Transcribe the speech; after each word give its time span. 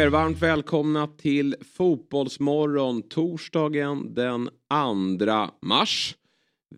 Er, 0.00 0.08
varmt 0.08 0.42
välkomna 0.42 1.06
till 1.06 1.56
Fotbollsmorgon 1.76 3.02
torsdagen 3.02 4.14
den 4.14 4.50
2 5.18 5.48
mars. 5.62 6.16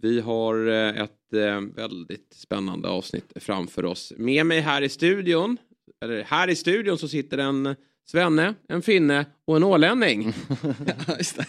Vi 0.01 0.21
har 0.21 0.69
eh, 0.69 1.03
ett 1.03 1.35
eh, 1.35 1.61
väldigt 1.77 2.35
spännande 2.35 2.89
avsnitt 2.89 3.33
framför 3.37 3.85
oss. 3.85 4.13
Med 4.17 4.47
mig 4.47 4.61
här 4.61 4.83
i 4.83 4.89
studion, 4.89 5.57
eller 6.05 6.23
här 6.23 6.51
i 6.51 6.55
studion 6.55 6.99
så 6.99 7.09
sitter 7.09 7.39
en 7.39 7.77
Svenne, 8.07 8.55
en 8.69 8.83
finne 8.83 9.27
och 9.45 9.57
en 9.57 9.65
ålänning. 9.65 10.25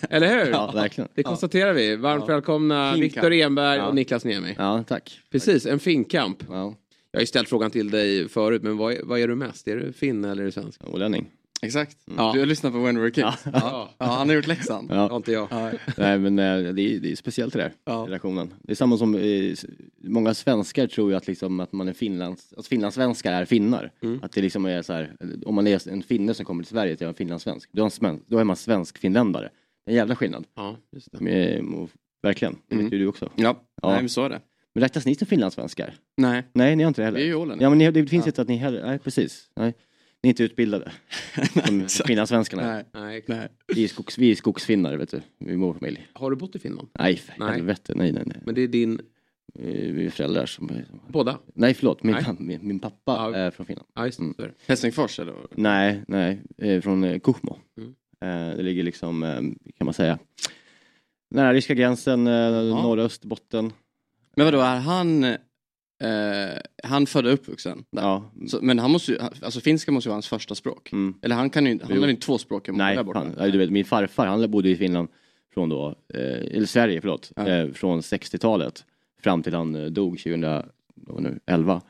Eller 0.10 0.28
hur? 0.46 0.52
Ja, 0.52 0.72
verkligen. 0.72 1.08
Det 1.16 1.24
konstaterar 1.24 1.74
vi. 1.74 1.96
Varmt 1.96 2.30
välkomna 2.30 2.94
Finkamp. 2.94 3.04
Viktor 3.16 3.34
Enberg 3.34 3.78
Ja. 3.78 3.88
och 3.88 3.96
Niklas 3.96 4.26
Niemi. 4.26 4.56
Ja, 4.58 4.84
tack. 4.88 5.20
Precis, 5.32 5.66
en 5.66 5.80
finkamp. 5.80 6.38
Ja, 6.50 6.76
Jag 7.12 7.18
har 7.20 7.22
ju 7.22 7.28
ställt 7.28 7.50
frågan 7.50 7.72
till 7.72 7.90
dig 7.92 8.30
förut, 8.30 8.64
men 8.64 8.78
vad 8.78 8.94
är, 8.94 9.02
vad 9.04 9.20
är 9.20 9.28
du 9.28 9.36
mest? 9.36 9.68
Är 9.68 9.76
du 9.76 9.94
finne 9.94 10.32
eller 10.32 10.42
är 10.42 10.46
du 10.46 10.52
svensk? 10.52 10.82
ålänning. 10.88 11.30
Exakt. 11.64 11.98
Ja. 12.18 12.32
Du 12.34 12.40
har 12.40 12.46
lyssnat 12.46 12.74
på 12.74 12.80
When 12.80 12.96
We 12.96 13.02
Were 13.02 13.12
Kids. 13.12 13.46
Ja. 13.54 13.90
Ja, 13.98 14.06
han 14.06 14.30
har 14.30 14.36
gjort 14.36 14.48
läxan. 14.48 14.88
ja. 14.92 15.16
Inte 15.16 15.32
jag. 15.32 15.48
Ja. 15.52 15.72
Nej, 15.98 16.20
men 16.20 16.40
eh, 16.40 16.74
det 16.74 16.82
är, 16.96 17.00
det 17.00 17.12
är 17.12 17.16
speciellt 17.16 17.54
det 17.54 17.60
där, 17.60 17.72
Ja. 17.86 18.04
relationen. 18.08 18.54
Det 18.62 18.72
är 18.72 18.76
samma 18.76 18.98
som, 18.98 19.16
eh, 19.16 19.54
många 20.04 20.34
svenskar 20.34 20.88
tror 20.88 21.12
ju 21.12 21.18
att, 21.18 21.28
liksom, 21.28 21.60
att 21.60 21.74
man 21.74 21.88
är 21.88 21.94
finlands, 21.94 22.54
att 22.58 22.68
finlandssvenskar 22.68 23.34
är 23.34 23.46
finnar. 23.46 23.92
Mm. 24.04 24.20
Att 24.24 24.32
det 24.32 24.42
liksom 24.42 24.66
är 24.66 24.82
så 24.82 24.94
här, 24.94 25.12
om 25.46 25.56
man 25.56 25.68
är 25.68 25.88
en 25.90 26.04
finne 26.04 26.34
som 26.34 26.46
kommer 26.46 26.64
till 26.64 26.70
Sverige 26.72 26.96
till 26.96 27.08
en 27.08 27.14
finlandssvensk, 27.14 27.70
då 27.72 27.86
är, 27.86 27.92
man 28.04 28.22
då 28.28 28.38
är 28.38 28.44
man 28.44 28.56
svensk-finländare. 28.56 29.50
Det 29.86 29.92
är 29.92 29.94
en 29.94 29.98
jävla 29.98 30.16
skillnad. 30.16 30.46
Ja, 30.56 30.78
just 30.92 31.12
det. 31.12 31.20
Med, 31.24 31.62
och, 31.76 31.90
verkligen, 32.24 32.56
det 32.68 32.76
Mm. 32.76 32.86
vet 32.86 32.94
ju 32.94 33.00
du 33.00 33.08
också. 33.08 33.30
Ja, 33.36 33.56
Ja. 33.82 33.90
nej 33.92 34.00
men 34.02 34.10
så 34.10 34.24
är 34.26 34.30
det. 34.30 34.42
Men 34.76 34.82
räknas 34.84 35.06
ni 35.06 35.16
som 35.16 35.28
finlandssvenskar? 35.28 35.94
Nej, 36.18 36.44
Nej, 36.54 36.76
ni 36.76 36.84
har 36.84 36.88
inte 36.88 37.02
det 37.02 37.04
vi 37.04 37.06
heller? 37.06 37.20
är 37.20 37.26
ju 37.26 37.36
ålänningar. 37.36 37.64
Ja, 37.66 37.70
men 37.70 37.78
ni, 37.78 37.92
det 37.92 38.08
finns 38.08 38.26
Ja. 38.26 38.30
inte 38.30 38.42
att 38.42 38.48
ni 38.48 38.58
heller, 38.58 38.86
nej 38.86 39.00
precis. 39.00 39.50
Nej. 39.56 39.74
Ni 40.24 40.28
är 40.28 40.32
inte 40.32 40.44
utbildade 40.44 40.92
som 41.88 42.06
finlandssvenskarna. 42.08 42.64
Nej, 42.74 42.84
Nej. 42.94 43.24
nej. 43.28 43.48
Vi 43.76 43.84
är, 43.84 43.88
skogs, 43.88 44.18
vi 44.18 44.32
är 44.32 44.36
skogsfinnar, 44.36 44.98
vet 44.98 45.12
du. 45.12 45.22
Vi 45.40 45.54
är 45.54 45.58
vår 45.58 45.74
familj. 45.74 46.08
Har 46.14 46.30
du 46.30 46.36
bott 46.36 46.56
i 46.56 46.60
Finland? 46.60 46.88
Nej, 47.00 47.18
för 47.18 47.34
Nej. 47.40 47.52
helvete. 47.52 47.94
Nej, 47.96 48.12
nej, 48.12 48.24
nej. 48.26 48.38
Men 48.46 48.56
det 48.56 48.62
är 48.62 48.68
din... 48.68 49.00
Eh, 49.60 49.66
Vi 49.66 50.06
är 50.06 50.10
föräldrar 50.10 50.46
som... 50.46 50.72
Båda? 51.08 51.40
Nej, 51.56 51.74
förlåt. 51.74 52.04
Min, 52.04 52.16
Nej. 52.16 52.36
min, 52.40 52.68
min 52.68 52.80
pappa 52.80 52.98
Ja. 53.06 53.36
är 53.36 53.52
från 53.52 53.66
Finland. 53.66 53.88
Ja, 53.96 54.06
just 54.06 54.18
det. 54.18 54.24
Mm. 54.24 54.34
så 54.38 54.42
är 54.44 54.48
det. 54.48 54.54
Helsingfors 54.68 55.20
eller? 55.20 55.34
Nej, 55.56 56.02
nej. 56.08 56.40
Eh, 56.58 56.82
från 56.82 57.04
eh, 57.04 57.20
Kuhmo. 57.20 57.60
Mm. 57.78 57.94
Det 58.58 58.64
ligger 58.64 58.84
liksom, 58.84 59.22
kan 59.78 59.86
man 59.86 59.94
säga, 59.94 60.20
nära 61.30 61.54
ryska 61.54 61.74
gränsen, 61.74 62.28
eh, 62.28 62.52
norra 62.64 63.02
Österbotten. 63.04 63.72
Men 64.36 64.46
vadå, 64.46 64.60
är 64.60 64.80
han, 64.80 65.36
eh, 66.04 66.58
han 66.84 67.06
född 67.06 67.26
och 67.26 67.34
uppvuxen 67.34 67.84
där? 67.92 68.02
Ja. 68.02 68.32
Så, 68.48 68.60
men 68.62 68.80
han 68.80 68.92
måste 68.92 69.12
ju, 69.12 69.18
alltså 69.42 69.60
finska 69.60 69.92
måste 69.92 70.08
ju 70.08 70.10
vara 70.10 70.16
hans 70.16 70.28
första 70.28 70.56
språk. 70.56 70.92
Mm. 70.92 71.14
Eller 71.22 71.36
han 71.36 71.50
kan 71.50 71.66
ju 71.66 71.72
inte, 71.72 71.86
han 71.86 71.98
har 72.02 72.08
ju 72.08 72.16
två 72.16 72.38
språk 72.38 72.68
än 72.68 72.76
Nej, 72.76 72.96
där 72.96 73.04
borta. 73.04 73.20
fan, 73.20 73.36
nej, 73.38 73.52
du 73.52 73.58
vet, 73.58 73.70
min 73.72 73.86
farfar 73.86 74.28
han 74.28 74.52
bodde 74.52 74.70
i 74.70 74.76
Finland 74.76 75.08
från 75.54 75.70
då, 75.70 75.96
eh, 76.14 76.22
eller 76.56 76.66
Sverige 76.66 77.02
förlåt, 77.02 77.32
Ja. 77.36 77.48
eh, 77.48 77.72
från 77.72 78.02
60-talet 78.02 78.86
fram 79.24 79.44
till 79.44 79.54
han 79.54 79.76
eh, 79.76 79.86
dog 79.86 80.20
2011. 80.20 81.82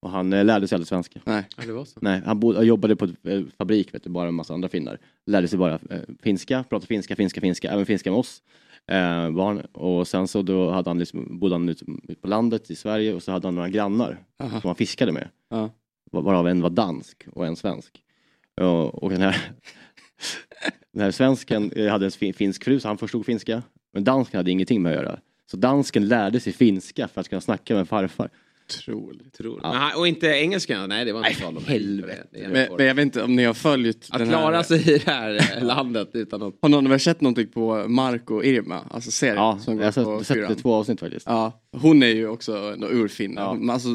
Och 0.00 0.10
han 0.10 0.32
eh, 0.32 0.44
lärde 0.44 0.68
sig 0.68 0.76
aldrig 0.76 0.88
svenska. 0.88 1.20
Nej. 1.24 1.44
Ja, 1.56 1.62
det 1.66 1.72
var 1.72 1.84
så. 1.84 1.98
Nej, 2.02 2.22
han, 2.26 2.40
bod, 2.40 2.56
han 2.56 2.66
jobbade 2.66 2.96
på 2.96 3.04
ett 3.04 3.26
eh, 3.26 3.42
fabrik, 3.58 3.94
vet 3.94 4.04
du, 4.04 4.10
bara 4.10 4.28
en 4.28 4.34
massa 4.34 4.54
andra 4.54 4.68
finnar. 4.68 4.98
Lärde 5.26 5.48
sig 5.48 5.58
bara 5.58 5.74
eh, 5.90 6.00
finska, 6.22 6.64
pratade 6.68 6.86
finska, 6.86 7.16
finska, 7.16 7.40
finska, 7.40 7.70
även 7.70 7.86
finska 7.86 8.10
med 8.10 8.18
oss. 8.20 8.42
Eh, 8.86 9.30
barn. 9.30 9.58
Och 9.72 10.08
sen 10.08 10.28
så 10.28 10.42
då 10.42 10.70
hade 10.70 10.90
han 10.90 10.98
liksom, 10.98 11.38
bodde 11.38 11.54
han 11.54 11.68
ute 11.68 11.84
ut 12.08 12.22
på 12.22 12.28
landet 12.28 12.70
i 12.70 12.76
Sverige 12.76 13.14
och 13.14 13.22
så 13.22 13.32
hade 13.32 13.46
han 13.46 13.54
några 13.54 13.68
grannar 13.68 14.18
Aha. 14.40 14.60
som 14.60 14.68
han 14.68 14.74
fiskade 14.76 15.12
med. 15.12 15.28
Ja. 15.50 15.70
Var- 16.10 16.22
Varav 16.22 16.48
en 16.48 16.60
var 16.60 16.70
dansk 16.70 17.26
och 17.32 17.46
en 17.46 17.56
svensk. 17.56 18.02
Och, 18.60 19.02
och 19.02 19.10
den 19.10 19.20
här 19.20 19.36
den 20.92 21.02
här 21.02 21.10
svensken 21.10 21.72
eh, 21.72 21.88
hade 21.90 22.04
en 22.04 22.10
fin- 22.10 22.34
finsk 22.34 22.64
fru 22.64 22.80
så 22.80 22.88
han 22.88 22.98
förstod 22.98 23.26
finska. 23.26 23.62
Men 23.92 24.04
dansken 24.04 24.38
hade 24.38 24.50
ingenting 24.50 24.82
med 24.82 24.92
att 24.92 25.04
göra. 25.04 25.18
Så 25.50 25.56
dansken 25.56 26.08
lärde 26.08 26.40
sig 26.40 26.52
finska 26.52 27.08
för 27.08 27.20
att 27.20 27.28
kunna 27.28 27.40
snacka 27.40 27.74
med 27.74 27.88
farfar. 27.88 28.30
Otroligt. 28.74 29.32
Tror. 29.34 29.60
Ja. 29.62 29.68
Men 29.72 29.80
han, 29.80 29.98
och 30.00 30.08
inte 30.08 30.26
engelska? 30.26 30.86
Nej, 30.86 31.04
det 31.04 31.12
var 31.12 31.28
inte 31.28 31.40
tal 31.40 31.56
om 31.56 31.64
helvete. 31.66 32.26
Det 32.32 32.48
Men, 32.48 32.52
men 32.76 32.86
jag 32.86 32.94
vet 32.94 33.02
inte 33.02 33.22
om 33.22 33.36
ni 33.36 33.44
har 33.44 33.54
följt 33.54 34.08
Att 34.10 34.18
den 34.18 34.28
klara 34.28 34.56
här... 34.56 34.62
sig 34.62 34.80
i 34.94 34.98
det 34.98 35.10
här 35.10 35.56
eh, 35.58 35.64
landet 35.64 36.10
utan 36.12 36.42
att... 36.42 36.54
Har 36.62 36.68
någon 36.68 36.86
av 36.86 36.92
er 36.92 36.98
sett 36.98 37.20
någonting 37.20 37.46
på 37.48 37.88
Mark 37.88 38.30
och 38.30 38.44
Irma? 38.44 38.80
Alltså 38.90 39.10
serien 39.10 39.36
Ja, 39.36 39.58
som 39.60 39.78
jag 39.80 39.94
går 39.94 40.02
har 40.04 40.12
på 40.12 40.18
sett, 40.18 40.26
sett 40.26 40.36
fyran. 40.36 40.54
två 40.56 40.74
avsnitt 40.74 41.00
faktiskt. 41.00 41.26
Ja, 41.26 41.60
hon 41.72 42.02
är 42.02 42.06
ju 42.06 42.28
också 42.28 42.56
en 42.56 42.84
urfinne. 42.84 43.40
Ja. 43.40 43.48
Hon- 43.48 43.70
Alltså, 43.70 43.88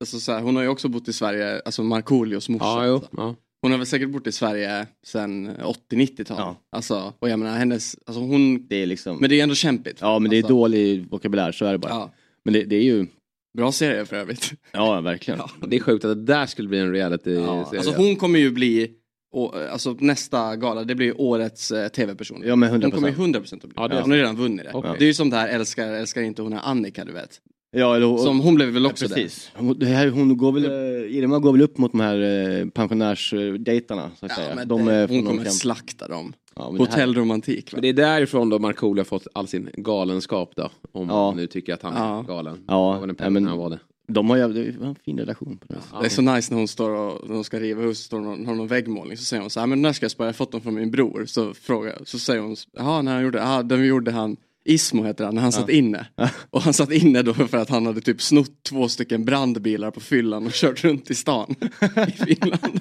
alltså, 0.00 0.20
så 0.20 0.32
här, 0.32 0.40
hon 0.40 0.56
har 0.56 0.62
ju 0.62 0.68
också 0.68 0.88
bott 0.88 1.08
i 1.08 1.12
Sverige, 1.12 1.60
alltså 1.64 1.82
Markoolios 1.82 2.48
morsa. 2.48 2.64
Ja, 2.64 2.86
jo. 2.86 2.94
alltså. 2.94 3.10
Ja. 3.16 3.34
Hon 3.62 3.70
har 3.70 3.78
väl 3.78 3.86
säkert 3.86 4.08
bott 4.10 4.26
i 4.26 4.32
Sverige 4.32 4.86
sedan 5.06 5.50
80-90-tal. 5.90 6.36
Ja. 6.38 6.56
Alltså, 6.72 7.12
och 7.18 7.28
jag 7.28 7.38
menar 7.38 7.56
hennes, 7.58 7.96
alltså 8.06 8.20
hon, 8.20 8.66
Det 8.68 8.76
är 8.82 8.86
liksom... 8.86 9.16
men 9.20 9.30
det 9.30 9.38
är 9.38 9.42
ändå 9.42 9.54
kämpigt. 9.54 9.98
Ja 10.00 10.18
men 10.18 10.30
det 10.30 10.36
är 10.36 10.38
alltså, 10.38 10.54
dålig 10.54 11.06
vokabulär, 11.10 11.52
så 11.52 11.64
är 11.64 11.72
det 11.72 11.78
bara. 11.78 11.90
Ja, 11.92 12.12
Men 12.44 12.54
det, 12.54 12.62
det 12.64 12.76
är 12.76 12.82
ju, 12.82 13.06
bra 13.54 13.72
serie 13.72 14.04
för 14.04 14.16
övrigt. 14.16 14.52
ja 14.72 15.00
verkligen. 15.00 15.40
Det 15.66 15.76
är 15.76 15.80
sjukt 15.80 16.04
att 16.04 16.16
det 16.26 16.32
där 16.32 16.46
skulle 16.46 16.68
bli 16.68 16.78
en 16.78 16.92
reality 16.92 17.34
Ja. 17.34 17.70
Alltså 17.76 17.92
hon 17.92 18.16
kommer 18.16 18.38
ju 18.38 18.50
bli, 18.50 18.90
och, 19.32 19.56
alltså 19.56 19.96
nästa 20.00 20.56
gala, 20.56 20.84
det 20.84 20.94
blir 20.94 21.20
årets 21.20 21.70
eh, 21.70 21.88
tv-person. 21.88 22.42
Ja 22.46 22.56
men 22.56 22.70
100%. 22.70 22.82
Hon 22.82 22.90
kommer 22.90 23.08
ju 23.08 23.14
100% 23.14 23.54
att 23.54 23.60
bli. 23.62 23.72
Ja, 23.76 23.88
det 23.88 23.96
är 23.96 24.00
hon 24.00 24.10
har 24.10 24.18
redan 24.18 24.36
vunnit 24.36 24.64
det. 24.64 24.70
Okej. 24.74 24.96
Det 24.98 25.04
är 25.04 25.06
ju 25.06 25.14
som 25.14 25.30
det 25.30 25.36
här 25.36 25.48
älskar, 25.48 25.92
älskar 25.92 26.22
inte 26.22 26.42
hon 26.42 26.52
är 26.52 26.60
Annika 26.64 27.04
du 27.04 27.12
vet. 27.12 27.40
Ja, 27.74 27.96
eller, 27.96 28.16
Som 28.16 28.40
hon 28.40 28.54
blev 28.54 28.68
väl 28.68 28.82
ja, 28.82 28.90
också 28.90 29.08
det. 29.08 29.14
precis. 29.14 29.50
Hon, 29.54 29.78
det 29.78 29.86
här, 29.86 30.08
hon 30.08 30.36
går 30.36 30.52
väl, 30.52 30.64
eh, 30.64 31.16
Irma 31.18 31.38
går 31.38 31.52
väl 31.52 31.62
upp 31.62 31.78
mot 31.78 31.92
de 31.92 32.00
här 32.00 32.20
eh, 32.60 32.66
pensionärsdejtarna 32.68 34.10
så 34.20 34.26
att 34.26 34.32
Ja, 34.32 34.36
säga. 34.36 34.54
men 34.54 34.68
De, 34.68 34.84
det, 34.84 35.06
hon 35.10 35.22
kommer 35.26 35.44
slakta 35.44 36.08
dem. 36.08 36.32
ja, 36.56 36.70
men 36.70 36.78
det 36.78 36.84
här- 36.84 36.90
Hotellromantik. 36.90 37.72
Men 37.72 37.82
det 37.82 37.88
är 37.88 37.92
därifrån 37.92 38.48
då 38.50 38.58
Markoolio 38.58 39.00
har 39.00 39.04
fått 39.04 39.26
all 39.32 39.46
sin 39.48 39.70
galenskap 39.76 40.52
då. 40.56 40.62
Om 40.62 40.70
Ja. 40.92 41.06
man 41.06 41.36
nu 41.36 41.46
tycker 41.46 41.74
att 41.74 41.82
han 41.82 41.94
är 41.94 41.98
Ja. 42.08 42.22
galen. 42.28 42.58
Ja, 42.68 42.92
Det 42.94 43.00
var 43.00 43.06
den 43.06 43.16
ja, 43.18 43.30
men- 43.30 43.46
han 43.46 43.58
var 43.58 43.70
det. 43.70 43.78
De 44.08 44.30
har 44.30 44.36
ju 44.36 44.52
det 44.52 44.78
var 44.78 44.86
en 44.86 44.94
fin 45.04 45.18
relation 45.18 45.56
på 45.56 45.72
det. 45.72 45.78
Ja. 45.92 45.98
Det 46.00 46.06
är 46.06 46.10
så 46.10 46.22
nice 46.22 46.52
när 46.52 46.58
hon 46.58 46.68
står 46.68 46.90
och 46.90 47.28
när 47.28 47.34
hon 47.34 47.44
ska 47.44 47.60
riva 47.60 47.82
huset 47.82 48.12
och 48.12 48.18
har 48.20 48.36
någon 48.54 48.66
väggmålning 48.68 49.16
så 49.16 49.24
säger 49.24 49.40
hon 49.40 49.50
så 49.50 49.60
här, 49.60 49.66
men 49.66 49.82
när 49.82 49.92
ska 49.92 50.04
jag 50.04 50.10
spara? 50.10 50.26
Jag 50.26 50.32
har 50.32 50.34
fått 50.34 50.52
dem 50.52 50.60
från 50.60 50.74
min 50.74 50.90
bror. 50.90 51.24
Så 51.26 51.54
frågar 51.54 51.98
så 52.04 52.18
säger 52.18 52.40
hon, 52.40 52.56
jaha 52.72 53.02
när 53.02 53.14
han 53.14 53.22
gjorde, 53.24 53.38
ja 53.38 53.62
den 53.62 53.86
gjorde 53.86 54.10
han 54.10 54.36
Ismo 54.64 55.04
heter 55.04 55.24
han, 55.24 55.34
när 55.34 55.42
han 55.42 55.52
satt 55.52 55.68
inne. 55.70 56.06
Och 56.50 56.62
han 56.62 56.72
satt 56.72 56.92
inne 56.92 57.22
då 57.22 57.34
för 57.34 57.56
att 57.58 57.68
han 57.68 57.86
hade 57.86 58.00
typ 58.00 58.22
snott 58.22 58.62
två 58.62 58.88
stycken 58.88 59.24
brandbilar 59.24 59.90
på 59.90 60.00
fyllan 60.00 60.46
och 60.46 60.52
kört 60.52 60.84
runt 60.84 61.10
i 61.10 61.14
stan 61.14 61.54
i 62.08 62.10
Finland. 62.12 62.80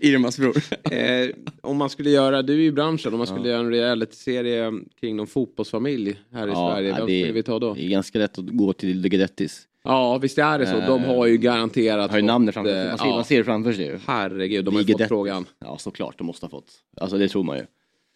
Irmas 0.00 0.38
bror. 0.38 0.56
Eh, 0.90 1.28
om 1.60 1.76
man 1.76 1.90
skulle 1.90 2.10
göra, 2.10 2.42
du 2.42 2.52
är 2.52 2.56
ju 2.56 2.64
i 2.66 2.72
branschen, 2.72 3.12
om 3.12 3.18
man 3.18 3.26
skulle 3.26 3.48
göra 3.48 3.60
en 3.60 3.70
realityserie 3.70 4.72
kring 5.00 5.16
någon 5.16 5.26
fotbollsfamilj 5.26 6.20
här 6.32 6.46
i 6.48 6.50
Ja, 6.50 6.70
Sverige, 6.72 6.88
ja, 6.88 6.96
vem 6.96 7.06
det- 7.06 7.20
skulle 7.20 7.32
vi 7.32 7.42
ta 7.42 7.58
då? 7.58 7.74
Det 7.74 7.84
är 7.84 7.88
ganska 7.88 8.18
lätt 8.18 8.38
att 8.38 8.48
gå 8.48 8.72
till 8.72 9.02
The 9.02 9.08
Guidettis. 9.08 9.68
Ja, 9.84 10.18
visst 10.18 10.38
är 10.38 10.58
det 10.58 10.66
så. 10.66 10.80
De 10.80 11.04
har 11.04 11.26
ju 11.26 11.36
garanterat 11.36 12.10
Har 12.10 12.18
ju 12.18 12.22
fått, 12.22 12.26
namnet 12.26 12.54
framför 12.54 12.70
eh, 12.76 12.80
sig. 12.82 12.88
Man 12.88 12.98
ser, 12.98 13.06
ja. 13.06 13.14
man 13.14 13.24
ser 13.24 13.38
det 13.38 13.44
framför 13.44 13.72
sig 13.72 13.84
ju. 13.84 13.98
Herregud, 14.06 14.64
de 14.64 14.74
har 14.74 14.82
ju 14.82 14.92
fått 14.92 15.08
frågan. 15.08 15.44
Ja 15.64 15.78
såklart, 15.78 16.18
de 16.18 16.26
måste 16.26 16.46
ha 16.46 16.50
fått. 16.50 16.72
Alltså 17.00 17.18
det 17.18 17.28
tror 17.28 17.44
man 17.44 17.56
ju. 17.56 17.64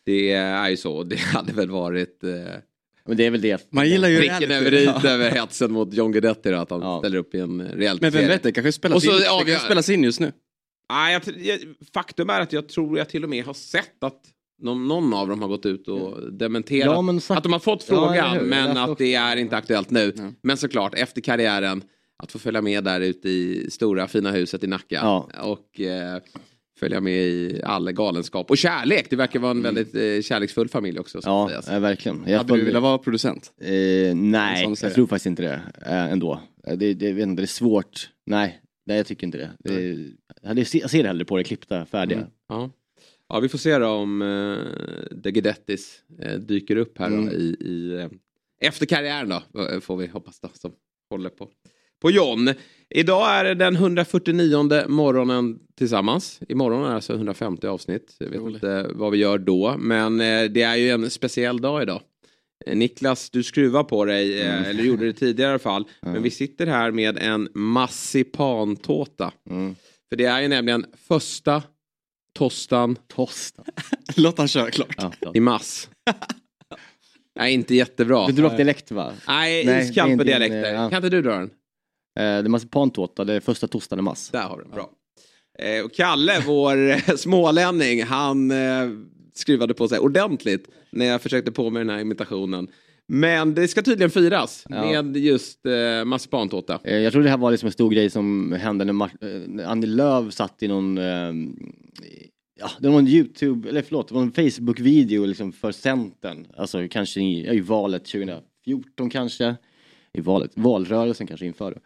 Det 0.04 0.32
är 0.32 0.68
ju 0.68 0.77
så. 0.77 1.03
Det 1.03 1.21
hade 1.21 1.53
väl 1.53 1.71
varit 1.71 2.24
eh, 2.24 2.30
Men 3.06 3.16
det 3.16 3.26
är 3.26 3.30
väl 3.30 3.41
det. 3.41 3.66
Man 3.72 3.88
gillar 3.88 4.08
ju 4.08 4.18
pricken 4.18 4.50
över 4.50 4.74
i 4.74 4.86
över 5.08 5.30
hetsen 5.30 5.72
mot 5.72 5.94
John 5.94 6.12
Guidetti 6.12 6.50
då, 6.50 6.56
att 6.56 6.70
han 6.70 6.80
Ja. 6.80 6.98
ställer 6.98 7.18
upp 7.18 7.34
i 7.34 7.41
en 7.41 7.62
reality 7.62 8.03
Men 8.04 8.12
vem 8.12 8.28
vet, 8.28 8.42
det 8.42 8.53
kanske 8.53 8.72
spelas, 8.72 8.97
Och 8.97 9.03
så 9.03 9.08
in, 9.10 9.16
avgör- 9.30 9.44
kanske 9.47 9.64
spelas 9.66 9.88
in 9.88 10.04
just 10.04 10.20
nu. 10.20 10.32
Nej, 10.92 11.12
jag, 11.12 11.22
jag, 11.38 11.58
faktum 11.94 12.30
är 12.30 12.41
att 12.41 12.53
jag 12.53 12.68
tror 12.68 12.98
jag 12.98 13.08
till 13.08 13.24
och 13.24 13.30
med 13.30 13.44
har 13.44 13.54
sett 13.54 14.04
att 14.04 14.20
någon, 14.62 14.88
någon 14.88 15.14
av 15.14 15.28
dem 15.28 15.42
har 15.42 15.48
gått 15.48 15.66
ut 15.66 15.88
och 15.88 16.32
dementerat. 16.32 16.94
Ja, 16.94 17.03
men 17.03 17.20
sagt- 17.20 17.36
Att 17.38 17.42
de 17.42 17.53
har 17.53 17.60
fått 17.60 17.84
Ja, 17.88 17.94
frågan? 17.94 18.34
Jag 18.34 18.44
men 18.47 18.76
att 18.76 18.98
det 18.98 19.14
är 19.14 19.36
inte 19.36 19.56
aktuellt 19.56 19.91
nu. 19.91 20.12
Ja. 20.16 20.32
Men 20.42 20.56
såklart, 20.56 20.94
efter 20.94 21.20
karriären, 21.20 21.82
att 22.22 22.32
få 22.32 22.38
följa 22.38 22.62
med 22.62 22.84
där 22.84 23.00
ute 23.00 23.28
i 23.28 23.68
stora 23.70 24.08
fina 24.08 24.30
huset 24.30 24.64
i 24.64 24.66
Nacka. 24.66 24.98
Ja. 25.03 25.28
Och 25.42 25.80
eh, 25.80 26.20
följa 26.78 27.01
med 27.01 27.13
i 27.27 27.61
all 27.65 27.93
galenskap. 27.93 28.51
Och 28.51 28.59
kärlek, 28.59 29.11
det 29.11 29.17
verkar 29.17 29.41
vara 29.41 29.51
en 29.51 29.63
väldigt 29.63 29.95
eh, 29.95 30.23
kärleksfull 30.23 30.69
familj 30.69 30.99
också. 30.99 31.23
Så 31.23 31.28
Ja, 31.28 31.63
eh, 31.75 31.81
verkligen. 31.81 32.25
Jag 32.27 32.39
Hade 32.39 32.57
du 32.57 32.65
velat 32.65 32.83
vara 32.83 32.99
producent? 32.99 33.53
Eh, 33.61 34.15
nej, 34.15 34.77
jag 34.83 34.95
tror 34.95 35.07
faktiskt 35.07 35.27
inte 35.27 35.43
det 35.43 35.61
eh, 35.87 36.13
ändå. 36.13 36.41
Eh, 36.67 36.77
Det, 36.77 36.95
det, 36.95 37.13
vet 37.13 37.23
inte, 37.23 37.43
det 37.43 37.45
är 37.45 37.47
svårt. 37.47 38.11
Nej, 38.27 38.61
nej 38.87 38.97
jag 38.97 39.07
tycker 39.07 39.27
inte 39.27 39.39
det. 39.39 39.51
det 39.59 39.75
är, 39.75 40.11
jag 40.57 40.67
ser- 40.67 40.81
jag 40.81 40.91
ser 40.91 41.05
hellre 41.05 41.25
på 41.25 41.37
det 41.37 41.45
klippta, 41.45 41.87
färdiga. 41.87 42.19
Mm. 42.19 42.31
Ja. 42.49 42.71
Ja, 43.28 43.41
vi 43.41 43.49
får 43.49 43.59
se 43.59 43.78
då 43.78 43.87
om 43.89 44.23
eh, 44.23 45.17
De 45.17 45.31
Guidettis 45.31 46.03
eh, 46.23 46.34
dyker 46.34 46.77
upp 46.77 46.99
här 46.99 47.07
Mm. 47.07 47.25
då, 47.27 47.33
i, 47.33 47.57
i 47.61 48.01
eh, 48.01 48.09
efter 48.69 48.87
karriären 48.87 49.28
då, 49.28 49.43
får 49.81 49.97
vi 49.97 50.07
hoppas 50.07 50.41
då, 50.41 50.49
som 50.55 50.73
håller 51.11 51.31
på. 51.31 51.49
På 52.03 52.10
John. 52.10 52.51
Idag 52.91 53.31
är 53.31 53.45
det 53.45 53.54
den 53.54 53.77
149 53.77 54.84
morgonen 54.89 55.59
tillsammans. 55.78 56.41
Imorgon 56.48 56.84
är 56.84 56.89
det 56.89 56.95
alltså 56.95 57.13
150 57.15 57.66
avsnitt. 57.66 58.16
Jag 58.19 58.27
vet 58.28 58.41
Roligt. 58.41 58.54
inte 58.54 58.87
vad 58.95 59.13
vi 59.13 59.19
gör 59.19 59.39
då, 59.39 59.77
men 59.78 60.21
eh, 60.21 60.45
det 60.45 60.63
är 60.63 60.77
ju 60.77 60.91
en 60.91 61.10
speciell 61.10 61.60
dag 61.60 61.83
idag. 61.83 62.01
Eh, 62.66 62.77
Niklas, 62.77 63.31
du 63.31 63.43
skruvar 63.43 63.84
på 63.84 64.04
dig, 64.04 64.41
eh, 64.43 64.54
Mm. 64.59 64.71
eller 64.71 64.84
gjorde 64.84 65.07
det 65.07 65.13
tidigare 65.13 65.51
i 65.51 65.53
alla 65.53 65.59
fall. 65.59 65.84
Ja. 66.01 66.09
Men 66.13 66.22
vi 66.22 66.31
sitter 66.31 66.66
här 66.66 66.91
med 66.91 67.19
en 67.19 67.48
massipantårta. 67.54 69.33
Mm. 69.51 69.75
För 70.09 70.16
det 70.16 70.25
är 70.25 70.41
ju 70.41 70.49
nämligen 70.49 70.87
första 71.09 71.63
tostan 72.34 72.97
Tosta. 73.07 73.65
Låt 74.16 74.39
han 74.39 74.49
köra 74.49 74.71
klart. 74.71 74.97
Ja, 75.21 75.33
i 75.34 75.41
mass. 75.41 75.89
Nej, 77.39 77.54
inte 77.54 77.75
jättebra. 77.75 78.27
Du 78.27 78.33
drar 78.33 78.57
dialekt 78.57 78.91
va? 78.91 79.13
Nej, 79.28 79.65
Nej, 79.65 79.89
är 79.99 80.16
på 80.16 80.25
dialekter. 80.25 80.75
Kan 80.91 80.95
inte 80.95 81.09
du 81.09 81.22
dra 81.22 81.31
den? 81.33 81.51
Eh, 82.16 82.22
det 82.22 82.22
är 82.22 82.48
marsipantårta, 82.48 83.24
det 83.24 83.33
är 83.34 83.41
första 83.41 83.68
torsdagen 83.68 83.98
i 83.98 84.03
mars. 84.03 84.28
Där 84.33 84.42
har 84.42 84.57
du 84.57 84.63
den. 84.63 84.72
Bra. 84.72 84.91
Eh, 85.59 85.84
och 85.84 85.92
Kalle, 85.95 86.42
vår 86.47 86.91
eh, 86.91 86.98
smålänning, 87.16 88.03
han 88.04 88.53
skruvade 89.34 89.74
på 89.74 89.89
sig 89.89 89.98
ordentligt 89.98 90.68
när 90.91 91.07
jag 91.07 91.22
försökte 91.22 91.53
på 91.53 91.71
med 91.71 91.80
den 91.80 91.91
här 91.91 91.98
imitationen. 92.01 92.68
Men 93.09 93.54
det 93.54 93.68
ska 93.68 93.83
tydligen 93.83 94.10
firas 94.10 94.65
Ja. 94.68 95.03
med 95.03 95.16
just 95.16 95.66
eh, 95.66 96.04
marsipantårta. 96.04 96.80
Jag 96.84 97.13
tror 97.13 97.22
det 97.22 97.30
här 97.30 97.36
var 97.36 97.51
liksom 97.51 97.66
en 97.66 97.72
stor 97.72 97.91
grej 97.91 98.10
som 98.10 98.53
hände 98.53 98.84
när, 98.84 98.92
Mar- 98.92 99.47
när 99.48 99.65
Annie 99.65 99.86
Lööf 99.86 100.34
satt 100.34 100.63
i 100.63 100.68
någon, 100.68 100.98
eh, 100.98 101.33
ja 102.60 102.71
det 102.80 102.89
var 102.89 102.98
en 102.98 103.09
YouTube, 103.09 103.68
eller 103.68 103.83
förlåt, 103.83 104.09
det 104.09 104.15
var 104.15 104.22
en 104.22 104.33
Facebook-video 104.33 105.27
liksom 105.27 105.53
för 105.53 105.72
Centern. 105.72 106.47
Alltså 106.57 106.89
kanske 106.91 107.21
i, 107.21 107.57
i 107.57 107.60
valet 107.60 108.04
2014 108.04 109.10
kanske. 109.10 109.54
I 110.13 110.21
valet, 110.21 110.51
valrörelsen 110.54 111.27
kanske 111.27 111.47
inför 111.47 111.71
då. 111.71 111.78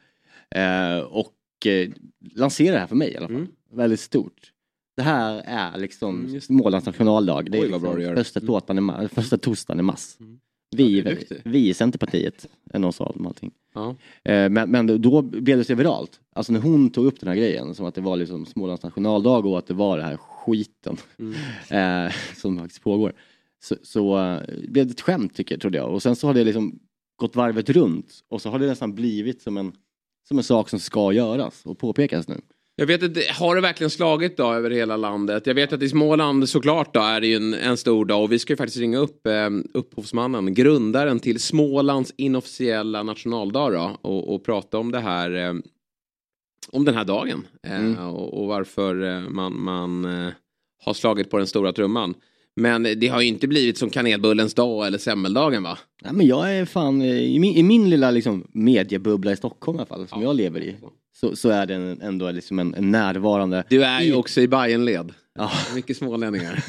Och 1.11 1.67
eh, 1.67 1.91
lanserade 2.35 2.77
det 2.77 2.81
här 2.81 2.87
för 2.87 2.97
mig 2.97 3.13
i 3.13 3.17
alla 3.17 3.27
fall. 3.27 3.37
Mm. 3.37 3.49
Väldigt 3.73 4.01
stort. 4.01 4.53
Det 4.97 5.03
här 5.03 5.43
är 5.47 5.79
liksom 5.79 6.27
Mm, 6.27 6.41
Smålands 6.41 6.87
nationaldag. 6.87 7.43
Det 7.51 7.59
är 7.59 7.63
Oj, 7.63 7.69
liksom 7.69 8.15
första, 8.15 8.41
Mm. 8.41 8.47
tårtan 8.47 8.79
i 8.79 8.81
ma- 8.81 9.09
första 9.09 9.39
torsdagen 9.39 9.81
i 9.81 9.83
mars. 9.83 10.17
Mm. 10.21 10.41
Vi, 10.77 11.01
Ja, 11.31 11.37
vi 11.45 11.69
i 11.69 11.75
Centerpartiet 11.75 12.47
är 12.71 12.79
någon 12.79 12.93
sa 12.93 13.05
om 13.05 13.27
allting. 13.27 13.51
Ja. 13.75 13.97
Eh, 14.25 14.49
Men, 14.49 14.71
men 14.71 15.03
då 15.03 15.23
blev 15.23 15.59
det 15.59 15.65
så 15.65 15.75
viralt. 15.75 16.21
Alltså 16.33 16.53
när 16.53 16.61
hon 16.61 16.91
tog 16.91 17.07
upp 17.07 17.21
den 17.21 17.29
här 17.29 17.37
grejen 17.37 17.75
som 17.75 17.87
att 17.87 17.95
det 17.95 18.01
var 18.01 18.17
liksom 18.17 18.47
Smålands 18.47 18.83
nationaldag 18.83 19.47
och 19.47 19.59
att 19.59 19.67
det 19.67 19.75
var 19.75 19.97
det 19.99 20.05
här 20.05 20.17
skiten 20.17 20.97
Mm. 21.19 21.35
eh, 22.07 22.13
som 22.37 22.59
faktiskt 22.59 22.83
pågår. 22.83 23.13
Så, 23.63 23.77
så 23.83 24.19
eh, 24.19 24.41
blev 24.69 24.87
det 24.87 24.93
ett 24.93 25.01
skämt 25.01 25.35
tycker 25.35 25.55
jag, 25.55 25.61
trodde 25.63 25.79
jag. 25.79 25.91
Och 25.95 26.03
sen 26.03 26.17
så 26.17 26.27
har 26.27 26.35
det 26.35 26.45
liksom 26.45 26.79
gått 27.17 27.37
varvet 27.37 27.71
runt 27.71 28.25
och 28.29 28.43
så 28.43 28.51
har 28.51 28.59
det 28.59 28.67
nästan 28.67 28.95
blivit 28.95 29.43
som 29.43 29.57
en, 29.57 29.73
som 30.29 30.39
en 30.39 30.45
sak 30.45 30.69
som 30.69 30.79
ska 30.79 31.13
göras 31.13 31.63
och 31.65 31.79
påpekas 31.79 32.29
nu. 32.29 32.41
Jag 32.77 32.87
vet 32.87 33.03
inte, 33.03 33.21
har 33.39 33.55
det 33.55 33.61
verkligen 33.61 33.91
slagit 33.91 34.37
då 34.37 34.53
över 34.53 34.71
hela 34.71 34.97
landet? 34.97 35.47
Jag 35.47 35.55
vet 35.55 35.73
att 35.73 35.83
i 35.83 35.89
Småland 35.89 36.49
såklart 36.49 36.95
då 36.95 37.01
är 37.01 37.21
det 37.21 37.27
ju 37.27 37.37
en, 37.37 37.55
en 37.55 37.77
stor 37.77 38.05
dag 38.05 38.23
och 38.23 38.33
vi 38.33 38.39
ska 38.39 38.53
ju 38.53 38.57
faktiskt 38.57 38.79
ringa 38.79 38.99
upp 38.99 39.27
eh, 39.27 39.51
upphovsmannen, 39.75 40.55
grundaren 40.55 41.21
till 41.21 41.41
Smålands 41.41 42.15
inofficiella 42.17 43.03
nationaldag 43.03 43.71
då 43.71 43.97
och, 44.03 44.35
och 44.35 44.45
prata 44.45 44.79
om 44.79 44.93
det 44.93 45.01
här 45.01 45.31
eh, 45.35 45.55
om 46.73 46.85
den 46.85 46.95
här 46.95 47.05
dagen 47.05 47.47
eh, 47.63 47.77
Mm. 47.77 47.99
och, 47.99 48.41
och 48.41 48.47
varför 48.47 49.03
eh, 49.03 49.21
man, 49.29 49.61
man 49.63 50.05
eh, 50.05 50.33
har 50.85 50.95
slagit 50.95 51.31
på 51.31 51.39
den 51.39 51.47
stora 51.47 51.73
trumman. 51.73 52.15
Men 52.57 52.83
det 52.83 53.09
har 53.09 53.21
ju 53.21 53.27
inte 53.27 53.49
blivit 53.49 53.79
som 53.79 53.91
kanelbullens 53.91 54.55
dag 54.55 54.87
eller 54.87 54.99
semmeldagen 54.99 55.63
va? 55.63 55.79
Ja, 56.05 56.13
men 56.13 56.27
jag 56.27 56.55
är 56.57 56.65
fan, 56.65 57.03
eh, 57.03 57.09
i 57.19 57.39
min, 57.39 57.55
i 57.57 57.63
min 57.63 57.91
lilla 57.91 58.11
liksom 58.11 58.47
mediebubbla 58.53 59.33
i 59.33 59.37
Stockholm 59.37 59.77
i 59.77 59.81
alla 59.81 59.87
fall, 59.87 60.09
som 60.09 60.23
jag 60.23 60.37
lever 60.37 60.61
i, 60.61 60.77
så, 61.21 61.37
så 61.37 61.49
är 61.49 61.67
den 61.67 62.01
ändå 62.01 62.31
liksom 62.31 62.59
en, 62.59 62.75
en 62.75 62.91
närvarande 62.91 63.65
Du 63.69 63.85
är 63.85 64.01
ju 64.01 64.15
också 64.15 64.41
i 64.41 64.49
Bajenled. 64.49 65.13
Ja. 65.39 65.51
Mycket 65.75 65.97
smålänningar. 65.97 66.65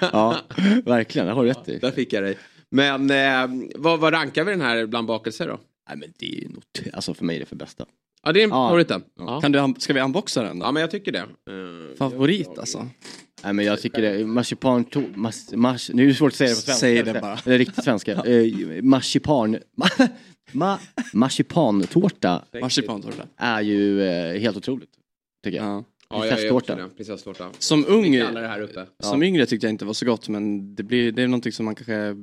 Ja, 0.12 0.36
verkligen, 0.84 1.26
det 1.26 1.32
har 1.32 1.42
du 1.44 1.48
rätt 1.50 1.68
i. 1.68 1.78
Där 1.78 1.90
fick 1.90 2.12
jag 2.12 2.22
dig. 2.22 2.38
Men 2.70 3.10
eh, 3.10 3.66
vad, 3.76 4.00
vad 4.00 4.12
rankar 4.12 4.44
vi 4.44 4.50
den 4.50 4.60
här 4.60 4.86
bland 4.86 5.06
bakelser 5.06 5.46
då? 5.48 5.58
Nej 5.88 5.98
men 5.98 6.12
det 6.18 6.26
är 6.26 6.40
ju 6.42 6.48
nog, 6.48 6.62
alltså 6.92 7.14
för 7.14 7.24
mig 7.24 7.36
är 7.36 7.40
det 7.40 7.46
för 7.46 7.56
bästa. 7.56 7.84
Ja, 8.24 8.32
det 8.32 8.40
är 8.40 8.44
en 8.44 8.50
Ja. 8.50 8.68
favoriten. 8.68 9.02
Ja. 9.18 9.40
Kan 9.40 9.52
du, 9.52 9.58
un- 9.58 9.78
ska 9.78 9.92
vi 9.92 10.00
unboxa 10.00 10.42
den 10.42 10.58
då? 10.58 10.66
ja, 10.66 10.72
men 10.72 10.80
jag 10.80 10.90
tycker 10.90 11.12
det. 11.12 11.18
Eh, 11.18 11.96
Favorit 11.98 12.58
alltså. 12.58 12.86
Nej 13.44 13.52
men 13.52 13.64
jag 13.64 13.80
tycker 13.80 14.02
det, 14.02 14.26
marsipan, 14.26 14.84
to, 14.84 15.02
mas, 15.14 15.52
mars, 15.54 15.90
nu 15.94 16.02
är 16.04 16.06
det 16.08 16.14
svårt 16.14 16.32
att 16.32 16.36
säga 16.36 16.48
det 16.50 16.54
på 16.54 16.60
svenska. 16.60 16.80
Säg 16.80 17.02
det 17.02 17.20
bara. 17.20 17.38
Eller 17.46 17.58
riktigt 17.58 17.84
svenska. 17.84 18.12
eh, 18.12 18.82
marsipan, 18.82 19.58
ma, 19.76 19.86
ma, 20.52 20.78
marsipantårta 21.12 22.44
Marsipantårta. 22.60 23.22
är 23.36 23.60
ju 23.60 24.02
eh, 24.02 24.40
helt 24.40 24.56
otroligt. 24.56 24.90
Tycker 25.44 25.56
jag. 25.58 25.66
Ja. 25.66 25.84
ja, 26.10 26.20
prinsesstårta. 26.20 26.72
också 26.72 26.74
det. 26.88 26.88
Prinsesstårta. 26.96 27.50
Som 27.58 27.84
ung, 27.88 28.18
kallar 28.18 28.42
det 28.42 28.48
här 28.48 28.60
uppe. 28.60 28.86
som 29.00 29.22
yngre 29.22 29.46
tyckte 29.46 29.66
jag 29.66 29.72
inte 29.72 29.84
var 29.84 29.92
så 29.92 30.06
gott 30.06 30.28
men 30.28 30.74
det, 30.74 30.82
blir, 30.82 31.12
det 31.12 31.22
är 31.22 31.26
någonting 31.28 31.52
som 31.52 31.64
man 31.64 31.74
kanske, 31.74 32.14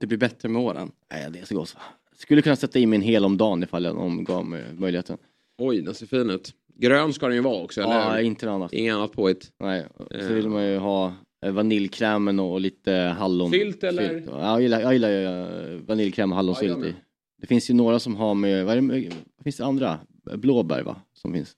det 0.00 0.06
blir 0.06 0.18
bättre 0.18 0.48
med 0.48 0.62
åren. 0.62 0.90
Nej 1.12 1.30
det 1.30 1.38
är 1.38 1.44
så 1.44 1.54
gott. 1.54 1.76
Skulle 2.18 2.42
kunna 2.42 2.56
sätta 2.56 2.78
i 2.78 2.86
mig 2.86 2.96
en 2.96 3.02
hel 3.02 3.24
om 3.24 3.36
dagen 3.36 3.62
ifall 3.62 3.84
jag 3.84 3.94
någon 3.94 4.24
gav 4.24 4.46
mig 4.46 4.64
möjligheten. 4.72 5.18
Oj, 5.58 5.82
den 5.82 5.94
ser 5.94 6.06
fin 6.06 6.30
ut. 6.30 6.52
Grön 6.76 7.12
ska 7.12 7.26
den 7.26 7.36
ju 7.36 7.42
vara 7.42 7.62
också, 7.62 7.80
eller 7.80 7.92
Ja, 7.94 8.10
hur? 8.12 8.22
inte 8.22 8.46
något 8.46 8.52
annat. 8.54 8.72
Inget 8.72 8.94
annat 8.94 9.12
påhitt. 9.12 9.52
Nej, 9.60 9.86
så 10.20 10.32
vill 10.34 10.48
man 10.48 10.66
ju 10.66 10.76
ha 10.78 11.12
eh, 11.46 11.52
vaniljkrämen 11.52 12.38
och 12.40 12.60
lite 12.60 12.92
hallon. 12.92 13.50
Sylt, 13.50 13.84
eller? 13.84 14.22
Ja, 14.30 14.50
jag 14.50 14.62
gillar, 14.62 14.80
jag 14.80 14.92
gillar 14.92 15.10
ju 15.10 15.24
eh, 15.24 15.80
vaniljkräm 15.80 16.32
och 16.32 16.34
Ja, 16.34 16.36
hallonsylt 16.36 16.70
jag 16.70 16.78
med. 16.80 16.88
i. 16.88 16.94
Det 17.40 17.46
finns 17.46 17.70
ju 17.70 17.74
några 17.74 17.98
som 17.98 18.16
har 18.16 18.34
med, 18.34 18.64
vad 18.66 18.76
är 18.76 18.80
det, 18.80 19.08
vad 19.36 19.44
finns 19.44 19.56
det 19.56 19.64
andra? 19.64 19.98
Blåbär 20.34 20.82
va? 20.82 20.96
Som 21.12 21.32
finns. 21.32 21.52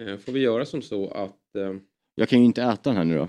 Eh, 0.00 0.16
får 0.16 0.32
vi 0.32 0.40
göra 0.40 0.64
som 0.64 0.82
så 0.82 1.08
att... 1.10 1.56
Eh, 1.58 1.74
Jag 2.14 2.28
kan 2.28 2.38
ju 2.38 2.44
inte 2.44 2.62
äta 2.62 2.90
den 2.90 2.96
här 2.96 3.04
nu 3.04 3.16
då. 3.16 3.22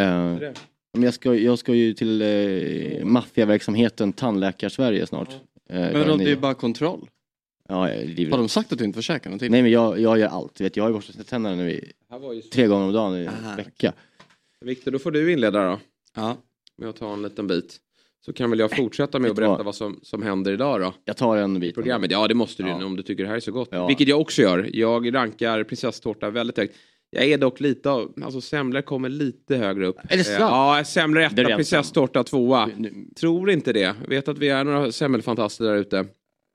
Eh, 0.00 0.36
det? 0.38 0.54
men 0.94 1.02
jag 1.02 1.14
ska, 1.14 1.34
jag 1.34 1.58
ska 1.58 1.74
ju 1.74 1.92
till 1.94 2.22
eh, 2.22 3.04
maffiaverksamheten 3.04 4.12
Tandläkar-Sverige 4.12 5.06
snart. 5.06 5.28
Eh, 5.70 5.80
Men 5.80 5.92
vadå, 5.98 6.16
det 6.16 6.32
är 6.32 6.36
bara 6.36 6.54
kontroll. 6.54 7.08
Ja, 7.70 7.88
jag 7.88 7.98
är 7.98 8.04
livrädd. 8.06 8.30
Har 8.30 8.38
de 8.38 8.48
sagt 8.48 8.72
att 8.72 8.78
du 8.78 8.84
inte 8.84 8.96
får 8.96 9.02
käka 9.02 9.28
någonting? 9.28 9.50
Nej 9.50 9.62
men 9.62 9.70
jag, 9.70 10.00
jag 10.00 10.18
gör 10.18 10.28
allt. 10.28 10.60
Vet, 10.60 10.76
jag 10.76 10.84
har 10.84 10.88
ju 10.90 10.94
borstat 10.94 11.26
tänderna 11.26 11.56
nu 11.56 11.70
i, 11.70 11.92
här 12.10 12.18
var 12.18 12.32
ju... 12.32 12.40
tre 12.42 12.66
gånger 12.66 12.86
om 12.86 12.92
dagen 12.92 13.16
i 13.16 13.24
en 13.50 13.56
vecka. 13.56 13.92
Viktor, 14.64 14.90
då 14.90 14.98
får 14.98 15.10
du 15.10 15.32
inleda 15.32 15.64
då. 15.70 15.78
Ja. 16.16 16.36
Med 16.78 16.88
att 16.88 16.96
ta 16.96 17.12
en 17.12 17.22
liten 17.22 17.46
bit. 17.46 17.76
Så 18.26 18.32
kan 18.32 18.50
väl 18.50 18.58
jag 18.58 18.76
fortsätta 18.76 19.18
med 19.18 19.22
Vet 19.22 19.30
att 19.30 19.36
du 19.36 19.40
berätta 19.40 19.56
vad? 19.56 19.64
vad 19.64 19.74
som, 19.74 20.00
som 20.02 20.22
händer 20.22 20.52
idag 20.52 20.80
då. 20.80 20.94
Jag 21.04 21.16
tar 21.16 21.36
en 21.36 21.60
bit. 21.60 21.74
programmet. 21.74 22.10
Ja, 22.10 22.28
det 22.28 22.34
måste 22.34 22.62
du 22.62 22.68
Ja. 22.68 22.78
nu 22.78 22.84
om 22.84 22.96
du 22.96 23.02
tycker 23.02 23.22
det 23.22 23.28
här 23.28 23.36
är 23.36 23.40
så 23.40 23.52
gott. 23.52 23.68
Ja. 23.72 23.86
Vilket 23.86 24.08
jag 24.08 24.20
också 24.20 24.42
gör. 24.42 24.70
Jag 24.72 25.14
rankar 25.14 25.64
prinsesstårta 25.64 26.30
väldigt 26.30 26.56
högt. 26.58 26.74
Jag 27.10 27.24
är 27.24 27.38
dock 27.38 27.60
lite 27.60 27.90
av, 27.90 28.12
alltså 28.24 28.40
semlor 28.40 28.82
kommer 28.82 29.08
lite 29.08 29.56
högre 29.56 29.86
upp. 29.86 29.96
Är 30.08 30.16
det 30.16 30.24
sant? 30.24 30.40
Eh, 30.40 30.46
Ja, 30.46 30.82
semlor 30.86 31.20
Det 31.20 31.42
är 31.42 31.46
etta, 31.46 31.56
prinsesstårta 31.56 32.24
tvåa. 32.24 32.70
Nu- 32.76 33.06
Tror 33.16 33.50
inte 33.50 33.72
det. 33.72 33.94
Vet 34.08 34.28
att 34.28 34.38
vi 34.38 34.48
är 34.48 34.64
några 34.64 34.92
semmelfantaster 34.92 35.64
där 35.64 35.76
ute. 35.76 36.06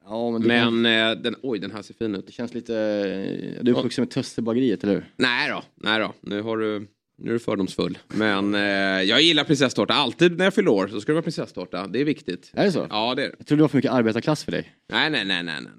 Ja 0.07 0.31
men, 0.31 0.41
det, 0.41 0.49
kan- 0.59 0.81
Men 0.81 1.11
eh, 1.11 1.21
den, 1.23 1.35
oj, 1.41 1.59
den 1.59 1.71
här 1.71 1.81
ser 1.81 1.93
fin 1.93 2.15
ut. 2.15 2.25
det 2.27 2.31
känns 2.33 2.53
lite, 2.53 2.75
eh, 2.75 3.63
du 3.63 3.71
är 3.71 3.77
uppvuxen 3.77 4.01
med 4.01 4.09
Tösterbageriet 4.11 4.83
eller 4.83 4.93
hur? 4.93 5.13
Nej 5.15 5.49
då, 5.49 5.63
nej 5.75 5.99
då. 5.99 6.13
Nu 6.21 6.41
har 6.41 6.57
du, 6.57 6.79
nu 7.17 7.29
är 7.29 7.33
du 7.33 7.39
fördomsfull. 7.39 7.97
Men 8.07 8.55
eh, 8.55 8.61
jag 9.03 9.21
gillar 9.21 9.43
prinsesstårta. 9.43 9.93
Alltid 9.93 10.37
när 10.37 10.45
jag 10.45 10.53
fyller 10.53 10.71
år 10.71 10.87
så 10.87 11.01
ska 11.01 11.11
det 11.11 11.13
vara 11.13 11.23
prinsesstårta. 11.23 11.87
Det 11.87 12.01
är 12.01 12.05
viktigt. 12.05 12.51
Är 12.53 12.65
det 12.65 12.71
så? 12.71 12.87
Ja, 12.89 13.15
det 13.15 13.23
är 13.23 13.27
det. 13.29 13.35
Jag 13.37 13.47
tror 13.47 13.57
det 13.57 13.61
var 13.63 13.67
för 13.69 13.77
mycket 13.77 13.91
arbetarklass 13.91 14.43
för 14.43 14.51
dig. 14.51 14.73
Nej, 14.91 15.09
nej, 15.09 15.25
nej, 15.25 15.43
nej, 15.43 15.55
nej. 15.61 15.71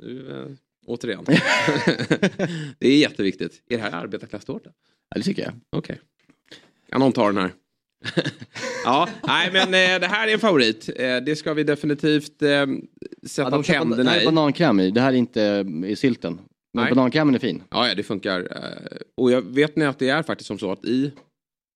Nu, 0.00 0.30
eh, 0.30 0.56
återigen. 0.86 1.24
det 2.78 2.88
är 2.88 2.98
jätteviktigt. 2.98 3.62
Är 3.68 3.76
det 3.76 3.82
här 3.82 3.92
arbetarklasstårta? 3.92 4.70
Ja 5.10 5.16
det 5.18 5.22
tycker 5.22 5.42
jag. 5.42 5.52
Okej. 5.70 6.00
Kan 6.90 7.00
någon 7.00 7.12
ta 7.12 7.26
den 7.26 7.36
här? 7.36 7.52
ja, 8.84 9.08
nej 9.26 9.50
men 9.52 9.64
eh, 9.64 10.00
det 10.00 10.06
här 10.06 10.28
är 10.28 10.32
en 10.32 10.38
favorit. 10.38 10.90
Eh, 10.96 11.16
det 11.16 11.36
ska 11.36 11.54
vi 11.54 11.64
definitivt 11.64 12.42
eh, 12.42 12.66
sätta 13.26 13.50
de 13.50 13.62
köper- 13.62 13.78
tänderna 13.78 14.02
det 14.04 14.10
här 14.10 14.18
i. 14.18 14.22
är 14.22 14.26
banankräm 14.26 14.80
i, 14.80 14.90
det 14.90 15.00
här 15.00 15.12
är 15.12 15.16
inte 15.16 15.42
eh, 15.82 15.90
i 15.90 15.96
sylten. 15.96 16.38
Men 16.74 16.84
Nej. 16.84 16.94
banankrämen 16.94 17.34
är 17.34 17.38
fin. 17.38 17.62
Ja, 17.70 17.88
ja, 17.88 17.94
det 17.94 18.02
funkar. 18.02 18.40
Eh, 18.40 18.96
och 19.16 19.32
jag 19.32 19.42
vet 19.42 19.76
ni 19.76 19.84
att 19.84 19.98
det 19.98 20.08
är 20.08 20.22
faktiskt 20.22 20.48
som 20.48 20.58
så 20.58 20.72
att 20.72 20.84
i 20.84 21.12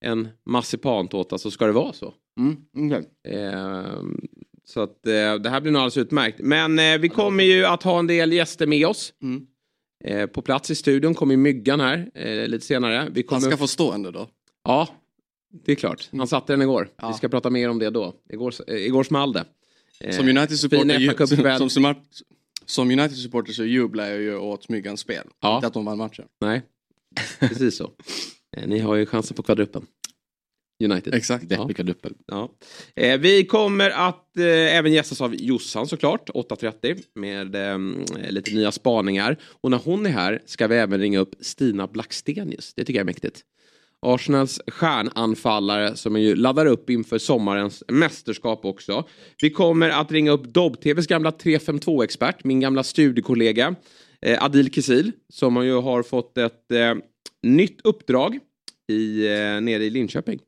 en 0.04 0.28
marsipantårta 0.50 1.38
så 1.38 1.50
ska 1.50 1.66
det 1.66 1.72
vara 1.72 1.92
så. 1.92 2.14
Mm, 2.40 2.56
okej. 2.76 3.08
Eh, 3.38 4.02
så 4.64 4.80
att 4.80 5.06
eh, 5.06 5.34
det 5.34 5.50
här 5.50 5.60
blir 5.60 5.72
nog 5.72 5.80
alldeles 5.80 5.96
utmärkt. 5.96 6.38
Men 6.40 6.78
eh, 6.78 6.98
vi 6.98 7.08
kommer 7.08 7.44
ju 7.44 7.64
att 7.64 7.82
ha 7.82 7.98
en 7.98 8.06
del 8.06 8.32
gäster 8.32 8.66
med 8.66 8.86
oss. 8.86 9.12
Mm. 9.22 9.46
Eh, 10.04 10.26
på 10.26 10.42
plats 10.42 10.70
i 10.70 10.74
studion 10.74 11.14
kommer 11.14 11.32
ju 11.34 11.38
Myggan 11.38 11.80
här 11.80 12.10
eh, 12.14 12.48
lite 12.48 12.66
senare. 12.66 13.08
Vi 13.12 13.22
kommer... 13.22 13.40
Han 13.40 13.50
ska 13.50 13.56
få 13.56 13.66
stå 13.66 13.92
ändå 13.92 14.10
då. 14.10 14.28
Ja, 14.64 14.88
det 15.50 15.72
är 15.72 15.76
klart. 15.76 16.08
Han 16.12 16.26
satte 16.28 16.52
den 16.52 16.62
igår. 16.62 16.88
Ja. 16.96 17.08
Vi 17.08 17.14
ska 17.14 17.28
prata 17.28 17.50
mer 17.50 17.68
om 17.68 17.78
det 17.78 17.90
då. 17.90 18.14
Igår, 18.32 18.54
eh, 18.66 18.76
igår 18.76 19.04
small 19.04 19.32
det. 19.32 19.44
Eh, 20.00 20.16
Som 20.16 20.28
United-supporter 20.28 21.58
som, 21.58 21.70
som, 21.70 21.94
som 22.66 22.90
United-supporter 22.90 23.52
så 23.52 23.64
jublar 23.64 24.06
jag 24.08 24.20
ju 24.20 24.36
åt 24.36 24.68
Myggans 24.68 25.00
spel. 25.00 25.26
Ja. 25.40 25.54
Inte 25.56 25.66
att 25.66 25.74
de 25.74 25.84
vann 25.84 25.98
matchen. 25.98 26.24
Nej, 26.40 26.62
precis 27.40 27.76
så. 27.76 27.90
Eh, 28.56 28.66
Ni 28.66 28.78
har 28.78 28.94
ju 28.94 29.06
chansen 29.06 29.36
på 29.36 29.42
kvadruppen. 29.42 29.86
United. 30.84 31.14
Exakt. 31.14 31.44
Ja. 31.48 31.64
Deppig 31.64 31.86
dubbel. 31.86 32.14
Ja. 32.26 32.52
Eh, 32.96 33.18
vi 33.20 33.44
kommer 33.44 33.90
att 33.90 34.36
eh, 34.36 34.44
även 34.76 34.92
gästas 34.92 35.20
av 35.20 35.34
Jossan 35.34 35.86
såklart, 35.86 36.30
8.30 36.30 37.02
med 37.14 37.54
eh, 37.54 37.78
lite 38.30 38.54
nya 38.54 38.72
spaningar. 38.72 39.36
Och 39.42 39.70
när 39.70 39.78
hon 39.78 40.06
är 40.06 40.10
här 40.10 40.42
ska 40.46 40.66
vi 40.66 40.76
även 40.76 41.00
ringa 41.00 41.18
upp 41.18 41.34
Stina 41.40 41.86
Blackstenius. 41.86 42.74
Det 42.74 42.84
tycker 42.84 42.98
jag 42.98 43.02
är 43.02 43.06
mäktigt. 43.06 43.42
Arsenals 44.06 44.60
stjärnanfallare 44.66 45.96
som 45.96 46.20
ju 46.20 46.34
laddar 46.34 46.66
upp 46.66 46.90
inför 46.90 47.18
sommarens 47.18 47.84
mästerskap 47.88 48.64
också. 48.64 49.04
Vi 49.42 49.50
kommer 49.50 49.90
att 49.90 50.12
ringa 50.12 50.30
upp 50.30 50.44
Dobb-TVs 50.44 51.06
gamla 51.06 51.30
352-expert, 51.30 52.44
min 52.44 52.60
gamla 52.60 52.82
studiekollega 52.82 53.74
eh, 54.20 54.44
Adil 54.44 54.72
Kisil 54.72 55.12
som 55.32 55.66
ju 55.66 55.74
har 55.74 56.02
fått 56.02 56.38
ett 56.38 56.72
eh, 56.72 56.94
nytt 57.42 57.80
uppdrag 57.84 58.38
i, 58.92 59.26
eh, 59.26 59.60
nere 59.60 59.84
i 59.84 59.90
Linköping. 59.90 60.40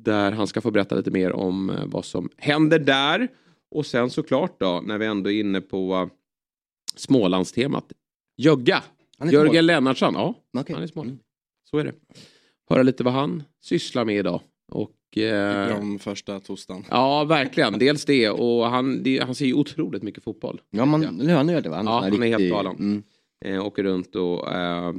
Där 0.00 0.32
han 0.32 0.46
ska 0.46 0.60
få 0.60 0.70
berätta 0.70 0.94
lite 0.94 1.10
mer 1.10 1.32
om 1.32 1.70
eh, 1.70 1.86
vad 1.86 2.04
som 2.04 2.28
händer 2.36 2.78
där. 2.78 3.28
Och 3.74 3.86
sen 3.86 4.10
såklart 4.10 4.60
då, 4.60 4.82
när 4.86 4.98
vi 4.98 5.06
ändå 5.06 5.30
är 5.30 5.40
inne 5.40 5.60
på 5.60 5.94
uh, 5.94 6.08
Smålandstemat. 6.94 7.92
Jögga! 8.36 8.82
Jörgen 9.24 9.66
Lennartsson, 9.66 10.14
ja. 10.14 10.34
Okej. 10.58 10.74
Han 10.74 10.82
är 10.82 10.86
smålänning. 10.86 11.23
Så 11.74 11.78
är 11.78 11.84
det. 11.84 11.94
Höra 12.68 12.82
lite 12.82 13.04
vad 13.04 13.12
han 13.12 13.42
sysslar 13.60 14.04
med 14.04 14.16
idag. 14.16 14.40
Och, 14.72 15.18
eh, 15.18 15.78
Om 15.78 15.98
första 15.98 16.40
torsdagen. 16.40 16.84
ja, 16.90 17.24
verkligen. 17.24 17.78
Dels 17.78 18.04
det 18.04 18.30
och 18.30 18.66
han, 18.66 19.02
det, 19.02 19.18
han 19.18 19.34
ser 19.34 19.46
ju 19.46 19.54
otroligt 19.54 20.02
mycket 20.02 20.24
fotboll. 20.24 20.60
Ja, 20.70 20.84
man, 20.84 21.02
ja. 21.02 21.36
han 21.36 21.48
gör 21.48 21.60
det 21.60 21.68
va? 21.68 21.76
Ja, 21.76 21.82
sån 21.82 22.02
här 22.02 22.10
han 22.10 22.22
är 22.22 22.26
helt 22.26 22.50
galen. 22.52 22.76
Mm. 22.76 23.02
Eh, 23.44 23.66
åker 23.66 23.82
runt 23.82 24.16
och 24.16 24.52
eh, 24.52 24.94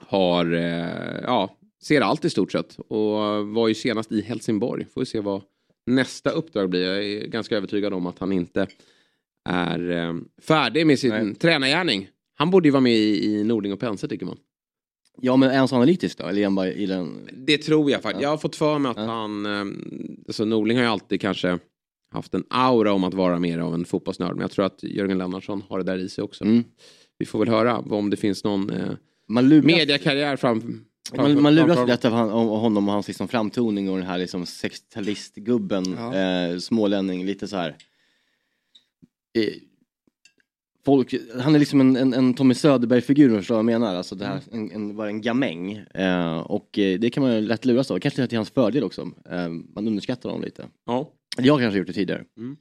har, 0.00 0.52
eh, 0.52 1.20
ja, 1.22 1.56
ser 1.82 2.00
allt 2.00 2.24
i 2.24 2.30
stort 2.30 2.52
sett. 2.52 2.78
Och 2.88 3.46
var 3.46 3.68
ju 3.68 3.74
senast 3.74 4.12
i 4.12 4.22
Helsingborg. 4.22 4.86
Får 4.94 5.00
vi 5.00 5.06
se 5.06 5.20
vad 5.20 5.42
nästa 5.86 6.30
uppdrag 6.30 6.70
blir. 6.70 6.86
Jag 6.86 7.04
är 7.04 7.26
ganska 7.26 7.56
övertygad 7.56 7.92
om 7.92 8.06
att 8.06 8.18
han 8.18 8.32
inte 8.32 8.66
är 9.48 9.90
eh, 9.90 10.14
färdig 10.42 10.86
med 10.86 10.98
sin 10.98 11.10
Nej. 11.10 11.34
tränargärning. 11.34 12.08
Han 12.34 12.50
borde 12.50 12.68
ju 12.68 12.72
vara 12.72 12.80
med 12.80 12.92
i, 12.96 13.24
i 13.24 13.44
Nordling 13.44 13.72
och 13.72 13.80
Pense 13.80 14.08
tycker 14.08 14.26
man. 14.26 14.38
Ja, 15.20 15.36
men 15.36 15.50
är 15.50 15.58
han 15.58 15.68
så 15.68 15.76
analytisk 15.76 16.18
då? 16.18 16.24
Eller 16.26 16.42
är 16.46 16.50
bara 16.50 16.68
i 16.72 16.86
den... 16.86 17.28
Det 17.46 17.58
tror 17.58 17.90
jag 17.90 18.02
faktiskt. 18.02 18.22
Ja. 18.22 18.26
Jag 18.26 18.30
har 18.30 18.38
fått 18.38 18.56
för 18.56 18.78
mig 18.78 18.90
att 18.90 18.96
Ja. 18.96 19.02
han, 19.04 19.46
eh, 19.46 19.64
alltså 20.28 20.44
Norling 20.44 20.76
har 20.76 20.84
ju 20.84 20.90
alltid 20.90 21.20
kanske 21.20 21.58
haft 22.12 22.34
en 22.34 22.44
aura 22.50 22.92
om 22.92 23.04
att 23.04 23.14
vara 23.14 23.38
mer 23.38 23.58
av 23.58 23.74
en 23.74 23.84
fotbollsnörd. 23.84 24.30
Men 24.32 24.40
jag 24.40 24.50
tror 24.50 24.64
att 24.64 24.82
Jörgen 24.82 25.18
Lennartsson 25.18 25.62
har 25.68 25.78
det 25.78 25.84
där 25.84 25.98
i 25.98 26.08
sig 26.08 26.24
också. 26.24 26.44
Mm. 26.44 26.64
Vi 27.18 27.26
får 27.26 27.38
väl 27.38 27.48
höra 27.48 27.78
om 27.78 28.10
det 28.10 28.16
finns 28.16 28.44
någon 28.44 28.70
eh, 28.70 28.90
Man 29.28 29.48
luras, 29.48 29.64
mediakarriär 29.66 30.36
fram. 30.36 30.84
man, 31.16 31.42
man 31.42 31.54
luras 31.54 31.66
framför- 31.76 31.86
lätt 31.86 32.04
av 32.04 32.12
han, 32.12 32.30
om 32.30 32.48
honom 32.48 32.88
och 32.88 32.94
hans 32.94 33.08
liksom 33.08 33.28
framtoning 33.28 33.90
och 33.90 33.96
den 33.98 34.06
här 34.06 34.18
liksom 34.18 34.44
60-talistgubben, 34.44 35.94
Ja. 35.98 36.14
eh, 36.52 36.58
smålänning, 36.58 37.24
lite 37.26 37.48
så 37.48 37.56
här. 37.56 37.76
Eh, 39.38 39.52
folk, 40.86 41.14
han 41.40 41.54
är 41.54 41.58
liksom 41.58 41.80
en, 41.80 41.96
en, 41.96 42.14
en 42.14 42.34
Tommy 42.34 42.54
Söderberg-figur, 42.54 43.36
förstår 43.38 43.54
du 43.54 43.62
vad 43.62 43.72
jag 43.72 43.80
menar? 43.80 43.94
Alltså 43.94 44.14
det 44.14 44.24
här, 44.26 44.40
en, 44.52 44.70
en, 44.70 44.96
bara 44.96 45.08
en 45.08 45.20
gamäng. 45.20 45.72
Eh, 45.94 46.38
och 46.38 46.78
eh, 46.78 46.98
det 46.98 47.10
kan 47.10 47.22
man 47.22 47.34
ju 47.34 47.40
lätt 47.40 47.64
luras 47.64 47.90
av, 47.90 47.98
kanske 47.98 48.26
till 48.26 48.38
hans 48.38 48.50
fördel 48.50 48.84
också. 48.84 49.02
Eh, 49.30 49.48
man 49.48 49.86
underskattar 49.88 50.28
honom 50.30 50.44
lite. 50.44 50.66
Ja. 50.86 51.10
Jag 51.38 51.54
har 51.54 51.60
kanske 51.60 51.78
gjort 51.78 51.86
det 51.86 51.92
tidigare. 51.92 52.24
Mm. 52.36 52.56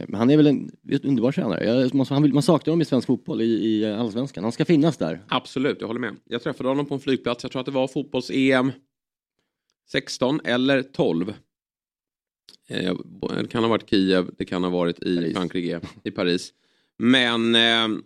Eh, 0.00 0.04
Men 0.08 0.18
han 0.18 0.30
är 0.30 0.36
väl 0.36 0.46
en 0.46 0.70
underbar 1.02 1.32
tränare. 1.32 1.64
Jag, 1.64 1.94
måste, 1.94 2.14
han 2.14 2.22
vill, 2.22 2.32
man 2.34 2.42
saknar 2.42 2.72
honom 2.72 2.82
i 2.82 2.84
svensk 2.84 3.06
fotboll, 3.06 3.40
i, 3.42 3.44
i 3.44 3.86
allsvenskan. 3.86 4.44
Han 4.44 4.52
ska 4.52 4.64
finnas 4.64 4.96
där. 4.96 5.24
Absolut, 5.28 5.76
jag 5.80 5.86
håller 5.86 6.00
med. 6.00 6.16
Jag 6.24 6.42
träffade 6.42 6.68
honom 6.68 6.86
på 6.86 6.94
en 6.94 7.00
flygplats. 7.00 7.44
Jag 7.44 7.52
tror 7.52 7.60
att 7.60 7.66
det 7.66 7.72
var 7.72 7.88
fotbolls-EM 7.88 8.72
16 9.92 10.40
eller 10.44 10.82
12. 10.82 11.34
Eh, 12.68 12.94
Det 13.42 13.48
kan 13.48 13.62
ha 13.62 13.70
varit 13.70 13.90
Kiev, 13.90 14.30
det 14.38 14.44
kan 14.44 14.62
ha 14.64 14.70
varit 14.70 15.02
i 15.02 15.16
Paris. 15.16 15.32
Frankrike, 15.36 15.80
i 16.04 16.10
Paris. 16.10 16.52
Men 17.02 17.54
eh, 17.54 17.98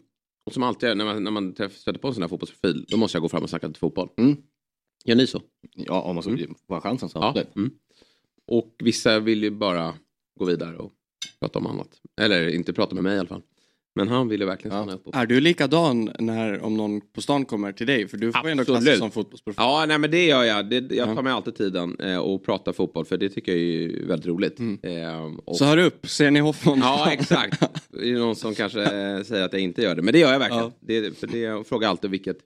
och 0.47 0.53
som 0.53 0.63
alltid 0.63 0.89
är, 0.89 0.95
när 0.95 1.05
man, 1.05 1.25
när 1.25 1.31
man 1.31 1.53
stöter 1.55 1.93
på 1.99 2.09
en 2.09 2.15
sån 2.15 2.23
här 2.23 2.29
fotbollsprofil, 2.29 2.85
då 2.89 2.97
måste 2.97 3.17
jag 3.17 3.23
gå 3.23 3.29
fram 3.29 3.43
och 3.43 3.51
snacka 3.51 3.67
lite 3.67 3.79
fotboll. 3.81 4.09
Mm. 4.17 4.37
Gör 5.05 5.17
ni 5.17 5.27
så? 5.27 5.43
Ja, 5.75 6.01
om 6.03 6.15
man 6.15 6.23
så 6.23 6.31
Mm. 6.31 6.55
får 6.69 6.81
chansen 6.81 7.09
så 7.09 7.19
Ja. 7.19 7.43
Mm. 7.57 7.71
Och 8.47 8.75
vissa 8.79 9.21
vill 9.21 9.43
ju 9.43 9.51
bara 9.51 9.95
gå 10.39 10.45
vidare 10.45 10.77
och 10.77 10.93
prata 11.41 11.59
om 11.59 11.67
annat. 11.67 12.01
Eller 12.21 12.49
inte 12.49 12.73
prata 12.73 12.95
med 12.95 13.05
mig 13.05 13.17
i 13.17 13.19
alla 13.19 13.29
fall. 13.29 13.43
Men 13.97 14.09
han 14.09 14.29
ville 14.29 14.45
verkligen 14.47 14.77
Ja. 14.77 14.83
stanna 14.83 14.97
upp. 14.97 15.05
på- 15.05 15.11
Är 15.15 15.27
du 15.27 15.41
likadan 15.41 16.11
när, 16.19 16.61
om 16.65 16.77
någon 16.77 17.01
på 17.01 17.21
stan 17.23 17.45
kommer 17.45 17.73
till 17.73 17.87
dig? 17.87 18.09
För 18.09 18.17
du 18.17 18.33
får 18.33 18.45
ju 18.45 18.51
ändå 18.51 18.61
Absolut. 18.61 18.83
klassas 18.83 18.99
som 18.99 19.11
fotbollsprofil. 19.11 19.55
Ja, 19.59 19.85
nej 19.89 19.99
men 19.99 20.11
det 20.11 20.27
gör 20.27 20.45
jag. 20.45 20.71
Det, 20.71 20.77
jag 20.95 21.07
tar 21.07 21.15
Ja. 21.15 21.23
mig 21.23 21.33
alltid 21.33 21.55
tiden 21.55 21.97
eh, 22.01 22.19
och 22.19 22.45
pratar 22.45 22.73
fotboll 22.73 23.05
för 23.05 23.17
det 23.19 23.29
tycker 23.29 23.53
jag 23.53 23.61
är 23.61 24.07
väldigt 24.07 24.27
roligt. 24.27 24.59
Mm. 24.59 24.79
Eh, 24.83 25.33
och, 25.45 25.57
Så 25.57 25.65
hör 25.65 25.79
upp, 25.79 26.09
ser 26.09 26.31
ni 26.31 26.41
Hoffman? 26.41 26.79
Ja, 26.79 27.13
exakt. 27.13 27.63
Det 27.91 28.11
är 28.11 28.19
någon 28.19 28.37
som 28.37 28.55
kanske 28.55 28.83
eh, 28.83 29.23
säger 29.23 29.45
att 29.45 29.53
jag 29.53 29.63
inte 29.63 29.83
gör 29.83 29.95
det. 29.95 30.03
Men 30.03 30.13
det 30.13 30.19
gör 30.19 30.33
jag 30.33 30.39
verkligen. 30.39 30.65
Ja. 30.65 30.73
Det, 30.81 31.19
för 31.19 31.27
det, 31.27 31.39
jag 31.39 31.67
frågar 31.67 31.89
alltid 31.89 32.11
vilket 32.11 32.37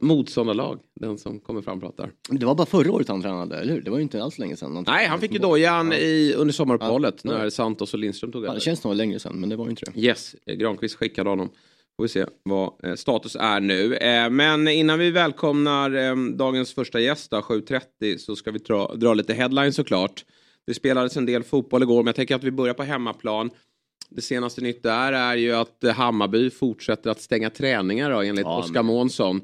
motståndarlag 0.00 0.78
den 1.00 1.18
som 1.18 1.40
kommer 1.40 1.62
fram 1.62 1.80
pratar. 1.80 2.10
Men 2.28 2.38
Det 2.38 2.46
var 2.46 2.54
bara 2.54 2.66
förra 2.66 2.92
året 2.92 3.08
han 3.08 3.22
tränade, 3.22 3.56
eller 3.58 3.72
hur? 3.74 3.80
Det 3.82 3.90
var 3.90 3.98
ju 3.98 4.02
inte 4.02 4.22
alls 4.22 4.38
länge 4.38 4.56
sedan. 4.56 4.84
Nej, 4.86 5.06
han 5.06 5.20
fick 5.20 5.32
ju 5.32 5.38
dojan 5.38 5.92
i, 5.92 6.34
under 6.36 6.54
sommaruppehållet 6.54 7.20
Ja. 7.22 7.30
när 7.30 7.50
Santos 7.50 7.92
och 7.94 8.00
Lindström 8.00 8.32
tog 8.32 8.42
Ja, 8.42 8.46
över. 8.46 8.54
det 8.54 8.60
känns 8.60 8.84
nog 8.84 8.94
längre 8.94 9.18
sedan, 9.18 9.40
men 9.40 9.48
det 9.48 9.56
var 9.56 9.64
ju 9.64 9.70
inte 9.70 9.84
det. 9.94 10.00
Yes, 10.00 10.34
Granqvist 10.46 10.94
skickade 10.94 11.30
honom. 11.30 11.48
Får 11.96 12.02
vi 12.02 12.08
se 12.08 12.26
vad 12.42 12.72
eh, 12.82 12.94
status 12.94 13.36
är 13.40 13.60
nu. 13.60 13.94
Eh, 13.96 14.30
men 14.30 14.68
innan 14.68 14.98
vi 14.98 15.10
välkomnar 15.10 15.94
eh, 15.94 16.16
dagens 16.16 16.72
första 16.74 17.00
gäst 17.00 17.30
då, 17.30 17.36
7.30 17.40 18.16
så 18.18 18.36
ska 18.36 18.50
vi 18.50 18.58
dra, 18.58 18.94
dra 18.94 19.14
lite 19.14 19.34
headlines 19.34 19.76
såklart. 19.76 20.24
Det 20.66 20.74
spelades 20.74 21.16
en 21.16 21.26
del 21.26 21.42
fotboll 21.42 21.82
igår 21.82 21.96
men 22.02 22.06
jag 22.06 22.14
tänker 22.16 22.34
att 22.34 22.44
vi 22.44 22.50
börjar 22.50 22.74
på 22.74 22.82
hemmaplan. 22.82 23.50
Det 24.10 24.22
senaste 24.22 24.60
nytt 24.60 24.82
där 24.82 25.12
är 25.12 25.36
ju 25.36 25.52
att 25.52 25.84
Hammarby 25.96 26.50
fortsätter 26.50 27.10
att 27.10 27.20
stänga 27.20 27.50
träningar 27.50 28.10
då, 28.10 28.20
enligt 28.22 28.44
Ja, 28.44 28.58
Oskar 28.58 28.82
Månsson. 28.82 29.40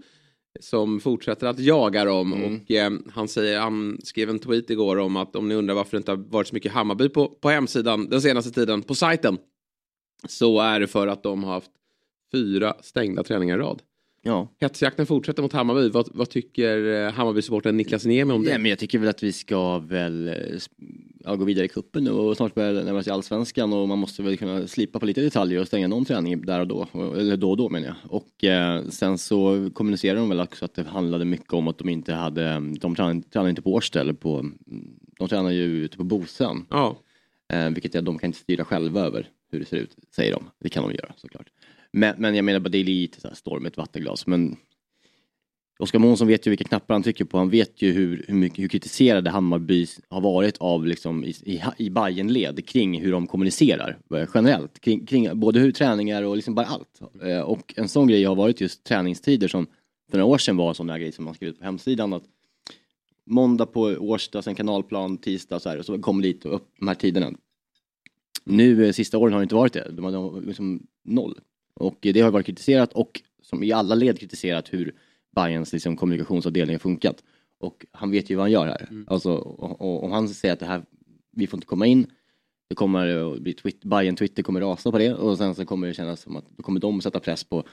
Som 0.61 1.00
fortsätter 1.00 1.47
att 1.47 1.59
jaga 1.59 2.04
dem 2.04 2.32
Mm. 2.32 2.54
och 2.54 2.71
eh, 2.71 2.92
han, 3.12 3.28
säger, 3.28 3.61
han 3.61 3.99
skrev 4.04 4.30
en 4.30 4.38
tweet 4.38 4.71
igår 4.71 4.97
om 4.97 5.16
att 5.16 5.37
om 5.37 5.49
ni 5.49 5.54
undrar 5.54 5.75
varför 5.75 5.90
det 5.90 5.97
inte 5.97 6.11
har 6.11 6.16
varit 6.16 6.47
så 6.49 6.54
mycket 6.54 6.73
Hammarby 6.73 7.09
på, 7.09 7.28
på 7.28 7.49
hemsidan 7.49 8.09
den 8.09 8.23
senaste 8.23 8.50
tiden, 8.50 8.82
på 8.82 8.94
sajten. 8.94 9.38
Så 10.28 10.61
är 10.61 10.80
det 10.80 10.87
för 10.87 11.06
att 11.06 11.23
de 11.23 11.44
har 11.44 11.52
haft 11.52 11.71
fyra 12.32 12.75
stängda 12.80 13.23
träningar 13.23 13.56
i 13.56 13.61
rad. 13.61 13.82
Ja. 14.22 14.48
Hetsjakten 14.60 15.06
fortsätter 15.06 15.42
mot 15.42 15.52
Hammarby. 15.52 15.88
Vad, 15.88 16.08
vad 16.14 16.30
tycker 16.30 17.04
eh, 17.06 17.12
Hammarby-supporten 17.12 17.76
Niklas 17.76 18.04
Niemi 18.04 18.32
om 18.32 18.44
det? 18.44 18.50
Nej, 18.50 18.58
men 18.58 18.68
jag 18.70 18.78
tycker 18.78 18.98
väl 18.98 19.08
att 19.08 19.22
vi 19.22 19.32
ska 19.32 19.78
väl 19.78 20.28
eh, 20.28 20.34
ja, 21.24 21.34
gå 21.34 21.44
vidare 21.44 21.64
i 21.64 21.68
kuppen 21.68 22.04
nu 22.04 22.10
och 22.10 22.36
snart 22.36 22.54
börja 22.54 22.84
närma 22.84 23.02
i 23.06 23.10
allsvenskan 23.10 23.72
och 23.72 23.88
man 23.88 23.98
måste 23.98 24.22
väl 24.22 24.36
kunna 24.36 24.66
slipa 24.66 24.98
på 24.98 25.06
lite 25.06 25.20
detaljer 25.20 25.60
och 25.60 25.66
stänga 25.66 25.88
någon 25.88 26.04
träning 26.04 26.46
där 26.46 26.60
och 26.60 26.66
då, 26.66 26.86
eller 27.16 27.36
då 27.36 27.50
och 27.50 27.56
då 27.56 27.68
menar 27.68 27.86
jag. 27.86 27.96
Och 28.08 28.44
eh, 28.44 28.84
sen 28.88 29.18
så 29.18 29.70
kommunicerar 29.74 30.16
de 30.16 30.28
väl 30.28 30.40
också 30.40 30.64
att 30.64 30.74
det 30.74 30.82
handlade 30.82 31.24
mycket 31.24 31.52
om 31.52 31.68
att 31.68 31.78
de 31.78 31.88
inte 31.88 32.12
hade, 32.12 32.52
de 32.80 32.94
tränar, 32.94 33.22
tränar 33.32 33.48
inte 33.48 33.62
på 33.62 33.72
Årsta 33.72 34.00
eller 34.00 34.12
på, 34.12 34.50
de 35.18 35.28
tränar 35.28 35.50
ju 35.50 35.64
ute 35.64 35.96
på 35.96 36.04
Bosön. 36.04 36.66
Ja, 36.70 36.96
Eh, 37.52 37.70
vilket 37.70 37.92
de 37.92 38.18
kan 38.18 38.28
inte 38.28 38.38
styra 38.38 38.64
själva 38.64 39.00
över 39.00 39.28
hur 39.50 39.58
det 39.58 39.64
ser 39.64 39.76
ut, 39.76 39.96
säger 40.14 40.32
de. 40.32 40.50
Det 40.58 40.68
kan 40.68 40.82
de 40.82 40.92
göra 40.92 41.12
såklart. 41.16 41.46
Men, 41.92 42.14
men 42.18 42.34
jag 42.34 42.44
menar 42.44 42.61
bara 42.61 42.68
det 42.68 42.78
är 42.78 42.84
lite 42.84 43.20
så 43.20 43.28
här 43.28 43.34
storm 43.34 43.64
i 43.64 43.68
ett 43.68 43.76
vattenglas. 43.76 44.26
Men 44.26 44.56
Oskar 45.78 45.99
Månsson 45.99 46.28
vet 46.28 46.46
ju 46.46 46.50
vilka 46.50 46.64
knappar 46.64 46.94
han 46.94 47.02
trycker 47.02 47.25
på. 47.25 47.38
Han 47.38 47.50
vet 47.50 47.82
ju 47.82 47.92
hur, 47.92 48.25
hur, 48.28 48.34
mycket, 48.34 48.58
hur 48.58 48.68
kritiserade 48.68 49.30
Hammarby 49.30 49.87
har 50.08 50.20
varit 50.20 50.58
av 50.58 50.87
liksom 50.87 51.25
i, 51.25 51.28
i, 51.28 51.62
i 51.76 51.90
Bajenled 51.90 52.66
kring 52.66 53.00
hur 53.00 53.12
de 53.12 53.26
kommunicerar 53.26 53.99
eh, 54.14 54.28
generellt. 54.34 54.80
Kring, 54.80 55.06
kring 55.06 55.40
både 55.40 55.61
hur 55.61 55.72
träningar 55.72 56.22
och 56.22 56.37
liksom 56.37 56.54
bara 56.54 56.66
allt. 56.66 57.00
Eh, 57.22 57.40
och 57.40 57.75
en 57.76 57.88
sån 57.88 58.08
grej 58.08 58.25
har 58.25 58.34
varit 58.34 58.61
just 58.61 58.84
träningstider 58.84 59.49
som 59.49 59.66
för 60.11 60.18
några 60.18 60.32
år 60.32 60.38
sedan 60.38 60.56
var 60.56 60.68
en 60.68 60.75
sån 60.75 60.87
där 60.87 60.99
grej 60.99 61.12
som 61.12 61.25
man 61.25 61.34
skrev 61.34 61.50
ut 61.50 61.58
på 61.58 61.64
hemsidan. 61.64 62.12
Att 62.12 62.25
måndag 63.26 63.66
på 63.66 63.80
Årsta, 63.82 64.42
sen 64.42 64.54
kanalplan, 64.54 65.18
tisdag 65.18 65.61
så 65.61 65.68
här, 65.68 65.78
och 65.78 65.87
så 65.87 65.99
kom 65.99 66.22
dit 66.22 66.44
och 66.44 66.54
upp 66.54 66.68
de 66.78 66.88
här 66.88 66.94
tiderna. 66.94 67.32
Nu 68.44 68.87
eh, 68.87 68.92
sista 68.92 69.18
åren 69.18 69.32
har 69.32 69.40
det 69.40 69.44
inte 69.44 69.54
varit 69.54 69.72
det, 69.72 69.90
de 69.92 70.04
har 70.04 70.40
liksom 70.40 70.87
noll. 71.04 71.38
Och 71.74 71.98
det 72.00 72.20
har 72.20 72.30
varit 72.30 72.46
kritiserat 72.46 72.92
och 72.92 73.22
som 73.42 73.62
i 73.62 73.72
alla 73.72 73.94
led 73.94 74.20
kritiserat 74.20 74.72
hur 74.72 74.94
Bayerns 75.36 75.72
liksom, 75.72 75.96
kommunikationsavdelning 75.96 76.74
har 76.74 76.78
funkat. 76.78 77.22
Och 77.58 77.86
han 77.92 78.10
vet 78.10 78.30
ju 78.30 78.34
vad 78.34 78.44
han 78.44 78.50
gör 78.50 78.66
här. 78.66 78.88
Alltså, 79.06 79.32
och, 79.32 80.04
om 80.04 80.12
han 80.12 80.28
säger 80.28 80.52
att 80.52 80.60
det 80.60 80.66
här, 80.66 80.82
vi 81.32 81.46
får 81.46 81.56
inte 81.56 81.66
komma 81.66 81.86
in, 81.86 82.06
det 82.68 82.74
kommer 82.74 83.36
bli 83.40 83.52
tweet, 83.52 83.84
Bayern 83.84 84.16
Twitter 84.16 84.42
kommer 84.42 84.60
rasa 84.60 84.90
på 84.90 84.98
det 84.98 85.14
och 85.14 85.38
sen 85.38 85.54
så 85.54 85.64
kommer 85.64 85.86
det 85.86 85.94
kännas 85.94 86.20
som 86.20 86.36
att 86.36 86.44
då 86.56 86.62
kommer 86.62 86.80
de 86.80 87.00
sätta 87.00 87.20
press 87.20 87.44
på 87.44 87.64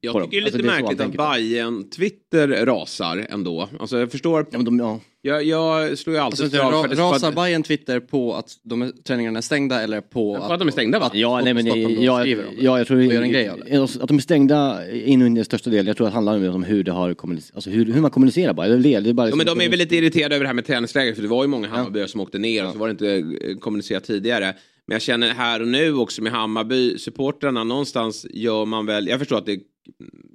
Jag 0.00 0.12
på 0.12 0.20
tycker 0.20 0.40
det 0.40 0.48
är 0.48 0.52
dem. 0.52 0.60
lite 0.60 0.70
Alltså, 0.70 0.78
så 0.78 0.82
märkligt 0.82 1.18
man 1.18 1.26
att. 1.28 1.34
Bayern 1.34 1.90
Twitter 1.90 2.66
rasar 2.66 3.26
ändå. 3.30 3.68
Alltså 3.80 3.98
jag 3.98 4.10
förstår. 4.10 4.46
Ja, 4.50 4.58
de, 4.58 4.78
ja. 4.78 5.00
Jag, 5.28 5.44
jag 5.44 5.98
slår 5.98 6.16
ju 6.16 6.20
alltid 6.22 6.44
Alltså, 6.44 6.56
slag 6.58 6.82
för 6.82 6.88
det- 6.96 7.02
rasar 7.02 7.28
att- 7.28 7.34
Bayern 7.34 7.62
Twitter 7.62 8.00
på 8.00 8.34
att 8.34 8.50
de 8.62 8.82
är, 8.82 8.90
träningarna 9.06 9.38
är 9.38 9.42
stängda 9.42 9.82
eller 9.82 10.00
på 10.00 10.34
På 10.36 10.52
att 10.52 10.58
de 10.58 10.68
är 10.68 10.72
stängda, 10.72 10.98
va? 10.98 11.06
Att 11.06 11.14
Ja, 11.14 11.40
nej, 11.44 11.54
men 11.54 11.66
ja, 11.66 12.24
ja, 12.58 12.78
jag 12.78 12.86
tror 12.86 12.98
Och 12.98 13.04
gör 13.04 13.22
en 13.22 13.30
grej 13.32 13.48
av 13.48 13.58
det. 13.66 13.82
Att 14.02 14.08
de 14.08 14.16
är 14.16 14.20
stängda 14.20 14.90
in 14.92 15.22
i 15.22 15.24
den 15.34 15.44
största 15.44 15.70
delen. 15.70 15.86
Jag 15.86 15.96
tror 15.96 16.06
att 16.06 16.12
det 16.12 16.14
handlar 16.14 16.48
om 16.48 16.62
hur 16.62 16.84
det 16.84 16.92
har. 16.92 17.08
Alltså 17.54 17.70
hur, 17.70 17.92
hur 17.92 18.00
man 18.00 18.10
kommunicerar 18.10 18.52
bara. 18.52 18.68
Det 18.68 18.94
är 18.94 19.00
det. 19.00 19.10
är 19.10 19.12
bara 19.14 19.28
Ja, 19.28 19.36
men 19.36 19.38
liksom- 19.38 19.58
de 19.58 19.64
är 19.64 19.68
väl 19.70 19.78
lite 19.78 19.96
irriterade 19.96 20.34
över 20.34 20.44
det 20.44 20.48
här 20.48 20.54
med 20.54 20.66
träningsläger 20.66 21.14
för 21.14 21.22
det 21.22 21.28
var 21.28 21.44
ju 21.44 21.48
många 21.48 21.68
Hammarbyare 21.68 22.08
som 22.08 22.20
åkte 22.20 22.38
ner 22.38 22.66
och 22.66 22.72
så 22.72 22.78
var 22.78 22.86
det 22.86 22.90
inte 22.90 23.08
eh, 23.48 23.56
kommunicerat 23.58 24.04
tidigare. 24.04 24.54
Men 24.86 24.94
jag 24.94 25.02
känner 25.02 25.28
här 25.34 25.60
och 25.62 25.68
nu 25.68 25.94
också 25.94 26.22
med 26.22 26.32
Hammarby-supportrarna 26.32 27.64
någonstans 27.64 28.26
gör 28.30 28.64
man 28.64 28.86
väl, 28.86 29.06
jag 29.08 29.18
förstår 29.18 29.38
att 29.38 29.46
det, 29.46 29.58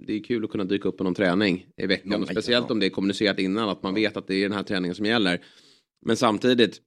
det 0.07 0.13
är 0.13 0.23
kul 0.23 0.43
att 0.43 0.51
kunna 0.51 0.63
dyka 0.63 0.89
upp 0.89 0.97
på 0.97 1.03
någon 1.03 1.15
träning 1.15 1.67
i 1.77 1.85
veckan 1.85 2.21
och 2.21 2.27
speciellt 2.27 2.71
om 2.71 2.79
det 2.79 2.85
är 2.85 2.89
kommunicerat 2.89 3.39
innan 3.39 3.69
att 3.69 3.83
man 3.83 3.93
vet 3.93 4.17
att 4.17 4.27
det 4.27 4.35
är 4.35 4.49
den 4.49 4.57
här 4.57 4.63
träningen 4.63 4.95
som 4.95 5.05
gäller. 5.05 5.41
Men 6.05 6.17
samtidigt, 6.17 6.81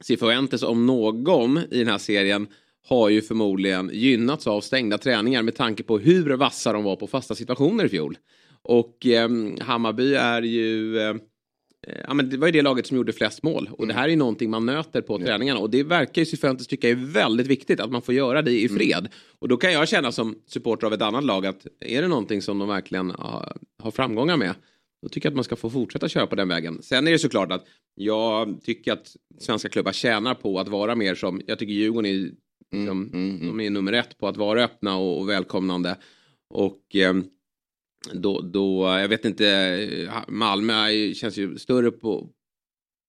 Cifuentes 0.00 0.62
om 0.62 0.86
någon 0.86 1.58
i 1.70 1.78
den 1.78 1.88
här 1.88 1.98
serien 1.98 2.46
har 2.88 3.08
ju 3.08 3.22
förmodligen 3.22 3.90
gynnats 3.92 4.46
av 4.46 4.60
stängda 4.60 4.98
träningar 4.98 5.42
med 5.42 5.54
tanke 5.54 5.82
på 5.82 5.98
hur 5.98 6.36
vassa 6.36 6.72
de 6.72 6.84
var 6.84 6.96
på 6.96 7.06
fasta 7.06 7.34
situationer 7.34 7.84
i 7.84 7.88
fjol. 7.88 8.18
Och 8.62 9.06
eh, 9.06 9.28
Hammarby 9.60 10.14
är 10.14 10.42
ju... 10.42 10.98
Eh, 10.98 11.14
ja, 12.08 12.14
men 12.14 12.30
det 12.30 12.36
var 12.36 12.48
ju 12.48 12.52
det 12.52 12.62
laget 12.62 12.86
som 12.86 12.96
gjorde 12.96 13.12
flest 13.12 13.42
mål. 13.42 13.70
Och 13.72 13.86
det 13.86 13.94
här 13.94 14.04
är 14.04 14.08
ju 14.08 14.16
någonting 14.16 14.50
man 14.50 14.66
nöter 14.66 15.00
på 15.00 15.18
träningarna. 15.18 15.60
Och 15.60 15.70
det 15.70 15.82
verkar 15.82 16.22
ju 16.22 16.26
Cifuentes 16.26 16.66
tycka 16.66 16.88
är 16.88 16.94
väldigt 16.94 17.46
viktigt 17.46 17.80
att 17.80 17.90
man 17.90 18.02
får 18.02 18.14
göra 18.14 18.42
det 18.42 18.60
i 18.60 18.68
fred. 18.68 19.08
Och 19.38 19.48
då 19.48 19.56
kan 19.56 19.72
jag 19.72 19.88
känna 19.88 20.12
som 20.12 20.34
supporter 20.46 20.86
av 20.86 20.92
ett 20.92 21.02
annat 21.02 21.24
lag 21.24 21.46
att 21.46 21.66
är 21.80 22.02
det 22.02 22.08
någonting 22.08 22.42
som 22.42 22.58
de 22.58 22.68
verkligen 22.68 23.10
har, 23.10 23.56
har 23.82 23.90
framgångar 23.90 24.36
med. 24.36 24.54
Då 25.02 25.08
tycker 25.08 25.26
jag 25.26 25.30
att 25.30 25.36
man 25.36 25.44
ska 25.44 25.56
få 25.56 25.70
fortsätta 25.70 26.08
köra 26.08 26.26
på 26.26 26.36
den 26.36 26.48
vägen. 26.48 26.82
Sen 26.82 27.06
är 27.06 27.12
det 27.12 27.18
såklart 27.18 27.52
att 27.52 27.66
jag 27.94 28.58
tycker 28.64 28.92
att 28.92 29.16
svenska 29.38 29.68
klubbar 29.68 29.92
tjänar 29.92 30.34
på 30.34 30.60
att 30.60 30.68
vara 30.68 30.94
mer 30.94 31.14
som, 31.14 31.40
jag 31.46 31.58
tycker 31.58 31.72
Djurgården 31.72 32.10
är, 32.10 32.30
liksom, 32.72 33.10
de 33.42 33.60
är 33.60 33.70
nummer 33.70 33.92
ett 33.92 34.18
på 34.18 34.28
att 34.28 34.36
vara 34.36 34.64
öppna 34.64 34.96
och, 34.96 35.20
och 35.20 35.28
välkomnande. 35.28 35.96
Och 36.50 36.80
ehm, 36.94 37.24
då, 38.12 38.40
då, 38.40 38.84
jag 39.00 39.08
vet 39.08 39.24
inte, 39.24 39.48
eh, 39.48 40.12
Malmö 40.28 40.88
känns 41.14 41.36
ju 41.36 41.58
större 41.58 41.90
på, 41.90 42.28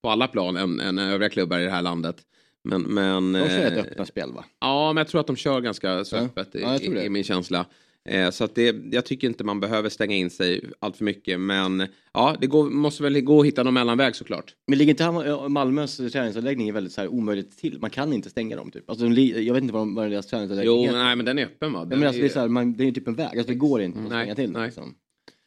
på 0.02 0.10
alla 0.10 0.28
plan 0.28 0.56
än, 0.56 0.80
än 0.80 0.98
övriga 0.98 1.30
klubbar 1.30 1.58
i 1.58 1.64
det 1.64 1.70
här 1.70 1.82
landet. 1.82 2.16
Men, 2.64 2.82
men, 2.82 3.32
De 3.32 3.48
kör 3.48 3.58
eh, 3.58 3.66
ett 3.66 3.86
öppna 3.86 4.06
spel 4.06 4.32
va? 4.32 4.44
Ja, 4.60 4.92
men 4.92 5.00
jag 5.00 5.08
tror 5.08 5.20
att 5.20 5.26
de 5.26 5.36
kör 5.36 5.60
ganska 5.60 6.04
så 6.04 6.16
öppet 6.16 6.48
Ja, 6.52 6.76
i, 6.78 7.04
i 7.04 7.08
min 7.08 7.24
känsla. 7.24 7.66
Eh, 8.08 8.30
så 8.30 8.44
att 8.44 8.54
det, 8.54 8.76
jag 8.92 9.04
tycker 9.04 9.28
inte 9.28 9.44
man 9.44 9.60
behöver 9.60 9.88
stänga 9.88 10.16
in 10.16 10.30
sig 10.30 10.64
allt 10.80 10.96
för 10.96 11.04
mycket. 11.04 11.40
Men 11.40 11.86
ja, 12.14 12.36
det 12.40 12.46
går, 12.46 12.70
måste 12.70 13.02
väl 13.02 13.20
gå 13.20 13.40
att 13.40 13.46
hitta 13.46 13.62
någon 13.62 13.74
mellanväg 13.74 14.16
såklart. 14.16 14.54
Men 14.66 14.78
ligger 14.78 14.90
inte 14.90 15.04
Hammar- 15.04 15.48
Malmös 15.48 15.96
träningsanläggning 15.96 16.72
väldigt 16.72 16.92
så 16.92 17.00
här 17.00 17.08
omöjligt 17.08 17.58
till? 17.58 17.78
Man 17.80 17.90
kan 17.90 18.12
inte 18.12 18.30
stänga 18.30 18.56
dem 18.56 18.70
typ. 18.70 18.90
Alltså, 18.90 19.06
jag 19.06 19.54
vet 19.54 19.62
inte 19.62 19.74
vad, 19.74 19.82
de, 19.82 19.94
vad 19.94 20.10
deras 20.10 20.26
träningsanläggning 20.26 20.76
Jo, 20.76 20.82
heter. 20.82 20.98
nej 20.98 21.16
men 21.16 21.26
den 21.26 21.38
är 21.38 21.44
öppen 21.44 21.72
va? 21.72 21.84
Den 21.84 21.98
men 21.98 22.08
alltså, 22.08 22.20
det, 22.20 22.26
är 22.26 22.30
är- 22.30 22.32
så 22.34 22.40
här, 22.40 22.48
man, 22.48 22.72
det 22.76 22.84
är 22.88 22.92
typ 22.92 23.08
en 23.08 23.14
väg, 23.14 23.26
alltså, 23.38 23.48
det 23.52 23.54
går 23.58 23.80
inte 23.82 23.98
att 23.98 24.08
Nej, 24.08 24.22
stänga 24.24 24.34
till. 24.34 24.50
nej. 24.52 24.64
Liksom. 24.66 24.94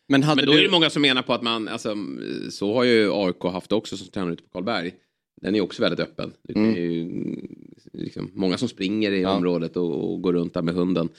Men 0.07 0.21
Men 0.21 0.37
då 0.37 0.51
du... 0.51 0.59
är 0.59 0.63
det 0.63 0.71
många 0.71 0.89
som 0.89 1.01
menar 1.01 1.21
på 1.21 1.33
att 1.33 1.41
man, 1.43 1.67
alltså, 1.67 1.95
så 2.49 2.73
har 2.73 2.83
ju 2.83 3.11
AIK 3.13 3.43
haft 3.43 3.71
också 3.71 3.97
som 3.97 4.07
tränar 4.07 4.31
ute 4.31 4.43
på 4.43 4.49
Karlberg. 4.49 4.91
Den 5.41 5.55
är 5.55 5.61
också 5.61 5.81
väldigt 5.81 5.99
öppen. 5.99 6.31
Det 6.43 6.59
är 6.59 6.75
ju, 6.75 7.11
liksom, 7.93 8.31
många 8.33 8.57
som 8.57 8.67
springer 8.67 9.11
i 9.11 9.21
Ja. 9.21 9.29
området 9.29 9.77
och, 9.77 10.11
och 10.13 10.21
går 10.21 10.33
runt 10.33 10.53
där 10.53 10.61
med 10.61 10.73
hunden. 10.73 11.09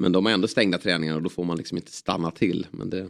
Men 0.00 0.12
de 0.12 0.26
har 0.26 0.32
ändå 0.32 0.48
stängda 0.48 0.78
träningar 0.78 1.16
och 1.16 1.22
då 1.22 1.28
får 1.28 1.44
man 1.44 1.56
liksom 1.56 1.78
inte 1.78 1.92
stanna 1.92 2.30
till. 2.30 2.66
Men 2.70 2.90
det... 2.90 3.08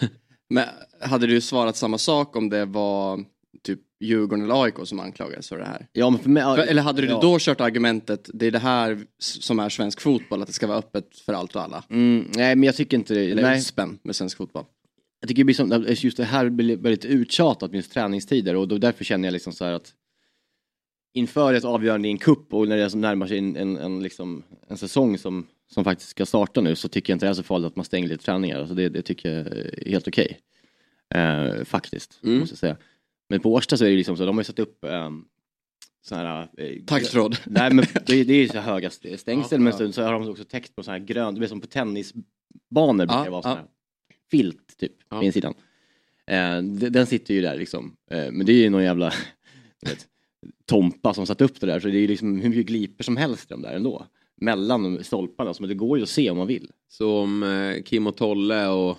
Men 0.50 0.68
hade 1.00 1.26
du 1.26 1.40
svarat 1.40 1.76
samma 1.76 1.98
sak 1.98 2.36
om 2.36 2.48
det 2.48 2.64
var 2.64 3.24
typ 3.62 3.80
Djurgården 4.00 4.44
eller 4.44 4.62
AIK 4.62 4.74
som 4.84 5.00
anklagades 5.00 5.48
för 5.48 5.58
det 5.58 5.64
här? 5.64 5.86
Ja, 5.92 6.10
men 6.10 6.20
för 6.20 6.30
mig, 6.30 6.42
För, 6.42 6.58
eller 6.58 6.82
hade 6.82 7.02
du 7.02 7.08
ja. 7.08 7.20
då 7.22 7.36
kört 7.40 7.60
argumentet, 7.60 8.30
det 8.34 8.46
är 8.46 8.50
det 8.50 8.58
här 8.58 9.00
som 9.18 9.58
är 9.58 9.68
svensk 9.68 10.00
fotboll, 10.00 10.42
att 10.42 10.46
det 10.46 10.52
ska 10.52 10.66
vara 10.66 10.78
öppet 10.78 11.18
för 11.18 11.32
allt 11.32 11.56
och 11.56 11.62
alla? 11.62 11.84
Mm, 11.90 12.24
nej, 12.36 12.56
men 12.56 12.62
jag 12.62 12.76
tycker 12.76 12.96
inte 12.96 13.14
det. 13.14 13.30
Eller 13.30 13.56
USPen 13.56 13.98
med 14.02 14.16
svensk 14.16 14.36
fotboll? 14.36 14.64
jag 15.22 15.28
tycker 15.28 15.40
det 15.40 15.44
blir 15.44 15.54
som, 15.54 15.86
just 15.88 16.16
det 16.16 16.24
här 16.24 16.48
blir 16.48 16.76
väldigt 16.76 17.04
uttjatat 17.04 17.72
med 17.72 17.90
träningstider 17.90 18.56
och 18.56 18.68
då, 18.68 18.78
därför 18.78 19.04
känner 19.04 19.28
jag 19.28 19.32
liksom 19.32 19.52
så 19.52 19.64
här 19.64 19.72
att 19.72 19.92
inför 21.14 21.54
ett 21.54 21.64
avgörande 21.64 22.08
i 22.08 22.10
en 22.10 22.18
kupp 22.18 22.54
och 22.54 22.68
när 22.68 22.76
det 22.76 22.94
närmar 22.94 23.26
sig 23.26 23.38
en, 23.38 23.56
en, 23.56 23.76
en, 23.76 24.02
liksom, 24.02 24.42
en 24.68 24.76
säsong 24.76 25.18
som, 25.18 25.46
som 25.72 25.84
faktiskt 25.84 26.10
ska 26.10 26.26
starta 26.26 26.60
nu 26.60 26.74
så 26.76 26.88
tycker 26.88 27.12
jag 27.12 27.14
inte 27.16 27.26
det 27.26 27.30
är 27.30 27.34
så 27.34 27.42
farligt 27.42 27.66
att 27.66 27.76
man 27.76 27.84
stänger 27.84 28.08
lite 28.08 28.24
träningar. 28.24 28.58
Alltså 28.60 28.74
det, 28.74 28.88
det 28.88 29.02
tycker 29.02 29.32
jag 29.32 29.46
är 29.46 29.90
helt 29.90 30.08
okej. 30.08 30.38
Eh, 31.14 31.64
faktiskt, 31.64 32.20
Mm. 32.24 32.38
måste 32.38 32.52
jag 32.52 32.58
säga. 32.58 32.76
Men 33.28 33.40
på 33.40 33.52
Årsta 33.52 33.76
så 33.76 33.84
är 33.84 33.90
det 33.90 33.96
liksom 33.96 34.16
så, 34.16 34.26
de 34.26 34.36
har 34.36 34.40
ju 34.40 34.44
satt 34.44 34.58
upp 34.58 34.78
um, 34.80 35.24
så 36.04 36.14
här... 36.14 36.48
Eh, 36.58 36.84
Taggtråd. 36.86 37.36
Nej 37.46 37.72
men 37.74 37.84
det, 38.06 38.24
det 38.24 38.32
är 38.34 38.42
ju 38.42 38.48
så 38.48 38.58
höga 38.58 38.88
st- 38.88 39.18
stängsel 39.18 39.58
Ja, 39.60 39.64
men 39.64 39.72
ja. 39.72 39.78
så, 39.78 39.92
så 39.92 40.02
har 40.02 40.12
de 40.12 40.28
också 40.28 40.44
täckt 40.44 40.74
på 40.76 40.82
så 40.82 40.90
här 40.90 40.98
grönt, 40.98 41.38
det 41.38 41.46
är 41.46 41.48
som 41.48 41.60
på 41.60 41.66
tennisbanor 41.66 42.96
brukar 43.06 43.14
Ja, 43.18 43.24
det 43.24 43.30
vara 43.30 43.38
ja. 43.38 43.42
så 43.42 43.48
här 43.48 43.64
filt 44.30 44.76
typ 44.78 44.92
Ja. 45.10 45.18
på 45.18 45.24
insidan. 45.24 45.54
Eh, 46.26 46.62
den 46.90 47.06
sitter 47.06 47.34
ju 47.34 47.40
där 47.42 47.56
liksom. 47.56 47.96
Eh, 48.10 48.30
men 48.32 48.46
det 48.46 48.52
är 48.52 48.56
ju 48.56 48.70
någon 48.70 48.84
jävla 48.84 49.12
vet, 49.86 50.06
tompa 50.66 51.14
som 51.14 51.26
satt 51.26 51.40
upp 51.40 51.60
det 51.60 51.66
där 51.66 51.80
så 51.80 51.88
det 51.88 51.96
är 51.96 52.00
ju 52.00 52.06
liksom 52.06 52.40
hur 52.40 52.48
mycket 52.48 52.66
gliper 52.66 53.04
som 53.04 53.16
helst 53.16 53.50
i 53.50 53.54
de 53.54 53.62
där 53.62 53.74
ändå. 53.74 54.06
Mellan 54.36 55.04
stolparna, 55.04 55.54
så 55.54 55.66
det 55.66 55.74
går 55.74 55.98
ju 55.98 56.02
att 56.02 56.08
se 56.08 56.30
om 56.30 56.38
man 56.38 56.46
vill. 56.46 56.70
Så 56.88 57.18
om 57.18 57.42
eh, 57.42 57.82
Kim 57.82 58.06
och 58.06 58.16
Tolle 58.16 58.68
och 58.68 58.98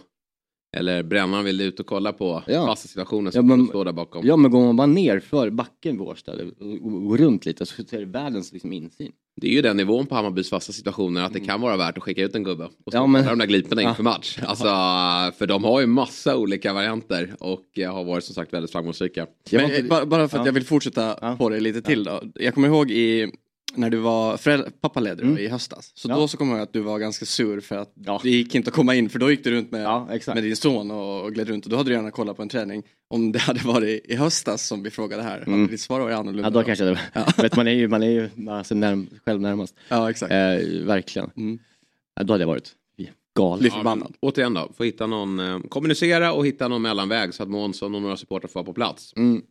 eller 0.73 1.03
Brännan 1.03 1.43
vill 1.45 1.61
ut 1.61 1.79
och 1.79 1.85
kolla 1.85 2.13
på 2.13 2.43
Ja. 2.47 2.65
fasta 2.65 2.87
situationer 2.87 3.31
så 3.31 3.37
Ja, 3.37 3.41
men- 3.41 3.59
de 3.59 3.67
stå 3.67 3.83
där 3.83 3.91
bakom. 3.93 4.25
Ja 4.27 4.37
men 4.37 4.51
går 4.51 4.65
man 4.65 4.75
bara 4.75 4.87
ner 4.87 5.19
för 5.19 5.49
backen 5.49 5.97
på 5.97 6.03
Årsta 6.07 6.31
och, 6.31 7.07
och 7.07 7.17
runt 7.17 7.45
lite 7.45 7.65
så 7.65 7.83
ser 7.83 7.99
det 7.99 8.05
världens 8.05 8.53
liksom 8.53 8.73
insyn. 8.73 9.11
Det 9.41 9.47
är 9.47 9.51
ju 9.51 9.61
den 9.61 9.77
nivån 9.77 10.05
på 10.05 10.15
Hammarbys 10.15 10.49
fasta 10.49 10.73
situationer 10.73 11.23
att 11.23 11.33
det 11.33 11.39
kan 11.39 11.61
vara 11.61 11.77
värt 11.77 11.97
att 11.97 12.03
skicka 12.03 12.23
ut 12.23 12.35
en 12.35 12.43
gubbe 12.43 12.63
och 12.63 12.71
Ja, 12.85 12.91
ja, 12.93 13.07
men- 13.07 13.25
de 13.25 13.37
där 13.39 13.45
gliporna 13.45 13.81
Ja. 13.81 13.89
inför 13.89 14.03
match. 14.03 14.39
Alltså, 14.45 14.65
för 15.37 15.47
de 15.47 15.63
har 15.63 15.79
ju 15.81 15.87
massa 15.87 16.37
olika 16.37 16.73
varianter 16.73 17.35
och 17.39 17.79
eh, 17.79 17.93
har 17.93 18.03
varit 18.03 18.23
som 18.23 18.35
sagt 18.35 18.53
väldigt 18.53 18.71
framgångsrika. 18.71 19.27
Men, 19.51 19.61
var 19.61 19.69
eh, 19.69 19.75
inte- 19.77 19.89
bara, 19.89 20.05
bara 20.05 20.27
för 20.27 20.37
att 20.37 20.41
Ja. 20.41 20.47
jag 20.47 20.53
vill 20.53 20.65
fortsätta 20.65 21.17
Ja. 21.21 21.35
på 21.37 21.49
det 21.49 21.59
lite 21.59 21.81
till 21.81 22.03
då. 22.03 22.21
Jag 22.35 22.53
kommer 22.53 22.67
ihåg 22.67 22.91
i, 22.91 23.31
när 23.75 23.89
du 23.89 23.97
var 23.97 24.37
föräldra, 24.37 24.71
pappaledig 24.81 25.23
Mm. 25.23 25.37
i 25.37 25.47
höstas. 25.47 25.91
Så 25.95 26.09
Ja. 26.09 26.15
då 26.15 26.27
så 26.27 26.37
kommer 26.37 26.51
jag 26.51 26.57
ihåg 26.59 26.67
att 26.67 26.73
du 26.73 26.79
var 26.79 26.99
ganska 26.99 27.25
sur 27.25 27.59
för 27.61 27.75
att 27.77 27.91
Ja. 27.95 28.19
det 28.23 28.29
gick 28.29 28.55
inte 28.55 28.69
att 28.69 28.73
komma 28.75 28.95
in 28.95 29.09
för 29.09 29.19
då 29.19 29.31
gick 29.31 29.43
du 29.43 29.51
runt 29.51 29.71
med, 29.71 29.83
Ja, 29.83 30.07
med 30.27 30.43
din 30.43 30.55
son 30.55 30.91
och, 30.91 31.23
och 31.23 31.33
gled 31.33 31.47
runt 31.47 31.65
och 31.65 31.71
då 31.71 31.77
hade 31.77 31.89
du 31.89 31.93
gärna 31.93 32.11
kollat 32.11 32.35
på 32.37 32.41
en 32.41 32.49
träning. 32.49 32.83
Om 33.07 33.31
det 33.31 33.39
hade 33.39 33.59
varit 33.67 34.05
i 34.05 34.15
höstas 34.15 34.67
som 34.67 34.83
vi 34.83 34.89
frågade 34.89 35.23
här, 35.23 35.37
Mm. 35.47 35.59
hade 35.59 35.71
ditt 35.71 35.81
svar 35.81 35.99
varit 35.99 36.15
annorlunda? 36.17 36.47
Ja 36.47 36.49
då 36.49 36.63
kanske 36.63 36.85
det 36.85 36.97
vet, 37.41 37.55
man 37.55 37.67
är 37.67 37.71
ju, 37.71 37.87
man 37.87 38.03
är 38.03 38.09
ju 38.09 38.49
alltså, 38.49 38.75
närm, 38.75 39.07
själv 39.25 39.41
närmast. 39.41 39.75
Ja 39.89 40.09
exakt. 40.09 40.31
Eh, 40.31 40.85
verkligen. 40.85 41.29
Mm. 41.37 41.59
Ja, 42.15 42.23
då 42.23 42.33
hade 42.33 42.41
jag 42.41 42.47
varit 42.47 42.71
galen. 43.35 43.71
Ja, 43.73 43.83
men, 43.95 44.03
återigen 44.19 44.53
då, 44.53 44.71
få 44.77 44.83
hitta 44.83 45.07
någon, 45.07 45.39
eh, 45.39 45.59
kommunicera 45.59 46.33
och 46.33 46.45
hitta 46.47 46.67
någon 46.67 46.81
mellanväg 46.81 47.33
så 47.33 47.43
att 47.43 47.49
Månsson 47.49 47.95
och 47.95 48.01
några 48.01 48.17
supportrar 48.17 48.47
får 48.47 48.59
vara 48.59 48.65
på 48.65 48.73
plats. 48.73 49.13
Mm. 49.15 49.41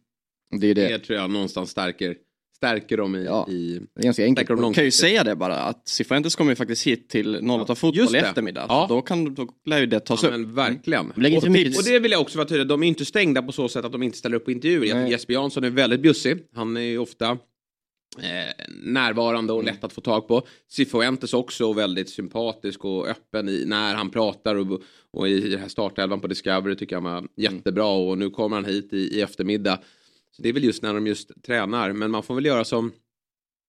Det 0.50 0.66
är 0.66 0.74
Det, 0.74 0.88
det. 0.88 0.98
tror 0.98 1.18
jag 1.18 1.30
någonstans 1.30 1.70
stärker, 1.70 2.16
stärker 2.62 2.96
dem 2.96 3.16
i, 3.16 3.24
Ja. 3.24 3.46
i 3.48 3.80
Det 3.94 4.00
är 4.00 4.04
ganska 4.04 4.24
enkelt. 4.24 4.48
dem 4.48 4.74
kan 4.74 4.84
ju 4.84 4.90
säga 4.90 5.24
det 5.24 5.36
bara 5.36 5.56
att 5.56 5.88
Cifuentes 5.88 6.36
kommer 6.36 6.52
ju 6.52 6.56
faktiskt 6.56 6.86
hit 6.86 7.08
till 7.08 7.50
08 7.50 7.74
fotboll 7.74 8.14
i 8.16 8.18
eftermiddag. 8.18 8.66
Ja. 8.68 8.86
Då, 8.88 9.00
kan, 9.02 9.34
då 9.34 9.48
lär 9.66 9.80
ju 9.80 9.86
det 9.86 10.00
tas 10.00 10.22
Ja, 10.22 10.28
upp. 10.28 10.32
men 10.34 10.54
verkligen. 10.54 11.12
Inte 11.16 11.36
Och, 11.36 11.42
för 11.42 11.50
mycket- 11.50 11.78
och 11.78 11.84
det 11.84 11.98
vill 11.98 12.12
jag 12.12 12.20
också 12.20 12.38
vara 12.38 12.48
tydlig, 12.48 12.66
de 12.66 12.82
är 12.82 12.86
inte 12.88 13.04
stängda 13.04 13.42
på 13.42 13.52
så 13.52 13.68
sätt 13.68 13.84
att 13.84 13.92
de 13.92 14.02
inte 14.02 14.18
ställer 14.18 14.36
upp 14.36 14.44
på 14.44 14.50
intervjuer. 14.52 14.94
Nej. 14.94 15.10
Jesper 15.10 15.32
Jansson 15.32 15.64
är 15.64 15.70
väldigt 15.70 16.00
bjussig. 16.00 16.38
Han 16.54 16.76
är 16.76 16.80
ju 16.80 16.98
ofta 16.98 17.30
eh, 18.18 18.64
närvarande 18.84 19.52
och 19.52 19.64
lätt 19.64 19.84
att 19.84 19.92
få 19.92 20.00
tag 20.00 20.28
på. 20.28 20.42
Cifuentes 20.70 21.34
också 21.34 21.72
väldigt 21.72 22.08
sympatisk 22.08 22.84
och 22.84 23.08
öppen 23.08 23.48
i, 23.48 23.64
när 23.66 23.94
han 23.94 24.10
pratar 24.10 24.54
och, 24.54 24.82
och 25.12 25.28
i 25.28 25.40
den 25.50 25.60
här 25.60 25.68
startelvan 25.68 26.20
på 26.20 26.26
Discovery 26.26 26.76
tycker 26.76 26.96
jag 26.96 27.00
han 27.02 27.12
var 27.12 27.28
jättebra 27.36 27.86
och 27.86 28.18
nu 28.18 28.30
kommer 28.30 28.56
han 28.56 28.64
hit 28.64 28.92
i, 28.92 28.96
i 28.96 29.20
eftermiddag. 29.20 29.78
Det 30.42 30.48
är 30.48 30.52
väl 30.52 30.64
just 30.64 30.82
när 30.82 30.94
de 30.94 31.06
just 31.06 31.42
tränar 31.42 31.92
men 31.92 32.10
man 32.10 32.22
får 32.22 32.34
väl 32.34 32.46
göra 32.46 32.64
som 32.64 32.92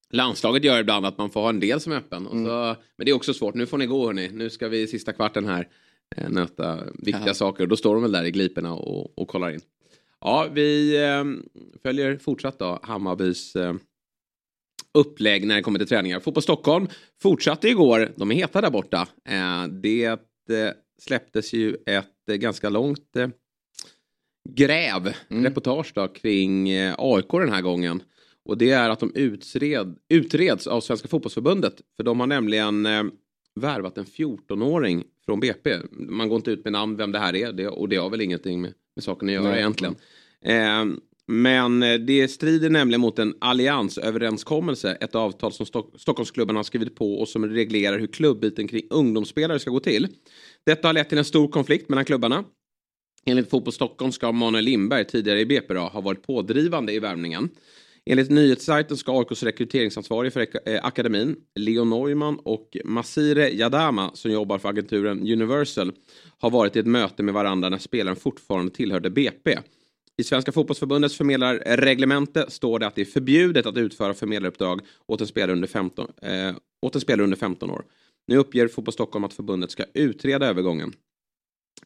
Landslaget 0.09 0.63
gör 0.63 0.79
ibland 0.79 1.05
att 1.05 1.17
man 1.17 1.29
får 1.29 1.41
ha 1.41 1.49
en 1.49 1.59
del 1.59 1.79
som 1.79 1.91
är 1.91 1.97
öppen. 1.97 2.27
Och 2.27 2.31
så, 2.45 2.75
men 2.97 3.05
det 3.05 3.11
är 3.11 3.15
också 3.15 3.33
svårt. 3.33 3.55
Nu 3.55 3.65
får 3.65 3.77
ni 3.77 3.85
gå 3.85 4.05
hörni. 4.05 4.29
Nu 4.33 4.49
ska 4.49 4.67
vi 4.67 4.81
i 4.81 4.87
sista 4.87 5.13
kvarten 5.13 5.45
här 5.45 5.67
eh, 6.15 6.29
nöta 6.29 6.79
viktiga 6.93 7.23
Ja. 7.27 7.33
saker. 7.33 7.63
Och 7.63 7.69
då 7.69 7.75
står 7.77 7.93
de 7.93 8.01
väl 8.03 8.11
där 8.11 8.23
i 8.23 8.31
gliporna 8.31 8.73
och, 8.73 9.19
och 9.19 9.27
kollar 9.27 9.51
in. 9.51 9.61
Ja, 10.21 10.47
vi 10.53 10.95
eh, 11.03 11.23
följer 11.83 12.17
fortsatt 12.17 12.59
då 12.59 12.79
Hammarbys 12.83 13.55
eh, 13.55 13.73
upplägg 14.93 15.47
när 15.47 15.55
det 15.55 15.61
kommer 15.61 15.79
till 15.79 15.87
träningar. 15.87 16.19
Fotboll 16.19 16.43
Stockholm 16.43 16.87
fortsatte 17.21 17.69
igår. 17.69 18.13
De 18.15 18.31
är 18.31 18.35
heta 18.35 18.61
där 18.61 18.69
borta. 18.71 19.07
Eh, 19.29 19.67
det 19.67 20.05
eh, 20.05 20.17
släpptes 21.01 21.53
ju 21.53 21.77
ett 21.85 22.29
eh, 22.29 22.35
ganska 22.35 22.69
långt 22.69 23.15
gräv, 24.49 25.13
Mm. 25.29 25.43
reportage 25.43 25.91
då, 25.95 26.07
kring 26.07 26.69
eh, 26.69 26.95
AIK 26.97 27.31
den 27.31 27.53
här 27.53 27.61
gången. 27.61 28.03
Och 28.45 28.57
det 28.57 28.71
är 28.71 28.89
att 28.89 28.99
de 28.99 29.11
utred, 29.15 29.95
utreds 30.09 30.67
av 30.67 30.81
Svenska 30.81 31.07
fotbollsförbundet. 31.07 31.75
För 31.97 32.03
de 32.03 32.19
har 32.19 32.27
nämligen 32.27 32.85
eh, 32.85 33.03
värvat 33.55 33.97
en 33.97 34.05
14-åring 34.05 35.03
från 35.25 35.39
BP. 35.39 35.77
Man 35.91 36.29
går 36.29 36.35
inte 36.35 36.51
ut 36.51 36.63
med 36.63 36.73
namn 36.73 36.97
vem 36.97 37.11
det 37.11 37.19
här 37.19 37.35
är 37.35 37.53
det, 37.53 37.67
och 37.67 37.89
det 37.89 37.95
har 37.95 38.09
väl 38.09 38.21
ingenting 38.21 38.61
med, 38.61 38.73
med 38.95 39.03
saken 39.03 39.29
att 39.29 39.33
göra 39.33 39.47
Nej. 39.49 39.59
egentligen. 39.59 39.95
Eh, 40.45 40.85
men 41.27 41.83
eh, 41.83 41.93
det 41.93 42.27
strider 42.27 42.69
nämligen 42.69 43.01
mot 43.01 43.19
en 43.19 43.35
alliansöverenskommelse, 43.41 44.97
ett 45.01 45.15
avtal 45.15 45.53
som 45.53 45.65
Stock 45.65 46.01
Stockholmsklubben 46.01 46.55
har 46.55 46.63
skrivit 46.63 46.95
på 46.95 47.15
och 47.15 47.27
som 47.27 47.45
reglerar 47.45 47.99
hur 47.99 48.07
klubbyten 48.07 48.67
kring 48.67 48.87
ungdomsspelare 48.89 49.59
ska 49.59 49.71
gå 49.71 49.79
till. 49.79 50.07
Detta 50.65 50.87
har 50.87 50.93
lett 50.93 51.09
till 51.09 51.17
en 51.17 51.25
stor 51.25 51.47
konflikt 51.47 51.89
mellan 51.89 52.05
klubbarna. 52.05 52.43
Enligt 53.25 53.49
Fotboll 53.49 53.73
Stockholm 53.73 54.11
ska 54.11 54.31
Manuel 54.31 54.65
Lindberg, 54.65 55.05
tidigare 55.05 55.39
i 55.39 55.45
BPA, 55.45 55.79
ha 55.79 56.01
varit 56.01 56.27
pådrivande 56.27 56.93
i 56.93 56.99
värvningen. 56.99 57.49
Enligt 58.05 58.29
nyhetssajten 58.29 58.97
ska 58.97 59.19
AIKs 59.19 59.43
rekryteringsansvarig 59.43 60.33
för 60.33 60.47
eh, 60.65 60.85
akademin, 60.85 61.35
Leo 61.55 61.83
Neumann 61.83 62.39
och 62.43 62.77
Masire 62.85 63.49
Yadama 63.53 64.11
som 64.13 64.31
jobbar 64.31 64.57
för 64.57 64.69
agenturen 64.69 65.19
Universal 65.19 65.91
ha 66.41 66.49
varit 66.49 66.75
i 66.75 66.79
ett 66.79 66.85
möte 66.85 67.23
med 67.23 67.33
varandra 67.33 67.69
när 67.69 67.77
spelaren 67.77 68.15
fortfarande 68.15 68.71
tillhörde 68.71 69.09
BP. 69.09 69.59
I 70.17 70.23
Svenska 70.23 70.51
fotbollsförbundets 70.51 71.17
förmedlarreglemente 71.17 72.45
står 72.49 72.79
det 72.79 72.87
att 72.87 72.95
det 72.95 73.01
är 73.01 73.05
förbjudet 73.05 73.65
att 73.65 73.77
utföra 73.77 74.13
förmedlaruppdrag 74.13 74.81
åt 75.07 75.21
en 75.21 75.27
spelare 75.27 75.51
under 75.51 75.67
15, 75.67 76.07
eh, 76.21 76.55
åt 76.81 76.95
en 76.95 77.01
spelare 77.01 77.23
under 77.23 77.37
15 77.37 77.71
år. 77.71 77.83
Nu 78.27 78.37
uppger 78.37 78.67
Fotboll 78.67 78.93
Stockholm 78.93 79.23
att 79.25 79.33
förbundet 79.33 79.71
ska 79.71 79.83
utreda 79.93 80.47
övergången. 80.47 80.93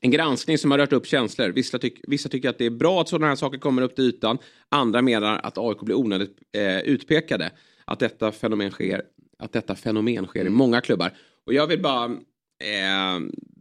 En 0.01 0.11
granskning 0.11 0.57
som 0.57 0.71
har 0.71 0.77
rört 0.77 0.93
upp 0.93 1.05
känslor. 1.07 1.49
Vissa, 1.49 1.79
tyck, 1.79 1.99
vissa 2.07 2.29
tycker 2.29 2.49
att 2.49 2.57
det 2.57 2.65
är 2.65 2.69
bra 2.69 3.01
att 3.01 3.09
sådana 3.09 3.27
här 3.27 3.35
saker 3.35 3.57
kommer 3.59 3.81
upp 3.81 3.95
till 3.95 4.03
ytan. 4.05 4.37
Andra 4.69 5.01
menar 5.01 5.39
att 5.43 5.57
AIK 5.57 5.79
blir 5.81 5.95
onödigt 5.95 6.37
eh, 6.57 6.79
utpekade. 6.79 7.51
Att 7.85 7.99
detta 7.99 8.31
fenomen 8.31 8.71
sker, 8.71 9.01
att 9.39 9.53
detta 9.53 9.75
fenomen 9.75 10.25
sker 10.25 10.45
i 10.45 10.49
många 10.49 10.81
klubbar. 10.81 11.13
Och 11.45 11.53
jag 11.53 11.67
vill 11.67 11.81
bara 11.81 12.05
eh, 12.05 13.19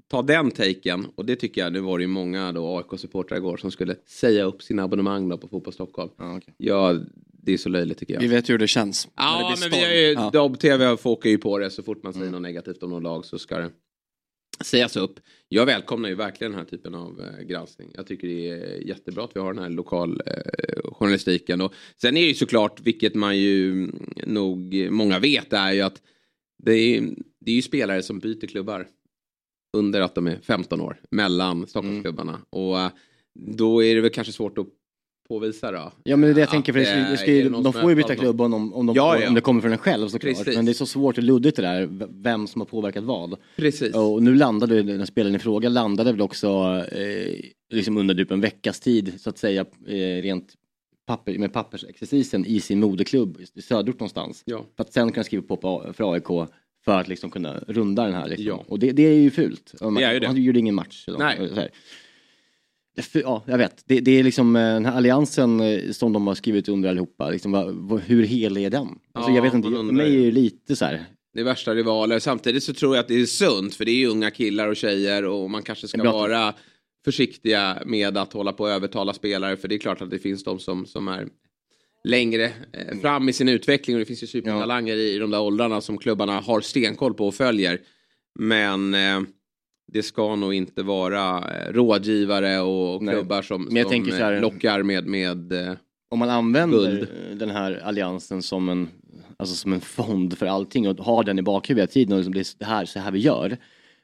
ta 0.09 0.23
den 0.23 0.51
taken. 0.51 1.07
Och 1.15 1.25
det 1.27 1.37
tycker 1.37 1.61
jag, 1.61 1.73
nu 1.73 1.81
var 1.81 1.99
det 1.99 2.03
ju 2.03 2.09
många 2.09 2.53
då 2.53 2.77
AIK-supportrar 2.79 3.37
igår 3.37 3.57
som 3.57 3.71
skulle 3.71 3.97
säga 4.07 4.45
upp 4.45 4.63
sina 4.63 4.83
abonnemang 4.83 5.29
då 5.29 5.39
på 5.39 5.49
Fotboll 5.49 5.73
Stockholm. 5.73 6.11
Ja, 6.19 6.37
okej. 6.37 6.55
Ja, 6.59 6.99
det 7.43 7.53
är 7.53 7.57
så 7.59 7.69
löjligt 7.69 7.99
tycker 7.99 8.15
jag. 8.15 8.21
Vi 8.21 8.27
vet 8.29 8.49
ju 8.49 8.53
hur 8.55 8.59
det 8.59 8.69
känns. 8.69 9.05
det 9.05 9.11
Ja, 9.17 9.55
blir 9.59 9.69
men 9.71 9.79
vi 9.79 9.85
har 9.87 9.93
ju, 9.93 10.13
Ja. 10.13 10.31
Dobb-TV 10.33 10.97
fåkar 10.97 11.31
ju 11.31 11.39
på 11.39 11.59
det 11.59 11.71
så 11.71 11.83
fort 11.83 12.03
man 12.03 12.13
säger 12.15 12.31
något 12.31 12.43
negativt 12.43 12.83
om 12.83 12.91
någon 12.91 13.03
lag 13.03 13.25
så 13.25 13.39
ska 13.39 13.59
det 13.59 13.71
sägas 14.61 14.97
upp. 14.97 15.21
Jag 15.49 15.67
välkomnar 15.67 16.09
ju 16.09 16.15
verkligen 16.15 16.51
den 16.51 16.61
här 16.61 16.67
typen 16.67 16.95
av 16.95 17.21
eh, 17.21 17.45
granskning. 17.45 17.91
Jag 17.95 18.07
tycker 18.07 18.29
det 18.29 18.49
är 18.49 18.89
jättebra 18.89 19.25
att 19.25 19.37
vi 19.37 19.41
har 19.41 19.55
den 19.55 19.63
här 19.63 19.71
lokal 19.71 20.23
eh, 20.27 20.91
sen 22.01 22.17
är 22.17 22.21
det 22.21 22.27
ju 22.27 22.35
såklart, 22.35 22.81
vilket 22.81 23.15
man 23.15 23.39
ju 23.39 23.73
mm, 23.73 24.07
nog 24.27 24.89
många 24.91 25.19
vet, 25.19 25.53
är 25.53 25.73
ju 25.73 25.81
att 25.81 26.03
det 26.59 26.73
är, 26.73 27.03
det 27.41 27.51
är 27.51 27.55
ju 27.55 27.63
spelare 27.63 28.03
som 28.03 28.19
byter 28.19 28.47
klubbar 28.47 28.89
under 29.77 30.01
att 30.01 30.15
de 30.15 30.27
är 30.27 30.39
15 30.43 30.81
år 30.81 31.01
mellan 31.11 31.67
Stockholmsklubbarna. 31.67 32.41
Och 32.51 32.81
eh, 32.81 32.91
då 33.35 33.85
är 33.85 33.95
det 33.95 34.01
väl 34.01 34.11
kanske 34.11 34.33
svårt 34.33 34.59
att 34.59 34.67
påvisa 35.29 35.71
då. 35.73 35.93
Ja 36.05 36.17
men 36.17 36.21
det 36.29 36.33
är 36.33 36.35
det 36.35 36.41
jag 36.41 36.51
tänker, 36.51 36.73
för 36.73 36.81
det 36.81 36.87
ska, 36.87 36.97
det 36.97 37.17
ska 37.17 37.33
ju, 37.33 37.49
de 37.49 37.73
får 37.73 37.91
ju 37.91 37.97
byta 37.97 38.17
klubb 38.17 38.41
om, 38.41 38.51
de, 38.51 38.75
om, 38.75 38.87
de, 38.87 38.97
Ja, 38.97 39.19
ja. 39.21 39.29
om 39.29 39.35
det 39.35 39.41
kommer 39.41 39.61
från 39.61 39.73
en 39.73 39.79
själv 39.79 40.09
såklart. 40.09 40.37
Precis. 40.37 40.57
Men 40.57 40.65
det 40.65 40.73
är 40.73 40.75
så 40.75 40.87
svårt 40.87 41.19
och 41.19 41.25
luddigt 41.25 41.57
det 41.57 41.63
där, 41.63 41.89
vem 42.23 42.47
som 42.47 42.61
har 42.61 42.67
påverkat 42.67 43.05
vad. 43.05 43.35
Precis. 43.57 43.95
Och 43.95 44.23
nu 44.23 44.35
landade 44.35 44.83
den 44.83 45.07
spelaren 45.07 45.37
i 45.37 45.39
fråga 45.39 45.69
landade 45.69 46.13
väl 46.13 46.21
också 46.21 46.49
eh, 46.93 47.35
liksom 47.73 47.97
under 47.97 48.15
typ 48.15 48.31
en 48.31 48.41
veckas 48.41 48.81
tid 48.81 49.13
så 49.21 49.31
att 49.31 49.39
säga 49.39 49.61
eh, 49.87 50.23
rent 50.23 50.55
papper, 51.07 51.39
med 51.39 51.53
pappersexercisen 51.53 52.45
i 52.47 52.61
sin 52.61 52.81
moderklubb 52.81 53.39
i 53.55 53.63
söderort 53.63 54.01
någonstans. 54.01 54.43
Ja. 54.45 54.65
För 54.77 54.85
att 54.85 54.93
sen 54.93 55.13
kunna 55.13 55.25
skriva 55.25 55.57
på, 55.57 55.91
för 55.97 56.13
AIK 56.13 56.49
för 56.85 57.01
att 57.01 57.09
liksom 57.09 57.31
kunna 57.31 57.61
runda 57.69 58.05
den 58.05 58.15
här. 58.15 58.29
Liksom. 58.29 58.47
Ja. 58.47 58.65
Och 58.69 58.79
det, 58.79 58.93
det 58.93 59.03
är 59.03 59.15
ju 59.15 59.31
fult. 59.31 59.75
Man- 59.81 59.95
Det 59.95 60.03
är 60.03 60.13
ju 60.15 60.21
det. 60.21 60.27
Han 60.27 60.43
gjorde 60.43 60.59
ingen 60.59 60.75
match. 60.75 61.05
Nej. 61.19 61.39
något, 61.39 61.49
så 61.49 61.55
här. 61.55 61.63
Det 61.63 61.63
är 61.63 61.65
för- 61.65 61.71
Ja, 63.13 63.43
jag 63.47 63.59
vet. 63.59 63.83
Det, 63.87 64.01
det 64.01 64.11
är 64.11 64.23
liksom 64.23 64.57
eh, 64.57 64.63
den 64.63 64.85
här 64.85 64.97
alliansen 64.97 65.61
eh, 65.61 65.91
som 65.91 66.13
de 66.13 66.27
har 66.27 66.35
skrivit 66.35 66.69
under 66.69 66.89
allihopa. 66.89 67.31
Liksom, 67.31 67.53
vad, 67.89 68.01
hur 68.01 68.23
hel 68.23 68.57
är 68.57 68.71
den? 68.71 68.89
Alltså, 69.13 69.31
Ja, 69.31 69.37
jag 69.37 69.43
vet 69.43 69.55
inte, 69.55 69.69
för 69.69 69.83
mig 69.83 70.17
är 70.17 70.25
det 70.25 70.31
lite 70.31 70.77
så 70.77 70.85
här. 70.85 71.05
Det 71.35 71.41
är 71.41 71.45
värsta 71.45 71.75
rivaler. 71.75 72.19
Samtidigt 72.19 72.65
så 72.65 72.75
tror 72.75 72.97
jag 72.97 73.03
att 73.03 73.09
det 73.09 73.21
är 73.21 73.27
sunt 73.27 73.75
för 73.75 73.85
det 73.85 73.91
är 73.91 74.09
unga 74.09 74.31
killar 74.31 74.69
och 74.69 74.77
tjejer 74.77 75.25
och 75.25 75.51
man 75.51 75.63
kanske 75.63 75.89
ska 75.89 76.13
vara 76.13 76.55
försiktiga 77.05 77.79
med 77.87 78.17
att 78.17 78.33
hålla 78.33 78.53
på 78.53 78.65
och 78.65 78.71
övertala 78.71 79.13
spelare 79.13 79.57
för 79.57 79.69
det 79.69 79.75
är 79.75 79.79
klart 79.79 80.03
att 80.03 80.11
det 80.11 80.19
finns 80.19 80.45
de 80.45 80.59
som, 80.59 80.87
som 80.87 81.09
är 81.09 81.29
längre 82.05 82.45
eh, 82.45 82.99
fram 83.01 83.29
i 83.29 83.33
sin 83.33 83.49
utveckling 83.49 83.97
och 83.97 84.01
det 84.01 84.07
finns 84.07 84.23
ju 84.23 84.27
supertalanger 84.27 84.97
i, 84.97 85.15
i 85.15 85.19
de 85.19 85.31
där 85.31 85.41
åldrarna 85.41 85.81
som 85.81 85.99
klubbarna 85.99 86.41
har 86.41 86.61
stenkoll 86.61 87.15
på 87.15 87.27
och 87.27 87.35
följer. 87.35 87.81
Men 88.39 88.95
det 89.97 90.03
ska 90.03 90.37
nog 90.37 90.55
inte 90.55 90.83
vara 90.83 91.39
eh, 91.39 91.73
rådgivare 91.73 92.61
och, 92.61 93.03
Nej. 93.03 93.15
klubbar 93.15 93.43
som, 93.43 93.65
som 93.65 94.05
så 94.11 94.17
här- 94.17 94.33
eh, 94.33 94.41
lockar 94.41 94.83
med, 94.83 95.07
med 95.07 95.53
eh, 95.53 95.73
Om 96.11 96.19
man 96.19 96.31
använder 96.31 96.79
Guld. 96.79 97.03
eh, 97.31 97.37
den 97.37 97.51
här 97.51 97.81
alliansen 97.85 98.43
som 98.43 98.69
en, 98.69 98.89
alltså 99.37 99.55
som 99.57 99.73
en 99.73 99.81
fond 99.81 100.39
för 100.39 100.47
allting 100.47 100.89
och 100.89 100.97
har 100.99 101.25
den 101.25 101.39
i 101.39 101.43
bakhuvudet 101.43 101.91
tiden 101.91 102.13
och 102.13 102.19
liksom 102.19 102.35
det 102.35 102.41
är 102.41 102.47
det 102.59 102.65
här, 102.65 102.85
så 102.85 102.99
här 102.99 103.11
vi 103.11 103.19
gör. 103.19 103.57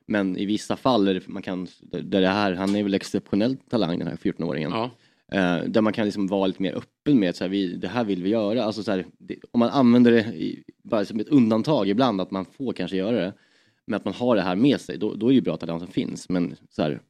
Men 0.06 0.36
i 0.36 0.46
vissa 0.46 0.76
fall 0.76 1.08
är 1.08 1.14
det, 1.14 1.28
man 1.28 1.42
kan, 1.42 1.68
där 2.02 2.20
det 2.20 2.28
här, 2.28 2.52
han 2.54 2.76
är 2.76 2.82
väl 2.82 2.94
exceptionell 2.94 3.56
talang 3.70 3.98
den 3.98 4.08
här 4.08 4.16
14-åringen. 4.16 4.70
ja, 4.70 4.90
Eh, 5.32 5.64
där 5.66 5.80
man 5.80 5.92
kan 5.92 6.04
liksom 6.04 6.26
vara 6.26 6.46
lite 6.46 6.62
mer 6.62 6.74
öppen 6.74 7.18
med 7.20 7.30
att 7.30 7.36
så 7.36 7.44
här, 7.44 7.48
vi, 7.48 7.76
det 7.76 7.88
här 7.88 8.04
vill 8.04 8.22
vi 8.22 8.28
göra. 8.30 8.64
Alltså, 8.64 8.82
så 8.82 8.90
här, 8.90 9.06
det, 9.18 9.36
om 9.50 9.60
man 9.60 9.68
använder 9.68 10.10
det 10.12 10.20
i, 10.20 10.62
bara 10.84 11.04
som 11.04 11.20
ett 11.20 11.28
undantag 11.28 11.88
ibland, 11.88 12.20
att 12.20 12.30
man 12.30 12.44
får 12.44 12.72
kanske 12.72 12.96
göra 12.96 13.16
det. 13.16 13.32
Men 13.92 13.96
att 13.96 14.04
man 14.04 14.14
har 14.14 14.36
det 14.36 14.42
här 14.42 14.56
med 14.56 14.80
sig, 14.80 14.98
då, 14.98 15.14
då 15.14 15.26
är 15.26 15.30
det 15.30 15.34
ju 15.34 15.40
bra 15.40 15.54
att 15.54 15.62
alliansen 15.62 15.88
finns. 15.88 16.28
Men 16.28 16.56
så 16.70 16.82
här, 16.82 17.00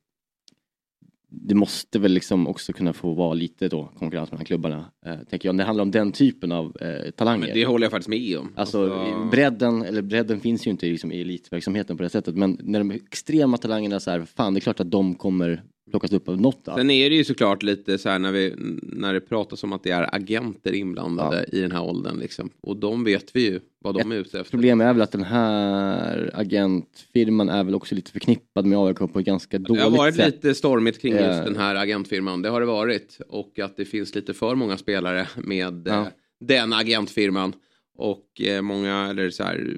det 1.29 1.55
måste 1.55 1.99
väl 1.99 2.13
liksom 2.13 2.49
också 2.49 2.73
kunna 2.73 2.93
få 2.93 3.15
vara 3.15 3.35
lite 3.35 3.69
då 3.69 3.93
konkurrens 3.99 4.31
mellan 4.31 4.45
klubbarna. 4.45 4.85
Eh, 5.07 5.19
tänker 5.31 5.49
jag, 5.49 5.55
när 5.55 5.65
det 5.65 5.67
handlar 5.67 5.83
om 5.83 5.91
den 5.91 6.13
typen 6.13 6.53
av 6.53 6.77
eh, 6.81 7.11
talanger. 7.11 7.47
men 7.47 7.55
det 7.55 7.67
håller 7.67 7.85
jag 7.85 7.91
faktiskt 7.91 8.09
med 8.09 8.39
om. 8.39 8.53
Alltså 8.57 9.07
bredden, 9.31 9.83
eller 9.83 10.03
bredden 10.03 10.41
finns 10.41 10.67
ju 10.67 10.71
inte 10.71 10.87
liksom, 10.87 11.13
i 11.13 11.21
elitverksamheten 11.21 11.97
på 11.97 12.03
det 12.03 12.11
sättet. 12.11 12.37
Men 12.37 12.59
när 12.63 12.79
de 12.79 12.91
extrema 12.91 13.57
talangerna 13.57 14.01
så 14.01 14.11
här, 14.11 14.25
fan 14.25 14.55
det 14.55 14.59
är 14.59 14.61
klart 14.61 14.81
att 14.81 14.91
de 14.91 15.15
kommer 15.15 15.63
plockas 15.91 16.13
upp 16.13 16.29
av 16.29 16.41
något. 16.41 16.61
Sen 16.65 16.91
är 16.91 17.11
det 17.11 17.17
ju 17.17 17.25
såklart 17.25 17.63
lite 17.63 17.99
så 17.99 18.09
här 18.09 18.19
när, 18.19 18.33
vi, 18.33 18.55
när 18.83 19.15
det 19.15 19.21
pratas 19.21 19.65
om 19.65 19.73
att 19.73 19.83
det 19.83 19.91
är 19.91 20.15
agenter 20.15 20.73
inblandade 20.73 21.47
i 21.53 21.61
den 21.61 21.73
här 21.73 21.83
åldern. 21.83 22.19
Liksom. 22.19 22.51
Och 22.61 22.77
de 22.77 23.05
vet 23.05 23.37
vi 23.37 23.41
ju 23.45 23.61
vad 23.79 23.95
de 23.99 24.13
är 24.13 24.17
ute 24.17 24.41
efter. 24.41 24.51
Problemet 24.51 24.85
är 24.87 24.93
väl 24.93 25.03
att 25.03 25.13
den 25.13 25.23
här 25.23 26.31
agentfirman 26.35 27.49
är 27.49 27.65
väl 27.65 27.75
också 27.75 27.95
lite 27.95 28.11
förknippad 28.13 28.67
med 28.67 28.79
AIK 28.79 28.99
på 28.99 29.19
ett 29.19 29.27
ganska 29.27 29.59
Det 29.59 29.65
dåligt 29.65 29.83
har 29.83 29.91
varit 29.91 30.15
sätt. 30.17 30.27
lite 30.35 30.55
stormigt 30.55 31.01
kring 31.03 31.13
just 31.13 31.25
Eh. 31.25 31.45
den 31.45 31.57
här 31.57 31.75
agentfirman. 31.75 32.43
Det 32.43 32.49
har 32.49 32.61
det 32.61 32.67
varit. 32.67 33.19
Och 33.29 33.59
att 33.59 33.77
det 33.77 33.85
finns 33.85 34.15
lite 34.15 34.35
för 34.35 34.55
många 34.55 34.77
spelare 34.77 35.29
med 35.37 35.83
Ja. 35.87 36.01
eh, 36.01 36.07
den 36.41 36.73
agentfirman. 36.73 37.53
Och 37.99 38.41
eh, 38.41 38.63
många, 38.63 39.09
eller 39.11 39.31
så 39.31 39.43
här, 39.45 39.77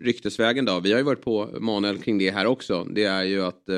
ryktesvägen 0.00 0.64
då. 0.64 0.80
Vi 0.80 0.90
har 0.92 0.98
ju 0.98 1.04
varit 1.04 1.22
på 1.24 1.48
Manuel 1.60 1.98
kring 1.98 2.18
det 2.18 2.30
här 2.30 2.46
också. 2.46 2.84
Det 2.90 3.04
är 3.04 3.22
ju 3.24 3.42
att 3.44 3.68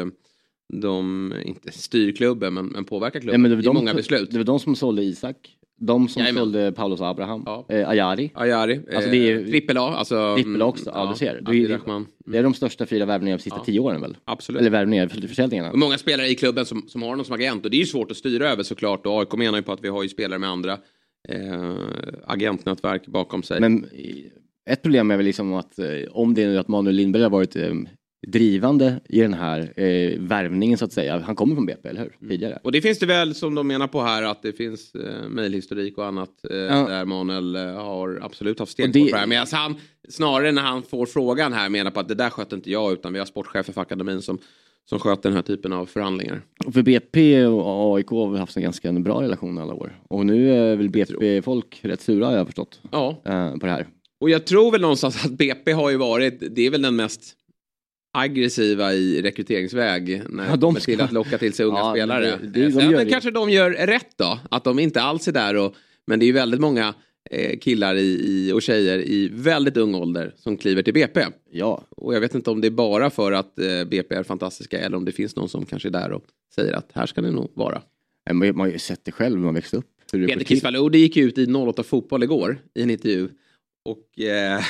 de, 0.81 1.33
inte 1.45 1.73
styr 1.73 2.13
klubben, 2.13 2.55
men, 2.55 2.67
men 2.67 2.85
påverkar 2.85 3.21
klubben 3.21 3.43
men 3.43 3.51
det, 3.51 3.57
var 3.57 3.63
i 3.63 3.67
de, 3.67 3.75
många 3.77 3.95
beslut. 3.95 4.31
det 4.31 4.37
var 4.39 4.45
de 4.45 4.59
som 4.61 4.77
sålde 4.77 5.03
Isak, 5.03 5.37
de 5.81 6.09
som 6.09 6.21
Jajamän. 6.21 6.41
sålde 6.43 6.73
Paulus 6.73 7.01
Abraham, 7.01 7.43
Ja. 7.47 7.67
eh, 7.69 7.89
Ayari. 7.89 8.31
Ajari, 8.35 8.81
Alltså, 8.95 9.11
det 9.11 9.17
är- 9.31 9.39
eh, 9.39 9.45
trippel 9.47 9.77
A. 9.79 9.81
Alltså, 9.97 10.35
Trippel 10.37 10.63
A 10.63 10.65
också, 10.65 10.91
ja, 10.95 11.11
du 11.13 11.19
ser. 11.19 11.27
Det 11.27 11.39
är- 11.39 11.39
Abdirahman. 11.49 12.07
Det 12.27 12.39
är 12.39 12.43
de 12.43 12.55
största 12.55 12.87
fyra 12.87 13.05
värvningarna 13.07 13.37
de 13.37 13.43
sista 13.43 13.59
Ja. 13.59 13.65
tio 13.65 13.81
åren 13.81 14.01
väl? 14.01 14.17
Absolut. 14.25 14.61
Eller 14.61 14.71
värvningar, 14.71 15.09
för- 15.09 15.21
försäljningarna. 15.29 15.71
Och 15.73 15.79
många 15.79 15.99
spelare 15.99 16.29
i 16.29 16.35
klubben 16.35 16.67
som, 16.67 16.85
som 16.89 17.03
har 17.03 17.17
någon 17.17 17.25
som 17.25 17.35
agent 17.35 17.65
och 17.65 17.71
det 17.71 17.77
är 17.77 17.79
ju 17.79 17.87
svårt 17.87 18.11
att 18.11 18.17
styra 18.17 18.51
över 18.51 18.63
såklart 18.63 19.07
och 19.07 19.13
AIK 19.21 19.33
menar 19.37 19.59
ju 19.59 19.63
på 19.63 19.73
att 19.73 19.85
vi 19.85 19.89
har 19.89 20.03
ju 20.03 20.09
spelare 20.09 20.39
med 20.39 20.51
andra 20.51 20.73
eh, 21.29 21.75
agentnätverk 22.27 23.07
bakom 23.07 23.43
sig. 23.43 23.61
Men 23.61 23.85
eh, 23.85 24.71
ett 24.73 24.83
problem 24.83 25.11
är 25.11 25.17
väl 25.17 25.27
liksom 25.27 25.53
att 25.55 25.79
eh, 25.79 25.87
om 26.11 26.35
det 26.35 26.43
är 26.43 26.57
att 26.59 26.69
Manuel 26.69 26.97
Lindberg 26.97 27.23
har 27.23 27.31
varit 27.31 27.57
eh, 27.57 27.73
drivande 28.27 29.01
i 29.09 29.21
den 29.21 29.35
här 29.35 29.61
eh, 29.81 30.19
värvningen 30.21 30.79
så 30.79 30.85
att 30.85 30.93
säga. 30.93 31.19
Han 31.19 31.37
kommer 31.37 31.55
från 31.55 31.67
BP, 31.67 31.89
eller 31.89 32.01
hur? 32.01 32.17
Mm. 32.21 32.29
Tidigare. 32.31 32.59
Och 32.63 32.73
det 32.73 32.81
finns 32.81 32.99
det 32.99 33.07
väl 33.07 33.35
som 33.35 33.55
de 33.55 33.67
menar 33.67 33.87
på 33.87 34.03
här 34.03 34.23
att 34.23 34.43
det 34.43 34.53
finns 34.53 34.95
eh, 34.95 35.29
mejlhistorik 35.29 35.99
och 35.99 36.07
annat 36.07 36.31
eh, 36.51 36.57
Ja. 36.57 36.87
där 36.89 37.05
Manuel 37.05 37.57
eh, 37.57 37.63
har 37.63 38.21
absolut 38.23 38.59
haft 38.59 38.73
stenkoll 38.73 38.93
det- 39.05 39.11
på 39.11 39.15
det 39.17 39.21
här. 39.21 39.27
Medan 39.27 39.47
han 39.53 39.75
snarare 40.09 40.53
när 40.53 40.63
han 40.63 40.83
får 40.83 41.07
frågan 41.07 41.53
här 41.53 41.69
menar 41.69 41.91
på 41.91 42.01
att 42.01 42.09
det 42.09 42.15
där 42.15 42.31
sköter 42.31 42.57
inte 42.57 42.71
jag 42.71 42.93
utan 42.93 43.13
vi 43.13 43.19
har 43.19 43.27
sportchefer 43.27 43.73
för 43.73 43.81
akademin 43.81 44.23
som, 44.23 44.39
som 44.89 44.99
sköter 44.99 45.29
den 45.29 45.37
här 45.37 45.43
typen 45.43 45.73
av 45.73 45.87
förhandlingar. 45.87 46.43
Och 46.67 46.75
för 46.75 46.83
BP 46.83 47.47
och 47.47 47.97
AIK 47.97 48.09
har 48.11 48.31
vi 48.31 48.39
haft 48.39 48.57
en 48.57 48.63
ganska 48.63 48.93
bra 48.93 49.23
relation 49.23 49.59
alla 49.59 49.75
år. 49.75 49.99
Och 50.09 50.27
nu 50.27 50.51
är 50.55 50.77
väl 50.77 50.89
BP-folk 50.91 51.81
rätt 51.83 52.01
sura 52.01 52.27
har 52.27 52.37
jag 52.37 52.47
förstått. 52.47 52.81
Ja, 52.93 53.23
Eh, 53.27 53.53
på 53.57 53.67
det 53.67 53.73
här. 53.73 53.87
och 54.21 54.31
jag 54.31 54.47
tror 54.47 54.71
väl 54.73 54.81
någonstans 54.81 55.25
att 55.25 55.31
BP 55.33 55.73
har 55.73 55.91
ju 55.91 55.97
varit, 55.97 56.43
det 56.57 56.67
är 56.67 56.71
väl 56.71 56.83
den 56.83 56.97
mest 56.97 57.23
aggressiva 58.15 58.95
i 58.95 59.23
rekryteringsväg 59.23 60.23
när 60.31 60.45
Ja, 60.45 60.51
de 60.57 60.61
kommer 60.61 60.81
till 60.81 60.95
ska- 60.95 61.05
att 61.05 61.13
locka 61.13 61.39
till 61.39 61.53
sig 61.53 61.67
unga 61.67 61.79
Ja, 61.79 61.93
spelare. 61.93 62.25
det- 62.43 62.47
det- 62.61 62.69
de 62.69 62.91
gör 62.91 63.05
det. 63.05 63.11
kanske 63.11 63.31
de 63.31 63.51
gör 63.51 63.71
rätt 63.71 64.11
då, 64.17 64.39
att 64.51 64.65
de 64.65 64.79
inte 64.79 65.03
alls 65.03 65.29
är 65.29 65.33
där 65.33 65.57
och 65.57 65.75
men 66.07 66.19
det 66.19 66.25
är 66.25 66.27
ju 66.27 66.33
väldigt 66.33 66.61
många 66.61 66.95
eh, 67.31 67.59
killar 67.59 67.95
i, 67.95 68.21
i, 68.25 68.53
och 68.53 68.63
tjejer 68.63 68.99
i 68.99 69.29
väldigt 69.33 69.77
ung 69.77 69.95
ålder 69.95 70.35
som 70.37 70.57
kliver 70.57 70.83
till 70.83 70.95
BP. 70.95 71.27
Ja. 71.51 71.85
Och 71.91 72.15
jag 72.15 72.21
vet 72.21 72.35
inte 72.35 72.51
om 72.51 72.61
det 72.61 72.69
är 72.69 72.71
bara 72.71 73.11
för 73.11 73.33
att 73.33 73.59
eh, 73.59 73.85
BP 73.85 74.15
är 74.15 74.23
fantastiska 74.23 74.79
eller 74.79 74.97
om 74.97 75.05
det 75.05 75.13
finns 75.13 75.37
någon 75.37 75.49
som 75.49 75.67
kanske 75.67 75.89
är 75.89 75.91
där 75.91 76.13
och 76.13 76.25
säger 76.55 76.73
att 76.73 76.91
här 76.95 77.07
ska 77.07 77.21
det 77.21 77.31
nog 77.31 77.51
vara. 77.55 77.83
Man, 78.33 78.61
har 78.61 78.67
ju 78.67 78.79
sett 78.79 79.05
det 79.05 79.13
själv 79.13 79.37
när 79.37 79.45
man 79.45 79.55
växte 79.55 79.77
upp. 79.77 79.87
Peter. 80.13 80.45
Kisvalodi 80.45 80.99
gick 80.99 81.17
ut 81.17 81.39
i 81.39 81.47
08 81.47 81.83
Fotboll 81.83 82.23
igår 82.23 82.59
i 82.75 82.83
en 82.83 82.91
intervju. 82.91 83.29
Och 83.85 84.21
eh, 84.21 84.61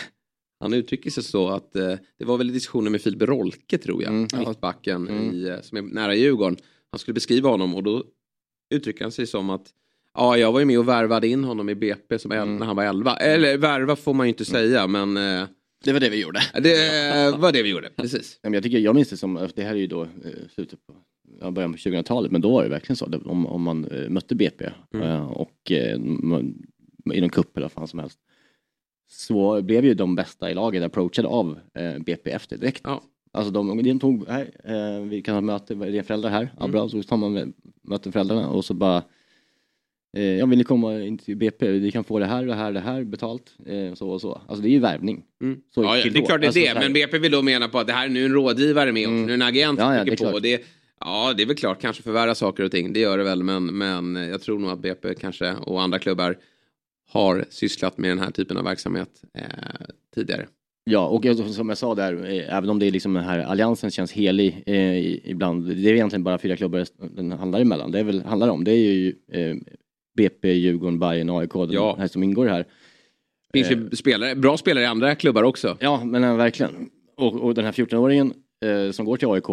han 0.65 0.73
uttrycker 0.75 1.11
sig 1.11 1.23
så 1.23 1.49
att 1.49 1.77
eh, 1.77 1.95
det 2.19 2.25
var 2.25 2.39
väl 2.39 2.53
diskussioner 2.53 2.91
med 2.91 3.01
Filip 3.03 3.23
Rolke 3.23 3.79
tror 3.79 4.03
jag, 4.03 4.13
Mm. 4.13 4.29
mittbacken 4.49 5.09
Mm. 5.09 5.35
i, 5.35 5.49
eh, 5.49 5.61
som 5.63 5.79
är 5.79 5.83
nära 5.83 6.15
Djurgården. 6.15 6.57
Han 6.91 6.99
skulle 6.99 7.15
beskriva 7.15 7.49
honom 7.51 7.75
och 7.75 7.83
då 7.83 8.05
uttrycker 8.75 9.05
han 9.05 9.13
sig 9.13 9.27
som 9.27 9.51
att 9.51 9.67
Ja, 10.17 10.37
jag 10.37 10.53
var 10.53 10.61
ju 10.61 10.67
med 10.67 10.79
och 10.79 10.89
värvade 10.89 11.29
in 11.29 11.45
honom 11.45 11.69
i 11.69 11.75
BP 11.75 12.19
som 12.19 12.33
Mm. 12.33 12.57
när 12.57 12.67
han 12.67 12.77
var 12.77 12.85
11. 12.85 13.17
Eller 13.17 13.59
värva 13.59 13.97
får 13.97 14.15
man 14.15 14.27
ju 14.27 14.29
inte 14.29 14.45
säga, 14.45 14.87
men 14.87 15.17
eh, 15.17 15.45
Det 15.85 15.93
var 15.93 16.01
det 16.01 16.09
vi 16.11 16.21
gjorde. 16.23 16.41
det 16.63 17.37
var 17.39 17.53
det 17.53 17.63
vi 17.63 17.69
gjorde. 17.71 17.91
Precis. 17.97 18.39
Jag, 18.43 18.63
tycker, 18.63 18.79
jag 18.79 18.95
minns 18.95 19.09
det 19.09 19.17
som, 19.17 19.49
det 19.55 19.63
här 19.63 19.71
är 19.71 19.79
ju 19.79 19.87
då 19.87 20.03
eh, 20.03 20.09
slutet 20.55 20.79
på 20.87 20.95
ja, 21.41 21.51
början 21.51 21.73
på 21.73 21.79
2000-talet, 21.79 22.33
men 22.33 22.41
då 22.41 22.53
var 22.53 22.63
det 22.63 22.69
verkligen 22.69 22.97
så. 22.97 23.07
Om, 23.25 23.47
om 23.47 23.63
man 23.63 23.85
eh, 23.85 24.09
mötte 24.09 24.35
BP 24.35 24.71
Mm. 24.95 25.27
och 25.27 25.73
man, 25.99 26.55
i 27.15 27.21
någon 27.21 27.31
cup 27.31 27.57
eller 27.57 27.65
vad 27.65 27.73
fan 27.73 27.89
som 27.89 27.99
helst. 27.99 28.19
Så 29.09 29.63
blev 29.63 29.85
ju 29.85 29.95
de 29.95 30.15
bästa 30.17 30.51
i 30.51 30.55
laget 30.55 30.83
approachade 30.83 31.29
av 31.29 31.59
eh, 31.75 31.99
BP 31.99 32.31
efter 32.31 32.57
direkt. 32.57 32.81
Ja. 32.85 33.03
Alltså 33.33 33.53
de, 33.53 33.83
de 33.83 34.01
tog, 34.01 34.29
här, 34.29 34.51
eh, 34.65 35.03
vi 35.03 35.23
kan 35.23 35.35
ha 35.35 35.41
möte, 35.41 35.75
vad 35.75 35.95
är 35.95 36.03
föräldrar 36.03 36.31
här? 36.31 36.49
Ja 36.59 36.65
Mm. 36.65 36.73
bra, 36.73 36.89
så 36.89 37.03
tar 37.03 37.17
man 37.17 37.33
med, 37.33 37.53
möter 37.83 38.11
föräldrarna 38.11 38.49
och 38.49 38.65
så 38.65 38.75
bara 38.75 39.03
eh, 40.17 40.23
Ja 40.23 40.47
vill 40.47 40.59
ni 40.59 40.65
komma 40.65 41.01
in 41.01 41.19
till 41.19 41.37
BP? 41.37 41.71
Vi 41.71 41.91
kan 41.91 42.05
få 42.05 42.19
det 42.19 42.27
här, 42.27 42.47
det 42.47 42.55
här, 42.55 42.73
det 42.73 42.81
här 42.81 43.05
betalt. 43.05 43.55
Eh, 43.67 43.95
så 43.95 44.11
och 44.11 44.21
så. 44.21 44.41
Alltså 44.47 44.63
det 44.63 44.69
är 44.69 44.71
ju 44.71 44.79
värvning. 44.79 45.25
Mm. 45.43 45.61
Så 45.75 45.83
Ja, 45.83 45.99
ja, 45.99 46.11
det 46.11 46.19
är 46.19 46.27
klart 46.27 46.41
det 46.41 46.47
är 46.47 46.49
Alltså, 46.49 46.61
det. 46.61 46.81
Men 46.81 46.93
BP 46.93 47.19
vill 47.19 47.33
då 47.33 47.43
mena 47.43 47.69
på 47.69 47.79
att 47.79 47.87
det 47.87 47.93
här 47.93 48.05
är 48.07 48.11
nu 48.11 48.25
en 48.25 48.33
rådgivare 48.33 48.93
med 48.93 49.07
oss. 49.07 49.11
Mm. 49.13 49.27
Nu 49.27 49.33
är 49.33 49.35
en 49.35 49.43
agent 49.43 49.79
Ja, 49.79 49.85
som 49.85 49.95
ja, 49.95 50.05
det 50.05 50.11
är 50.13 50.17
trycker 50.17 50.33
på. 50.33 50.39
Det, 50.39 50.63
ja, 51.01 51.33
det 51.37 51.43
är 51.43 51.47
väl 51.47 51.57
klart. 51.57 51.81
Kanske 51.81 52.03
förvärra 52.03 52.35
saker 52.35 52.65
och 52.65 52.71
ting. 52.71 52.93
Det 52.93 53.01
gör 53.01 53.19
det 53.19 53.25
väl. 53.25 53.43
Men, 53.43 53.65
men 53.79 54.17
jag 54.17 54.43
tror 54.43 54.59
nog 54.59 54.71
att 54.71 54.79
BP 54.79 55.15
kanske 55.15 55.55
och 55.55 55.83
andra 55.83 55.99
klubbar 55.99 56.39
har 57.11 57.45
sysslat 57.51 57.99
med 57.99 58.11
den 58.11 58.19
här 58.19 58.31
typen 58.31 58.57
av 58.57 58.65
verksamhet 58.65 59.09
eh, 59.35 59.45
tidigare. 60.15 60.47
Ja, 60.91 61.07
och 61.09 61.25
som 61.55 61.69
jag 61.69 61.79
sa 61.79 61.95
där, 61.95 62.25
eh, 62.25 62.57
även 62.57 62.71
om 62.71 62.79
det 62.79 62.87
är 62.87 62.91
liksom 62.91 63.15
den 63.15 63.25
här 63.25 63.39
alliansen 63.39 63.91
känns 63.91 64.13
helig 64.13 64.63
eh, 64.67 65.31
ibland. 65.31 65.67
Det 65.77 65.91
är 65.91 65.95
egentligen 65.95 66.25
bara 66.25 66.39
fyra 66.39 66.57
klubbar 66.57 66.87
den 67.17 67.33
handlar 67.33 67.61
emellan. 67.61 67.91
Det 67.91 67.99
är 67.99 68.05
väl, 68.05 68.23
handlar 68.25 68.49
om, 68.49 68.65
det 68.65 68.71
är 68.73 68.77
ju 68.77 69.15
eh, 69.33 69.57
BP, 70.17 70.53
Djurgården, 70.53 70.99
Bayern, 70.99 71.31
AIK, 71.31 71.51
Ja. 71.71 71.97
här 71.99 72.07
som 72.07 72.23
ingår 72.23 72.47
här. 72.47 72.65
finns 73.53 73.71
ju 73.71 73.91
spelare, 73.91 74.35
bra 74.35 74.57
spelare 74.57 74.85
i 74.85 74.87
andra 74.87 75.15
klubbar 75.15 75.43
också. 75.43 75.77
Ja, 75.81 76.05
men 76.05 76.25
eh, 76.25 76.37
verkligen. 76.37 76.91
Och, 77.17 77.35
och 77.35 77.55
den 77.55 77.65
här 77.65 77.73
14-åringen 77.73 78.33
eh, 78.65 78.93
som 78.93 79.07
går 79.07 79.17
till 79.17 79.29
AIK, 79.29 79.49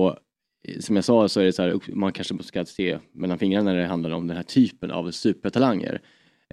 eh, 0.67 0.79
som 0.79 0.95
jag 0.95 1.05
sa 1.05 1.27
så 1.29 1.39
är 1.39 1.45
det 1.45 1.53
så 1.53 1.61
här, 1.61 1.79
man 1.93 2.11
kanske 2.11 2.43
ska 2.43 2.65
se 2.65 2.97
mellan 3.13 3.37
fingrarna 3.37 3.71
när 3.71 3.79
det 3.79 3.85
handlar 3.85 4.11
om 4.11 4.27
den 4.27 4.37
här 4.37 4.43
typen 4.43 4.91
av 4.91 5.11
supertalanger. 5.11 6.01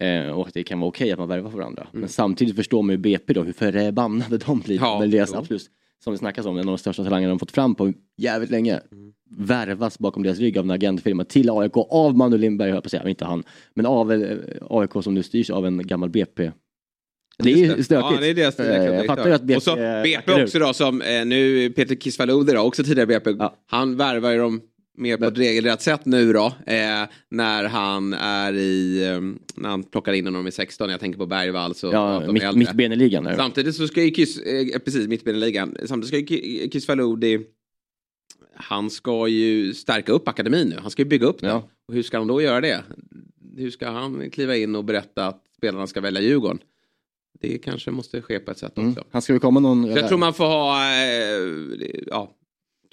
Eh, 0.00 0.30
och 0.30 0.48
att 0.48 0.54
det 0.54 0.64
kan 0.64 0.80
vara 0.80 0.88
okej 0.88 1.12
att 1.12 1.18
man 1.18 1.28
värvar 1.28 1.50
för 1.50 1.58
varandra. 1.58 1.86
Men 1.92 2.08
samtidigt 2.08 2.56
förstår 2.56 2.82
man 2.82 2.90
ju 2.90 2.98
BP 2.98 3.32
då 3.32 3.42
hur 3.42 3.52
förbannade 3.52 4.38
de 4.38 4.60
blir. 4.60 4.76
Ja, 4.76 5.00
med 5.00 5.10
deras 5.10 5.30
jo. 5.32 5.38
absolut, 5.38 5.62
som 6.04 6.12
det 6.12 6.18
snackas 6.18 6.46
om, 6.46 6.56
en 6.56 6.60
av 6.60 6.66
de 6.66 6.78
största 6.78 7.04
talangerna 7.04 7.28
de 7.28 7.38
fått 7.38 7.50
fram 7.50 7.74
på 7.74 7.92
jävligt 8.16 8.50
länge. 8.50 8.80
Värvas 9.30 9.98
bakom 9.98 10.22
deras 10.22 10.38
rygg 10.38 10.58
av 10.58 10.64
en 10.64 10.70
agentfirma 10.70 11.24
till 11.24 11.50
AIK 11.50 11.72
av 11.76 12.16
Manu 12.16 12.38
Lindberg, 12.38 12.68
höll 12.68 12.76
jag 12.76 12.82
på 12.82 12.86
att 12.86 12.90
säga, 12.90 13.08
inte 13.08 13.24
han. 13.24 13.42
Men 13.74 13.86
av 13.86 14.12
eh, 14.12 14.38
AIK 14.70 14.90
som 15.02 15.14
nu 15.14 15.22
styrs 15.22 15.50
av 15.50 15.66
en 15.66 15.86
gammal 15.86 16.10
BP. 16.10 16.50
Det 17.42 17.52
är 17.52 17.56
ju 17.56 17.84
stökigt. 17.84 17.90
Ja, 17.90 18.16
det 18.20 18.26
är 18.26 18.34
deras 18.34 18.60
Eh. 18.60 18.84
Jag 18.84 19.06
fattar 19.06 19.30
att 19.30 19.42
BP... 19.42 19.56
Och 19.56 19.62
så 19.62 19.74
BP 19.76 20.42
också 20.42 20.58
då 20.58 20.72
som 20.72 21.02
eh, 21.02 21.24
nu 21.24 21.70
Peter 21.70 21.94
Kisvalodi 21.94 22.52
då, 22.52 22.60
också 22.60 22.84
tidigare 22.84 23.06
BP. 23.06 23.30
Ja. 23.38 23.56
Han 23.66 23.96
värvar 23.96 24.30
ju 24.30 24.38
dem 24.38 24.60
mer 24.98 25.16
på 25.16 25.24
ett 25.24 25.38
regelrätt 25.38 25.82
sätt 25.82 26.04
nu 26.04 26.32
då. 26.32 26.46
Eh, 26.66 27.04
när 27.28 27.64
han 27.64 28.12
är 28.14 28.52
i, 28.52 29.06
eh, 29.06 29.20
när 29.54 29.68
han 29.68 29.82
plockar 29.82 30.12
in 30.12 30.24
honom 30.24 30.46
i 30.46 30.50
16. 30.52 30.90
Jag 30.90 31.00
tänker 31.00 31.18
på 31.18 31.26
Bergvall. 31.26 31.74
Så 31.74 31.86
Ja, 31.92 32.32
mitt, 32.32 32.42
äldre. 32.42 32.58
mitt 32.58 32.72
ben 32.72 32.92
i 32.92 32.96
ligan. 32.96 33.24
Där. 33.24 33.36
Samtidigt 33.36 33.74
så 33.76 33.88
ska 33.88 34.02
ju 34.02 34.10
Kiss, 34.10 34.38
eh, 34.38 34.78
precis 34.78 35.08
mittbenligan, 35.08 35.76
samtidigt 35.84 36.08
ska 36.08 36.18
ju 36.18 36.24
Ki- 36.24 36.70
Kisvalodi 36.72 37.38
han 38.60 38.90
ska 38.90 39.28
ju 39.28 39.74
stärka 39.74 40.12
upp 40.12 40.28
akademin 40.28 40.68
nu. 40.68 40.76
Han 40.82 40.90
ska 40.90 41.02
ju 41.02 41.08
bygga 41.08 41.26
upp 41.26 41.40
den. 41.40 41.50
Ja. 41.50 41.68
Och 41.88 41.94
hur 41.94 42.02
ska 42.02 42.18
han 42.18 42.26
då 42.26 42.42
göra 42.42 42.60
det? 42.60 42.82
Hur 43.56 43.70
ska 43.70 43.88
han 43.88 44.30
kliva 44.30 44.56
in 44.56 44.74
och 44.76 44.84
berätta 44.84 45.26
att 45.26 45.42
spelarna 45.56 45.86
ska 45.86 46.00
välja 46.00 46.20
Djurgården? 46.22 46.58
Det 47.40 47.58
kanske 47.58 47.90
måste 47.90 48.22
ske 48.22 48.38
på 48.38 48.50
ett 48.50 48.58
sätt 48.58 48.78
Mm. 48.78 48.90
också. 48.90 49.04
Han 49.10 49.22
ska 49.22 49.32
ju 49.32 49.38
komma 49.38 49.60
någon... 49.60 49.82
Så 49.92 49.98
jag 49.98 50.08
tror 50.08 50.18
man 50.18 50.34
får 50.34 50.44
ha 50.44 50.84
eh, 50.84 51.90
ja, 52.06 52.30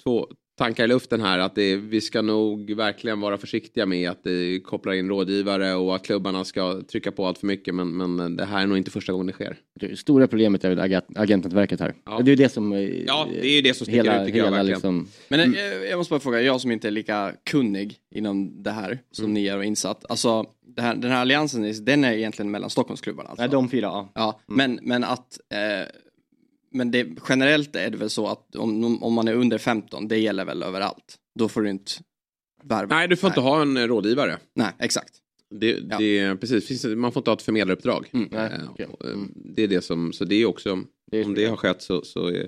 två 0.04 0.28
tankar 0.58 0.84
i 0.84 0.86
luften 0.86 1.20
här. 1.20 1.38
Att 1.38 1.54
det, 1.54 1.76
vi 1.76 2.00
ska 2.00 2.22
nog 2.22 2.70
verkligen 2.70 3.20
vara 3.20 3.38
försiktiga 3.38 3.86
med 3.86 4.10
att 4.10 4.24
det 4.24 4.60
kopplar 4.64 4.92
in 4.92 5.08
rådgivare 5.08 5.74
och 5.74 5.94
att 5.96 6.04
klubbarna 6.06 6.44
ska 6.44 6.82
trycka 6.82 7.12
på 7.12 7.26
allt 7.26 7.38
för 7.38 7.46
mycket. 7.46 7.74
Men, 7.74 7.96
men 7.96 8.36
det 8.36 8.44
här 8.44 8.62
är 8.62 8.66
nog 8.66 8.78
inte 8.78 8.90
första 8.90 9.12
gången 9.12 9.26
det 9.26 9.32
sker. 9.32 9.56
Det 9.80 9.98
stora 9.98 10.26
problemet 10.28 10.64
är 10.64 10.68
väl 10.68 10.78
agent- 10.80 11.12
agentnätverket 11.18 11.80
här. 11.80 11.94
Ja. 12.06 12.18
Det 12.18 12.28
är 12.30 12.36
ju 12.36 12.42
det 12.42 12.48
som... 12.48 12.72
eh, 12.72 12.80
Ja, 13.06 13.28
det 13.32 13.46
är 13.46 13.56
ju 13.56 13.62
det 13.62 13.74
som 13.74 13.84
sticker 13.84 14.02
hela, 14.04 14.20
ut 14.20 14.26
tycker 14.26 14.38
jag 14.38 14.44
hela 14.44 14.56
verkligen. 14.56 14.76
liksom, 14.76 15.08
Men 15.28 15.40
Mm. 15.40 15.54
eh, 15.54 15.88
jag 15.90 15.96
måste 15.96 16.10
bara 16.10 16.20
fråga, 16.20 16.40
jag 16.42 16.60
som 16.60 16.70
inte 16.70 16.88
är 16.88 16.92
lika 16.92 17.32
kunnig 17.50 17.94
inom 18.14 18.62
det 18.62 18.70
här 18.70 18.98
som 19.12 19.24
Mm. 19.24 19.34
ni 19.34 19.46
är 19.46 19.56
och 19.58 19.64
insatt. 19.64 20.04
Alltså 20.08 20.44
det 20.76 20.82
här, 20.82 20.94
den 20.94 21.10
här 21.10 21.20
alliansen, 21.20 21.84
den 21.84 22.04
är 22.04 22.12
egentligen 22.12 22.50
mellan 22.50 22.70
Stockholmsklubbarna 22.70 23.28
alltså? 23.28 23.42
Nej, 23.42 23.50
de 23.50 23.68
fyra, 23.68 23.86
ja. 23.86 24.12
Ja, 24.14 24.40
men, 24.46 24.78
men 24.82 25.04
att 25.04 25.38
eh, 25.52 25.86
men 26.70 26.90
det, 26.90 27.08
generellt 27.28 27.76
är 27.76 27.90
det 27.90 27.96
väl 27.96 28.10
så 28.10 28.26
att 28.26 28.56
om, 28.56 29.02
om 29.02 29.12
man 29.14 29.28
är 29.28 29.34
under 29.34 29.58
15, 29.58 30.08
det 30.08 30.18
gäller 30.18 30.44
väl 30.44 30.62
överallt. 30.62 31.16
Då 31.38 31.48
får 31.48 31.62
du 31.62 31.70
inte 31.70 31.92
värva. 32.62 32.96
Nej, 32.96 33.08
du 33.08 33.16
får 33.16 33.28
inte 33.28 33.40
ha 33.40 33.62
en 33.62 33.76
eh, 33.76 33.82
rådgivare. 33.86 34.38
Nej, 34.54 34.72
exakt. 34.78 35.12
Det, 35.50 35.78
Ja. 35.90 35.98
det, 35.98 36.36
precis, 36.36 36.84
man 36.84 37.12
får 37.12 37.20
inte 37.20 37.30
ha 37.30 37.36
ett 37.36 37.42
förmedlaruppdrag. 37.42 38.08
Mm, 38.12 38.28
nej, 38.32 38.50
Eh, 38.78 38.90
och, 38.90 39.04
eh. 39.04 39.16
Det 39.34 39.62
är 39.62 39.68
det 39.68 39.80
som, 39.84 40.12
så 40.12 40.24
det 40.24 40.34
är 40.34 40.46
också, 40.46 40.82
Det 41.10 41.20
är 41.20 41.24
om 41.24 41.34
det 41.34 41.46
har 41.46 41.56
skett 41.56 41.82
så, 41.82 42.02
så 42.02 42.30
eh, 42.30 42.46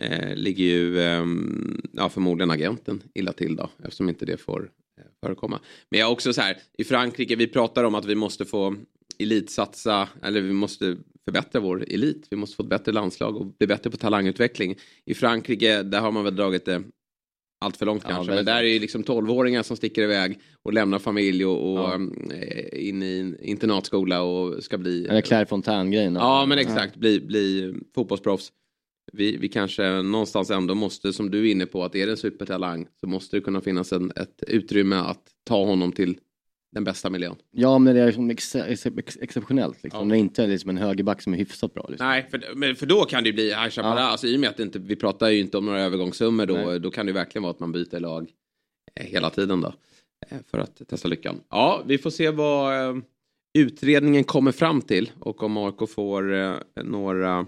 eh, 0.00 0.36
ligger 0.36 0.64
ju 0.64 1.02
ehm, 1.02 1.80
ja, 1.92 2.08
förmodligen 2.08 2.50
agenten 2.50 3.02
illa 3.14 3.32
till 3.32 3.56
då, 3.56 3.70
eftersom 3.82 4.08
inte 4.08 4.26
det 4.26 4.36
får 4.36 4.62
eh, 4.62 4.68
förekomma. 5.24 5.60
Men 5.90 6.00
jag 6.00 6.12
också 6.12 6.32
så 6.32 6.40
här, 6.40 6.56
i 6.78 6.84
Frankrike, 6.84 7.36
vi 7.36 7.46
pratar 7.46 7.84
om 7.84 7.94
att 7.94 8.04
vi 8.04 8.14
måste 8.14 8.44
få 8.44 8.76
elitsatsa, 9.18 10.08
eller 10.22 10.40
vi 10.40 10.52
måste 10.52 10.96
förbättra 11.24 11.60
vår 11.60 11.84
elit. 11.88 12.26
Vi 12.30 12.36
måste 12.36 12.56
få 12.56 12.62
ett 12.62 12.68
bättre 12.68 12.92
landslag 12.92 13.36
och 13.36 13.46
bli 13.46 13.66
bättre 13.66 13.90
på 13.90 13.96
talangutveckling. 13.96 14.76
I 15.04 15.14
Frankrike, 15.14 15.82
där 15.82 16.00
har 16.00 16.10
man 16.12 16.24
väl 16.24 16.36
dragit 16.36 16.64
det 16.64 16.82
allt 17.64 17.76
för 17.76 17.86
långt 17.86 18.02
Ja, 18.04 18.10
kanske. 18.10 18.34
Men 18.34 18.44
där 18.44 18.56
är 18.56 18.62
ju 18.68 18.78
liksom 18.78 19.04
12-åringar 19.04 19.62
som 19.62 19.76
sticker 19.76 20.02
iväg 20.02 20.40
och 20.62 20.72
lämnar 20.72 20.98
familj 20.98 21.46
och, 21.46 21.72
och 21.72 21.78
Ja. 21.78 21.94
eh, 22.34 22.88
in 22.88 23.02
i 23.02 23.18
en 23.20 23.40
internatskola 23.40 24.22
och 24.22 24.64
ska 24.64 24.78
bli... 24.78 25.06
Eller 25.06 25.20
Claire 25.20 25.46
Fontaine-grejen. 25.46 26.14
Ja 26.14 26.46
men 26.46 26.58
exakt, 26.58 26.96
bli, 26.96 27.20
bli 27.20 27.74
fotbollsproffs. 27.94 28.52
Vi, 29.12 29.36
vi 29.36 29.48
kanske 29.48 30.02
någonstans 30.02 30.50
ändå 30.50 30.74
måste, 30.74 31.12
som 31.12 31.30
du 31.30 31.48
är 31.48 31.52
inne 31.52 31.66
på, 31.66 31.84
att 31.84 31.94
är 31.94 32.06
det 32.06 32.12
en 32.12 32.16
supertalang 32.16 32.86
så 33.00 33.06
måste 33.06 33.36
det 33.36 33.40
kunna 33.40 33.60
finnas 33.60 33.92
en, 33.92 34.10
ett 34.16 34.42
utrymme 34.46 34.96
att 34.96 35.22
ta 35.44 35.64
honom 35.64 35.92
till 35.92 36.18
den 36.72 36.84
bästa 36.84 37.10
miljön. 37.10 37.36
Ja, 37.50 37.78
men 37.78 37.94
det 37.94 38.00
är 38.02 38.06
liksom 38.06 38.30
ex 38.30 38.56
ex 38.56 38.86
ex 38.86 39.18
exceptionellt. 39.20 39.82
Liksom. 39.82 40.08
Ja. 40.08 40.14
Det 40.14 40.18
är 40.18 40.20
inte 40.20 40.46
liksom 40.46 40.70
en 40.70 40.76
högerback 40.76 41.22
som 41.22 41.34
är 41.34 41.38
hyfsat 41.38 41.74
bra. 41.74 41.86
Liksom. 41.88 42.06
Nej, 42.06 42.26
för, 42.30 42.74
för 42.74 42.86
då 42.86 43.04
kan 43.04 43.22
det 43.22 43.28
ju 43.28 43.32
bli 43.34 43.44
High 43.48 43.68
Chaparral, 43.70 43.98
Ja. 43.98 44.04
alltså 44.04 44.26
i 44.26 44.36
och 44.36 44.40
med 44.40 44.50
att 44.50 44.60
inte, 44.60 44.78
vi 44.78 44.96
pratar 44.96 45.28
ju 45.30 45.40
inte 45.40 45.58
om 45.58 45.66
några 45.66 45.80
övergångssummor 45.82 46.46
då, 46.46 46.54
Nej. 46.54 46.80
då 46.80 46.90
kan 46.90 47.06
det 47.06 47.12
verkligen 47.12 47.42
vara 47.42 47.50
att 47.50 47.60
man 47.60 47.72
byter 47.72 48.00
lag 48.00 48.30
eh, 49.00 49.06
hela 49.06 49.30
tiden 49.30 49.60
då. 49.60 49.74
eh, 50.30 50.38
För 50.50 50.58
att 50.58 50.88
testa 50.88 51.08
lyckan. 51.08 51.40
Ja, 51.50 51.82
vi 51.86 51.98
får 51.98 52.10
se 52.10 52.30
vad 52.30 52.88
eh, 52.88 52.96
utredningen 53.58 54.24
kommer 54.24 54.52
fram 54.52 54.82
till 54.82 55.10
och 55.20 55.42
om 55.42 55.56
AIK 55.56 55.88
får 55.90 56.54
några, 56.82 57.46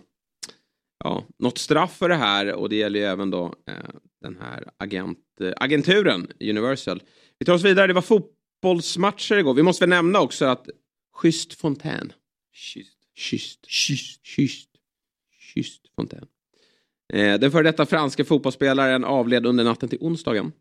ja, 1.04 1.24
något 1.38 1.58
straff 1.58 1.96
för 1.96 2.08
det 2.08 2.16
här 2.16 2.52
och 2.52 2.68
det 2.68 2.76
gäller 2.76 3.00
ju 3.00 3.04
även 3.04 3.30
då 3.30 3.54
eh, 3.68 3.74
den 4.22 4.36
här 4.40 4.70
agent, 4.76 5.18
eh, 5.40 5.52
agenturen 5.56 6.28
Universal. 6.40 7.02
Vi 7.38 7.46
tar 7.46 7.54
oss 7.54 7.64
vidare, 7.64 7.86
det 7.86 7.92
var 7.92 8.02
fotbollsmatcher 8.02 9.38
igår. 9.38 9.54
Vi 9.54 9.62
måste 9.62 9.82
väl 9.82 9.88
nämna 9.88 10.20
också 10.20 10.44
att 10.44 10.68
Schysst 11.16 11.52
Fontän. 11.52 12.12
Schysst. 12.54 12.98
Schysst. 13.18 13.66
Schysst. 13.70 14.26
Schysst. 14.26 14.70
Schysst 15.54 15.82
Fontän. 15.96 16.26
Eh, 17.12 17.38
den 17.38 17.50
före 17.50 17.62
detta 17.62 17.86
franska 17.86 18.24
fotbollsspelaren 18.24 19.04
avled 19.04 19.46
under 19.46 19.64
natten 19.64 19.88
till 19.88 19.98
onsdagen. 20.00 20.52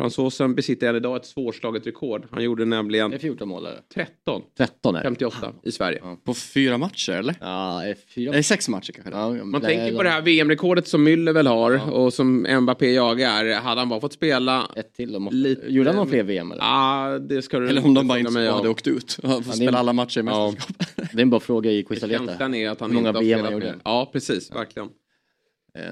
Fransosen 0.00 0.54
besitter 0.54 0.88
än 0.88 0.96
idag 0.96 1.16
ett 1.16 1.26
svårslaget 1.26 1.86
rekord. 1.86 2.26
Han 2.30 2.42
gjorde 2.44 2.64
nämligen 2.64 3.10
Det 3.10 3.16
är 3.16 3.18
14 3.18 3.48
mål 3.48 3.66
eller? 3.66 3.80
13, 3.94 4.42
13 4.58 4.94
är 4.94 4.98
det. 4.98 5.04
58 5.04 5.52
i 5.62 5.72
Sverige. 5.72 5.98
Ja. 6.02 6.16
På 6.24 6.34
fyra 6.34 6.78
matcher 6.78 7.12
eller? 7.12 7.34
Ja, 7.40 7.82
är 7.84 7.96
fyra. 8.14 8.30
Nej, 8.32 8.42
sex 8.42 8.68
matcher 8.68 8.92
kanske. 8.92 9.12
Ja, 9.12 9.44
Man 9.44 9.60
tänker 9.60 9.96
på 9.96 10.02
det 10.02 10.08
här 10.10 10.20
VM-rekordet 10.22 10.88
som 10.88 11.08
Müller 11.08 11.32
väl 11.32 11.46
har 11.46 11.90
och 11.92 12.12
som 12.12 12.46
Mbappé 12.60 12.92
jagar. 12.92 13.54
Hade 13.60 13.80
han 13.80 13.88
bara 13.88 14.00
fått 14.00 14.12
spela... 14.12 14.68
Ett 14.76 14.94
till. 14.94 15.18
Måste... 15.18 15.36
Lite- 15.36 15.66
Gjorde 15.72 15.88
han 15.90 15.96
någon 15.96 16.08
fler 16.08 16.22
VM 16.22 16.52
eller? 16.52 16.62
Ja, 16.64 17.18
det 17.18 17.42
ska 17.42 17.58
du 17.58 17.68
Eller 17.68 17.84
om 17.84 17.94
de 17.94 18.08
bara 18.08 18.18
inte 18.18 18.40
hade 18.40 18.68
åkt 18.68 18.86
ut 18.86 19.18
det 19.22 19.28
är- 19.28 19.42
spela 19.42 19.78
alla 19.78 19.92
matcher 19.92 20.20
i 20.20 20.24
Ja. 20.26 20.46
mästerskapet. 20.50 21.10
Det 21.12 21.18
är 21.18 21.22
en 21.22 21.30
bra 21.30 21.40
fråga 21.40 21.70
i 21.72 21.82
Quizaleta. 21.82 22.26
Känslan 22.26 22.54
är 22.54 22.70
att 22.70 22.80
han 22.80 22.90
Hur 22.90 22.94
många 22.94 23.08
inte 23.08 23.18
har 23.18 23.24
VM 23.24 23.40
han 23.44 23.52
gjorde? 23.52 23.74
Ja, 23.84 24.10
precis. 24.12 24.50
Verkligen. 24.54 24.88